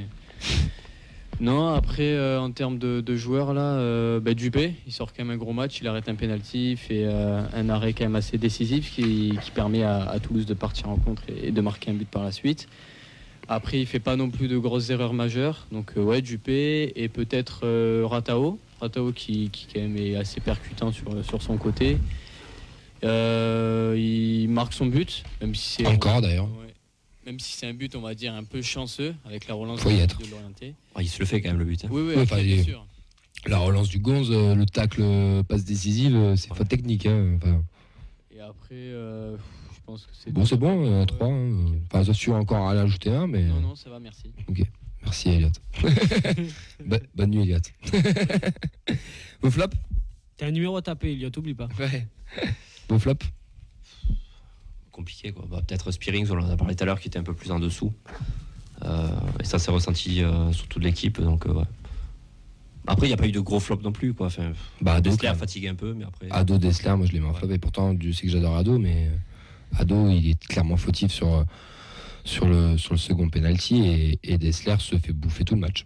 Non, 1.41 1.67
après, 1.73 2.13
euh, 2.13 2.39
en 2.39 2.51
termes 2.51 2.77
de, 2.77 3.01
de 3.01 3.15
joueurs, 3.15 3.53
là, 3.53 3.61
euh, 3.77 4.19
bah, 4.21 4.33
Dupé, 4.33 4.73
il 4.87 4.93
sort 4.93 5.11
quand 5.13 5.25
même 5.25 5.35
un 5.35 5.37
gros 5.37 5.51
match, 5.53 5.79
il 5.81 5.87
arrête 5.87 6.07
un 6.07 6.15
penalty, 6.15 6.77
fait 6.77 7.03
euh, 7.03 7.43
un 7.53 7.69
arrêt 7.69 7.91
quand 7.93 8.05
même 8.05 8.15
assez 8.15 8.37
décisif 8.37 8.93
qui, 8.95 9.37
qui 9.43 9.51
permet 9.51 9.83
à, 9.83 10.03
à 10.09 10.19
Toulouse 10.19 10.45
de 10.45 10.53
partir 10.53 10.89
en 10.89 10.95
contre 10.97 11.23
et, 11.29 11.47
et 11.47 11.51
de 11.51 11.61
marquer 11.61 11.91
un 11.91 11.95
but 11.95 12.07
par 12.07 12.23
la 12.23 12.31
suite. 12.31 12.67
Après, 13.47 13.79
il 13.79 13.85
fait 13.85 13.99
pas 13.99 14.15
non 14.15 14.29
plus 14.31 14.47
de 14.47 14.57
grosses 14.57 14.89
erreurs 14.89 15.13
majeures. 15.13 15.67
Donc, 15.71 15.91
euh, 15.97 16.01
ouais, 16.01 16.21
Dupé 16.21 16.93
et 16.95 17.09
peut-être 17.09 17.61
euh, 17.63 18.03
Ratao. 18.07 18.57
Ratao 18.79 19.11
qui, 19.11 19.49
qui, 19.49 19.67
quand 19.73 19.79
même 19.81 19.97
est 19.97 20.15
assez 20.15 20.39
percutant 20.41 20.91
sur, 20.91 21.23
sur 21.25 21.41
son 21.41 21.57
côté. 21.57 21.97
Euh, 23.03 23.95
il 23.97 24.47
marque 24.49 24.73
son 24.73 24.85
but, 24.87 25.23
même 25.41 25.53
si 25.55 25.75
c'est 25.83 25.85
Encore 25.87 26.21
d'ailleurs. 26.21 26.45
Ouais. 26.59 26.73
Même 27.25 27.39
si 27.39 27.53
c'est 27.57 27.67
un 27.67 27.73
but, 27.73 27.95
on 27.95 28.01
va 28.01 28.13
dire, 28.15 28.33
un 28.33 28.43
peu 28.43 28.61
chanceux 28.61 29.15
avec 29.25 29.47
la 29.47 29.55
relance 29.55 29.79
Faut 29.81 29.89
y 29.89 29.97
de, 29.97 30.01
être. 30.01 30.19
de 30.19 30.29
l'orienté. 30.29 30.73
Ah, 30.93 31.01
il 31.01 31.07
se 31.09 31.19
le 31.19 31.25
fait 31.25 31.41
quand 31.41 31.49
même 31.49 31.59
le 31.59 31.65
but. 31.65 31.83
hein. 31.85 31.89
Oui, 31.91 32.01
oui, 32.01 32.07
Ouais, 32.15 32.21
après, 32.21 32.35
enfin, 32.35 32.43
bien 32.43 32.63
sûr. 32.63 32.85
La 33.47 33.57
relance 33.59 33.89
du 33.89 33.99
Gonze, 33.99 34.31
euh, 34.31 34.55
le 34.55 34.65
tacle 34.65 35.01
euh, 35.03 35.43
passe 35.43 35.65
décisive, 35.65 36.33
c'est 36.35 36.53
faute 36.53 36.67
technique. 36.67 37.05
hein. 37.05 37.37
Enfin, 37.37 37.63
Et 38.35 38.39
après, 38.39 38.73
euh, 38.73 39.35
je 39.37 39.79
pense 39.85 40.03
que 40.05 40.11
c'est. 40.13 40.31
bon, 40.31 40.45
c'est 40.45 40.57
bon, 40.57 40.85
euh, 40.85 40.99
Ouais. 41.01 41.05
3. 41.05 41.27
Enfin, 41.91 42.03
ça 42.05 42.13
suit 42.13 42.31
encore 42.31 42.67
à 42.67 42.73
l'ajouter 42.73 43.11
un, 43.11 43.27
mais. 43.27 43.43
Non, 43.43 43.59
non, 43.61 43.75
ça 43.75 43.89
va, 43.89 43.99
merci. 43.99 44.31
Merci 45.05 45.29
Elliot. 45.29 45.49
Bo- 46.85 46.97
bonne 47.15 47.29
nuit 47.31 47.41
Elliot. 47.43 47.59
Vos 49.41 49.51
flops 49.51 49.75
t'as 50.37 50.47
un 50.47 50.51
numéro 50.51 50.75
à 50.75 50.81
taper 50.81 51.13
Elliot 51.13 51.29
t'oublie 51.29 51.53
pas 51.53 51.69
Ouais. 51.79 52.07
Vos 52.89 52.99
flops 52.99 53.25
compliqué. 54.91 55.31
Quoi. 55.33 55.45
Bah, 55.49 55.61
Peut-être 55.65 55.91
Spearings, 55.91 56.29
on 56.31 56.37
en 56.39 56.49
a 56.49 56.55
parlé 56.57 56.73
tout 56.75 56.83
à 56.83 56.85
l'heure, 56.85 56.99
qui 57.01 57.09
était 57.09 57.19
un 57.19 57.23
peu 57.23 57.33
plus 57.33 57.51
en 57.51 57.59
dessous. 57.59 57.93
Euh, 58.85 59.07
et 59.41 59.43
ça 59.43 59.59
s'est 59.59 59.71
ressenti 59.71 60.23
euh, 60.23 60.51
sur 60.53 60.67
toute 60.67 60.83
l'équipe. 60.83 61.19
Donc, 61.19 61.45
euh, 61.45 61.51
ouais. 61.53 61.63
Après, 62.87 63.07
il 63.07 63.09
n'y 63.09 63.13
a 63.13 63.17
pas 63.17 63.27
eu 63.27 63.31
de 63.33 63.41
gros 63.41 63.59
flop 63.59 63.81
non 63.83 63.91
plus. 63.91 64.13
Quoi. 64.13 64.27
Enfin, 64.27 64.53
Bah, 64.79 64.93
Ado, 64.95 65.09
Dessler 65.11 65.33
fatigué 65.35 65.67
un 65.67 65.75
peu, 65.75 65.93
mais 65.93 66.05
après. 66.05 66.27
Ado 66.31 66.57
Dessler, 66.57 66.95
moi 66.95 67.05
je 67.07 67.11
l'ai 67.11 67.19
mis 67.19 67.25
en 67.25 67.31
Ouais. 67.33 67.37
flop 67.39 67.49
et 67.51 67.57
pourtant 67.57 67.93
Dieu 67.93 68.13
sait 68.13 68.25
que 68.25 68.31
j'adore 68.31 68.55
Ado, 68.55 68.79
mais 68.79 69.09
Ado 69.77 70.07
il 70.09 70.29
est 70.29 70.45
clairement 70.47 70.77
fautif 70.77 71.11
sur, 71.11 71.33
euh, 71.33 71.43
sur, 72.25 72.47
le, 72.47 72.77
sur 72.77 72.93
le 72.93 72.97
second 72.99 73.29
penalty 73.29 73.83
et, 73.85 74.19
et 74.23 74.37
Dessler 74.37 74.75
se 74.79 74.97
fait 74.97 75.13
bouffer 75.13 75.45
tout 75.45 75.55
le 75.55 75.61
match. 75.61 75.85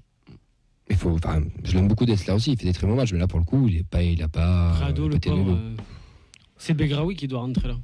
Il 0.90 0.96
faut, 0.96 1.12
enfin, 1.12 1.44
je 1.64 1.74
l'aime 1.76 1.88
beaucoup 1.88 2.06
Dessler 2.06 2.34
aussi, 2.34 2.54
il 2.54 2.58
fait 2.58 2.66
des 2.66 2.74
très 2.74 2.88
bons 2.88 2.96
matchs, 2.96 3.14
mais 3.14 3.20
là 3.20 3.28
pour 3.28 3.38
le 3.40 3.46
coup 3.46 3.68
il 3.68 3.78
est 3.78 3.84
pas, 3.84 4.02
il 4.02 4.22
a 4.24 4.28
pas. 4.28 4.72
Rado 4.74 5.04
il 5.04 5.06
a 5.06 5.08
le 5.08 5.10
pas 5.12 5.18
été 5.18 5.30
pauvre 5.30 5.44
nouveau. 5.44 5.56
euh, 5.58 5.76
c'est 6.58 6.74
Begraoui 6.74 7.16
qui 7.16 7.28
doit 7.28 7.42
rentrer 7.42 7.68
là 7.68 7.78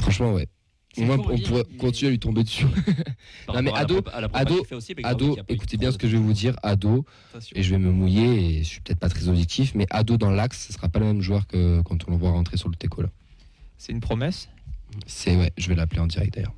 Franchement 0.00 0.32
ouais. 0.32 0.46
C'est 0.94 1.06
Moi, 1.06 1.16
con 1.16 1.28
à 1.30 1.32
on 1.32 1.36
dire, 1.36 1.48
pourrait 1.48 1.64
mais- 1.70 1.76
continuer 1.78 2.08
à 2.08 2.10
lui 2.10 2.18
tomber 2.18 2.42
dessus. 2.44 2.66
Non, 3.48 3.62
mais 3.62 3.72
ado- 3.72 4.00
prépa- 4.02 4.28
ado- 4.34 4.66
aussi, 4.76 4.94
Ado, 5.02 5.36
écoutez 5.48 5.76
bien 5.78 5.90
ce 5.90 5.96
que 5.96 6.06
je 6.06 6.16
vais 6.18 6.22
vous 6.22 6.34
dire. 6.34 6.54
Ado, 6.62 7.06
et 7.54 7.62
je 7.62 7.70
vais 7.70 7.78
me 7.78 7.90
mouiller, 7.90 8.56
et 8.56 8.58
je 8.58 8.68
suis 8.68 8.80
peut-être 8.82 8.98
pas 8.98 9.08
très 9.08 9.26
objectif, 9.28 9.74
mais 9.74 9.86
Ado 9.90 10.18
dans 10.18 10.30
l'axe, 10.30 10.66
ce 10.66 10.72
sera 10.74 10.88
pas 10.90 10.98
le 11.00 11.06
même 11.06 11.22
joueur 11.22 11.46
que 11.46 11.80
quand 11.82 12.06
on 12.08 12.10
le 12.12 12.18
voit 12.18 12.30
rentrer 12.30 12.58
sur 12.58 12.68
le 12.68 12.74
teco 12.76 13.00
là. 13.02 13.08
C'est 13.78 13.92
une 13.92 14.00
promesse? 14.00 14.48
C'est 15.06 15.36
ouais, 15.36 15.52
je 15.56 15.68
vais 15.68 15.74
l'appeler 15.74 16.00
en 16.00 16.06
direct 16.06 16.34
d'ailleurs. 16.34 16.52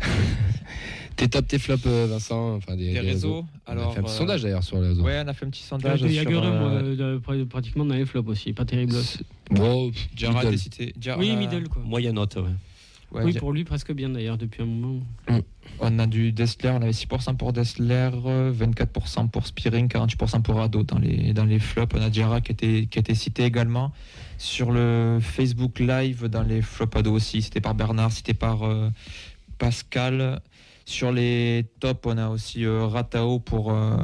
tes 1.16 1.28
top, 1.28 1.46
tes 1.46 1.58
flops, 1.58 1.82
euh, 1.86 2.06
Vincent, 2.08 2.54
enfin 2.56 2.76
des, 2.76 2.86
Des 2.88 2.92
des 2.94 3.00
réseaux. 3.00 3.44
On 3.66 3.70
a 3.70 3.72
Alors, 3.72 3.92
fait 3.92 4.00
un 4.00 4.02
petit 4.04 4.12
euh, 4.12 4.16
sondage 4.18 4.42
d'ailleurs 4.42 4.64
sur 4.64 4.80
les 4.80 4.88
réseaux. 4.88 5.02
Ouais, 5.02 5.20
on 5.24 5.28
a 5.28 5.32
fait 5.34 5.46
un 5.46 5.50
petit 5.50 5.62
sondage. 5.62 6.00
Il 6.02 6.12
y 6.12 6.18
a 6.18 6.22
euh, 6.22 6.70
moi, 6.70 6.82
de- 6.82 7.18
pr- 7.18 7.46
pratiquement 7.46 7.84
dans 7.84 7.94
les 7.94 8.06
flops 8.06 8.28
aussi. 8.28 8.52
Pas 8.52 8.64
terrible. 8.64 8.94
Bon, 9.50 9.90
est 9.90 10.56
cité. 10.56 10.94
Ger- 11.00 11.16
Oui, 11.18 11.36
middle 11.36 11.68
quoi. 11.68 11.82
Moyenne 11.82 12.14
note, 12.14 12.36
ouais. 12.36 12.42
ouais, 13.12 13.24
oui, 13.24 13.32
pour 13.34 13.52
lui, 13.52 13.64
presque 13.64 13.92
bien 13.92 14.08
d'ailleurs, 14.08 14.38
depuis 14.38 14.62
un 14.62 14.66
moment. 14.66 15.00
On 15.78 15.98
a 15.98 16.06
du 16.06 16.32
Dessler, 16.32 16.70
on 16.70 16.82
avait 16.82 16.90
6% 16.90 17.36
pour 17.36 17.52
Dessler, 17.52 18.10
euh, 18.26 18.52
24% 18.52 19.28
pour 19.28 19.46
Spearing, 19.46 19.88
48% 19.88 20.42
pour 20.42 20.60
Ado 20.60 20.82
dans 20.82 20.98
les, 20.98 21.32
dans 21.32 21.46
flops. 21.58 21.94
On 21.96 22.02
a 22.02 22.10
Diarra 22.10 22.40
qui 22.40 22.52
été, 22.52 22.86
qui 22.86 23.14
cité 23.14 23.44
également. 23.44 23.92
Sur 24.36 24.72
le 24.72 25.18
Facebook 25.20 25.78
Live, 25.78 26.26
dans 26.26 26.42
les 26.42 26.60
flops 26.60 26.96
Ado 26.96 27.12
aussi, 27.12 27.42
c'était 27.42 27.60
par 27.60 27.74
Bernard, 27.74 28.12
c'était 28.12 28.34
par 28.34 28.64
euh, 28.64 28.90
Pascal. 29.58 30.40
Sur 30.84 31.12
les 31.12 31.66
tops, 31.78 32.00
on 32.04 32.18
a 32.18 32.28
aussi 32.28 32.64
euh, 32.64 32.86
Ratao 32.86 33.38
pour, 33.38 33.72
euh, 33.72 33.96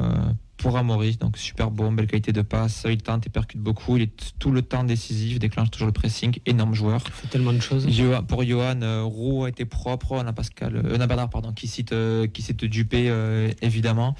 pour 0.57 0.75
Amaury, 0.77 1.17
donc 1.17 1.37
super 1.37 1.69
bon, 1.71 1.91
belle 1.91 2.07
qualité 2.07 2.31
de 2.31 2.41
passe. 2.41 2.85
Il 2.89 2.97
tente 3.01 3.25
et 3.27 3.29
percute 3.29 3.61
beaucoup, 3.61 3.95
il 3.97 4.03
est 4.03 4.33
tout 4.39 4.51
le 4.51 4.61
temps 4.63 4.83
décisif, 4.83 5.37
déclenche 5.39 5.69
toujours 5.71 5.85
le 5.87 5.91
pressing, 5.93 6.37
énorme 6.45 6.73
joueur. 6.73 7.01
Il 7.05 7.11
fait 7.11 7.27
tellement 7.27 7.53
de 7.53 7.59
choses. 7.59 7.87
Johan- 7.89 8.23
pour 8.23 8.43
Johan, 8.43 8.81
euh, 8.81 9.03
Roux 9.03 9.45
a 9.45 9.49
été 9.49 9.65
propre. 9.65 10.13
On 10.13 10.25
a 10.27 10.33
Pascal, 10.33 10.75
euh, 10.77 10.95
on 10.97 10.99
a 10.99 11.07
Bernard, 11.07 11.29
pardon, 11.29 11.53
qui 11.53 11.67
cite, 11.67 11.91
euh, 11.93 12.25
qui 12.27 12.41
cite 12.41 12.65
Dupé, 12.65 13.05
euh, 13.09 13.51
évidemment. 13.61 14.15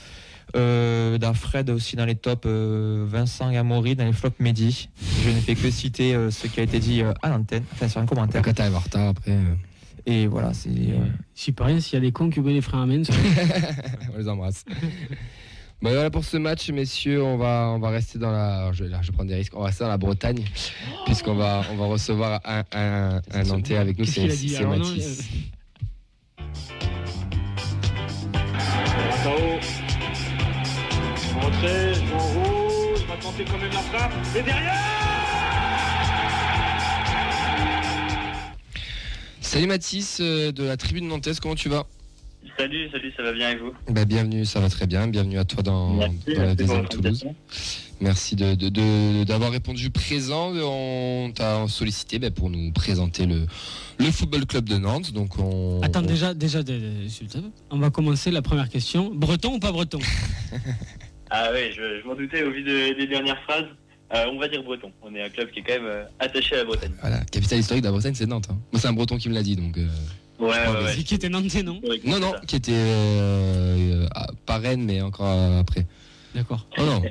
Euh, 0.55 1.17
dans 1.17 1.33
Fred 1.33 1.69
aussi 1.69 1.95
dans 1.97 2.05
les 2.05 2.15
tops, 2.15 2.43
euh, 2.45 3.05
Vincent 3.09 3.49
et 3.51 3.57
Amaury 3.57 3.95
dans 3.95 4.05
les 4.05 4.13
flops 4.13 4.39
Mehdi. 4.39 4.87
Je 5.25 5.29
ne 5.29 5.35
fais 5.41 5.55
que 5.55 5.69
citer 5.69 6.15
euh, 6.15 6.31
ce 6.31 6.47
qui 6.47 6.61
a 6.61 6.63
été 6.63 6.79
dit 6.79 7.01
euh, 7.01 7.13
à 7.21 7.29
l'antenne, 7.29 7.63
enfin 7.73 7.89
sur 7.89 7.99
un 7.99 8.05
commentaire. 8.05 8.41
Quand 8.43 8.57
en 8.59 8.79
retard 8.79 9.09
après, 9.09 9.31
euh, 9.31 9.55
Et 10.05 10.25
voilà, 10.27 10.53
c'est. 10.53 10.69
euh, 10.69 10.99
Si 11.35 11.51
pas 11.51 11.65
rien, 11.65 11.81
s'il 11.81 11.95
y 11.95 11.97
a 11.97 11.99
des 11.99 12.13
cons 12.13 12.29
qui 12.29 12.39
oublient 12.39 12.53
les 12.53 12.61
frères 12.61 12.79
Amen, 12.79 13.03
ça- 13.03 13.11
on 14.13 14.17
les 14.17 14.29
embrasse. 14.29 14.63
Bah 15.79 15.91
voilà 15.91 16.09
pour 16.09 16.25
ce 16.25 16.37
match, 16.37 16.69
messieurs. 16.71 17.23
On 17.23 17.37
va, 17.37 17.71
on 17.75 17.77
va 17.77 17.89
rester 17.89 18.17
dans 18.17 18.31
la. 18.31 18.71
Je, 18.73 18.85
là, 18.85 18.99
je 19.03 19.11
prends 19.11 19.25
des 19.25 19.35
risques. 19.35 19.55
On 19.55 19.59
va 19.59 19.67
rester 19.67 19.83
dans 19.83 19.89
la 19.91 19.97
Bretagne, 19.97 20.43
puisqu'on 21.05 21.35
va, 21.35 21.61
on 21.71 21.75
va 21.75 21.85
recevoir 21.85 22.41
un, 22.45 22.63
un, 22.71 23.21
un 23.31 23.43
Nantais 23.43 23.77
avec 23.77 23.99
nous. 23.99 24.05
C'est 24.05 24.27
non, 24.61 24.77
Mathis. 24.77 25.23
Ratao. 29.11 29.59
Rentrée, 31.39 31.93
je 31.93 32.13
en 32.13 32.17
rouge, 32.17 33.05
va 33.07 33.15
tenter 33.21 33.45
quand 33.45 33.59
même 33.59 33.71
la 33.71 33.79
frappe. 33.79 34.13
Et 34.35 34.41
derrière 34.41 34.73
Salut 39.41 39.67
Mathis 39.67 40.17
euh, 40.19 40.51
de 40.51 40.63
la 40.63 40.75
tribune 40.75 41.07
nantaise. 41.07 41.39
Comment 41.39 41.55
tu 41.55 41.69
vas? 41.69 41.85
Salut, 42.57 42.89
salut, 42.91 43.13
ça 43.15 43.21
va 43.23 43.33
bien 43.33 43.47
avec 43.49 43.61
vous 43.61 43.71
bah, 43.89 44.05
Bienvenue, 44.05 44.43
ça 44.43 44.59
va 44.59 44.69
très 44.69 44.87
bien. 44.87 45.07
Bienvenue 45.07 45.37
à 45.37 45.45
toi 45.45 45.61
dans, 45.61 45.93
Merci, 45.93 46.15
dans 46.35 46.41
la 46.43 46.55
deuxième 46.55 46.77
votre 46.81 46.89
Toulouse. 46.97 47.25
Merci 47.99 48.35
de- 48.35 48.55
de- 48.55 48.69
de- 48.69 49.23
d'avoir 49.25 49.51
répondu 49.51 49.89
présent. 49.91 50.51
On 50.55 51.31
t'a 51.33 51.67
sollicité 51.67 52.17
bah, 52.17 52.31
pour 52.31 52.49
nous 52.49 52.71
présenter 52.71 53.27
le, 53.27 53.45
le 53.99 54.05
football 54.11 54.45
club 54.47 54.67
de 54.67 54.77
Nantes. 54.77 55.13
Donc 55.13 55.37
on, 55.37 55.81
Attends, 55.83 55.99
on- 56.03 56.07
déjà, 56.07 56.33
déjà, 56.33 56.63
de- 56.63 56.73
de- 56.73 57.41
on 57.69 57.77
va 57.77 57.91
commencer 57.91 58.31
la 58.31 58.41
première 58.41 58.69
question. 58.69 59.11
Breton 59.13 59.55
ou 59.55 59.59
pas 59.59 59.71
breton? 59.71 59.99
Ah 61.29 61.49
oui, 61.53 61.73
je, 61.75 61.99
je 62.01 62.07
m'en 62.07 62.15
doutais 62.15 62.41
au 62.43 62.51
vu 62.51 62.63
de- 62.63 62.97
des 62.97 63.05
dernières 63.05 63.41
phrases. 63.43 63.65
Euh, 64.15 64.25
on 64.31 64.39
va 64.39 64.47
dire 64.47 64.63
breton. 64.63 64.93
On 65.01 65.13
est 65.13 65.21
un 65.21 65.27
club 65.27 65.51
qui 65.51 65.59
est 65.59 65.61
quand 65.63 65.73
même 65.73 65.83
euh, 65.85 66.03
attaché 66.19 66.55
à 66.55 66.59
la 66.59 66.63
Bretagne. 66.63 66.93
Voilà, 67.01 67.19
capitale 67.25 67.59
historique 67.59 67.83
de 67.83 67.87
la 67.89 67.91
Bretagne, 67.91 68.13
c'est 68.15 68.25
Nantes. 68.25 68.47
hein. 68.49 68.57
Moi, 68.71 68.79
c'est 68.79 68.87
un 68.87 68.93
breton 68.93 69.17
qui 69.17 69.27
me 69.27 69.33
l'a 69.33 69.43
dit. 69.43 69.57
Donc, 69.57 69.77
euh, 69.77 69.85
Ouais, 70.39 70.47
ouais, 70.49 70.83
ouais. 70.83 71.03
Qui 71.03 71.15
était 71.15 71.29
nantais, 71.29 71.63
non 71.63 71.81
Non, 72.05 72.19
non, 72.19 72.33
qui 72.45 72.55
était 72.57 72.71
euh, 72.73 74.03
euh, 74.03 74.07
à- 74.13 74.27
pas 74.45 74.57
Rennes, 74.59 74.83
mais 74.83 75.01
encore 75.01 75.25
euh, 75.27 75.59
après. 75.61 75.85
D'accord. 76.35 76.65
Oh 76.77 76.83
non. 76.85 77.01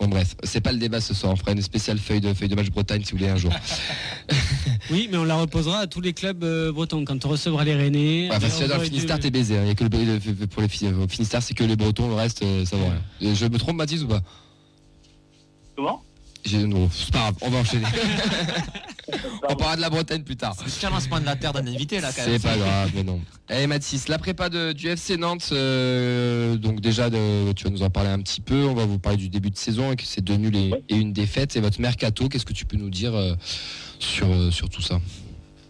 Bon 0.00 0.06
bref, 0.06 0.36
c'est 0.44 0.60
pas 0.60 0.70
le 0.70 0.78
débat 0.78 1.00
ce 1.00 1.12
soir. 1.12 1.32
On 1.32 1.36
fera 1.36 1.50
une 1.52 1.62
spéciale 1.62 1.98
feuille 1.98 2.20
de 2.20 2.32
feuille 2.32 2.48
de 2.48 2.54
match 2.54 2.70
Bretagne 2.70 3.02
si 3.04 3.12
vous 3.12 3.18
voulez 3.18 3.30
un 3.30 3.36
jour. 3.36 3.52
Oui, 4.90 5.06
mais 5.10 5.18
on 5.18 5.24
la 5.24 5.34
reposera 5.34 5.80
à 5.80 5.86
tous 5.86 6.00
les 6.00 6.14
clubs 6.14 6.42
euh, 6.44 6.72
bretons 6.72 7.04
quand 7.04 7.22
on 7.26 7.28
recevra 7.28 7.62
les 7.62 7.74
Rennais. 7.74 8.28
Enfin, 8.32 8.48
si 8.48 8.56
tu 8.56 8.62
vas 8.62 8.68
dans 8.68 8.78
le 8.80 8.84
Finistère, 8.88 9.18
t'es 9.20 9.30
baisé. 9.30 9.58
hein. 9.58 9.62
Il 9.64 9.68
y 9.68 9.70
a 9.70 9.74
que 9.74 9.84
le, 9.84 9.90
le- 9.90 10.46
pour 10.46 10.62
les 10.62 10.68
Finistère, 10.68 11.42
c'est 11.42 11.52
que 11.52 11.64
les 11.64 11.76
Bretons. 11.76 12.08
Le 12.08 12.14
reste, 12.14 12.42
euh, 12.42 12.64
ça 12.64 12.76
vaut 12.76 12.84
rien. 12.86 13.02
Euh, 13.30 13.34
Je 13.34 13.44
me 13.46 13.58
trompe, 13.58 13.76
Mathis 13.76 14.02
ou 14.02 14.06
pas? 14.08 14.22
Comment? 15.76 16.02
Non, 16.56 16.88
c'est 16.92 17.12
pas 17.12 17.18
grave. 17.18 17.34
On 17.42 17.50
va 17.50 17.58
enchaîner. 17.58 17.84
on 19.48 19.54
parlera 19.56 19.76
de 19.76 19.80
la 19.80 19.90
Bretagne 19.90 20.22
plus 20.22 20.36
tard. 20.36 20.54
C'est 20.66 20.86
le 20.86 20.92
lancement 20.92 21.20
de 21.20 21.26
la 21.26 21.36
terre 21.36 21.52
d'un 21.52 21.66
invité 21.66 22.00
là 22.00 22.10
quand 22.14 22.26
même. 22.26 22.38
C'est 22.38 22.48
pas 22.48 22.56
grave, 22.56 22.90
mais 22.94 23.02
non. 23.02 23.20
Allez 23.48 23.66
Mathis, 23.66 24.08
la 24.08 24.18
prépa 24.18 24.48
de, 24.48 24.72
du 24.72 24.88
FC 24.88 25.16
Nantes, 25.16 25.48
euh, 25.52 26.56
donc 26.56 26.80
déjà 26.80 27.08
de- 27.10 27.52
tu 27.52 27.64
vas 27.64 27.70
nous 27.70 27.82
en 27.82 27.90
parler 27.90 28.10
un 28.10 28.20
petit 28.20 28.40
peu, 28.40 28.64
on 28.64 28.74
va 28.74 28.84
vous 28.84 28.98
parler 28.98 29.16
du 29.18 29.28
début 29.28 29.50
de 29.50 29.56
saison 29.56 29.92
et 29.92 29.96
que 29.96 30.02
c'est 30.04 30.20
deux 30.22 30.36
nuls 30.36 30.54
et, 30.56 30.70
et 30.88 30.96
une 30.96 31.12
défaite. 31.12 31.56
Et 31.56 31.60
votre 31.60 31.80
mercato, 31.80 32.28
qu'est-ce 32.28 32.44
que 32.46 32.52
tu 32.52 32.64
peux 32.66 32.76
nous 32.76 32.90
dire 32.90 33.14
euh, 33.14 33.34
sur, 33.98 34.26
euh, 34.30 34.50
sur 34.50 34.68
tout 34.68 34.82
ça? 34.82 35.00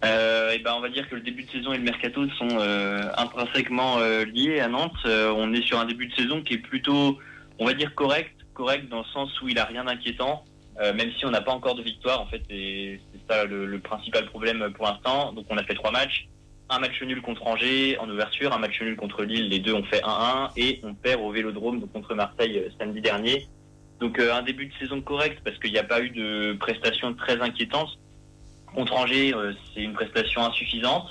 Euh, 0.05 0.51
et 0.51 0.59
ben, 0.59 0.73
on 0.77 0.81
va 0.81 0.89
dire 0.89 1.09
que 1.09 1.15
le 1.15 1.21
début 1.21 1.43
de 1.43 1.51
saison 1.51 1.73
et 1.73 1.77
le 1.77 1.83
mercato 1.83 2.25
sont 2.37 2.47
euh, 2.51 3.03
intrinsèquement 3.17 3.97
euh, 3.99 4.23
liés 4.25 4.59
à 4.61 4.69
Nantes. 4.69 4.93
Euh, 5.05 5.33
on 5.35 5.53
est 5.53 5.61
sur 5.65 5.77
un 5.79 5.85
début 5.85 6.07
de 6.07 6.15
saison 6.15 6.41
qui 6.41 6.53
est 6.53 6.57
plutôt, 6.59 7.17
on 7.59 7.65
va 7.65 7.73
dire, 7.73 7.93
correct, 7.95 8.31
correct 8.53 8.87
dans 8.89 8.99
le 8.99 9.05
sens 9.13 9.29
où 9.41 9.49
il 9.49 9.59
a 9.59 9.65
rien 9.65 9.83
d'inquiétant, 9.83 10.43
euh, 10.79 10.93
même 10.93 11.11
si 11.17 11.25
on 11.25 11.31
n'a 11.31 11.41
pas 11.41 11.51
encore 11.51 11.75
de 11.75 11.83
victoire. 11.83 12.21
En 12.21 12.27
fait, 12.27 12.41
c'est 12.49 12.99
ça 13.29 13.45
le, 13.45 13.79
principal 13.79 14.25
problème 14.27 14.71
pour 14.75 14.85
l'instant. 14.85 15.33
Donc, 15.33 15.45
on 15.49 15.57
a 15.57 15.63
fait 15.63 15.73
trois 15.73 15.91
matchs. 15.91 16.27
Un 16.69 16.79
match 16.79 17.01
nul 17.01 17.21
contre 17.21 17.45
Angers 17.47 17.97
en 17.97 18.09
ouverture, 18.09 18.53
un 18.53 18.59
match 18.59 18.79
nul 18.79 18.95
contre 18.95 19.23
Lille, 19.23 19.49
les 19.49 19.59
deux 19.59 19.73
ont 19.73 19.83
fait 19.83 20.01
1-1 20.03 20.51
et 20.55 20.79
on 20.83 20.93
perd 20.93 21.19
au 21.19 21.31
Vélodrome 21.31 21.87
contre 21.89 22.13
Marseille 22.13 22.59
euh, 22.59 22.69
samedi 22.77 23.01
dernier. 23.01 23.47
Donc 23.99 24.19
euh, 24.19 24.33
un 24.33 24.43
début 24.43 24.67
de 24.67 24.73
saison 24.79 25.01
correct 25.01 25.39
parce 25.43 25.57
qu'il 25.57 25.71
n'y 25.71 25.79
a 25.79 25.83
pas 25.83 26.01
eu 26.01 26.11
de 26.11 26.55
prestations 26.59 27.15
très 27.15 27.41
inquiétantes. 27.41 27.97
Contre 28.67 28.93
Angers, 28.93 29.33
c'est 29.73 29.81
une 29.81 29.93
prestation 29.93 30.43
insuffisante. 30.43 31.09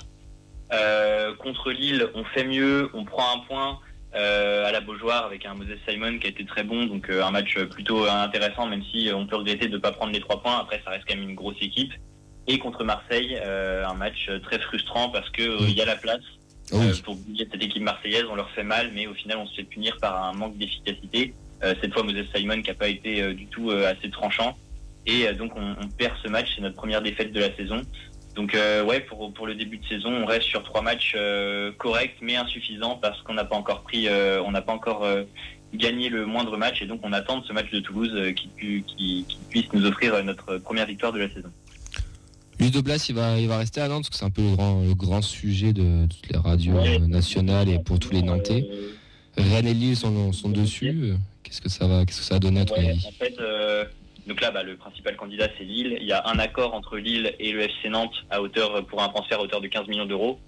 Contre 1.39 1.71
Lille, 1.71 2.07
on 2.13 2.23
fait 2.23 2.45
mieux, 2.45 2.89
on 2.93 3.03
prend 3.03 3.35
un 3.35 3.39
point 3.39 3.79
euh, 4.15 4.65
à 4.65 4.71
la 4.71 4.81
Beaujoire 4.81 5.25
avec 5.25 5.45
un 5.45 5.53
Moses 5.53 5.77
Simon 5.87 6.17
qui 6.19 6.27
a 6.27 6.29
été 6.29 6.45
très 6.45 6.63
bon, 6.63 6.85
donc 6.85 7.09
euh, 7.09 7.23
un 7.23 7.31
match 7.31 7.57
plutôt 7.71 8.05
intéressant, 8.05 8.65
même 8.67 8.83
si 8.91 9.09
on 9.13 9.27
peut 9.27 9.35
regretter 9.35 9.67
de 9.67 9.73
ne 9.73 9.77
pas 9.77 9.91
prendre 9.91 10.11
les 10.13 10.19
trois 10.19 10.41
points. 10.41 10.57
Après, 10.59 10.81
ça 10.83 10.91
reste 10.91 11.03
quand 11.07 11.15
même 11.15 11.29
une 11.29 11.35
grosse 11.35 11.61
équipe. 11.61 11.91
Et 12.47 12.57
contre 12.57 12.83
Marseille, 12.83 13.37
euh, 13.43 13.85
un 13.85 13.93
match 13.93 14.29
très 14.43 14.57
frustrant 14.59 15.09
parce 15.09 15.29
que 15.29 15.43
euh, 15.43 15.57
il 15.67 15.75
y 15.77 15.81
a 15.81 15.85
la 15.85 15.95
place 15.95 16.21
Ah 16.71 16.77
oui. 16.77 16.87
euh, 16.87 16.93
pour 17.03 17.15
bouger 17.15 17.47
cette 17.51 17.61
équipe 17.63 17.83
marseillaise. 17.83 18.25
On 18.31 18.35
leur 18.35 18.49
fait 18.51 18.63
mal, 18.63 18.89
mais 18.95 19.05
au 19.05 19.13
final, 19.13 19.37
on 19.37 19.45
se 19.45 19.55
fait 19.55 19.63
punir 19.63 19.95
par 20.01 20.23
un 20.23 20.33
manque 20.33 20.57
d'efficacité. 20.57 21.35
Euh, 21.63 21.75
cette 21.79 21.93
fois, 21.93 22.01
Moses 22.01 22.25
Simon 22.33 22.61
qui 22.63 22.69
n'a 22.69 22.73
pas 22.75 22.87
été 22.87 23.21
euh, 23.21 23.33
du 23.35 23.45
tout 23.45 23.69
euh, 23.69 23.91
assez 23.91 24.09
tranchant. 24.09 24.57
Et 25.05 25.27
euh, 25.27 25.33
donc, 25.33 25.51
on, 25.55 25.75
on 25.79 25.87
perd 25.89 26.13
ce 26.23 26.27
match. 26.29 26.47
C'est 26.55 26.61
notre 26.61 26.75
première 26.77 27.03
défaite 27.03 27.31
de 27.31 27.39
la 27.39 27.55
saison. 27.55 27.81
Donc, 28.35 28.53
euh, 28.55 28.83
ouais, 28.85 29.01
pour, 29.01 29.33
pour 29.33 29.47
le 29.47 29.55
début 29.55 29.77
de 29.77 29.85
saison, 29.85 30.09
on 30.11 30.25
reste 30.25 30.43
sur 30.47 30.63
trois 30.63 30.81
matchs 30.81 31.13
euh, 31.17 31.71
corrects, 31.77 32.15
mais 32.21 32.35
insuffisants 32.35 32.95
parce 33.01 33.21
qu'on 33.23 33.33
n'a 33.33 33.43
pas 33.45 33.55
encore 33.55 33.81
pris, 33.81 34.07
euh, 34.07 34.41
on 34.43 34.51
n'a 34.51 34.61
pas 34.61 34.71
encore 34.73 35.03
euh, 35.03 35.23
gagné 35.73 36.09
le 36.09 36.25
moindre 36.25 36.55
match. 36.55 36.81
Et 36.81 36.85
donc, 36.85 37.01
on 37.03 37.11
attend 37.11 37.39
de 37.39 37.45
ce 37.45 37.53
match 37.53 37.69
de 37.71 37.79
Toulouse 37.79 38.11
euh, 38.13 38.31
qui, 38.31 38.47
pu- 38.47 38.83
qui, 38.87 39.25
qui 39.27 39.37
puisse 39.49 39.73
nous 39.73 39.85
offrir 39.85 40.13
euh, 40.13 40.21
notre 40.23 40.57
première 40.57 40.85
victoire 40.85 41.11
de 41.11 41.19
la 41.19 41.27
saison. 41.29 41.49
Ludo 42.59 42.81
Blas, 42.81 43.05
il 43.09 43.15
va, 43.15 43.39
il 43.39 43.47
va 43.47 43.57
rester 43.57 43.81
à 43.81 43.87
Nantes 43.87 44.03
parce 44.03 44.09
que 44.09 44.15
c'est 44.17 44.25
un 44.25 44.29
peu 44.29 44.41
le 44.41 44.55
grand, 44.55 44.83
le 44.83 44.93
grand 44.93 45.21
sujet 45.21 45.73
de 45.73 46.05
toutes 46.07 46.29
les 46.31 46.37
radios 46.37 46.73
Ouais. 46.75 46.99
nationales 46.99 47.69
et 47.69 47.79
pour 47.79 47.99
tous 47.99 48.11
les 48.11 48.21
Nantais. 48.21 48.65
Euh, 48.69 48.91
Rennes 49.37 49.67
et 49.67 49.73
Lille 49.73 49.95
sont, 49.95 50.33
sont 50.33 50.49
dessus. 50.49 51.13
Qu'est-ce 51.43 51.61
que 51.61 51.69
ça 51.69 51.87
va, 51.87 52.05
qu'est-ce 52.05 52.19
que 52.19 52.25
ça 52.25 52.35
a 52.35 52.39
donné 52.39 52.59
à 52.61 52.65
ton 52.65 52.75
Ouais, 52.75 52.89
avis? 52.89 53.05
en 53.07 53.11
fait, 53.11 53.35
euh, 53.39 53.85
donc 54.29 54.41
là, 54.41 54.51
bah, 54.51 54.61
le 54.61 54.77
principal 54.77 55.15
candidat, 55.15 55.47
c'est 55.57 55.63
Lille. 55.63 55.97
Il 55.99 56.05
y 56.05 56.13
a 56.13 56.25
un 56.27 56.37
accord 56.37 56.75
entre 56.75 56.97
Lille 56.97 57.33
et 57.39 57.51
le 57.51 57.61
FC 57.61 57.89
Nantes 57.89 58.13
à 58.29 58.41
hauteur, 58.41 58.85
pour 58.85 59.01
un 59.01 59.09
transfert 59.09 59.39
à 59.39 59.41
hauteur 59.41 59.59
de 59.59 59.67
15 59.67 59.87
millions 59.87 60.05
d'euros. 60.05 60.39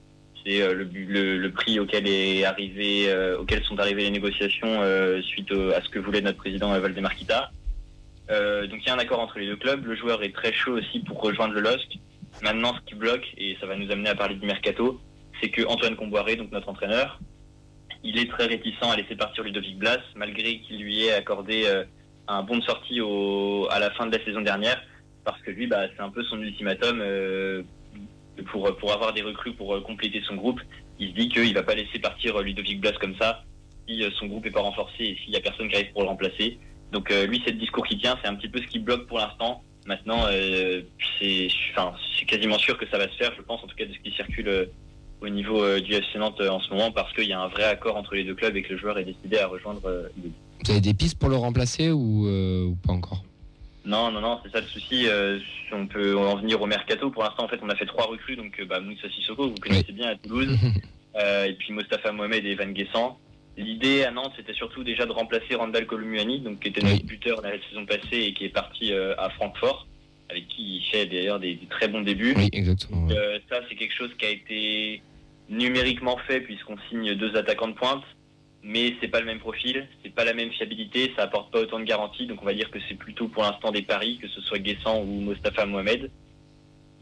C'est 0.45 0.61
euh, 0.61 0.73
le, 0.73 1.51
prix 1.51 1.79
auquel, 1.79 2.07
est 2.07 2.45
arrivé, 2.45 3.09
euh, 3.09 3.43
sont 3.63 3.79
arrivées 3.79 4.03
les 4.03 4.11
négociations 4.11 4.81
euh, 4.81 5.21
suite 5.23 5.51
à 5.51 5.81
ce 5.81 5.89
que 5.89 5.97
voulait 5.97 6.21
notre 6.21 6.37
président 6.37 6.71
euh, 6.71 6.79
Valdemar 6.79 7.15
Kita. 7.15 7.51
Euh, 8.29 8.67
donc 8.67 8.79
il 8.83 8.87
y 8.87 8.89
a 8.89 8.95
un 8.95 8.99
accord 8.99 9.19
entre 9.19 9.39
les 9.39 9.47
deux 9.47 9.55
clubs. 9.55 9.83
Le 9.83 9.95
joueur 9.95 10.23
est 10.23 10.33
très 10.33 10.53
chaud 10.53 10.77
aussi 10.77 10.99
pour 10.99 11.19
rejoindre 11.19 11.55
le 11.55 11.61
LOSC. 11.61 11.97
Maintenant, 12.43 12.75
ce 12.75 12.81
qui 12.81 12.95
bloque, 12.95 13.33
et 13.37 13.57
ça 13.59 13.65
va 13.65 13.75
nous 13.75 13.91
amener 13.91 14.09
à 14.09 14.15
parler 14.15 14.35
du 14.35 14.45
mercato, 14.45 15.01
c'est 15.41 15.49
que 15.49 15.65
Antoine 15.65 15.95
Comboiré, 15.95 16.35
donc 16.35 16.51
notre 16.51 16.69
entraîneur, 16.69 17.19
il 18.03 18.19
est 18.19 18.29
très 18.29 18.45
réticent 18.45 18.83
à 18.83 18.95
laisser 18.95 19.15
partir 19.15 19.43
Ludovic 19.43 19.77
Blas, 19.77 19.99
malgré 20.15 20.59
qu'il 20.59 20.81
lui 20.81 21.05
ait 21.05 21.13
accordé 21.13 21.65
un 22.27 22.43
bon 22.43 22.57
de 22.57 22.63
sortie 22.63 23.01
au, 23.01 23.67
à 23.69 23.79
la 23.79 23.91
fin 23.91 24.05
de 24.07 24.15
la 24.15 24.23
saison 24.23 24.41
dernière, 24.41 24.81
parce 25.23 25.41
que 25.41 25.51
lui, 25.51 25.67
bah, 25.67 25.87
c'est 25.95 26.01
un 26.01 26.09
peu 26.09 26.23
son 26.23 26.41
ultimatum. 26.41 27.01
euh, 27.01 27.63
pour, 28.51 28.75
pour 28.77 28.91
avoir 28.91 29.13
des 29.13 29.21
recrues 29.21 29.53
pour 29.53 29.75
euh, 29.75 29.81
compléter 29.81 30.21
son 30.27 30.35
groupe. 30.35 30.59
Il 30.99 31.09
se 31.09 31.13
dit 31.13 31.29
qu'il 31.29 31.53
va 31.53 31.63
pas 31.63 31.75
laisser 31.75 31.99
partir 31.99 32.37
euh, 32.37 32.43
Ludovic 32.43 32.79
Blas 32.79 32.93
comme 32.99 33.15
ça 33.17 33.43
si 33.87 34.03
son 34.17 34.27
groupe 34.27 34.45
est 34.45 34.51
pas 34.51 34.61
renforcé 34.61 35.03
et 35.03 35.17
s'il 35.17 35.33
y 35.33 35.35
a 35.35 35.41
personne 35.41 35.67
qui 35.67 35.75
arrive 35.75 35.91
pour 35.91 36.03
le 36.03 36.07
remplacer. 36.07 36.59
Donc 36.91 37.09
lui, 37.09 37.41
c'est 37.43 37.51
le 37.51 37.57
discours 37.57 37.85
qui 37.85 37.97
tient, 37.97 38.17
c'est 38.21 38.29
un 38.29 38.35
petit 38.35 38.47
peu 38.47 38.59
ce 38.59 38.67
qui 38.67 38.79
bloque 38.79 39.07
pour 39.07 39.17
l'instant. 39.17 39.63
Maintenant, 39.85 40.25
euh, 40.27 40.81
c'est 41.19 41.47
enfin, 41.71 41.93
quasiment 42.27 42.59
sûr 42.59 42.77
que 42.77 42.87
ça 42.89 42.97
va 42.97 43.07
se 43.09 43.17
faire, 43.17 43.33
je 43.35 43.41
pense, 43.41 43.63
en 43.63 43.67
tout 43.67 43.75
cas 43.75 43.85
de 43.85 43.93
ce 43.93 43.99
qui 43.99 44.11
circule 44.11 44.69
au 45.19 45.29
niveau 45.29 45.63
euh, 45.63 45.79
du 45.79 45.93
FC 45.93 46.19
Nantes 46.19 46.39
en 46.41 46.59
ce 46.59 46.69
moment, 46.69 46.91
parce 46.91 47.11
qu'il 47.13 47.27
y 47.27 47.33
a 47.33 47.41
un 47.41 47.47
vrai 47.47 47.63
accord 47.63 47.97
entre 47.97 48.15
les 48.15 48.23
deux 48.23 48.35
clubs 48.35 48.55
et 48.55 48.61
que 48.61 48.73
le 48.73 48.77
joueur 48.77 48.99
est 48.99 49.03
décidé 49.03 49.39
à 49.39 49.47
rejoindre 49.47 50.09
Vous 50.63 50.71
avez 50.71 50.81
des 50.81 50.93
pistes 50.93 51.17
pour 51.17 51.29
le 51.29 51.35
remplacer 51.37 51.91
ou, 51.91 52.27
euh, 52.27 52.65
ou 52.65 52.75
pas 52.75 52.93
encore? 52.93 53.23
Non, 53.83 54.11
non, 54.11 54.21
non, 54.21 54.39
c'est 54.43 54.51
ça 54.51 54.61
le 54.61 54.67
souci. 54.67 55.07
euh, 55.07 55.39
on 55.71 55.87
peut 55.87 56.15
en 56.17 56.35
venir 56.35 56.61
au 56.61 56.67
mercato. 56.67 57.09
Pour 57.09 57.23
l'instant, 57.23 57.45
en 57.45 57.47
fait, 57.47 57.59
on 57.63 57.69
a 57.69 57.75
fait 57.75 57.85
trois 57.87 58.05
recrues. 58.05 58.35
Donc, 58.35 58.59
euh, 58.59 58.65
bah, 58.65 58.79
Moussa 58.79 59.09
Sissoko, 59.09 59.49
vous 59.49 59.55
connaissez 59.55 59.91
bien 59.91 60.09
à 60.09 60.15
Toulouse. 60.15 60.57
Euh, 61.17 61.43
et 61.43 61.51
puis 61.55 61.73
Mostafa 61.73 62.13
Mohamed 62.13 62.45
et 62.45 62.55
Van 62.55 62.67
Guessant. 62.69 63.19
L'idée 63.57 64.05
à 64.05 64.11
Nantes, 64.11 64.31
c'était 64.37 64.53
surtout 64.53 64.81
déjà 64.85 65.05
de 65.05 65.11
remplacer 65.11 65.55
Randall 65.55 65.85
Columuani, 65.85 66.39
donc 66.39 66.61
qui 66.61 66.69
était 66.69 66.79
notre 66.79 66.95
Oui. 67.01 67.03
buteur 67.03 67.41
la 67.41 67.51
saison 67.67 67.85
passée 67.85 68.27
et 68.27 68.33
qui 68.33 68.45
est 68.45 68.49
parti 68.49 68.93
euh, 68.93 69.13
à 69.17 69.29
Francfort, 69.31 69.87
avec 70.29 70.47
qui 70.47 70.77
il 70.77 70.83
fait 70.89 71.05
d'ailleurs 71.07 71.41
des, 71.41 71.55
des 71.55 71.65
très 71.65 71.89
bons 71.89 71.99
débuts. 71.99 72.33
Oui, 72.37 72.47
exactement. 72.53 73.09
ça, 73.09 73.59
c'est 73.67 73.75
quelque 73.75 73.93
chose 73.93 74.11
qui 74.17 74.25
a 74.25 74.29
été 74.29 75.01
numériquement 75.49 76.17
fait 76.27 76.39
puisqu'on 76.39 76.77
signe 76.89 77.13
deux 77.15 77.35
attaquants 77.35 77.67
de 77.67 77.73
pointe, 77.73 78.03
mais 78.63 78.95
c'est 79.01 79.07
pas 79.07 79.19
le 79.19 79.25
même 79.25 79.39
profil, 79.39 79.87
c'est 80.03 80.13
pas 80.13 80.25
la 80.25 80.33
même 80.33 80.51
fiabilité, 80.51 81.11
ça 81.15 81.23
apporte 81.23 81.51
pas 81.51 81.59
autant 81.59 81.79
de 81.79 81.85
garanties, 81.85 82.27
donc 82.27 82.41
on 82.41 82.45
va 82.45 82.53
dire 82.53 82.69
que 82.69 82.79
c'est 82.87 82.95
plutôt 82.95 83.27
pour 83.27 83.43
l'instant 83.43 83.71
des 83.71 83.81
paris, 83.81 84.19
que 84.21 84.27
ce 84.27 84.41
soit 84.41 84.59
Guessant 84.59 85.01
ou 85.01 85.21
Mostafa 85.21 85.65
Mohamed. 85.65 86.11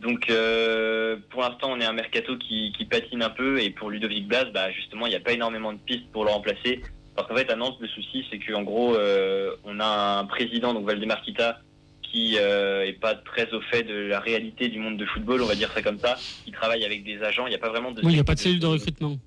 Donc 0.01 0.29
euh, 0.29 1.17
pour 1.29 1.41
l'instant, 1.41 1.71
on 1.71 1.81
est 1.81 1.85
un 1.85 1.93
mercato 1.93 2.37
qui, 2.37 2.73
qui 2.77 2.85
patine 2.85 3.21
un 3.21 3.29
peu, 3.29 3.61
et 3.61 3.69
pour 3.69 3.89
Ludovic 3.89 4.27
Blas, 4.27 4.45
bah, 4.45 4.71
justement, 4.71 5.05
il 5.07 5.09
n'y 5.09 5.15
a 5.15 5.19
pas 5.19 5.33
énormément 5.33 5.73
de 5.73 5.79
pistes 5.79 6.09
pour 6.13 6.23
le 6.23 6.31
remplacer. 6.31 6.81
Parce 7.15 7.27
qu'en 7.27 7.35
fait, 7.35 7.51
à 7.51 7.57
Nantes, 7.57 7.77
le 7.81 7.87
souci, 7.89 8.25
c'est 8.31 8.39
qu'en 8.39 8.63
gros, 8.63 8.95
euh, 8.95 9.53
on 9.65 9.81
a 9.81 10.19
un 10.19 10.25
président, 10.25 10.73
donc 10.73 10.85
Valdemar 10.85 11.21
Kita, 11.21 11.59
qui 12.01 12.37
euh, 12.39 12.85
est 12.85 12.93
pas 12.93 13.13
très 13.13 13.51
au 13.53 13.59
fait 13.59 13.83
de 13.83 13.93
la 13.93 14.21
réalité 14.21 14.69
du 14.69 14.79
monde 14.79 14.97
de 14.97 15.05
football, 15.05 15.41
on 15.41 15.45
va 15.45 15.55
dire 15.55 15.71
ça 15.73 15.81
comme 15.81 15.99
ça, 15.99 16.17
qui 16.45 16.51
travaille 16.51 16.85
avec 16.85 17.03
des 17.03 17.21
agents. 17.21 17.45
Il 17.45 17.49
n'y 17.49 17.55
a 17.55 17.59
pas 17.59 17.69
vraiment 17.69 17.91
de. 17.91 17.99
Oui, 18.01 18.13
il 18.13 18.15
n'y 18.15 18.21
a 18.21 18.23
pas 18.23 18.35
de 18.35 18.39
cellule 18.39 18.59
de 18.59 18.67
recrutement. 18.67 19.17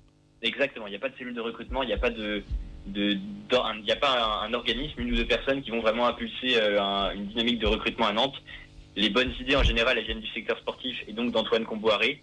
Exactement, 0.43 0.87
il 0.87 0.91
n'y 0.91 0.95
a 0.97 0.99
pas 0.99 1.09
de 1.09 1.17
cellule 1.17 1.33
de 1.33 1.41
recrutement, 1.41 1.83
il 1.83 1.87
n'y 1.87 1.93
a 1.93 1.97
pas 1.97 2.09
de. 2.09 2.43
il 2.93 3.19
n'y 3.83 3.91
a 3.91 3.95
pas 3.95 4.41
un, 4.43 4.49
un 4.49 4.53
organisme, 4.53 4.99
une 5.01 5.13
ou 5.13 5.15
deux 5.15 5.25
personnes 5.25 5.61
qui 5.63 5.71
vont 5.71 5.79
vraiment 5.79 6.05
impulser 6.07 6.57
euh, 6.57 6.81
un- 6.81 7.11
une 7.15 7.27
dynamique 7.27 7.59
de 7.59 7.67
recrutement 7.67 8.07
à 8.07 8.13
Nantes. 8.13 8.35
Les 8.95 9.09
bonnes 9.09 9.33
idées 9.39 9.55
en 9.55 9.63
général, 9.63 9.97
elles 9.97 10.05
viennent 10.05 10.19
du 10.19 10.27
secteur 10.31 10.57
sportif 10.59 10.97
et 11.07 11.13
donc 11.13 11.31
d'Antoine 11.31 11.65
Comboiré. 11.65 12.21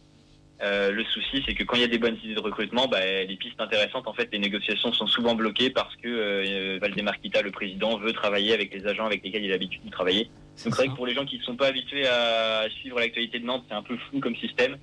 Euh, 0.62 0.90
le 0.90 1.02
souci, 1.04 1.42
c'est 1.46 1.54
que 1.54 1.64
quand 1.64 1.76
il 1.76 1.80
y 1.80 1.84
a 1.84 1.88
des 1.88 1.98
bonnes 1.98 2.18
idées 2.22 2.34
de 2.34 2.40
recrutement, 2.40 2.86
bah, 2.86 2.98
les 3.02 3.36
pistes 3.36 3.58
intéressantes, 3.58 4.06
en 4.06 4.12
fait, 4.12 4.28
les 4.30 4.38
négociations 4.38 4.92
sont 4.92 5.06
souvent 5.06 5.34
bloquées 5.34 5.70
parce 5.70 5.96
que 5.96 6.06
euh, 6.08 6.78
Valdemar 6.78 7.18
Kita, 7.18 7.40
le 7.40 7.50
président, 7.50 7.96
veut 7.96 8.12
travailler 8.12 8.52
avec 8.52 8.72
les 8.74 8.86
agents 8.86 9.06
avec 9.06 9.24
lesquels 9.24 9.42
il 9.42 9.48
a 9.48 9.52
l'habitude 9.54 9.82
de 9.86 9.90
travailler. 9.90 10.24
Donc 10.24 10.30
c'est 10.56 10.68
vrai 10.82 10.88
que 10.88 10.92
pour 10.96 11.06
les 11.06 11.14
gens 11.14 11.24
qui 11.24 11.38
ne 11.38 11.42
sont 11.44 11.56
pas 11.56 11.68
habitués 11.68 12.06
à 12.06 12.66
suivre 12.80 13.00
l'actualité 13.00 13.38
de 13.38 13.46
Nantes, 13.46 13.64
c'est 13.70 13.74
un 13.74 13.82
peu 13.82 13.96
flou 14.10 14.20
comme 14.20 14.36
système. 14.36 14.76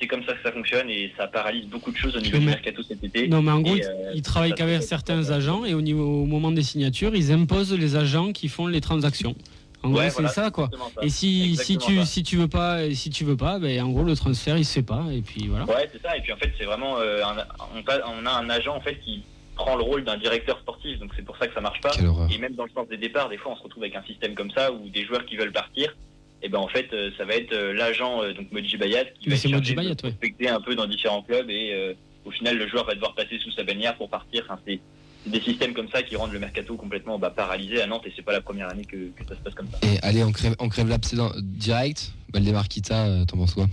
C'est 0.00 0.06
comme 0.06 0.22
ça 0.24 0.32
que 0.34 0.42
ça 0.42 0.52
fonctionne 0.52 0.88
et 0.90 1.12
ça 1.16 1.26
paralyse 1.26 1.66
beaucoup 1.66 1.90
de 1.90 1.96
choses 1.96 2.14
au 2.16 2.20
niveau 2.20 2.36
Mais- 2.38 2.44
du 2.44 2.46
mercato 2.50 2.82
cet 2.82 3.02
été. 3.02 3.26
Non, 3.28 3.42
mais 3.42 3.50
en 3.50 3.60
gros, 3.60 3.74
Et, 3.74 3.84
euh, 3.84 4.12
ils 4.14 4.22
travaillent 4.22 4.54
qu'avec 4.54 4.82
certains 4.82 5.30
agents 5.30 5.64
et 5.64 5.74
au, 5.74 5.80
niveau, 5.80 6.22
au 6.22 6.26
moment 6.26 6.52
des 6.52 6.62
signatures, 6.62 7.14
ils 7.16 7.32
imposent 7.32 7.72
les 7.76 7.96
agents 7.96 8.32
qui 8.32 8.48
font 8.48 8.66
les 8.68 8.80
transactions. 8.80 9.34
En 9.82 9.90
gros, 9.90 10.00
c'est 10.08 10.28
ça, 10.28 10.50
quoi. 10.50 10.70
ça. 10.72 11.02
Et 11.02 11.08
si, 11.08 11.56
si 11.56 11.78
tu 11.78 11.96
ça. 11.98 12.04
si 12.04 12.22
tu 12.24 12.36
veux 12.36 12.48
pas 12.48 12.90
si 12.92 13.10
tu 13.10 13.22
veux 13.24 13.36
pas, 13.36 13.60
ben 13.60 13.80
en 13.82 13.90
gros 13.90 14.02
le 14.02 14.16
transfert 14.16 14.58
il 14.58 14.64
se 14.64 14.72
fait 14.74 14.82
pas 14.82 15.04
et 15.12 15.20
puis 15.22 15.46
voilà. 15.46 15.66
Ouais, 15.66 15.88
c'est 15.92 16.02
ça. 16.02 16.16
Et 16.16 16.20
puis 16.20 16.32
en 16.32 16.36
fait, 16.36 16.52
c'est 16.58 16.64
vraiment 16.64 16.98
euh, 16.98 17.22
un- 17.24 17.46
on, 17.76 18.26
a 18.26 18.30
un 18.32 18.50
agent 18.50 18.74
en 18.74 18.80
fait 18.80 18.98
qui 19.04 19.22
prend 19.54 19.76
le 19.76 19.82
rôle 19.84 20.02
d'un 20.04 20.16
directeur 20.16 20.58
sportif. 20.58 20.98
Donc 20.98 21.10
c'est 21.16 21.24
pour 21.24 21.36
ça 21.38 21.46
que 21.46 21.54
ça 21.54 21.60
marche 21.60 21.80
pas. 21.80 21.92
Et 22.30 22.38
même 22.38 22.54
dans 22.54 22.64
le 22.64 22.70
sens 22.74 22.88
des 22.88 22.96
départs, 22.96 23.28
des 23.28 23.36
fois, 23.38 23.52
on 23.52 23.56
se 23.56 23.62
retrouve 23.62 23.84
avec 23.84 23.94
un 23.94 24.02
système 24.02 24.34
comme 24.34 24.50
ça 24.50 24.72
où 24.72 24.88
des 24.88 25.04
joueurs 25.04 25.24
qui 25.26 25.36
veulent 25.36 25.52
partir. 25.52 25.94
Et 26.42 26.48
ben 26.48 26.58
en 26.58 26.68
fait, 26.68 26.86
euh, 26.92 27.10
ça 27.18 27.24
va 27.24 27.34
être 27.34 27.52
euh, 27.52 27.72
l'agent 27.72 28.22
euh, 28.22 28.32
donc 28.32 28.52
Moji 28.52 28.76
Bayat 28.76 29.06
qui 29.20 29.28
Mais 29.28 29.36
va 29.36 29.60
de 29.60 29.74
Bayat, 29.74 29.96
ouais. 30.04 30.48
un 30.48 30.60
peu 30.60 30.74
dans 30.76 30.86
différents 30.86 31.22
clubs 31.22 31.50
et 31.50 31.72
euh, 31.74 31.94
au 32.24 32.30
final, 32.30 32.56
le 32.58 32.68
joueur 32.68 32.84
va 32.84 32.94
devoir 32.94 33.14
passer 33.14 33.38
sous 33.38 33.50
sa 33.52 33.64
bannière 33.64 33.96
pour 33.96 34.08
partir. 34.08 34.44
Enfin, 34.48 34.60
c'est 34.66 34.78
des 35.26 35.40
systèmes 35.40 35.74
comme 35.74 35.88
ça 35.90 36.02
qui 36.02 36.14
rendent 36.14 36.32
le 36.32 36.38
mercato 36.38 36.76
complètement 36.76 37.18
bah, 37.18 37.30
paralysé 37.30 37.82
à 37.82 37.86
Nantes 37.86 38.06
et 38.06 38.12
c'est 38.14 38.22
pas 38.22 38.32
la 38.32 38.40
première 38.40 38.68
année 38.68 38.84
que, 38.84 38.96
que 38.96 39.24
ça 39.28 39.34
se 39.34 39.40
passe 39.40 39.54
comme 39.54 39.68
ça. 39.68 39.78
Et 39.82 39.98
allez, 40.02 40.22
on 40.22 40.30
crève, 40.30 40.54
on 40.60 40.68
crève 40.68 40.88
dans- 40.88 41.32
direct. 41.42 42.12
Valdemar 42.32 42.68
Kita, 42.68 43.24
t'en 43.26 43.36
penses 43.38 43.54
quoi? 43.54 43.66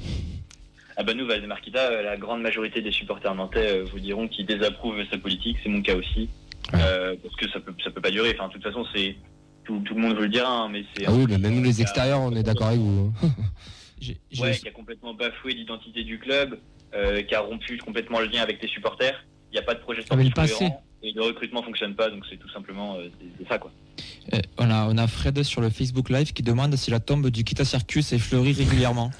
Ah 0.97 1.03
bah 1.03 1.13
nous, 1.13 1.27
Valdemar 1.27 1.59
Kita, 1.61 2.01
la 2.01 2.17
grande 2.17 2.41
majorité 2.41 2.81
des 2.81 2.91
supporters 2.91 3.35
nantais 3.35 3.81
vous 3.83 3.99
diront 3.99 4.27
qu'ils 4.29 4.45
désapprouvent 4.45 5.03
sa 5.11 5.17
politique, 5.17 5.57
c'est 5.61 5.69
mon 5.69 5.81
cas 5.81 5.95
aussi, 5.95 6.29
Ouais. 6.73 6.79
Euh, 6.81 7.15
parce 7.21 7.35
que 7.35 7.47
ça 7.49 7.59
peut 7.59 7.73
ça 7.83 7.91
peut 7.91 8.01
pas 8.01 8.09
durer. 8.09 8.33
Enfin, 8.33 8.47
de 8.47 8.53
toute 8.53 8.63
façon, 8.63 8.83
c'est 8.95 9.15
tout, 9.65 9.79
tout 9.79 9.95
le 9.95 10.01
monde 10.01 10.15
veut 10.15 10.23
le 10.23 10.29
dire, 10.29 10.47
hein, 10.47 10.69
mais 10.71 10.83
c'est 10.95 11.05
Ah 11.07 11.11
oui, 11.11 11.25
mais 11.27 11.37
même 11.37 11.55
nous 11.55 11.63
les 11.63 11.81
extérieurs, 11.81 12.21
on 12.21 12.35
est 12.35 12.43
d'accord 12.43 12.67
avec 12.67 12.79
vous. 12.79 13.11
hein. 13.23 13.27
J'ai- 14.01 14.17
j'ai 14.31 14.41
ouais, 14.43 14.49
aussi- 14.51 14.61
qui 14.61 14.67
a 14.67 14.71
complètement 14.71 15.13
bafoué 15.13 15.53
l'identité 15.53 16.03
du 16.03 16.19
club, 16.19 16.59
euh, 16.93 17.21
qui 17.23 17.33
a 17.33 17.39
rompu 17.39 17.77
complètement 17.77 18.19
le 18.19 18.25
lien 18.27 18.41
avec 18.41 18.61
les 18.61 18.67
supporters. 18.67 19.25
Il 19.51 19.55
n'y 19.55 19.59
a 19.59 19.63
pas 19.63 19.73
de 19.73 19.79
projet 19.79 20.01
Ah, 20.09 20.15
mais 20.17 20.23
le 20.25 20.29
sportif 20.31 20.53
passé. 20.53 20.65
cohérent, 20.65 20.83
et 21.01 21.11
le 21.13 21.21
recrutement 21.23 21.63
fonctionne 21.63 21.95
pas, 21.95 22.09
donc 22.09 22.23
c'est 22.29 22.35
tout 22.37 22.49
simplement 22.49 22.95
euh, 22.95 23.07
c'est- 23.19 23.27
c'est 23.39 23.47
ça 23.47 23.57
quoi. 23.57 23.71
Euh, 24.33 24.39
on, 24.57 24.69
a, 24.69 24.87
on 24.89 24.97
a 24.97 25.07
Fred 25.07 25.41
sur 25.43 25.61
le 25.61 25.69
Facebook 25.69 26.09
Live 26.09 26.33
qui 26.33 26.43
demande 26.43 26.75
si 26.75 26.91
la 26.91 26.99
tombe 26.99 27.29
du 27.29 27.43
Kita 27.45 27.63
Circus 27.63 28.11
est 28.13 28.19
fleurie 28.19 28.53
régulièrement. 28.53 29.11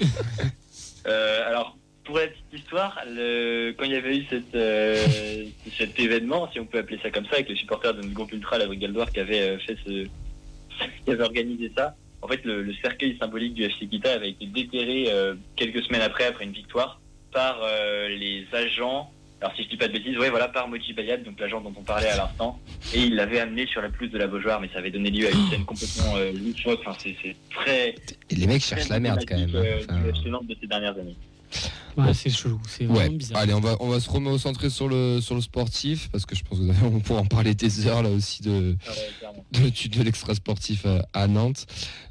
Euh, 1.08 1.46
alors, 1.48 1.76
pour 2.04 2.18
la 2.18 2.26
petite 2.26 2.52
histoire, 2.64 2.98
le- 3.08 3.72
quand 3.78 3.84
il 3.84 3.92
y 3.92 3.96
avait 3.96 4.18
eu 4.18 4.24
cette, 4.28 4.54
euh, 4.56 5.44
cet 5.78 5.98
événement, 6.00 6.50
si 6.52 6.58
on 6.58 6.66
peut 6.66 6.78
appeler 6.78 6.98
ça 7.02 7.10
comme 7.12 7.24
ça, 7.26 7.34
avec 7.34 7.48
les 7.48 7.54
supporters 7.56 7.94
de 7.94 8.02
notre 8.02 8.12
groupe 8.12 8.32
ultra, 8.32 8.58
la 8.58 8.66
Brigade 8.66 8.92
Loire, 8.92 9.10
qui 9.12 9.20
avait 9.20 9.40
euh, 9.40 9.58
fait 9.60 9.76
ce, 9.86 10.06
qui 11.04 11.10
avait 11.10 11.22
organisé 11.24 11.70
ça, 11.76 11.94
en 12.22 12.28
fait, 12.28 12.44
le, 12.44 12.62
le 12.62 12.74
cercueil 12.82 13.16
symbolique 13.20 13.54
du 13.54 13.62
FC 13.64 13.86
Kita 13.86 14.12
avait 14.14 14.30
été 14.30 14.46
déterré 14.46 15.06
euh, 15.08 15.34
quelques 15.54 15.82
semaines 15.84 16.02
après, 16.02 16.24
après 16.26 16.44
une 16.44 16.52
victoire, 16.52 17.00
par 17.32 17.60
euh, 17.62 18.08
les 18.08 18.46
agents. 18.52 19.10
Alors 19.42 19.54
si 19.54 19.64
je 19.64 19.68
dis 19.68 19.76
pas 19.76 19.86
de 19.86 19.92
bêtises, 19.92 20.16
ouais 20.18 20.30
voilà, 20.30 20.48
par 20.48 20.66
Moji 20.66 20.94
Bayat, 20.94 21.18
donc 21.18 21.38
l'agent 21.38 21.60
dont 21.60 21.72
on 21.76 21.82
parlait 21.82 22.08
à 22.08 22.16
l'instant, 22.16 22.58
et 22.94 23.00
il 23.00 23.14
l'avait 23.16 23.38
amené 23.38 23.66
sur 23.66 23.82
la 23.82 23.90
pelouse 23.90 24.10
de 24.10 24.16
la 24.16 24.26
Beaujoire, 24.26 24.60
mais 24.62 24.68
ça 24.72 24.78
avait 24.78 24.90
donné 24.90 25.10
lieu 25.10 25.26
à 25.26 25.30
une 25.30 25.46
scène 25.50 25.64
complètement 25.66 26.16
euh, 26.16 26.32
loufoque. 26.32 26.80
Enfin, 26.86 26.96
c'est 26.98 27.36
très 27.50 27.94
Et 28.30 28.34
les 28.34 28.46
mecs 28.46 28.62
cherchent 28.62 28.88
la 28.88 28.98
merde 28.98 29.20
quand 29.28 29.36
même. 29.38 29.50
hein. 29.50 29.52
euh, 29.56 29.80
Enfin, 29.86 30.40
de 30.42 30.56
ces 30.58 30.66
dernières 30.66 30.98
années. 30.98 31.16
Ouais, 31.96 32.12
c'est 32.12 32.28
chelou, 32.28 32.60
c'est 32.68 32.86
Ouais, 32.86 32.92
vraiment 32.94 33.16
bizarre. 33.16 33.38
allez, 33.40 33.54
on 33.54 33.60
va, 33.60 33.76
on 33.80 33.88
va 33.88 34.00
se 34.00 34.10
reconcentrer 34.10 34.68
sur 34.68 34.86
le, 34.86 35.18
sur 35.22 35.34
le 35.34 35.40
sportif, 35.40 36.10
parce 36.10 36.26
que 36.26 36.34
je 36.36 36.44
pense 36.44 36.58
qu'on 36.58 37.00
pourra 37.00 37.20
en 37.20 37.24
parler 37.26 37.54
des 37.54 37.86
heures 37.86 38.02
là 38.02 38.10
aussi 38.10 38.42
de, 38.42 38.76
ouais, 39.54 39.70
de 39.88 40.02
l'extra 40.02 40.34
sportif 40.34 40.82
euh, 40.84 41.00
à 41.14 41.26
Nantes. 41.26 41.66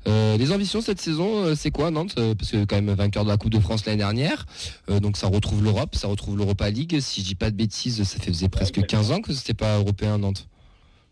Euh, 0.07 0.37
les 0.37 0.51
ambitions 0.51 0.81
cette 0.81 0.99
saison, 0.99 1.43
euh, 1.45 1.55
c'est 1.55 1.69
quoi 1.69 1.91
Nantes 1.91 2.15
Parce 2.15 2.49
que 2.49 2.65
quand 2.65 2.81
même 2.81 2.91
vainqueur 2.95 3.25
de 3.25 3.29
la 3.29 3.37
Coupe 3.37 3.51
de 3.51 3.59
France 3.59 3.85
l'année 3.85 3.99
dernière, 3.99 4.45
Euh, 4.89 4.99
donc 4.99 5.17
ça 5.17 5.27
retrouve 5.27 5.63
l'Europe, 5.63 5.93
ça 5.95 6.07
retrouve 6.07 6.35
l'Europa 6.37 6.69
League. 6.71 6.99
Si 6.99 7.21
je 7.21 7.25
dis 7.27 7.35
pas 7.35 7.51
de 7.51 7.55
bêtises, 7.55 8.01
ça 8.03 8.19
faisait 8.19 8.49
presque 8.49 8.83
15 8.85 9.11
ans 9.11 9.21
que 9.21 9.33
c'était 9.33 9.53
pas 9.53 9.77
européen 9.77 10.17
Nantes. 10.17 10.47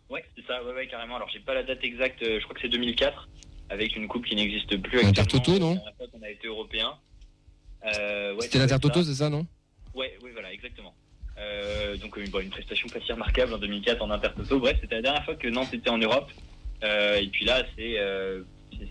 Ouais, 0.09 0.23
c'est 0.35 0.45
ça, 0.47 0.63
ouais, 0.63 0.73
ouais, 0.73 0.87
carrément. 0.87 1.15
Alors, 1.17 1.29
j'ai 1.31 1.39
pas 1.41 1.53
la 1.53 1.61
date 1.63 1.83
exacte, 1.83 2.19
je 2.23 2.41
crois 2.43 2.55
que 2.55 2.61
c'est 2.61 2.69
2004, 2.69 3.27
avec 3.69 3.95
une 3.95 4.07
coupe 4.07 4.25
qui 4.25 4.35
n'existe 4.35 4.77
plus 4.77 4.97
actuellement. 4.99 5.09
Intertoto, 5.09 5.59
non? 5.59 5.75
Qu'on 6.11 6.21
a 6.23 6.29
été 6.29 6.47
européen. 6.47 6.89
Euh, 7.85 8.33
ouais, 8.35 8.41
C'était 8.43 8.59
l'Intertoto, 8.59 9.03
c'est 9.03 9.13
ça, 9.15 9.29
non 9.29 9.45
Ouais, 9.93 10.17
oui, 10.23 10.29
voilà, 10.33 10.51
exactement. 10.53 10.93
Euh, 11.37 11.97
donc, 11.97 12.15
une, 12.17 12.29
bon, 12.29 12.39
une 12.39 12.49
prestation 12.49 12.87
pas 12.89 12.99
si 13.05 13.11
remarquable 13.11 13.53
en 13.53 13.57
2004 13.57 14.01
en 14.01 14.11
Intertoto. 14.11 14.59
Bref, 14.59 14.77
c'était 14.81 14.95
la 14.95 15.01
dernière 15.01 15.25
fois 15.25 15.35
que 15.35 15.47
Nantes 15.47 15.73
était 15.73 15.89
en 15.89 15.97
Europe. 15.97 16.29
Euh, 16.83 17.17
et 17.17 17.27
puis 17.27 17.45
là, 17.45 17.63
c'est 17.77 17.99
euh, 17.99 18.41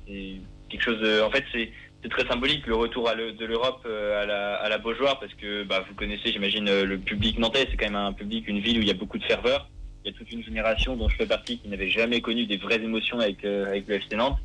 c'est- 0.06 0.36
quelque 0.68 0.82
chose. 0.82 1.00
de- 1.00 1.20
en 1.22 1.30
fait, 1.30 1.44
c'est 1.52 1.70
très 2.08 2.26
symbolique 2.26 2.66
le 2.66 2.74
retour 2.74 3.08
à 3.08 3.14
le- 3.14 3.32
de 3.32 3.44
l'Europe 3.44 3.86
à 3.86 4.24
la, 4.26 4.54
à 4.56 4.68
la 4.68 4.78
Beaujoire 4.78 5.20
parce 5.20 5.34
que 5.34 5.62
bah, 5.64 5.84
vous 5.88 5.94
connaissez, 5.94 6.32
j'imagine, 6.32 6.64
le 6.82 6.98
public 6.98 7.38
nantais. 7.38 7.66
C'est 7.70 7.76
quand 7.76 7.86
même 7.86 7.94
un 7.96 8.12
public, 8.12 8.48
une 8.48 8.58
ville 8.60 8.78
où 8.78 8.82
il 8.82 8.88
y 8.88 8.90
a 8.90 8.94
beaucoup 8.94 9.18
de 9.18 9.24
ferveur. 9.24 9.68
Il 10.04 10.10
y 10.10 10.14
a 10.14 10.18
toute 10.18 10.32
une 10.32 10.42
génération 10.42 10.96
dont 10.96 11.08
je 11.08 11.16
fais 11.16 11.26
partie 11.26 11.58
qui 11.58 11.68
n'avait 11.68 11.88
jamais 11.90 12.20
connu 12.20 12.46
des 12.46 12.56
vraies 12.56 12.82
émotions 12.82 13.20
avec, 13.20 13.44
avec 13.44 13.86
le 13.86 13.94
FC 13.96 14.16
Nantes. 14.16 14.38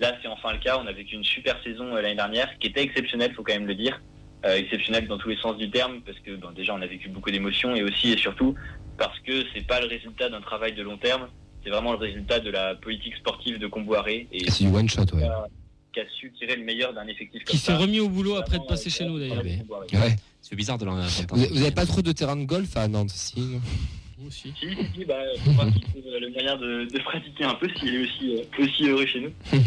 Là, 0.00 0.16
c'est 0.22 0.28
enfin 0.28 0.52
le 0.52 0.58
cas. 0.58 0.78
On 0.82 0.86
a 0.86 0.92
vécu 0.92 1.14
une 1.14 1.24
super 1.24 1.62
saison 1.62 1.94
euh, 1.94 2.00
l'année 2.00 2.14
dernière, 2.16 2.48
qui 2.58 2.68
était 2.68 2.82
exceptionnelle, 2.82 3.32
faut 3.34 3.42
quand 3.42 3.52
même 3.52 3.66
le 3.66 3.74
dire. 3.74 4.00
Euh, 4.46 4.56
exceptionnelle 4.56 5.06
dans 5.06 5.18
tous 5.18 5.28
les 5.28 5.36
sens 5.36 5.58
du 5.58 5.70
terme, 5.70 6.00
parce 6.00 6.18
que 6.20 6.34
bon, 6.36 6.50
déjà, 6.52 6.74
on 6.74 6.80
a 6.80 6.86
vécu 6.86 7.10
beaucoup 7.10 7.30
d'émotions, 7.30 7.74
et 7.76 7.82
aussi 7.82 8.12
et 8.12 8.16
surtout 8.16 8.54
parce 8.96 9.18
que 9.20 9.44
c'est 9.54 9.66
pas 9.66 9.80
le 9.80 9.86
résultat 9.86 10.28
d'un 10.30 10.40
travail 10.40 10.72
de 10.74 10.82
long 10.82 10.96
terme, 10.96 11.28
c'est 11.62 11.70
vraiment 11.70 11.92
le 11.92 11.98
résultat 11.98 12.40
de 12.40 12.50
la 12.50 12.74
politique 12.74 13.14
sportive 13.16 13.58
de 13.58 13.66
Comboiré 13.66 14.26
et 14.32 14.50
C'est 14.50 14.64
du 14.64 14.70
one 14.74 14.88
shot, 14.88 15.02
ouais. 15.14 15.26
qui 15.92 16.00
a 16.00 16.04
su 16.18 16.32
tirer 16.38 16.56
le 16.56 16.64
meilleur 16.64 16.92
d'un 16.94 17.06
effectif 17.06 17.44
Qui 17.44 17.58
s'est 17.58 17.74
remis 17.74 18.00
au 18.00 18.08
boulot 18.08 18.36
après 18.36 18.58
de 18.58 18.64
passer 18.64 18.88
euh, 18.88 18.92
chez 18.92 19.04
nous 19.04 19.18
d'ailleurs. 19.18 19.42
ouais. 19.42 20.16
C'est 20.40 20.56
bizarre 20.56 20.78
de 20.78 20.86
l'en 20.86 20.96
Vous, 20.96 21.46
vous 21.50 21.62
avez 21.62 21.70
pas 21.70 21.84
trop 21.86 22.00
de 22.02 22.12
terrain 22.12 22.36
de 22.36 22.44
golf 22.44 22.76
à 22.76 22.88
Nantes, 22.88 23.10
si 23.10 23.40
non? 23.40 23.60
Aussi. 24.26 24.52
Si, 24.60 24.66
si, 24.68 24.76
si, 24.94 25.04
bah, 25.04 25.14
faut 25.44 25.50
voir 25.52 25.72
qu'il 25.72 25.82
trouve 25.82 26.02
le 26.20 26.30
moyen 26.30 26.56
de, 26.56 26.84
de 26.92 27.02
pratiquer 27.02 27.44
un 27.44 27.54
peu 27.54 27.68
s'il 27.78 27.94
est 27.94 28.02
aussi, 28.02 28.36
euh, 28.36 28.62
aussi 28.64 28.84
heureux 28.88 29.06
chez 29.06 29.20
nous. 29.20 29.32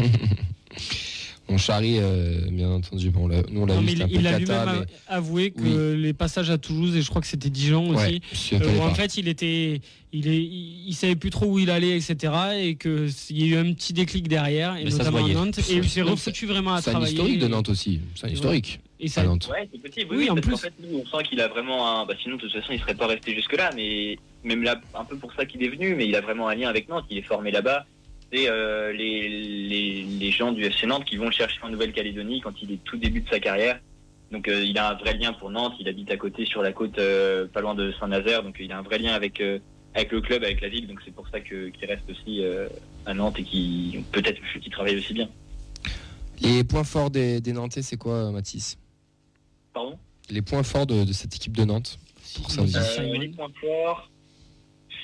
On 1.49 1.58
charrie, 1.58 1.97
euh, 1.99 2.39
bien 2.49 2.70
entendu. 2.70 3.10
Bon, 3.10 3.26
on 3.26 3.28
l'a- 3.28 3.43
nous, 3.51 3.62
on 3.62 3.66
l'a 3.66 3.76
vu, 3.78 3.86
mais 3.86 3.91
il, 3.91 4.01
a 4.28 4.39
lui-même 4.39 4.80
mais- 4.80 4.86
avoué 5.08 5.51
que 5.51 5.93
les 5.93 6.14
passages 6.14 6.49
à 6.49 6.58
Toulouse, 6.58 6.95
et 6.95 7.01
je 7.01 7.10
crois 7.10 7.22
que 7.22 7.28
c'était 7.28 7.49
Dijon 7.49 7.89
aussi, 7.89 8.22
euh, 8.54 8.78
où 8.78 8.82
en 8.82 8.93
fait 8.95 9.18
il 9.18 9.28
était, 9.28 9.82
il 10.14 10.30
est, 10.30 10.41
il, 10.41 10.93
savait 10.93 11.18
plus 11.18 11.32
trop 11.32 11.45
où 11.47 11.60
il 11.60 11.70
allait, 11.70 11.97
etc. 11.97 12.34
Et 12.60 12.76
que 12.76 13.10
il 13.30 13.45
y 13.45 13.54
a 13.54 13.58
eu 13.58 13.60
un 13.60 13.74
petit 13.74 13.91
déclic 13.91 14.30
derrière, 14.30 14.78
et 14.78 14.86
Mais 14.86 14.89
ça 14.89 14.99
se 14.99 15.04
notamment 15.04 15.18
à 15.18 15.22
voyait. 15.22 15.36
Nantes, 15.36 15.60
et 15.70 15.76
il 15.76 15.89
s'est 15.89 16.01
refoutu 16.01 16.45
vraiment 16.45 16.76
à 16.76 16.82
C'est 16.82 16.91
un 16.91 16.93
travailler. 16.93 17.14
historique 17.14 17.39
de 17.39 17.47
Nantes 17.47 17.70
aussi. 17.70 17.99
C'est 18.16 18.28
un 18.28 18.30
historique. 18.30 18.80
Et 19.04 19.08
ça, 19.10 19.22
à 19.22 19.24
Nantes. 19.26 19.49
Ouais, 19.51 19.68
c'est 19.72 19.82
possible. 19.82 20.08
Oui, 20.12 20.18
Oui, 20.24 20.30
en 20.30 20.36
parce 20.36 20.47
plus. 20.47 20.58
fait, 20.58 20.74
nous, 20.80 20.99
on 20.99 21.06
sent 21.06 21.24
qu'il 21.26 21.39
a 21.41 21.47
vraiment 21.47 22.01
un. 22.01 22.06
Bah, 22.06 22.14
sinon, 22.22 22.36
de 22.38 22.41
toute 22.41 22.51
façon, 22.51 22.72
il 22.74 22.80
serait 22.80 22.95
pas 22.95 23.08
resté 23.08 23.34
jusque-là. 23.36 23.70
Mais 23.76 24.18
même 24.43 24.64
là, 24.64 24.80
un 24.95 25.04
peu 25.06 25.18
pour 25.18 25.34
ça 25.34 25.45
qu'il 25.45 25.64
est 25.64 25.70
venu. 25.70 25.95
Mais 25.95 26.08
il 26.08 26.16
a 26.16 26.22
vraiment 26.22 26.47
un 26.47 26.56
lien 26.56 26.70
avec 26.70 26.88
Nantes. 26.89 27.06
Il 27.10 27.18
est 27.18 27.22
formé 27.24 27.51
là-bas. 27.51 27.86
C'est 28.32 28.49
euh, 28.49 28.91
les, 28.93 29.28
les, 29.30 30.01
les 30.04 30.32
gens 30.32 30.51
du 30.51 30.64
FC 30.64 30.88
Nantes 30.88 31.06
qui 31.06 31.18
vont 31.18 31.26
le 31.26 31.32
chercher 31.32 31.60
en 31.62 31.70
Nouvelle-Calédonie 31.70 32.41
quand 32.41 32.54
il 32.62 32.72
est 32.72 32.84
tout 32.84 32.97
début 32.97 33.22
de 33.22 33.30
sa 33.30 33.39
carrière. 33.39 33.80
Donc, 34.32 34.47
euh, 34.47 34.64
il 34.64 34.78
a 34.80 34.89
un 34.89 34.95
vrai 34.95 35.14
lien 35.16 35.34
pour 35.34 35.51
Nantes. 35.51 35.74
Il 35.80 35.88
habite 35.88 36.10
à 36.10 36.18
côté 36.18 36.45
sur 36.45 36.62
la 36.64 36.72
côte, 36.72 36.97
euh, 36.97 37.45
pas 37.47 37.62
loin 37.62 37.76
de 37.76 37.91
Saint-Nazaire. 37.99 38.41
Donc, 38.41 38.56
il 38.60 38.72
a 38.72 38.78
un 38.80 38.82
vrai 38.84 38.97
lien 38.99 39.14
avec. 39.14 39.39
euh, 39.41 39.60
avec 39.95 40.12
le 40.12 40.22
club, 40.22 40.43
avec 40.43 40.60
la 40.60 40.70
ville, 40.70 40.88
donc 40.88 41.01
c'est 41.06 41.14
pour 41.14 41.28
ça 41.30 41.39
que- 41.39 41.68
qu'il 41.70 41.86
reste 41.88 42.10
aussi 42.10 42.43
euh, 42.43 42.68
à 43.06 43.14
Nantes 43.14 43.36
et 43.38 43.43
qui 43.43 44.04
peut-être 44.12 44.41
qu'il 44.60 44.72
travaille 44.72 44.97
aussi 44.97 45.14
bien. 45.14 45.30
Les 46.41 46.64
points 46.64 46.84
forts 46.84 47.12
des, 47.12 47.39
des 47.41 47.54
Nantais, 47.54 47.84
c'est 47.84 47.95
quoi, 47.95 48.32
Mathis? 48.32 48.80
Pardon 49.74 49.97
Les 50.30 50.41
points 50.41 50.63
forts 50.63 50.86
de, 50.86 51.03
de 51.03 51.13
cette 51.13 51.36
équipe 51.36 51.55
de 51.57 51.63
Nantes 51.65 51.97
pour. 52.36 52.49
Euh, 52.99 53.17
les 53.17 53.28
points 53.30 53.51
forts, 53.59 54.09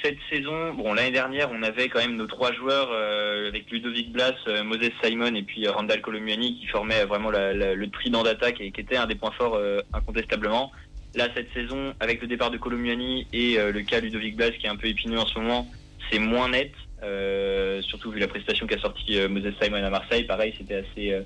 cette 0.04 0.18
saison, 0.30 0.74
bon 0.74 0.94
l'année 0.94 1.12
dernière 1.12 1.50
on 1.52 1.62
avait 1.62 1.90
quand 1.90 2.00
même 2.00 2.16
nos 2.16 2.26
trois 2.28 2.54
joueurs 2.54 2.90
euh, 2.92 3.50
avec 3.50 3.70
Ludovic 3.70 4.12
Blas, 4.14 4.34
euh, 4.48 4.64
Moses 4.64 4.92
Simon 5.04 5.36
et 5.36 5.44
puis 5.44 5.68
Randall 5.68 6.02
Colomuani 6.02 6.60
qui 6.60 6.68
formaient 6.68 7.04
vraiment 7.06 7.30
la- 7.32 7.54
la- 7.54 7.74
le 7.76 7.90
trident 7.90 8.24
d'attaque 8.24 8.62
et 8.62 8.72
qui 8.72 8.82
était 8.82 8.96
un 8.98 9.08
des 9.08 9.16
points 9.16 9.32
forts 9.32 9.56
euh, 9.56 9.82
incontestablement. 9.94 10.72
Là 11.16 11.28
cette 11.36 11.52
saison 11.54 11.94
avec 12.00 12.22
le 12.22 12.28
départ 12.28 12.52
de 12.52 12.58
Colomuani 12.58 13.28
et 13.34 13.58
euh, 13.60 13.72
le 13.72 13.82
cas 13.82 14.00
Ludovic 14.00 14.36
Blas 14.38 14.52
qui 14.52 14.68
est 14.68 14.70
un 14.70 14.76
peu 14.78 14.88
épineux 14.88 15.20
en 15.20 15.26
ce 15.26 15.38
moment, 15.38 15.68
c'est 16.12 16.20
moins 16.20 16.50
net. 16.50 16.72
euh, 17.04 17.82
surtout 17.82 18.12
vu 18.12 18.20
la 18.20 18.28
prestation 18.28 18.68
qu'a 18.68 18.80
sorti 18.80 19.18
euh, 19.18 19.28
Moses 19.28 19.54
Simon 19.62 19.84
à 19.84 19.90
Marseille, 19.90 20.24
pareil 20.26 20.54
c'était 20.58 20.76
assez 20.76 21.12
euh, 21.14 21.22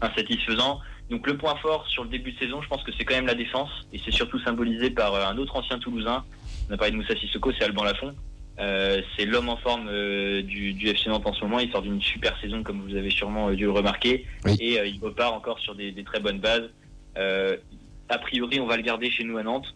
insatisfaisant. 0.00 0.80
Donc 1.10 1.26
le 1.26 1.36
point 1.36 1.54
fort 1.56 1.86
sur 1.88 2.02
le 2.04 2.10
début 2.10 2.32
de 2.32 2.38
saison, 2.38 2.60
je 2.62 2.68
pense 2.68 2.82
que 2.82 2.90
c'est 2.98 3.04
quand 3.04 3.14
même 3.14 3.26
la 3.26 3.34
défense 3.34 3.70
et 3.92 4.00
c'est 4.04 4.10
surtout 4.10 4.38
symbolisé 4.40 4.90
par 4.90 5.14
euh, 5.14 5.24
un 5.26 5.38
autre 5.38 5.54
ancien 5.56 5.78
Toulousain. 5.78 6.24
On 6.68 6.74
a 6.74 6.76
parlé 6.76 6.92
de 6.92 6.96
Moussa 6.96 7.14
Sissoko, 7.16 7.52
c'est 7.52 7.64
Alban 7.64 7.84
Lafont. 7.84 8.14
Euh, 8.58 9.02
c'est 9.16 9.26
l'homme 9.26 9.48
en 9.50 9.56
forme 9.58 9.86
euh, 9.88 10.42
du, 10.42 10.72
du 10.72 10.88
FC 10.88 11.08
Nantes 11.10 11.26
en 11.26 11.32
ce 11.34 11.42
moment. 11.42 11.60
Il 11.60 11.70
sort 11.70 11.82
d'une 11.82 12.00
super 12.02 12.36
saison, 12.40 12.62
comme 12.62 12.80
vous 12.80 12.96
avez 12.96 13.10
sûrement 13.10 13.50
dû 13.52 13.64
le 13.64 13.70
remarquer, 13.70 14.26
Oui. 14.46 14.56
et 14.58 14.80
euh, 14.80 14.86
il 14.86 14.98
repart 15.00 15.32
encore 15.34 15.58
sur 15.60 15.74
des, 15.74 15.92
des 15.92 16.02
très 16.04 16.18
bonnes 16.20 16.40
bases. 16.40 16.70
Euh, 17.18 17.56
a 18.08 18.18
priori, 18.18 18.58
on 18.58 18.66
va 18.66 18.76
le 18.76 18.82
garder 18.82 19.10
chez 19.10 19.24
nous 19.24 19.36
à 19.36 19.42
Nantes. 19.42 19.74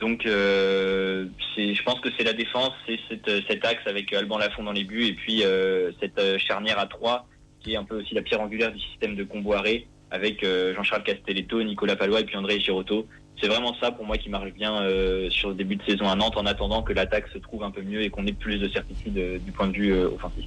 Donc, 0.00 0.26
euh, 0.26 1.26
c'est- 1.54 1.74
je 1.74 1.82
pense 1.84 2.00
que 2.00 2.08
c'est 2.16 2.24
la 2.24 2.32
défense, 2.32 2.72
c'est 2.86 2.98
cet 3.46 3.64
axe 3.64 3.86
avec 3.86 4.12
Alban 4.12 4.38
Lafont 4.38 4.64
dans 4.64 4.72
les 4.72 4.84
buts 4.84 5.04
et 5.06 5.12
puis 5.12 5.42
euh, 5.44 5.92
cette 6.00 6.20
charnière 6.38 6.78
à 6.80 6.86
3 6.86 7.28
qui 7.60 7.74
est 7.74 7.76
un 7.76 7.84
peu 7.84 8.00
aussi 8.00 8.14
la 8.14 8.22
pierre 8.22 8.40
angulaire 8.40 8.72
du 8.72 8.80
système 8.80 9.14
de 9.14 9.22
Comboiré 9.24 9.86
avec 10.14 10.44
euh, 10.44 10.74
Jean-Charles 10.76 11.02
Castelletto, 11.02 11.62
Nicolas 11.62 11.96
Palois 11.96 12.20
et 12.20 12.24
puis 12.24 12.36
André 12.36 12.60
Girotto. 12.60 13.06
C'est 13.40 13.48
vraiment 13.48 13.74
ça 13.80 13.90
pour 13.90 14.06
moi 14.06 14.16
qui 14.16 14.28
marche 14.30 14.52
bien 14.52 14.72
euh, 14.76 15.28
sur 15.28 15.48
le 15.48 15.56
début 15.56 15.74
de 15.74 15.82
saison 15.82 16.08
à 16.08 16.14
Nantes 16.14 16.36
en 16.36 16.46
attendant 16.46 16.82
que 16.82 16.92
l'attaque 16.92 17.26
se 17.32 17.38
trouve 17.38 17.64
un 17.64 17.72
peu 17.72 17.82
mieux 17.82 18.02
et 18.02 18.08
qu'on 18.08 18.24
ait 18.26 18.32
plus 18.32 18.58
de 18.58 18.68
certitude 18.68 19.18
euh, 19.18 19.38
du 19.44 19.50
point 19.50 19.66
de 19.66 19.72
vue 19.72 19.92
euh, 19.92 20.08
offensif. 20.14 20.44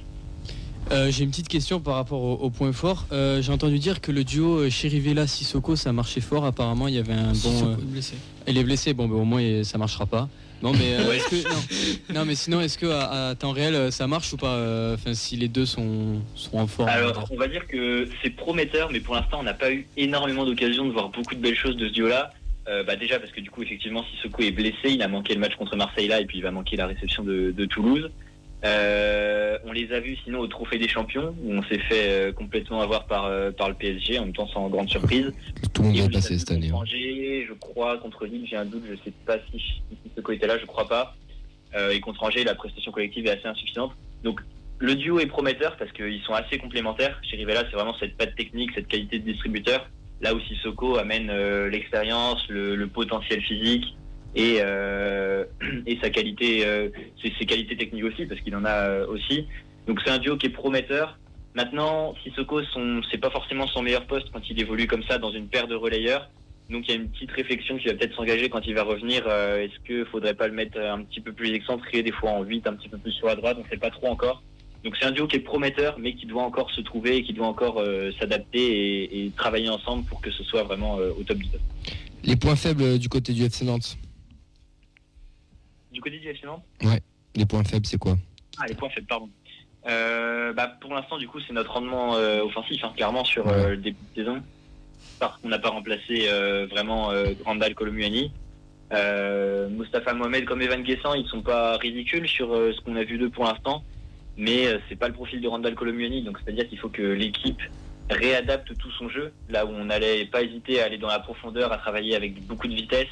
Euh, 0.90 1.10
J'ai 1.10 1.24
une 1.24 1.30
petite 1.30 1.48
question 1.48 1.80
par 1.80 1.96
rapport 1.96 2.22
au, 2.22 2.32
au 2.36 2.48
point 2.48 2.72
fort. 2.72 3.04
Euh, 3.12 3.42
J'ai 3.42 3.52
entendu 3.52 3.78
dire 3.78 4.00
que 4.00 4.10
le 4.10 4.24
duo 4.24 4.60
euh, 4.60 4.70
Chirivella-Sissoko 4.70 5.76
ça 5.76 5.92
marchait 5.92 6.22
fort. 6.22 6.46
Apparemment, 6.46 6.88
il 6.88 6.94
y 6.94 6.98
avait 6.98 7.12
un 7.12 7.28
bon. 7.28 7.34
Sissoko 7.34 7.70
euh, 7.72 7.74
est 7.74 7.92
blessé. 7.92 8.14
Il 8.46 8.56
est 8.56 8.64
blessé. 8.64 8.94
Bon, 8.94 9.06
ben, 9.06 9.16
au 9.16 9.24
moins, 9.24 9.64
ça 9.64 9.76
marchera 9.76 10.06
pas. 10.06 10.30
Non, 10.62 10.72
mais 10.72 10.94
euh, 10.94 11.08
Ouais. 11.08 11.16
est-ce 11.18 11.28
que 11.30 11.48
non. 11.48 12.14
non, 12.20 12.24
mais 12.24 12.34
sinon, 12.34 12.60
est-ce 12.60 12.76
que 12.78 12.86
à, 12.86 13.28
à 13.28 13.34
temps 13.34 13.52
réel, 13.52 13.74
euh, 13.74 13.90
ça 13.90 14.06
marche 14.06 14.32
ou 14.32 14.36
pas 14.36 14.54
euh, 14.56 14.94
Enfin, 14.94 15.14
si 15.14 15.36
les 15.36 15.48
deux 15.48 15.66
sont 15.66 16.20
sont 16.34 16.58
en 16.58 16.66
forme. 16.66 16.88
Alors, 16.88 17.26
on 17.30 17.36
va 17.36 17.46
dire 17.48 17.66
que 17.66 18.08
c'est 18.22 18.30
prometteur, 18.30 18.90
mais 18.90 19.00
pour 19.00 19.14
l'instant, 19.14 19.38
on 19.40 19.44
n'a 19.44 19.54
pas 19.54 19.70
eu 19.72 19.86
énormément 19.96 20.44
d'occasions 20.44 20.84
de 20.86 20.92
voir 20.92 21.10
beaucoup 21.10 21.34
de 21.34 21.40
belles 21.40 21.56
choses 21.56 21.76
de 21.76 21.86
ce 21.88 21.92
duo-là. 21.92 22.32
Euh, 22.68 22.82
bah 22.84 22.96
déjà 22.96 23.18
parce 23.18 23.32
que 23.32 23.40
du 23.40 23.50
coup, 23.50 23.62
effectivement, 23.62 24.04
Sissoko 24.10 24.42
est 24.42 24.50
blessé, 24.50 24.90
il 24.90 25.00
a 25.02 25.08
manqué 25.08 25.32
le 25.32 25.40
match 25.40 25.54
contre 25.56 25.74
Marseille 25.76 26.08
là, 26.08 26.20
et 26.20 26.26
puis 26.26 26.36
il 26.38 26.42
va 26.42 26.50
manquer 26.50 26.76
la 26.76 26.86
réception 26.86 27.22
de, 27.24 27.50
de 27.56 27.64
Toulouse. 27.64 28.10
Euh, 28.64 29.56
on 29.64 29.72
les 29.72 29.92
a 29.92 30.00
vus 30.00 30.16
sinon 30.24 30.40
au 30.40 30.46
Trophée 30.48 30.78
des 30.78 30.88
Champions, 30.88 31.34
où 31.44 31.52
on 31.52 31.62
s'est 31.64 31.78
fait 31.78 32.08
euh, 32.08 32.32
complètement 32.32 32.80
avoir 32.80 33.06
par, 33.06 33.26
euh, 33.26 33.52
par 33.52 33.68
le 33.68 33.74
PSG, 33.74 34.18
en 34.18 34.24
même 34.24 34.34
temps 34.34 34.48
sans 34.48 34.68
grande 34.68 34.88
surprise. 34.88 35.32
Tout 35.72 35.82
le 35.82 35.88
monde 35.88 35.98
va 35.98 36.08
passer 36.08 36.38
cette 36.38 36.50
année. 36.50 36.68
contre 36.68 36.80
hein. 36.80 36.82
Angers, 36.82 37.46
je 37.48 37.54
crois, 37.54 37.98
contre 37.98 38.26
Lille, 38.26 38.46
j'ai 38.48 38.56
un 38.56 38.64
doute, 38.64 38.82
je 38.88 38.96
sais 39.04 39.12
pas 39.24 39.36
si 39.50 39.60
si 39.60 39.82
Sissoko 40.04 40.32
était 40.32 40.46
là, 40.48 40.58
je 40.58 40.66
crois 40.66 40.88
pas. 40.88 41.14
Euh, 41.76 41.90
et 41.90 42.00
contre 42.00 42.22
Angers, 42.24 42.44
la 42.44 42.54
prestation 42.54 42.90
collective 42.90 43.26
est 43.26 43.38
assez 43.38 43.46
insuffisante. 43.46 43.92
Donc 44.24 44.40
le 44.78 44.94
duo 44.96 45.20
est 45.20 45.26
prometteur 45.26 45.76
parce 45.76 45.92
qu'ils 45.92 46.22
sont 46.22 46.34
assez 46.34 46.58
complémentaires. 46.58 47.20
Chez 47.22 47.36
Rivella, 47.36 47.62
c'est 47.70 47.76
vraiment 47.76 47.94
cette 48.00 48.16
patte 48.16 48.34
technique, 48.34 48.70
cette 48.74 48.88
qualité 48.88 49.18
de 49.18 49.24
distributeur. 49.24 49.88
Là 50.20 50.34
où 50.34 50.40
Sissoko 50.40 50.96
amène 50.98 51.30
euh, 51.30 51.68
l'expérience, 51.68 52.44
le, 52.48 52.74
le 52.74 52.86
potentiel 52.88 53.40
physique 53.42 53.84
et, 54.34 54.58
euh, 54.60 55.44
et 55.86 55.98
sa 56.02 56.10
qualité, 56.10 56.66
euh, 56.66 56.88
ses, 57.22 57.46
qualités 57.46 57.76
techniques 57.76 58.04
aussi, 58.04 58.26
parce 58.26 58.40
qu'il 58.40 58.54
en 58.56 58.64
a 58.64 58.88
euh, 58.88 59.06
aussi. 59.06 59.46
Donc 59.86 60.00
c'est 60.04 60.10
un 60.10 60.18
duo 60.18 60.36
qui 60.36 60.46
est 60.46 60.50
prometteur. 60.50 61.18
Maintenant, 61.54 62.14
Sissoko, 62.22 62.60
c'est 63.10 63.18
pas 63.18 63.30
forcément 63.30 63.66
son 63.66 63.82
meilleur 63.82 64.06
poste 64.06 64.28
quand 64.32 64.48
il 64.48 64.60
évolue 64.60 64.86
comme 64.86 65.02
ça 65.04 65.18
dans 65.18 65.32
une 65.32 65.48
paire 65.48 65.66
de 65.66 65.74
relayeurs. 65.74 66.28
Donc 66.70 66.84
il 66.86 66.94
y 66.94 66.98
a 66.98 67.00
une 67.00 67.08
petite 67.08 67.30
réflexion 67.30 67.78
qui 67.78 67.86
va 67.86 67.94
peut-être 67.94 68.14
s'engager 68.14 68.50
quand 68.50 68.66
il 68.66 68.74
va 68.74 68.82
revenir. 68.82 69.24
Euh, 69.26 69.64
Est-ce 69.64 69.78
qu'il 69.86 70.04
faudrait 70.04 70.34
pas 70.34 70.48
le 70.48 70.54
mettre 70.54 70.78
un 70.78 71.02
petit 71.02 71.20
peu 71.20 71.32
plus 71.32 71.52
excentré, 71.52 72.02
des 72.02 72.12
fois 72.12 72.30
en 72.30 72.42
8, 72.42 72.66
un 72.66 72.74
petit 72.74 72.88
peu 72.88 72.98
plus 72.98 73.12
sur 73.12 73.26
la 73.26 73.36
droite 73.36 73.56
On 73.58 73.64
ne 73.64 73.68
sait 73.68 73.78
pas 73.78 73.90
trop 73.90 74.08
encore. 74.08 74.42
Donc 74.84 74.94
c'est 75.00 75.06
un 75.06 75.10
duo 75.10 75.26
qui 75.26 75.36
est 75.36 75.40
prometteur, 75.40 75.98
mais 75.98 76.14
qui 76.14 76.26
doit 76.26 76.42
encore 76.42 76.70
se 76.70 76.80
trouver 76.82 77.16
et 77.16 77.22
qui 77.24 77.32
doit 77.32 77.46
encore 77.46 77.78
euh, 77.78 78.12
s'adapter 78.20 79.24
et, 79.24 79.30
travailler 79.30 79.70
ensemble 79.70 80.04
pour 80.04 80.20
que 80.20 80.30
ce 80.30 80.44
soit 80.44 80.62
vraiment 80.62 80.98
euh, 80.98 81.10
au 81.18 81.24
top 81.24 81.38
du 81.38 81.48
top. 81.48 81.60
Les 82.22 82.36
points 82.36 82.56
faibles 82.56 82.98
du 82.98 83.08
côté 83.08 83.32
du 83.32 83.44
FC 83.44 83.64
Nantes? 83.64 83.96
Du 85.98 86.02
côté 86.02 86.18
du 86.20 86.28
FC 86.28 86.46
Nantes 86.46 86.62
Les 87.34 87.44
points 87.44 87.64
faibles, 87.64 87.84
c'est 87.84 87.98
quoi 87.98 88.16
Ah, 88.56 88.66
les 88.68 88.76
points 88.76 88.88
faibles, 88.88 89.08
pardon. 89.08 89.28
Euh, 89.88 90.52
bah, 90.52 90.68
pour 90.80 90.94
l'instant, 90.94 91.18
du 91.18 91.26
coup, 91.26 91.40
c'est 91.40 91.52
notre 91.52 91.72
rendement 91.72 92.14
euh, 92.14 92.44
offensif, 92.44 92.84
hein, 92.84 92.92
clairement, 92.94 93.24
sur 93.24 93.48
euh, 93.48 93.70
le 93.70 93.78
début 93.78 93.98
de 94.14 94.22
saison. 94.22 94.40
Parce 95.18 95.36
qu'on 95.38 95.48
n'a 95.48 95.58
pas 95.58 95.70
remplacé 95.70 96.28
vraiment 96.70 97.10
Grandal 97.40 97.74
Colomuani. 97.74 98.30
Mustapha 99.70 100.14
Mohamed 100.14 100.44
comme 100.44 100.62
Evan 100.62 100.84
Guessant, 100.84 101.14
ils 101.14 101.26
sont 101.26 101.42
pas 101.42 101.76
ridicules 101.78 102.28
sur 102.28 102.50
ce 102.50 102.80
qu'on 102.82 102.94
a 102.94 103.02
vu 103.02 103.18
d'eux 103.18 103.30
pour 103.30 103.42
l'instant. 103.42 103.82
Mais 104.36 104.68
c'est 104.88 104.94
pas 104.94 105.08
le 105.08 105.14
profil 105.14 105.40
de 105.40 105.48
Randall 105.48 105.74
Colomuani, 105.74 106.22
donc 106.22 106.38
c'est-à-dire 106.38 106.68
qu'il 106.68 106.78
faut 106.78 106.90
que 106.90 107.02
l'équipe 107.02 107.60
réadapte 108.08 108.78
tout 108.78 108.92
son 108.92 109.08
jeu. 109.08 109.32
Là 109.48 109.66
où 109.66 109.70
on 109.70 109.86
n'allait 109.86 110.26
pas 110.26 110.42
hésiter 110.42 110.80
à 110.80 110.84
aller 110.84 110.98
dans 110.98 111.08
la 111.08 111.18
profondeur, 111.18 111.72
à 111.72 111.78
travailler 111.78 112.14
avec 112.14 112.40
beaucoup 112.46 112.68
de 112.68 112.74
vitesse. 112.76 113.08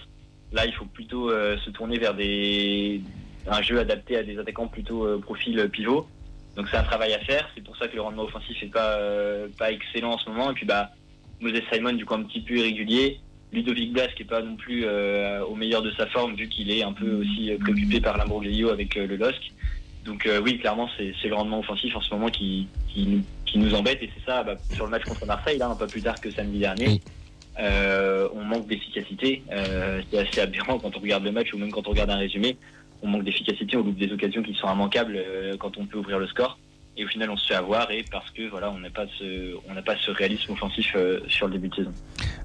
Là, 0.52 0.66
il 0.66 0.72
faut 0.72 0.86
plutôt 0.86 1.30
euh, 1.30 1.56
se 1.58 1.70
tourner 1.70 1.98
vers 1.98 2.14
des, 2.14 3.00
un 3.48 3.62
jeu 3.62 3.78
adapté 3.78 4.16
à 4.16 4.22
des 4.22 4.38
attaquants 4.38 4.68
plutôt 4.68 5.04
euh, 5.04 5.18
profil 5.18 5.68
pivot. 5.70 6.06
Donc 6.56 6.68
c'est 6.70 6.76
un 6.76 6.82
travail 6.82 7.12
à 7.12 7.20
faire. 7.20 7.48
C'est 7.54 7.62
pour 7.62 7.76
ça 7.76 7.86
que 7.86 7.94
le 7.94 8.00
rendement 8.00 8.24
offensif 8.24 8.60
n'est 8.62 8.68
pas 8.68 8.98
euh, 8.98 9.48
pas 9.58 9.70
excellent 9.70 10.12
en 10.12 10.18
ce 10.18 10.28
moment. 10.30 10.50
Et 10.50 10.54
puis 10.54 10.66
bah 10.66 10.90
Moses 11.40 11.60
Simon 11.70 11.92
du 11.92 12.04
coup 12.04 12.14
un 12.14 12.22
petit 12.22 12.40
peu 12.40 12.56
irrégulier. 12.56 13.20
Ludovic 13.52 13.92
Blas 13.92 14.08
qui 14.08 14.22
est 14.22 14.26
pas 14.26 14.42
non 14.42 14.56
plus 14.56 14.84
euh, 14.84 15.44
au 15.44 15.54
meilleur 15.54 15.82
de 15.82 15.92
sa 15.92 16.06
forme 16.06 16.34
vu 16.34 16.48
qu'il 16.48 16.70
est 16.70 16.82
un 16.82 16.92
peu 16.92 17.20
aussi 17.20 17.52
euh, 17.52 17.58
préoccupé 17.58 18.00
par 18.00 18.16
l'Ambroglio 18.16 18.70
avec 18.70 18.96
euh, 18.96 19.06
le 19.06 19.16
LOSC. 19.16 19.52
Donc 20.04 20.26
euh, 20.26 20.40
oui, 20.40 20.58
clairement 20.58 20.88
c'est 20.96 21.28
le 21.28 21.34
rendement 21.34 21.60
offensif 21.60 21.94
en 21.94 22.00
ce 22.00 22.12
moment 22.14 22.28
qui 22.28 22.66
qui, 22.88 23.22
qui 23.44 23.58
nous 23.58 23.74
embête 23.74 24.02
et 24.02 24.10
c'est 24.16 24.24
ça 24.24 24.42
bah, 24.42 24.56
sur 24.72 24.86
le 24.86 24.90
match 24.90 25.04
contre 25.04 25.26
Marseille 25.26 25.58
là 25.58 25.68
un 25.68 25.76
peu 25.76 25.86
plus 25.86 26.02
tard 26.02 26.20
que 26.20 26.30
samedi 26.30 26.58
dernier. 26.58 27.02
Euh, 27.58 28.28
on 28.34 28.44
manque 28.44 28.66
d'efficacité. 28.66 29.42
Euh, 29.50 30.02
c'est 30.10 30.18
assez 30.18 30.40
aberrant 30.40 30.78
quand 30.78 30.96
on 30.96 31.00
regarde 31.00 31.24
le 31.24 31.32
match 31.32 31.52
ou 31.52 31.58
même 31.58 31.70
quand 31.70 31.86
on 31.86 31.90
regarde 31.90 32.10
un 32.10 32.16
résumé. 32.16 32.56
On 33.02 33.08
manque 33.08 33.24
d'efficacité, 33.24 33.76
on 33.76 33.82
loupe 33.82 33.98
des 33.98 34.12
occasions 34.12 34.42
qui 34.42 34.54
sont 34.54 34.72
immanquables 34.72 35.16
euh, 35.16 35.56
quand 35.58 35.76
on 35.78 35.86
peut 35.86 35.98
ouvrir 35.98 36.18
le 36.18 36.26
score. 36.26 36.58
Et 36.98 37.04
au 37.04 37.08
final, 37.08 37.30
on 37.30 37.36
se 37.36 37.46
fait 37.46 37.54
avoir 37.54 37.90
et 37.90 38.04
parce 38.10 38.30
que 38.30 38.48
voilà, 38.48 38.70
on 38.70 38.78
n'a 38.78 38.90
pas 38.90 39.06
ce, 39.18 39.54
on 39.68 39.74
n'a 39.74 39.82
pas 39.82 39.96
ce 39.96 40.10
réalisme 40.10 40.52
offensif 40.52 40.92
euh, 40.96 41.20
sur 41.28 41.46
le 41.46 41.52
début 41.52 41.68
de 41.68 41.74
saison. 41.74 41.92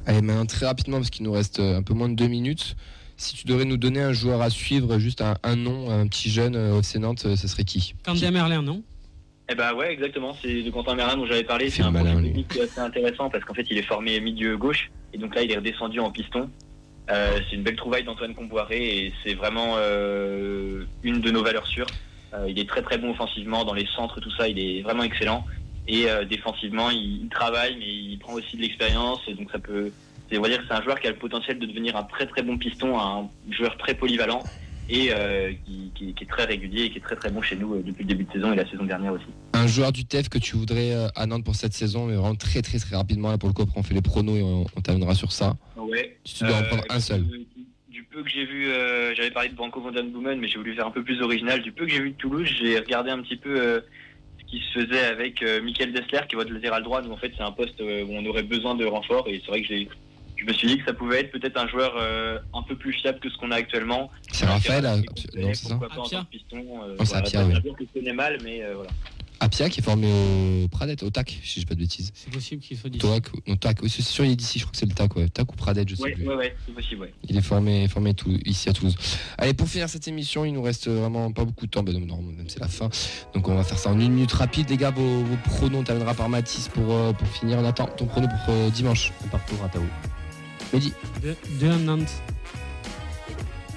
Allez, 0.06 0.22
maintenant 0.22 0.46
très 0.46 0.66
rapidement, 0.66 0.98
parce 0.98 1.10
qu'il 1.10 1.24
nous 1.24 1.32
reste 1.32 1.60
un 1.60 1.84
peu 1.84 1.94
moins 1.94 2.10
de 2.10 2.16
deux 2.16 2.28
minutes. 2.28 2.76
Si 3.16 3.36
tu 3.36 3.46
devrais 3.46 3.66
nous 3.66 3.78
donner 3.78 4.02
un 4.02 4.14
joueur 4.14 4.42
à 4.42 4.50
suivre, 4.50 4.98
juste 4.98 5.22
un, 5.22 5.36
un 5.44 5.56
nom, 5.56 5.90
un 5.90 6.08
petit 6.08 6.30
jeune 6.30 6.56
au 6.56 6.80
FC 6.80 7.00
Nantes, 7.00 7.36
ce 7.36 7.48
serait 7.48 7.64
qui? 7.64 7.94
Candia 8.04 8.32
Merlin, 8.32 8.62
non? 8.62 8.82
Eh 9.50 9.56
ben 9.56 9.74
ouais, 9.74 9.92
exactement. 9.92 10.36
C'est 10.42 10.64
de 10.64 10.70
Quentin 10.72 10.96
Merlin 10.96 11.18
dont 11.18 11.26
j'avais 11.26 11.44
parlé. 11.44 11.70
C'est 11.70 11.84
un 11.84 11.92
malin, 11.92 12.14
profil 12.14 12.20
lui. 12.22 12.28
technique 12.30 12.48
qui 12.48 12.60
est 12.60 12.64
assez 12.64 12.80
intéressant 12.80 13.30
parce 13.30 13.44
qu'en 13.44 13.54
fait, 13.54 13.68
il 13.70 13.78
est 13.78 13.84
formé 13.84 14.20
milieu 14.22 14.58
gauche 14.58 14.90
et 15.14 15.18
donc 15.18 15.36
là, 15.36 15.44
il 15.44 15.52
est 15.52 15.56
redescendu 15.56 16.00
en 16.00 16.12
piston. 16.12 16.50
Euh, 17.10 17.40
c'est 17.50 17.56
une 17.56 17.64
belle 17.64 17.76
trouvaille 17.76 18.04
d'Antoine 18.04 18.34
Comboiré 18.34 19.06
et 19.06 19.14
c'est 19.24 19.34
vraiment 19.34 19.76
euh, 19.78 20.86
une 21.04 21.20
de 21.20 21.32
nos 21.32 21.44
valeurs 21.44 21.68
sûres. 21.68 21.88
Euh, 22.34 22.46
il 22.48 22.58
est 22.60 22.70
très 22.70 22.82
très 22.82 22.98
bon 22.98 23.12
offensivement 23.12 23.66
dans 23.66 23.74
les 23.74 23.88
centres, 23.88 24.20
tout 24.22 24.32
ça. 24.32 24.48
Il 24.48 24.60
est 24.60 24.82
vraiment 24.82 25.04
excellent. 25.04 25.46
Et 25.88 26.06
défensivement, 26.30 26.90
il, 26.90 27.24
il 27.24 27.30
travaille, 27.30 27.76
mais 27.78 27.88
il 27.88 28.18
prend 28.20 28.34
aussi 28.34 28.56
de 28.56 28.62
l'expérience. 28.62 29.20
Donc 29.30 29.52
ça 29.52 29.60
peut, 29.60 29.92
dire 30.30 30.42
que 30.42 30.64
c'est 30.68 30.74
un 30.74 30.82
joueur 30.84 31.00
qui 31.00 31.08
a 31.08 31.10
le 31.10 31.18
potentiel 31.18 31.60
de 31.60 31.66
devenir 31.66 31.98
un 31.98 32.04
très 32.04 32.28
très 32.28 32.44
bon 32.44 32.58
piston, 32.58 32.98
un 32.98 33.28
joueur 33.50 33.76
très 33.78 33.96
polyvalent 33.96 34.44
et 34.92 35.10
euh, 35.14 35.52
qui, 35.66 35.92
qui- 35.96 36.14
qui 36.14 36.24
est 36.24 36.28
très 36.28 36.44
régulier 36.46 36.84
et 36.84 36.90
qui 36.92 36.98
est 36.98 37.02
très 37.02 37.16
très 37.16 37.32
bon 37.32 37.42
chez 37.42 37.56
nous 37.56 37.76
euh, 37.76 37.82
depuis 37.84 38.04
le 38.04 38.10
début 38.10 38.26
de 38.26 38.32
saison 38.34 38.52
et 38.52 38.56
la 38.58 38.70
saison 38.70 38.84
dernière 38.84 39.14
aussi. 39.14 39.26
Un 39.54 39.66
joueur 39.68 39.92
du 39.92 40.06
TEF 40.06 40.28
que 40.30 40.38
tu 40.38 40.56
voudrais 40.58 40.94
euh, 40.94 41.08
à 41.16 41.26
Nantes 41.26 41.46
pour 41.46 41.56
cette 41.56 41.74
saison, 41.74 42.06
mais 42.08 42.16
vraiment 42.16 42.36
très 42.36 42.62
très 42.62 42.78
très 42.78 42.96
rapidement. 42.96 43.30
Là 43.32 43.38
pour 43.38 43.48
le 43.50 43.54
coup, 43.54 43.62
après 43.62 43.80
on 43.80 43.84
fait 43.84 43.94
les 43.94 44.02
pronos 44.02 44.38
et 44.38 44.42
on, 44.44 44.66
on 44.76 44.82
terminera 44.82 45.16
sur 45.16 45.32
ça. 45.32 45.56
Ouais. 45.78 46.18
Si 46.26 46.36
tu 46.36 46.44
dois 46.46 46.58
en 46.58 46.60
Euh, 46.62 46.64
prendre 46.68 46.84
un 46.90 47.00
seul. 47.00 47.24
Du, 47.24 47.46
du 47.90 48.04
peu 48.04 48.22
que 48.24 48.30
j'ai 48.30 48.46
vu, 48.46 48.68
euh, 48.68 49.16
j'avais 49.16 49.32
parlé 49.32 49.50
de 49.50 49.56
Branco 49.56 49.80
Van 49.82 49.92
Boomen, 49.92 50.40
mais 50.40 50.48
j'ai 50.50 50.58
voulu 50.58 50.76
faire 50.76 50.88
un 50.88 50.92
peu 50.92 51.04
plus 51.04 51.22
original. 51.22 51.62
Du 51.62 51.72
peu 51.72 51.86
que 51.86 51.92
j'ai 51.92 52.02
vu 52.02 52.12
de 52.12 52.16
Toulouse, 52.18 52.48
j'ai 52.60 52.78
regardé 52.78 53.10
un 53.12 53.22
petit 53.22 53.38
peu 53.38 53.60
euh, 53.60 53.80
ce 54.40 54.46
qui 54.52 54.60
se 54.74 54.80
faisait 54.80 55.06
avec 55.06 55.42
euh, 55.42 55.62
Michael 55.62 55.94
Dessler, 55.94 56.22
qui 56.28 56.36
est 56.36 56.38
votre 56.38 56.52
latéral 56.52 56.84
droit. 56.84 57.02
Donc 57.02 57.14
en 57.14 57.18
fait, 57.18 57.32
c'est 57.38 57.44
un 57.44 57.52
poste 57.54 57.80
euh, 57.80 58.04
où 58.04 58.10
on 58.14 58.26
aurait 58.26 58.44
besoin 58.44 58.76
de 58.76 58.86
renfort. 58.86 59.28
Et 59.30 59.42
c'est 59.46 59.52
vrai 59.52 59.62
que 59.62 59.68
j'ai, 59.68 59.88
je 60.42 60.46
me 60.48 60.54
suis 60.54 60.68
dit 60.68 60.78
que 60.80 60.86
ça 60.86 60.94
pouvait 60.94 61.20
être 61.22 61.32
peut-être 61.32 61.58
un 61.58 61.68
joueur 61.68 61.94
euh, 61.98 62.40
un 62.54 62.64
peu 62.64 62.76
plus 62.76 62.94
fiable 62.94 63.20
que 63.20 63.30
ce 63.30 63.38
que 63.38 63.46
à 63.52 64.08
C'est 64.32 64.46
Raphaël, 64.46 64.86
ah, 64.88 64.98
non, 64.98 65.04
c'est 65.54 65.56
ça 65.56 65.70
Pourquoi 65.76 65.90
pas 65.90 66.02
en 66.02 66.06
Apia. 66.06 66.26
piston 66.32 66.58
euh, 66.58 66.96
Oh, 67.00 67.06
c'est 67.06 67.12
voilà, 67.12 67.28
Apia, 67.28 67.62
que 67.78 67.86
je 67.86 68.00
connais 68.00 68.14
mal, 68.14 68.38
mais 68.44 68.64
euh, 68.64 68.74
voilà. 68.76 68.90
Apia 69.40 69.70
qui 69.70 69.80
est 69.80 69.84
formé 69.84 70.08
au 70.64 70.68
Pradet, 70.68 71.04
au 71.04 71.10
TAC, 71.10 71.40
si 71.44 71.56
je 71.56 71.60
dis 71.62 71.66
pas 71.66 71.76
de 71.76 71.80
bêtises. 71.80 72.12
C'est 72.14 72.32
possible 72.32 72.62
qu'il 72.62 72.78
soit 72.78 72.90
d'ici. 72.90 73.06
TAC, 73.06 73.24
non, 73.48 73.56
TAC, 73.56 73.82
oui, 73.84 73.90
c'est 73.90 74.02
sûr, 74.02 74.26
il 74.26 74.32
est 74.32 74.36
d'ici, 74.36 74.60
je 74.60 74.66
crois 74.66 74.72
que 74.72 74.78
c'est 74.78 74.86
le 74.88 74.94
TAC, 74.94 75.16
ouais. 75.16 75.30
TAC 75.30 75.52
ou 75.52 75.56
Pradet, 75.56 75.84
je 75.88 75.96
sais 75.96 76.04
Ouais, 76.04 76.12
plus. 76.12 76.28
ouais, 76.28 76.36
ouais, 76.36 76.56
c'est 76.66 76.74
possible, 76.74 77.02
ouais. 77.02 77.14
Il 77.28 77.38
est 77.38 77.42
formé, 77.42 77.88
formé 77.88 78.14
tout, 78.14 78.38
ici 78.46 78.70
à 78.70 78.74
Toulouse. 78.74 78.96
Allez, 79.38 79.54
pour 79.54 79.68
finir 79.68 79.90
cette 79.90 80.08
émission, 80.08 80.46
il 80.46 80.54
nous 80.54 80.62
reste 80.62 80.88
vraiment 80.88 81.32
pas 81.32 81.46
beaucoup 81.46 81.66
de 81.66 81.72
temps. 81.72 81.84
Ben 81.84 81.94
non, 81.94 82.06
non, 82.18 82.22
même 82.22 82.50
c'est 82.50 82.60
la 82.60 82.68
fin. 82.68 82.90
Donc 83.34 83.48
on 83.48 83.56
va 83.56 83.64
faire 83.64 83.80
ça 83.80 83.90
en 83.90 84.00
une 84.00 84.14
minute 84.14 84.32
rapide. 84.32 84.70
Les 84.70 84.78
gars, 84.78 84.92
vos, 84.92 85.24
vos 85.24 85.38
pronos, 85.38 85.80
on 85.80 85.84
terminera 85.84 86.14
par 86.14 86.30
Mathis 86.30 86.68
pour, 86.68 86.92
euh, 86.92 87.12
pour 87.14 87.28
finir. 87.28 87.58
On 87.60 87.66
attend 87.66 87.88
ton 87.88 88.06
prono 88.06 88.28
pour 88.28 88.54
euh, 88.54 88.70
dimanche. 88.70 89.12
Un 89.26 89.28
partout 89.28 89.56
à 89.64 89.70
Tao. 89.70 89.82
Mehdi, 90.74 90.94
2 91.60 91.72
à 91.72 91.78
Nantes. 91.78 92.22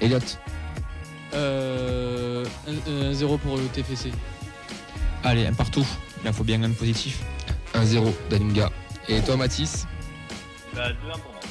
Elliot, 0.01 0.19
Euh, 1.33 2.45
1-0 2.87 3.37
pour 3.39 3.57
le 3.57 3.63
TFC. 3.65 4.11
Allez, 5.23 5.45
un 5.47 5.53
partout. 5.53 5.85
Il 6.23 6.31
faut 6.31 6.43
bien 6.45 6.61
un 6.63 6.71
positif. 6.71 7.19
1-0, 7.73 8.13
Dalinga. 8.29 8.69
Et 9.09 9.19
toi, 9.21 9.35
Mathis 9.35 9.85
Bah, 10.73 10.89
2-1 10.89 10.93
pour 11.19 11.31
moi. 11.31 11.41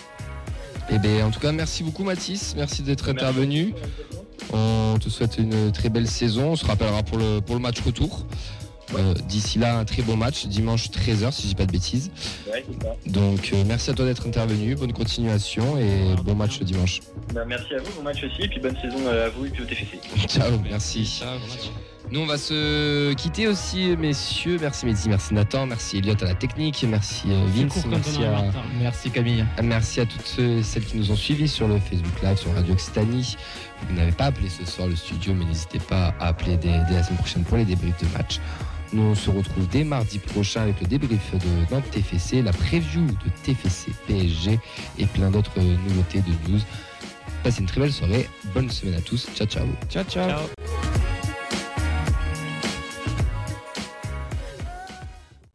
Eh 0.90 0.98
bien, 0.98 1.26
en 1.26 1.30
tout 1.30 1.40
cas, 1.40 1.52
merci 1.52 1.82
beaucoup, 1.82 2.02
Mathis. 2.04 2.54
Merci 2.56 2.82
d'être 2.82 3.08
intervenu. 3.10 3.74
On 4.52 4.96
te 4.98 5.08
souhaite 5.10 5.36
une 5.38 5.70
très 5.72 5.88
belle 5.90 6.08
saison. 6.08 6.52
On 6.52 6.56
se 6.56 6.64
rappellera 6.64 7.02
pour 7.02 7.18
le, 7.18 7.40
pour 7.40 7.54
le 7.56 7.60
match 7.60 7.80
retour. 7.80 8.24
Euh, 8.96 9.14
D'ici 9.28 9.58
là, 9.58 9.78
un 9.78 9.84
très 9.84 10.02
bon 10.02 10.16
match, 10.16 10.46
dimanche 10.46 10.90
13h, 10.90 11.32
si 11.32 11.42
je 11.42 11.48
dis 11.48 11.54
pas 11.54 11.66
de 11.66 11.72
bêtises. 11.72 12.10
Ouais, 12.46 12.64
c'est 12.68 12.86
ça. 12.86 12.94
Donc, 13.06 13.50
euh, 13.52 13.64
merci 13.66 13.90
à 13.90 13.94
toi 13.94 14.04
d'être 14.04 14.26
intervenu. 14.26 14.74
Bonne 14.74 14.92
continuation 14.92 15.78
et 15.78 16.14
bon 16.22 16.34
match 16.34 16.60
dimanche. 16.60 17.00
Bah, 17.32 17.44
merci 17.46 17.74
à 17.74 17.78
vous, 17.78 17.90
bon 17.96 18.02
match 18.02 18.22
aussi, 18.22 18.42
et 18.42 18.48
puis 18.48 18.60
bonne 18.60 18.76
saison 18.76 19.06
à 19.08 19.28
vous 19.30 19.46
et 19.46 19.50
puis 19.50 19.62
au 19.62 19.66
TFC. 19.66 19.98
Ciao, 20.28 20.50
merci. 20.70 21.22
Nous, 22.10 22.20
on 22.20 22.26
va 22.26 22.36
se 22.36 23.14
quitter 23.14 23.48
aussi, 23.48 23.96
messieurs. 23.96 24.58
Merci 24.60 24.84
Mehdi, 24.84 25.08
merci 25.08 25.32
Nathan, 25.32 25.66
merci 25.66 25.98
Elliot 25.98 26.14
à 26.20 26.26
la 26.26 26.34
technique, 26.34 26.84
merci 26.86 27.22
euh, 27.28 27.46
Vince, 27.46 27.86
merci 27.86 28.22
à, 28.24 28.36
retard. 28.36 28.64
Merci 28.78 29.10
Camille. 29.10 29.44
merci 29.62 30.00
à 30.00 30.06
toutes 30.06 30.62
celles 30.62 30.84
qui 30.84 30.98
nous 30.98 31.10
ont 31.10 31.16
suivis 31.16 31.48
sur 31.48 31.66
le 31.66 31.78
Facebook 31.78 32.22
Live, 32.22 32.36
sur 32.36 32.52
Radio 32.54 32.74
Occitanie. 32.74 33.36
Vous 33.88 33.94
n'avez 33.96 34.12
pas 34.12 34.26
appelé 34.26 34.48
ce 34.50 34.66
soir 34.66 34.86
le 34.86 34.96
studio, 34.96 35.32
mais 35.34 35.46
n'hésitez 35.46 35.78
pas 35.78 36.14
à 36.20 36.28
appeler 36.28 36.56
dès, 36.58 36.78
dès 36.88 36.94
la 36.94 37.02
semaine 37.02 37.18
prochaine 37.18 37.42
pour 37.44 37.56
les 37.56 37.64
débriefs 37.64 37.98
de 38.00 38.06
match. 38.16 38.38
Nous, 38.94 39.02
on 39.02 39.14
se 39.16 39.28
retrouve 39.28 39.66
dès 39.68 39.82
mardi 39.82 40.20
prochain 40.20 40.62
avec 40.62 40.80
le 40.80 40.86
débrief 40.86 41.32
de 41.32 41.74
Nantes 41.74 41.90
TFC, 41.90 42.42
la 42.42 42.52
preview 42.52 43.04
de 43.04 43.30
TFC 43.42 43.90
PSG 44.06 44.60
et 44.98 45.06
plein 45.06 45.32
d'autres 45.32 45.58
nouveautés 45.60 46.20
de 46.20 46.52
news. 46.52 46.60
Passez 47.42 47.60
une 47.60 47.66
très 47.66 47.80
belle 47.80 47.92
soirée. 47.92 48.28
Bonne 48.54 48.70
semaine 48.70 48.94
à 48.94 49.00
tous. 49.00 49.26
Ciao, 49.34 49.48
ciao. 49.48 49.66
Ciao, 49.90 50.04
ciao. 50.04 50.28
Ciao. 50.28 50.83